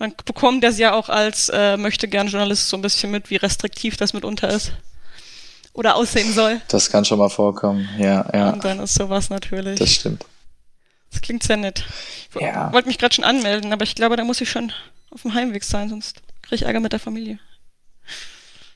Man 0.00 0.14
bekommt 0.24 0.64
das 0.64 0.78
ja 0.78 0.94
auch 0.94 1.10
als 1.10 1.50
äh, 1.50 1.76
möchte 1.76 2.08
gern 2.08 2.26
Journalist 2.26 2.70
so 2.70 2.76
ein 2.78 2.82
bisschen 2.82 3.10
mit, 3.10 3.28
wie 3.28 3.36
restriktiv 3.36 3.98
das 3.98 4.14
mitunter 4.14 4.48
ist 4.48 4.72
oder 5.74 5.94
aussehen 5.94 6.32
soll. 6.32 6.58
Das 6.68 6.90
kann 6.90 7.04
schon 7.04 7.18
mal 7.18 7.28
vorkommen, 7.28 7.86
ja, 7.98 8.26
ja. 8.32 8.50
Und 8.50 8.64
dann 8.64 8.80
ist 8.80 8.94
sowas 8.94 9.28
natürlich. 9.28 9.78
Das 9.78 9.92
stimmt. 9.92 10.24
Das 11.10 11.20
klingt 11.20 11.42
sehr 11.42 11.58
nett. 11.58 11.84
Ich 12.34 12.40
ja. 12.40 12.72
wollte 12.72 12.88
mich 12.88 12.96
gerade 12.96 13.14
schon 13.14 13.24
anmelden, 13.24 13.74
aber 13.74 13.82
ich 13.82 13.94
glaube, 13.94 14.16
da 14.16 14.24
muss 14.24 14.40
ich 14.40 14.50
schon 14.50 14.72
auf 15.10 15.20
dem 15.20 15.34
Heimweg 15.34 15.64
sein, 15.64 15.90
sonst 15.90 16.22
kriege 16.40 16.54
ich 16.56 16.62
Ärger 16.62 16.80
mit 16.80 16.92
der 16.92 17.00
Familie. 17.00 17.38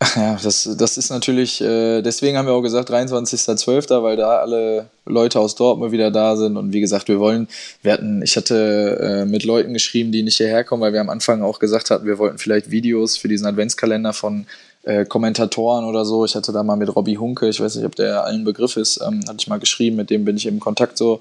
Ja, 0.16 0.38
das, 0.42 0.68
das 0.78 0.96
ist 0.96 1.10
natürlich, 1.10 1.60
äh, 1.60 2.02
deswegen 2.02 2.36
haben 2.36 2.46
wir 2.46 2.54
auch 2.54 2.62
gesagt 2.62 2.90
23.12., 2.90 4.02
weil 4.02 4.16
da 4.16 4.38
alle 4.38 4.88
Leute 5.06 5.40
aus 5.40 5.54
Dortmund 5.54 5.92
wieder 5.92 6.10
da 6.10 6.36
sind 6.36 6.56
und 6.56 6.72
wie 6.72 6.80
gesagt, 6.80 7.08
wir 7.08 7.20
wollen, 7.20 7.48
wir 7.82 7.92
hatten, 7.92 8.22
ich 8.22 8.36
hatte 8.36 8.98
äh, 9.00 9.24
mit 9.24 9.44
Leuten 9.44 9.72
geschrieben, 9.72 10.12
die 10.12 10.22
nicht 10.22 10.36
hierher 10.36 10.64
kommen, 10.64 10.82
weil 10.82 10.92
wir 10.92 11.00
am 11.00 11.10
Anfang 11.10 11.42
auch 11.42 11.58
gesagt 11.58 11.90
hatten, 11.90 12.06
wir 12.06 12.18
wollten 12.18 12.38
vielleicht 12.38 12.70
Videos 12.70 13.16
für 13.16 13.28
diesen 13.28 13.46
Adventskalender 13.46 14.12
von 14.12 14.46
äh, 14.84 15.04
Kommentatoren 15.04 15.84
oder 15.84 16.04
so. 16.04 16.24
Ich 16.24 16.34
hatte 16.34 16.52
da 16.52 16.62
mal 16.62 16.76
mit 16.76 16.94
Robbie 16.94 17.18
Hunke, 17.18 17.48
ich 17.48 17.60
weiß 17.60 17.76
nicht, 17.76 17.86
ob 17.86 17.96
der 17.96 18.24
allen 18.24 18.44
Begriff 18.44 18.76
ist, 18.76 19.00
ähm, 19.06 19.20
hatte 19.26 19.38
ich 19.40 19.48
mal 19.48 19.58
geschrieben, 19.58 19.96
mit 19.96 20.10
dem 20.10 20.24
bin 20.24 20.36
ich 20.36 20.46
im 20.46 20.60
Kontakt 20.60 20.98
so, 20.98 21.20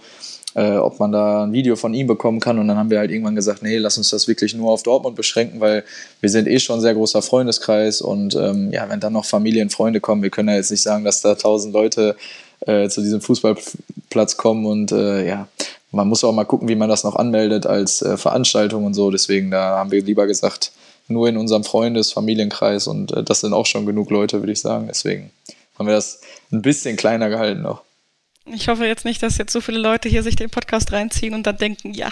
äh, 0.56 0.78
ob 0.78 1.00
man 1.00 1.12
da 1.12 1.44
ein 1.44 1.54
Video 1.54 1.76
von 1.76 1.94
ihm 1.94 2.08
bekommen 2.08 2.40
kann. 2.40 2.60
Und 2.60 2.68
dann 2.68 2.78
haben 2.78 2.90
wir 2.90 3.00
halt 3.00 3.12
irgendwann 3.12 3.36
gesagt, 3.36 3.64
nee, 3.64 3.78
lass 3.78 3.98
uns 3.98 4.10
das 4.10 4.28
wirklich 4.28 4.54
nur 4.54 4.72
auf 4.72 4.84
Dortmund 4.84 5.16
beschränken, 5.16 5.60
weil 5.60 5.84
wir 6.22 6.30
sind 6.30 6.48
eh 6.48 6.60
schon 6.60 6.80
ein 6.80 6.82
sehr 6.82 6.94
großer 6.94 7.22
Freundeskreis 7.22 8.02
und 8.02 8.36
ähm, 8.36 8.72
ja, 8.72 8.88
wenn 8.90 9.00
dann 9.00 9.14
noch 9.14 9.26
Familien, 9.26 9.70
Freunde 9.70 10.00
kommen, 10.00 10.22
wir 10.22 10.30
können 10.30 10.50
ja 10.50 10.56
jetzt 10.56 10.72
nicht 10.72 10.84
sagen, 10.84 11.04
dass 11.04 11.22
da 11.22 11.36
tausend 11.36 11.74
Leute 11.74 12.16
äh, 12.62 12.88
zu 12.90 13.02
diesem 13.02 13.22
Fußballplatz 13.22 14.38
kommen 14.38 14.66
und 14.66 14.92
äh, 14.92 15.28
ja, 15.28 15.48
man 15.92 16.08
muss 16.08 16.24
auch 16.24 16.34
mal 16.34 16.46
gucken, 16.46 16.68
wie 16.68 16.76
man 16.76 16.90
das 16.90 17.04
noch 17.04 17.16
anmeldet 17.16 17.66
als 17.66 18.02
äh, 18.02 18.18
Veranstaltung 18.18 18.86
und 18.86 18.94
so. 18.96 19.12
Deswegen, 19.12 19.52
da 19.52 19.78
haben 19.78 19.92
wir 19.92 20.02
lieber 20.02 20.26
gesagt, 20.26 20.72
nur 21.08 21.28
in 21.30 21.38
unserem 21.38 21.64
Freundes-, 21.64 22.12
Familienkreis 22.12 22.88
und 22.88 23.12
äh, 23.12 23.24
das 23.24 23.42
sind 23.42 23.54
auch 23.54 23.66
schon 23.66 23.86
genug 23.86 24.10
Leute, 24.10 24.40
würde 24.40 24.52
ich 24.52 24.62
sagen. 24.62 24.88
Deswegen 24.88 25.32
haben 25.78 25.88
wir 25.88 25.94
das 25.94 26.22
ein 26.52 26.62
bisschen 26.62 26.98
kleiner 26.98 27.30
gehalten 27.30 27.62
noch. 27.62 27.84
Ich 28.46 28.68
hoffe 28.68 28.86
jetzt 28.86 29.06
nicht, 29.06 29.24
dass 29.24 29.38
jetzt 29.38 29.54
so 29.54 29.62
viele 29.62 29.80
Leute 29.80 30.10
hier 30.10 30.24
sich 30.24 30.36
den 30.36 30.50
Podcast 30.50 30.92
reinziehen 30.92 31.34
und 31.34 31.48
dann 31.48 31.58
denken, 31.58 31.94
ja, 31.94 32.12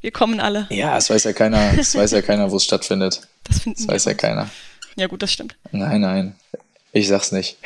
wir 0.00 0.12
kommen 0.12 0.40
alle. 0.40 0.66
Ja, 0.70 0.96
es 0.96 1.10
weiß 1.10 1.24
ja 1.24 1.32
keiner, 1.32 1.76
es 1.78 1.94
weiß 1.94 2.12
ja 2.12 2.22
keiner, 2.22 2.50
wo 2.50 2.56
es 2.56 2.64
stattfindet. 2.64 3.20
Das, 3.44 3.60
finden 3.60 3.78
das 3.78 3.88
weiß 3.88 4.04
ja 4.04 4.12
keiner. 4.14 4.50
Ja, 4.96 5.06
gut, 5.06 5.22
das 5.22 5.32
stimmt. 5.32 5.56
Nein, 5.72 6.02
nein. 6.02 6.34
Ich 6.92 7.08
sag's 7.08 7.32
nicht. 7.32 7.56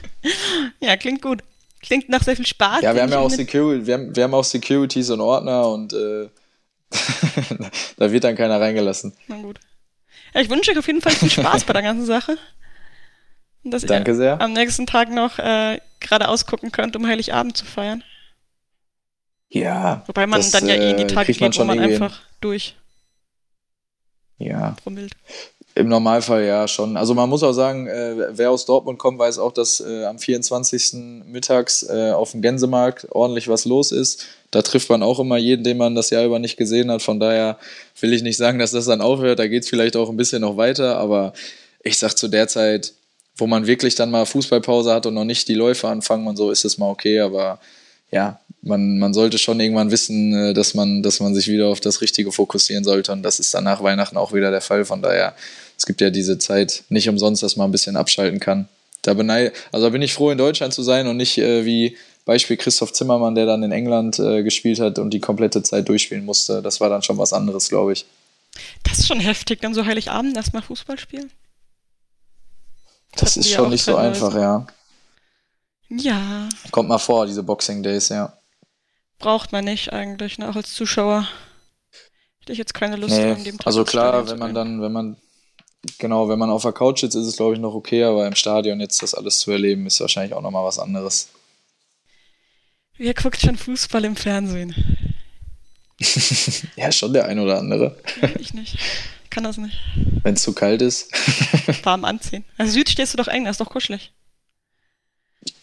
ja, 0.80 0.96
klingt 0.96 1.20
gut. 1.20 1.42
Klingt 1.82 2.08
nach 2.08 2.22
sehr 2.22 2.34
viel 2.34 2.46
Spaß. 2.46 2.80
Ja, 2.80 2.94
wir 2.94 3.02
haben 3.02 3.10
ja 3.10 3.18
auch, 3.18 3.28
Security, 3.28 3.86
wir 3.86 3.94
haben, 3.94 4.16
wir 4.16 4.24
haben 4.24 4.32
auch 4.32 4.44
Securities 4.44 5.10
und 5.10 5.20
Ordner 5.20 5.68
und 5.68 5.92
äh, 5.92 6.28
da 7.98 8.10
wird 8.10 8.24
dann 8.24 8.36
keiner 8.36 8.58
reingelassen. 8.58 9.12
Na 9.28 9.36
gut. 9.36 9.58
Ja, 10.32 10.40
ich 10.40 10.48
wünsche 10.48 10.70
euch 10.70 10.78
auf 10.78 10.86
jeden 10.86 11.02
Fall 11.02 11.12
viel 11.12 11.30
Spaß 11.30 11.64
bei 11.64 11.74
der 11.74 11.82
ganzen 11.82 12.06
Sache. 12.06 12.38
dass 13.64 13.82
Danke 13.84 14.12
ihr 14.12 14.16
sehr. 14.16 14.40
am 14.40 14.54
nächsten 14.54 14.86
Tag 14.86 15.10
noch 15.10 15.38
äh, 15.38 15.78
geradeaus 16.02 16.46
gucken 16.46 16.72
könnt, 16.72 16.96
um 16.96 17.06
Heiligabend 17.06 17.56
zu 17.56 17.64
feiern. 17.64 18.02
Ja. 19.48 20.02
Wobei 20.06 20.26
man 20.26 20.42
dann 20.50 20.66
ja 20.66 20.74
eh 20.74 20.90
in 20.92 20.96
die 20.96 21.02
äh, 21.04 21.06
Tage 21.06 21.32
geht, 21.32 21.58
wo 21.58 21.64
man 21.64 21.78
einfach 21.78 22.20
durch 22.40 22.74
Ja. 24.38 24.76
promillt. 24.82 25.12
Im 25.74 25.88
Normalfall 25.88 26.44
ja 26.44 26.68
schon. 26.68 26.98
Also 26.98 27.14
man 27.14 27.30
muss 27.30 27.42
auch 27.42 27.52
sagen, 27.54 27.86
äh, 27.86 28.36
wer 28.36 28.50
aus 28.50 28.66
Dortmund 28.66 28.98
kommt, 28.98 29.18
weiß 29.18 29.38
auch, 29.38 29.52
dass 29.52 29.80
äh, 29.80 30.04
am 30.04 30.18
24. 30.18 31.24
mittags 31.26 31.82
äh, 31.84 32.10
auf 32.12 32.32
dem 32.32 32.42
Gänsemarkt 32.42 33.06
ordentlich 33.10 33.48
was 33.48 33.64
los 33.64 33.90
ist. 33.90 34.26
Da 34.50 34.60
trifft 34.60 34.90
man 34.90 35.02
auch 35.02 35.18
immer 35.18 35.38
jeden, 35.38 35.64
den 35.64 35.78
man 35.78 35.94
das 35.94 36.10
Jahr 36.10 36.24
über 36.26 36.38
nicht 36.38 36.58
gesehen 36.58 36.90
hat. 36.90 37.00
Von 37.00 37.20
daher 37.20 37.58
will 38.00 38.12
ich 38.12 38.22
nicht 38.22 38.36
sagen, 38.36 38.58
dass 38.58 38.72
das 38.72 38.84
dann 38.84 39.00
aufhört. 39.00 39.38
Da 39.38 39.46
geht 39.48 39.62
es 39.62 39.68
vielleicht 39.70 39.96
auch 39.96 40.10
ein 40.10 40.16
bisschen 40.18 40.42
noch 40.42 40.58
weiter. 40.58 40.98
Aber 40.98 41.32
ich 41.82 41.98
sag 41.98 42.18
zu 42.18 42.28
der 42.28 42.48
Zeit, 42.48 42.92
wo 43.36 43.46
man 43.46 43.66
wirklich 43.66 43.94
dann 43.94 44.10
mal 44.10 44.26
Fußballpause 44.26 44.92
hat 44.92 45.06
und 45.06 45.14
noch 45.14 45.24
nicht 45.24 45.48
die 45.48 45.54
Läufe 45.54 45.88
anfangen 45.88 46.26
und 46.26 46.36
so, 46.36 46.50
ist 46.50 46.64
es 46.64 46.78
mal 46.78 46.90
okay. 46.90 47.20
Aber 47.20 47.58
ja, 48.10 48.40
man, 48.62 48.98
man 48.98 49.14
sollte 49.14 49.38
schon 49.38 49.60
irgendwann 49.60 49.90
wissen, 49.90 50.34
äh, 50.34 50.54
dass 50.54 50.74
man, 50.74 51.02
dass 51.02 51.20
man 51.20 51.34
sich 51.34 51.48
wieder 51.48 51.68
auf 51.68 51.80
das 51.80 52.00
Richtige 52.00 52.32
fokussieren 52.32 52.84
sollte. 52.84 53.12
Und 53.12 53.22
das 53.22 53.40
ist 53.40 53.52
dann 53.54 53.64
nach 53.64 53.82
Weihnachten 53.82 54.16
auch 54.16 54.32
wieder 54.32 54.50
der 54.50 54.60
Fall. 54.60 54.84
Von 54.84 55.02
daher, 55.02 55.34
es 55.76 55.86
gibt 55.86 56.00
ja 56.00 56.10
diese 56.10 56.38
Zeit 56.38 56.84
nicht 56.88 57.08
umsonst, 57.08 57.42
dass 57.42 57.56
man 57.56 57.68
ein 57.68 57.72
bisschen 57.72 57.96
abschalten 57.96 58.40
kann. 58.40 58.68
Da 59.02 59.12
ich, 59.12 59.52
also 59.72 59.86
da 59.86 59.90
bin 59.90 60.02
ich 60.02 60.14
froh, 60.14 60.30
in 60.30 60.38
Deutschland 60.38 60.72
zu 60.72 60.82
sein 60.82 61.08
und 61.08 61.16
nicht 61.16 61.38
äh, 61.38 61.64
wie 61.64 61.96
Beispiel 62.24 62.56
Christoph 62.56 62.92
Zimmermann, 62.92 63.34
der 63.34 63.46
dann 63.46 63.64
in 63.64 63.72
England 63.72 64.20
äh, 64.20 64.44
gespielt 64.44 64.78
hat 64.78 65.00
und 65.00 65.10
die 65.10 65.18
komplette 65.18 65.64
Zeit 65.64 65.88
durchspielen 65.88 66.24
musste. 66.24 66.62
Das 66.62 66.80
war 66.80 66.88
dann 66.88 67.02
schon 67.02 67.18
was 67.18 67.32
anderes, 67.32 67.68
glaube 67.68 67.94
ich. 67.94 68.06
Das 68.84 69.00
ist 69.00 69.08
schon 69.08 69.18
heftig, 69.18 69.60
dann 69.60 69.74
so 69.74 69.84
Heiligabend 69.84 70.36
erstmal 70.36 70.62
Fußball 70.62 70.98
spielen. 70.98 71.30
Das 73.16 73.36
ist 73.36 73.50
schon 73.50 73.70
nicht 73.70 73.84
so 73.84 73.96
einfach, 73.96 74.34
ja. 74.34 74.66
Ja, 75.88 76.48
Kommt 76.70 76.88
mal 76.88 76.98
vor, 76.98 77.26
diese 77.26 77.42
Boxing 77.42 77.82
Days, 77.82 78.08
ja. 78.08 78.32
braucht 79.18 79.52
man 79.52 79.64
nicht 79.64 79.92
eigentlich, 79.92 80.38
ne? 80.38 80.48
auch 80.48 80.56
als 80.56 80.72
Zuschauer. 80.72 81.28
Hätte 82.40 82.52
ich 82.52 82.58
jetzt 82.58 82.74
keine 82.74 82.96
Lust 82.96 83.14
Nee, 83.14 83.32
an 83.32 83.44
dem 83.44 83.58
Tag 83.58 83.66
also 83.66 83.84
klar, 83.84 84.28
wenn 84.28 84.38
man 84.38 84.54
dann, 84.54 84.80
wenn 84.80 84.90
man, 84.92 85.16
genau, 85.98 86.28
wenn 86.28 86.38
man 86.38 86.50
auf 86.50 86.62
der 86.62 86.72
Couch 86.72 87.00
sitzt, 87.00 87.14
ist 87.14 87.26
es 87.26 87.36
glaube 87.36 87.54
ich 87.54 87.60
noch 87.60 87.74
okay, 87.74 88.02
aber 88.04 88.26
im 88.26 88.34
Stadion 88.34 88.80
jetzt 88.80 89.02
das 89.02 89.14
alles 89.14 89.38
zu 89.38 89.52
erleben, 89.52 89.86
ist 89.86 90.00
wahrscheinlich 90.00 90.34
auch 90.34 90.40
nochmal 90.40 90.64
was 90.64 90.78
anderes. 90.78 91.28
Wer 92.96 93.14
guckt 93.14 93.40
schon 93.40 93.56
Fußball 93.56 94.04
im 94.04 94.16
Fernsehen? 94.16 94.74
Ja, 96.76 96.90
schon 96.90 97.12
der 97.12 97.26
ein 97.26 97.38
oder 97.38 97.58
andere, 97.58 97.96
Ja, 98.20 98.28
ich 98.38 98.54
nicht. 98.54 98.76
Kann 99.32 99.44
das 99.44 99.56
nicht. 99.56 99.78
wenn 100.22 100.34
es 100.34 100.42
zu 100.42 100.52
kalt 100.52 100.82
ist. 100.82 101.10
Warm 101.84 102.04
anziehen. 102.04 102.44
Also 102.58 102.72
Süd 102.74 102.88
stehst 102.90 103.14
du 103.14 103.16
doch 103.16 103.28
eng, 103.28 103.44
das 103.44 103.52
ist 103.54 103.60
doch 103.60 103.70
kuschelig. 103.70 104.12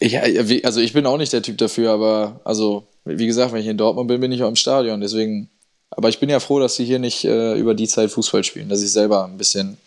Ja, 0.00 0.22
also 0.64 0.80
ich 0.80 0.92
bin 0.92 1.06
auch 1.06 1.16
nicht 1.16 1.32
der 1.32 1.42
Typ 1.42 1.56
dafür, 1.58 1.92
aber 1.92 2.40
also, 2.44 2.86
wie 3.04 3.26
gesagt, 3.26 3.52
wenn 3.52 3.60
ich 3.60 3.66
in 3.68 3.78
Dortmund 3.78 4.08
bin, 4.08 4.20
bin 4.20 4.32
ich 4.32 4.42
auch 4.42 4.48
im 4.48 4.56
Stadion, 4.56 5.00
deswegen, 5.00 5.48
aber 5.90 6.08
ich 6.08 6.18
bin 6.18 6.28
ja 6.28 6.40
froh, 6.40 6.58
dass 6.58 6.74
sie 6.76 6.84
hier 6.84 6.98
nicht 6.98 7.24
äh, 7.24 7.54
über 7.54 7.74
die 7.74 7.86
Zeit 7.88 8.10
Fußball 8.10 8.42
spielen, 8.44 8.68
dass 8.68 8.82
ich 8.82 8.90
selber 8.92 9.24
ein 9.24 9.38
bisschen 9.38 9.78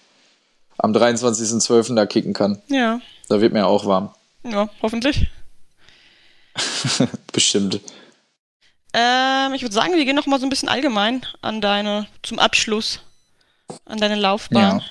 am 0.78 0.94
23.12. 0.94 1.94
da 1.96 2.06
kicken 2.06 2.34
kann. 2.34 2.62
Ja, 2.70 3.02
Da 3.30 3.42
wird 3.42 3.54
mir 3.54 3.68
auch 3.68 3.86
warm. 3.86 4.10
ja, 4.44 4.70
hoffentlich. 4.82 5.28
Bestimmt. 7.34 7.80
Ähm, 8.94 9.54
ich 9.54 9.62
würde 9.62 9.74
sagen, 9.76 9.94
wir 9.96 10.06
gehen 10.06 10.16
noch 10.16 10.28
mal 10.28 10.40
so 10.40 10.46
ein 10.46 10.50
bisschen 10.50 10.70
allgemein 10.70 11.26
an 11.42 11.62
deine, 11.62 12.08
zum 12.22 12.40
Abschluss, 12.40 13.00
an 13.86 14.00
deine 14.00 14.16
Laufbahn. 14.16 14.82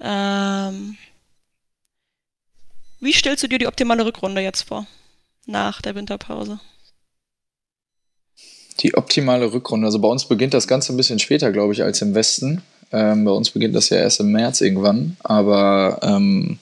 Ähm, 0.00 0.96
wie 3.00 3.12
stellst 3.12 3.42
du 3.42 3.48
dir 3.48 3.58
die 3.58 3.66
optimale 3.66 4.04
Rückrunde 4.04 4.40
jetzt 4.40 4.62
vor? 4.62 4.86
Nach 5.46 5.82
der 5.82 5.94
Winterpause. 5.94 6.60
Die 8.80 8.94
optimale 8.94 9.52
Rückrunde. 9.52 9.86
Also 9.86 9.98
bei 9.98 10.08
uns 10.08 10.24
beginnt 10.24 10.54
das 10.54 10.68
Ganze 10.68 10.92
ein 10.92 10.96
bisschen 10.96 11.18
später, 11.18 11.52
glaube 11.52 11.72
ich, 11.72 11.82
als 11.82 12.02
im 12.02 12.14
Westen. 12.14 12.62
Ähm, 12.90 13.24
bei 13.24 13.30
uns 13.30 13.50
beginnt 13.50 13.74
das 13.74 13.88
ja 13.90 13.98
erst 13.98 14.20
im 14.20 14.32
März 14.32 14.60
irgendwann. 14.60 15.16
Aber 15.22 15.98
ähm, 16.02 16.58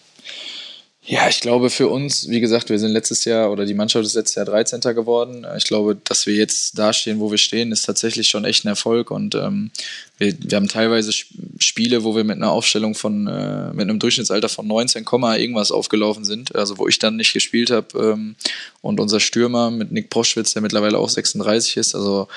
ja, 1.03 1.29
ich 1.29 1.41
glaube 1.41 1.71
für 1.71 1.89
uns, 1.89 2.29
wie 2.29 2.41
gesagt, 2.41 2.69
wir 2.69 2.79
sind 2.79 2.93
letztes 2.93 3.25
Jahr 3.25 3.51
oder 3.51 3.65
die 3.65 3.75
Mannschaft 3.75 4.05
ist 4.05 4.15
letztes 4.15 4.35
Jahr 4.37 4.45
13. 4.45 4.81
geworden. 4.81 5.47
Ich 5.57 5.65
glaube, 5.65 5.97
dass 6.05 6.27
wir 6.27 6.35
jetzt 6.35 6.79
da 6.79 6.93
stehen, 6.93 7.21
wo 7.21 7.31
wir 7.31 7.39
stehen, 7.39 7.73
ist 7.73 7.87
tatsächlich 7.87 8.29
schon 8.29 8.45
echt 8.45 8.65
ein 8.65 8.69
Erfolg. 8.69 9.11
Und 9.11 9.35
ähm, 9.35 9.71
wir, 10.19 10.35
wir 10.39 10.57
haben 10.57 10.69
teilweise 10.69 11.11
Sp- 11.11 11.33
Spiele, 11.59 12.05
wo 12.05 12.15
wir 12.15 12.23
mit 12.25 12.37
einer 12.37 12.51
Aufstellung 12.51 12.95
von, 12.95 13.27
äh, 13.27 13.71
mit 13.73 13.89
einem 13.89 13.99
Durchschnittsalter 13.99 14.51
von 14.51 14.67
19, 14.67 15.05
Komma 15.07 15.37
irgendwas 15.37 15.73
aufgelaufen 15.73 16.27
sind. 16.27 16.55
Also 16.55 16.77
wo 16.77 16.87
ich 16.87 16.99
dann 16.99 17.17
nicht 17.17 17.33
gespielt 17.33 17.71
habe. 17.71 17.99
Ähm, 17.99 18.37
und 18.83 19.01
unser 19.01 19.21
Stürmer 19.21 19.71
mit 19.71 19.91
Nick 19.93 20.11
Proschwitz, 20.11 20.53
der 20.53 20.61
mittlerweile 20.63 20.99
auch 20.99 21.09
36 21.09 21.79
ist. 21.79 21.95
Also 21.95 22.29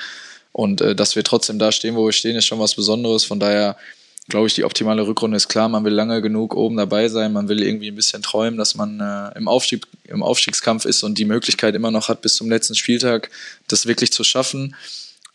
und 0.53 0.79
äh, 0.79 0.95
dass 0.95 1.15
wir 1.17 1.23
trotzdem 1.25 1.59
da 1.59 1.71
stehen, 1.73 1.95
wo 1.95 2.05
wir 2.05 2.13
stehen, 2.13 2.37
ist 2.37 2.45
schon 2.45 2.59
was 2.59 2.75
Besonderes. 2.75 3.25
Von 3.25 3.39
daher 3.41 3.75
glaube 4.29 4.47
ich, 4.47 4.53
die 4.53 4.63
optimale 4.63 5.05
Rückrunde 5.05 5.37
ist 5.37 5.49
klar. 5.49 5.67
Man 5.69 5.83
will 5.83 5.93
lange 5.93 6.21
genug 6.21 6.55
oben 6.55 6.77
dabei 6.77 7.09
sein. 7.09 7.33
Man 7.33 7.49
will 7.49 7.61
irgendwie 7.61 7.89
ein 7.89 7.95
bisschen 7.95 8.21
träumen, 8.21 8.57
dass 8.57 8.75
man 8.75 8.99
äh, 8.99 9.37
im, 9.37 9.47
Aufstieg, 9.47 9.85
im 10.05 10.23
Aufstiegskampf 10.23 10.85
ist 10.85 11.03
und 11.03 11.17
die 11.17 11.25
Möglichkeit 11.25 11.75
immer 11.75 11.91
noch 11.91 12.07
hat, 12.09 12.21
bis 12.21 12.35
zum 12.35 12.49
letzten 12.49 12.75
Spieltag 12.75 13.29
das 13.67 13.85
wirklich 13.85 14.13
zu 14.13 14.23
schaffen. 14.23 14.75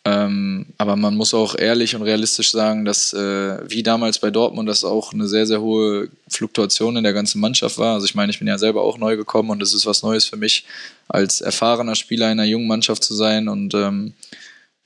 Ähm, 0.04 0.66
aber 0.78 0.96
man 0.96 1.16
muss 1.16 1.34
auch 1.34 1.54
ehrlich 1.58 1.94
und 1.94 2.02
realistisch 2.02 2.50
sagen, 2.50 2.86
dass 2.86 3.12
äh, 3.12 3.58
wie 3.68 3.82
damals 3.82 4.18
bei 4.18 4.30
Dortmund 4.30 4.68
das 4.68 4.84
auch 4.84 5.12
eine 5.12 5.28
sehr, 5.28 5.46
sehr 5.46 5.60
hohe 5.60 6.08
Fluktuation 6.28 6.96
in 6.96 7.04
der 7.04 7.12
ganzen 7.12 7.40
Mannschaft 7.40 7.76
war. 7.76 7.94
Also 7.94 8.06
ich 8.06 8.14
meine, 8.14 8.30
ich 8.30 8.38
bin 8.38 8.48
ja 8.48 8.56
selber 8.56 8.82
auch 8.82 8.96
neu 8.96 9.16
gekommen 9.16 9.50
und 9.50 9.62
es 9.62 9.74
ist 9.74 9.84
was 9.84 10.02
Neues 10.02 10.24
für 10.24 10.36
mich, 10.36 10.64
als 11.08 11.42
erfahrener 11.42 11.94
Spieler 11.94 12.26
in 12.32 12.40
einer 12.40 12.48
jungen 12.48 12.68
Mannschaft 12.68 13.04
zu 13.04 13.14
sein. 13.14 13.48
Und 13.48 13.74
ähm, 13.74 14.14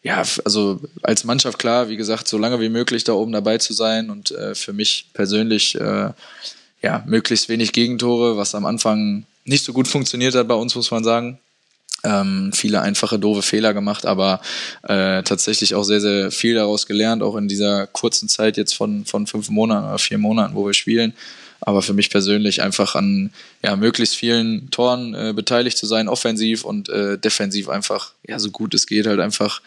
ja, 0.03 0.23
also 0.45 0.81
als 1.03 1.25
Mannschaft 1.25 1.59
klar, 1.59 1.89
wie 1.89 1.97
gesagt, 1.97 2.27
so 2.27 2.37
lange 2.37 2.61
wie 2.61 2.69
möglich 2.69 3.05
da 3.05 3.13
oben 3.13 3.33
dabei 3.33 3.59
zu 3.59 3.73
sein 3.73 4.11
und 4.11 4.33
äh, 4.33 4.55
für 4.55 4.73
mich 4.73 5.07
persönlich 5.13 5.77
äh, 5.77 6.11
ja, 6.83 7.05
möglichst 7.07 7.49
wenig 7.49 7.73
Gegentore, 7.73 8.37
was 8.37 8.55
am 8.55 8.67
Anfang 8.67 9.25
nicht 9.45 9.65
so 9.65 9.73
gut 9.73 9.87
funktioniert 9.87 10.35
hat 10.35 10.49
bei 10.49 10.55
uns, 10.55 10.75
muss 10.75 10.91
man 10.91 11.05
sagen. 11.05 11.39
Ähm, 12.05 12.51
viele 12.53 12.81
einfache, 12.81 13.17
doofe 13.17 13.43
Fehler 13.43 13.75
gemacht, 13.75 14.07
aber 14.07 14.41
äh, 14.83 15.23
tatsächlich 15.23 15.77
auch 15.77 15.85
sehr, 15.85 16.01
sehr 16.01 16.33
viel 16.33 16.57
daraus 16.57 16.87
gelernt, 16.87 17.23
auch 17.23 17.37
in 17.37 17.47
dieser 17.47 17.87
kurzen 17.87 18.29
Zeit 18.29 18.57
jetzt 18.57 18.75
von, 18.75 19.05
von 19.05 19.29
fünf 19.29 19.51
Monaten 19.51 19.87
oder 19.87 19.99
vier 19.99 20.19
Monaten, 20.19 20.57
wo 20.57 20.67
wir 20.67 20.75
spielen. 20.75 21.15
Aber 21.61 21.81
für 21.81 21.93
mich 21.93 22.11
persönlich 22.11 22.61
einfach 22.61 22.97
an 22.97 23.33
ja, 23.63 23.77
möglichst 23.77 24.17
vielen 24.17 24.69
Toren 24.73 25.15
äh, 25.15 25.33
beteiligt 25.33 25.79
zu 25.79 25.87
sein, 25.87 26.09
offensiv 26.09 26.65
und 26.65 26.89
äh, 26.89 27.19
defensiv 27.19 27.69
einfach, 27.69 28.15
ja, 28.27 28.41
so 28.41 28.51
gut 28.51 28.75
es 28.75 28.89
geht, 28.89 29.07
halt 29.07 29.21
einfach 29.21 29.63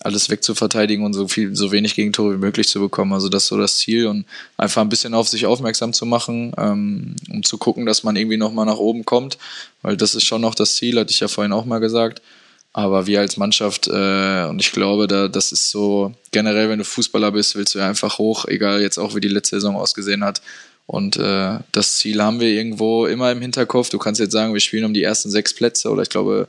alles 0.00 0.28
wegzuverteidigen 0.28 1.04
und 1.04 1.14
so 1.14 1.28
viel, 1.28 1.54
so 1.54 1.72
wenig 1.72 1.94
Gegentore 1.94 2.34
wie 2.34 2.38
möglich 2.38 2.68
zu 2.68 2.80
bekommen. 2.80 3.12
Also 3.12 3.28
das 3.28 3.44
ist 3.44 3.48
so 3.48 3.58
das 3.58 3.78
Ziel 3.78 4.06
und 4.06 4.26
einfach 4.56 4.82
ein 4.82 4.88
bisschen 4.88 5.14
auf 5.14 5.28
sich 5.28 5.46
aufmerksam 5.46 5.92
zu 5.92 6.04
machen, 6.04 6.52
ähm, 6.58 7.16
um 7.30 7.42
zu 7.42 7.58
gucken, 7.58 7.86
dass 7.86 8.02
man 8.02 8.16
irgendwie 8.16 8.36
nochmal 8.36 8.66
nach 8.66 8.76
oben 8.76 9.04
kommt, 9.04 9.38
weil 9.82 9.96
das 9.96 10.14
ist 10.14 10.24
schon 10.24 10.40
noch 10.40 10.54
das 10.54 10.76
Ziel, 10.76 10.98
hatte 10.98 11.12
ich 11.12 11.20
ja 11.20 11.28
vorhin 11.28 11.52
auch 11.52 11.64
mal 11.64 11.78
gesagt. 11.78 12.20
Aber 12.76 13.06
wir 13.06 13.20
als 13.20 13.36
Mannschaft, 13.36 13.86
äh, 13.86 14.46
und 14.46 14.60
ich 14.60 14.72
glaube, 14.72 15.06
da, 15.06 15.28
das 15.28 15.52
ist 15.52 15.70
so, 15.70 16.12
generell, 16.32 16.68
wenn 16.68 16.80
du 16.80 16.84
Fußballer 16.84 17.30
bist, 17.30 17.54
willst 17.54 17.76
du 17.76 17.78
ja 17.78 17.88
einfach 17.88 18.18
hoch, 18.18 18.46
egal 18.46 18.82
jetzt 18.82 18.98
auch, 18.98 19.14
wie 19.14 19.20
die 19.20 19.28
letzte 19.28 19.56
Saison 19.56 19.76
ausgesehen 19.76 20.24
hat. 20.24 20.42
Und 20.86 21.16
äh, 21.16 21.58
das 21.70 21.96
Ziel 21.98 22.20
haben 22.20 22.40
wir 22.40 22.48
irgendwo 22.48 23.06
immer 23.06 23.30
im 23.30 23.40
Hinterkopf. 23.40 23.90
Du 23.90 23.98
kannst 23.98 24.20
jetzt 24.20 24.32
sagen, 24.32 24.52
wir 24.52 24.60
spielen 24.60 24.84
um 24.84 24.92
die 24.92 25.04
ersten 25.04 25.30
sechs 25.30 25.54
Plätze 25.54 25.88
oder 25.88 26.02
ich 26.02 26.10
glaube, 26.10 26.48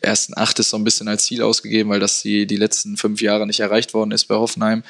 ersten 0.00 0.36
acht 0.36 0.58
ist 0.58 0.70
so 0.70 0.76
ein 0.76 0.84
bisschen 0.84 1.08
als 1.08 1.24
Ziel 1.24 1.42
ausgegeben, 1.42 1.90
weil 1.90 2.00
das 2.00 2.22
die, 2.22 2.46
die 2.46 2.56
letzten 2.56 2.96
fünf 2.96 3.20
Jahre 3.20 3.46
nicht 3.46 3.60
erreicht 3.60 3.94
worden 3.94 4.10
ist 4.10 4.26
bei 4.26 4.34
Hoffenheim. 4.34 4.82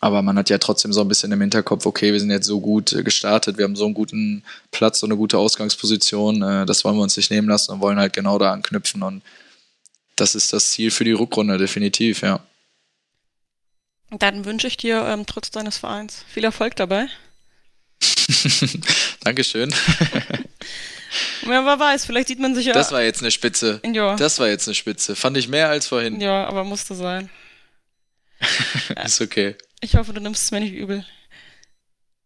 Aber 0.00 0.22
man 0.22 0.36
hat 0.36 0.50
ja 0.50 0.58
trotzdem 0.58 0.92
so 0.92 1.00
ein 1.00 1.08
bisschen 1.08 1.30
im 1.32 1.40
Hinterkopf, 1.40 1.86
okay, 1.86 2.12
wir 2.12 2.20
sind 2.20 2.30
jetzt 2.30 2.46
so 2.46 2.60
gut 2.60 2.92
äh, 2.92 3.02
gestartet, 3.02 3.56
wir 3.58 3.64
haben 3.64 3.76
so 3.76 3.84
einen 3.84 3.94
guten 3.94 4.42
Platz, 4.70 5.00
so 5.00 5.06
eine 5.06 5.16
gute 5.16 5.38
Ausgangsposition, 5.38 6.42
äh, 6.42 6.66
das 6.66 6.84
wollen 6.84 6.96
wir 6.96 7.02
uns 7.02 7.16
nicht 7.16 7.30
nehmen 7.30 7.48
lassen 7.48 7.72
und 7.72 7.80
wollen 7.80 7.98
halt 7.98 8.12
genau 8.12 8.38
da 8.38 8.52
anknüpfen. 8.52 9.02
Und 9.02 9.22
das 10.16 10.34
ist 10.34 10.52
das 10.52 10.70
Ziel 10.72 10.90
für 10.90 11.04
die 11.04 11.12
Rückrunde, 11.12 11.56
definitiv, 11.58 12.22
ja. 12.22 12.40
Dann 14.10 14.44
wünsche 14.44 14.66
ich 14.66 14.76
dir 14.76 15.04
ähm, 15.06 15.24
trotz 15.24 15.50
deines 15.50 15.78
Vereins 15.78 16.24
viel 16.28 16.44
Erfolg 16.44 16.76
dabei. 16.76 17.06
Dankeschön. 19.24 19.72
Ja, 21.42 21.64
wer 21.64 21.78
weiß, 21.78 22.04
vielleicht 22.04 22.28
sieht 22.28 22.38
man 22.38 22.54
sich 22.54 22.66
ja. 22.66 22.72
Das 22.72 22.92
war 22.92 23.02
jetzt 23.02 23.20
eine 23.20 23.30
Spitze. 23.30 23.80
ja, 23.84 24.16
Das 24.16 24.38
war 24.38 24.48
jetzt 24.48 24.68
eine 24.68 24.74
Spitze. 24.74 25.16
Fand 25.16 25.36
ich 25.36 25.48
mehr 25.48 25.68
als 25.68 25.86
vorhin. 25.86 26.20
ja, 26.20 26.46
aber 26.46 26.64
musste 26.64 26.94
sein. 26.94 27.30
Ist 29.04 29.20
okay. 29.20 29.56
Ich 29.80 29.96
hoffe, 29.96 30.12
du 30.12 30.20
nimmst 30.20 30.42
es 30.44 30.50
mir 30.50 30.60
nicht 30.60 30.74
übel. 30.74 31.04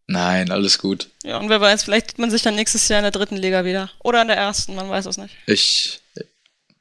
Nein, 0.07 0.51
alles 0.51 0.77
gut. 0.79 1.09
Ja, 1.23 1.37
und 1.37 1.49
wer 1.49 1.59
weiß, 1.59 1.83
vielleicht 1.83 2.11
sieht 2.11 2.19
man 2.19 2.31
sich 2.31 2.41
dann 2.41 2.55
nächstes 2.55 2.87
Jahr 2.87 2.99
in 2.99 3.03
der 3.03 3.11
dritten 3.11 3.35
Liga 3.35 3.65
wieder. 3.65 3.89
Oder 4.03 4.21
in 4.21 4.27
der 4.29 4.37
ersten, 4.37 4.73
man 4.75 4.89
weiß 4.89 5.05
es 5.05 5.17
nicht. 5.17 5.35
Ich, 5.47 5.99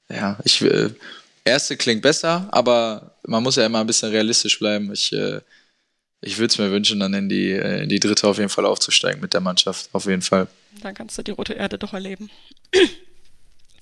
ja, 0.09 0.39
ich, 0.45 0.63
äh, 0.63 0.91
erste 1.45 1.77
klingt 1.77 2.03
besser, 2.03 2.49
aber 2.53 3.17
man 3.27 3.43
muss 3.43 3.57
ja 3.57 3.67
immer 3.67 3.81
ein 3.81 3.87
bisschen 3.87 4.11
realistisch 4.11 4.59
bleiben. 4.59 4.93
Ich, 4.93 5.13
äh, 5.13 5.41
ich 6.21 6.39
würde 6.39 6.53
es 6.53 6.59
mir 6.59 6.71
wünschen, 6.71 7.01
dann 7.01 7.15
in 7.15 7.29
die, 7.29 7.51
äh, 7.51 7.83
in 7.83 7.89
die 7.89 7.99
dritte 8.01 8.29
auf 8.29 8.39
jeden 8.39 8.49
Fall 8.49 8.65
aufzusteigen 8.65 9.21
mit 9.21 9.35
der 9.35 9.41
Mannschaft. 9.41 9.89
Auf 9.93 10.07
jeden 10.07 10.23
Fall. 10.23 10.47
Dann 10.83 10.95
kannst 10.95 11.17
du 11.19 11.23
die 11.23 11.31
rote 11.31 11.55
Erde 11.55 11.79
doch 11.79 11.95
erleben. 11.95 12.31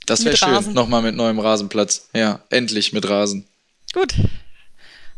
Das 0.06 0.24
wäre 0.24 0.36
schön. 0.36 0.72
Nochmal 0.74 1.02
mit 1.02 1.14
neuem 1.14 1.38
Rasenplatz. 1.38 2.08
Ja, 2.14 2.40
endlich 2.50 2.92
mit 2.92 3.08
Rasen. 3.08 3.46
Gut. 3.92 4.14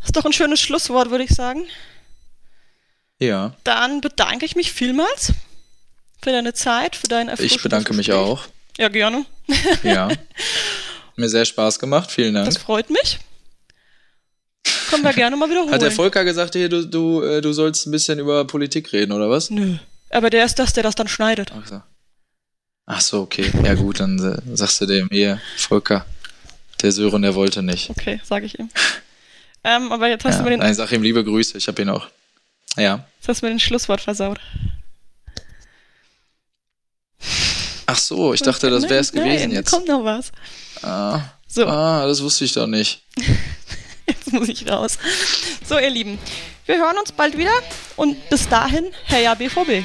Das 0.01 0.09
ist 0.11 0.17
doch 0.17 0.25
ein 0.25 0.33
schönes 0.33 0.61
Schlusswort, 0.61 1.11
würde 1.11 1.25
ich 1.25 1.31
sagen. 1.31 1.67
Ja. 3.19 3.57
Dann 3.65 4.01
bedanke 4.01 4.45
ich 4.45 4.55
mich 4.57 4.73
vielmals 4.73 5.33
für 6.23 6.31
deine 6.31 6.55
Zeit, 6.55 6.97
für 6.97 7.09
dein 7.09 7.31
Ich 7.39 7.63
bedanke 7.63 7.95
mich 7.95 8.13
auch. 8.13 8.47
Ja, 8.79 8.89
gerne. 8.89 9.25
Ja. 9.83 10.09
Mir 11.17 11.29
sehr 11.31 11.45
Spaß 11.47 11.79
gemacht. 11.79 12.11
Vielen 12.11 12.35
Dank. 12.35 12.47
Das 12.47 12.59
freut 12.59 12.91
mich. 12.91 13.19
Können 14.91 15.03
wir 15.03 15.13
gerne 15.15 15.37
mal 15.37 15.49
wiederholen. 15.49 15.73
Hat 15.73 15.81
der 15.81 15.91
Volker 15.91 16.25
gesagt, 16.25 16.55
hier, 16.55 16.69
du, 16.69 16.87
du, 16.87 17.23
äh, 17.23 17.41
du 17.41 17.53
sollst 17.53 17.87
ein 17.87 17.91
bisschen 17.91 18.19
über 18.19 18.45
Politik 18.47 18.93
reden, 18.93 19.13
oder 19.13 19.31
was? 19.31 19.49
Nö. 19.51 19.77
Aber 20.11 20.31
der 20.31 20.45
ist 20.45 20.59
das, 20.59 20.73
der 20.73 20.83
das 20.83 20.95
dann 20.95 21.09
schneidet. 21.09 21.53
Ach 21.55 21.67
so, 21.67 21.83
Ach 22.87 23.01
so 23.01 23.23
okay. 23.23 23.51
Ja 23.65 23.75
gut, 23.75 24.01
dann 24.01 24.19
äh, 24.19 24.57
sagst 24.57 24.81
du 24.81 24.87
dem 24.87 25.09
hier, 25.11 25.41
Volker, 25.57 26.07
der 26.83 26.93
Sören, 26.93 27.23
der 27.23 27.35
wollte 27.35 27.63
nicht. 27.63 27.91
Okay, 27.91 28.21
sag 28.25 28.45
ich 28.45 28.59
ihm. 28.59 28.71
ähm, 29.65 29.91
aber 29.91 30.09
jetzt 30.09 30.25
hast 30.25 30.35
ja, 30.35 30.39
du 30.39 30.45
mir 30.45 30.51
den... 30.51 30.61
Nein, 30.61 30.75
sag 30.75 30.93
ihm 30.93 31.03
liebe 31.03 31.25
Grüße, 31.25 31.59
ich 31.59 31.67
hab 31.67 31.79
ihn 31.79 31.89
auch. 31.89 32.07
Ja. 32.77 33.05
Jetzt 33.19 33.29
hast 33.29 33.43
du 33.43 33.47
mir 33.47 33.51
den 33.51 33.61
Schlusswort 33.61 34.01
versaut. 34.01 34.39
Ach 37.87 37.99
so, 37.99 38.35
ich 38.35 38.43
dachte, 38.43 38.71
das 38.71 38.85
wäre 38.85 39.01
es 39.01 39.13
gewesen 39.13 39.49
nein, 39.49 39.53
jetzt. 39.53 39.71
kommt 39.71 39.89
noch 39.89 40.05
was. 40.05 40.33
Ah, 40.83 41.21
so. 41.47 41.67
ah, 41.67 42.07
das 42.07 42.23
wusste 42.23 42.45
ich 42.45 42.53
doch 42.53 42.67
nicht. 42.67 43.03
jetzt 44.07 44.33
muss 44.33 44.49
ich 44.49 44.69
raus. 44.69 44.99
So, 45.65 45.79
ihr 45.79 45.91
Lieben, 45.91 46.19
wir 46.67 46.79
hören 46.79 46.99
uns 46.99 47.13
bald 47.13 47.39
wieder 47.39 47.53
und 47.97 48.29
bis 48.29 48.49
dahin, 48.49 48.93
Herr 49.05 49.21
ja 49.21 49.35
BVB. 49.35 49.85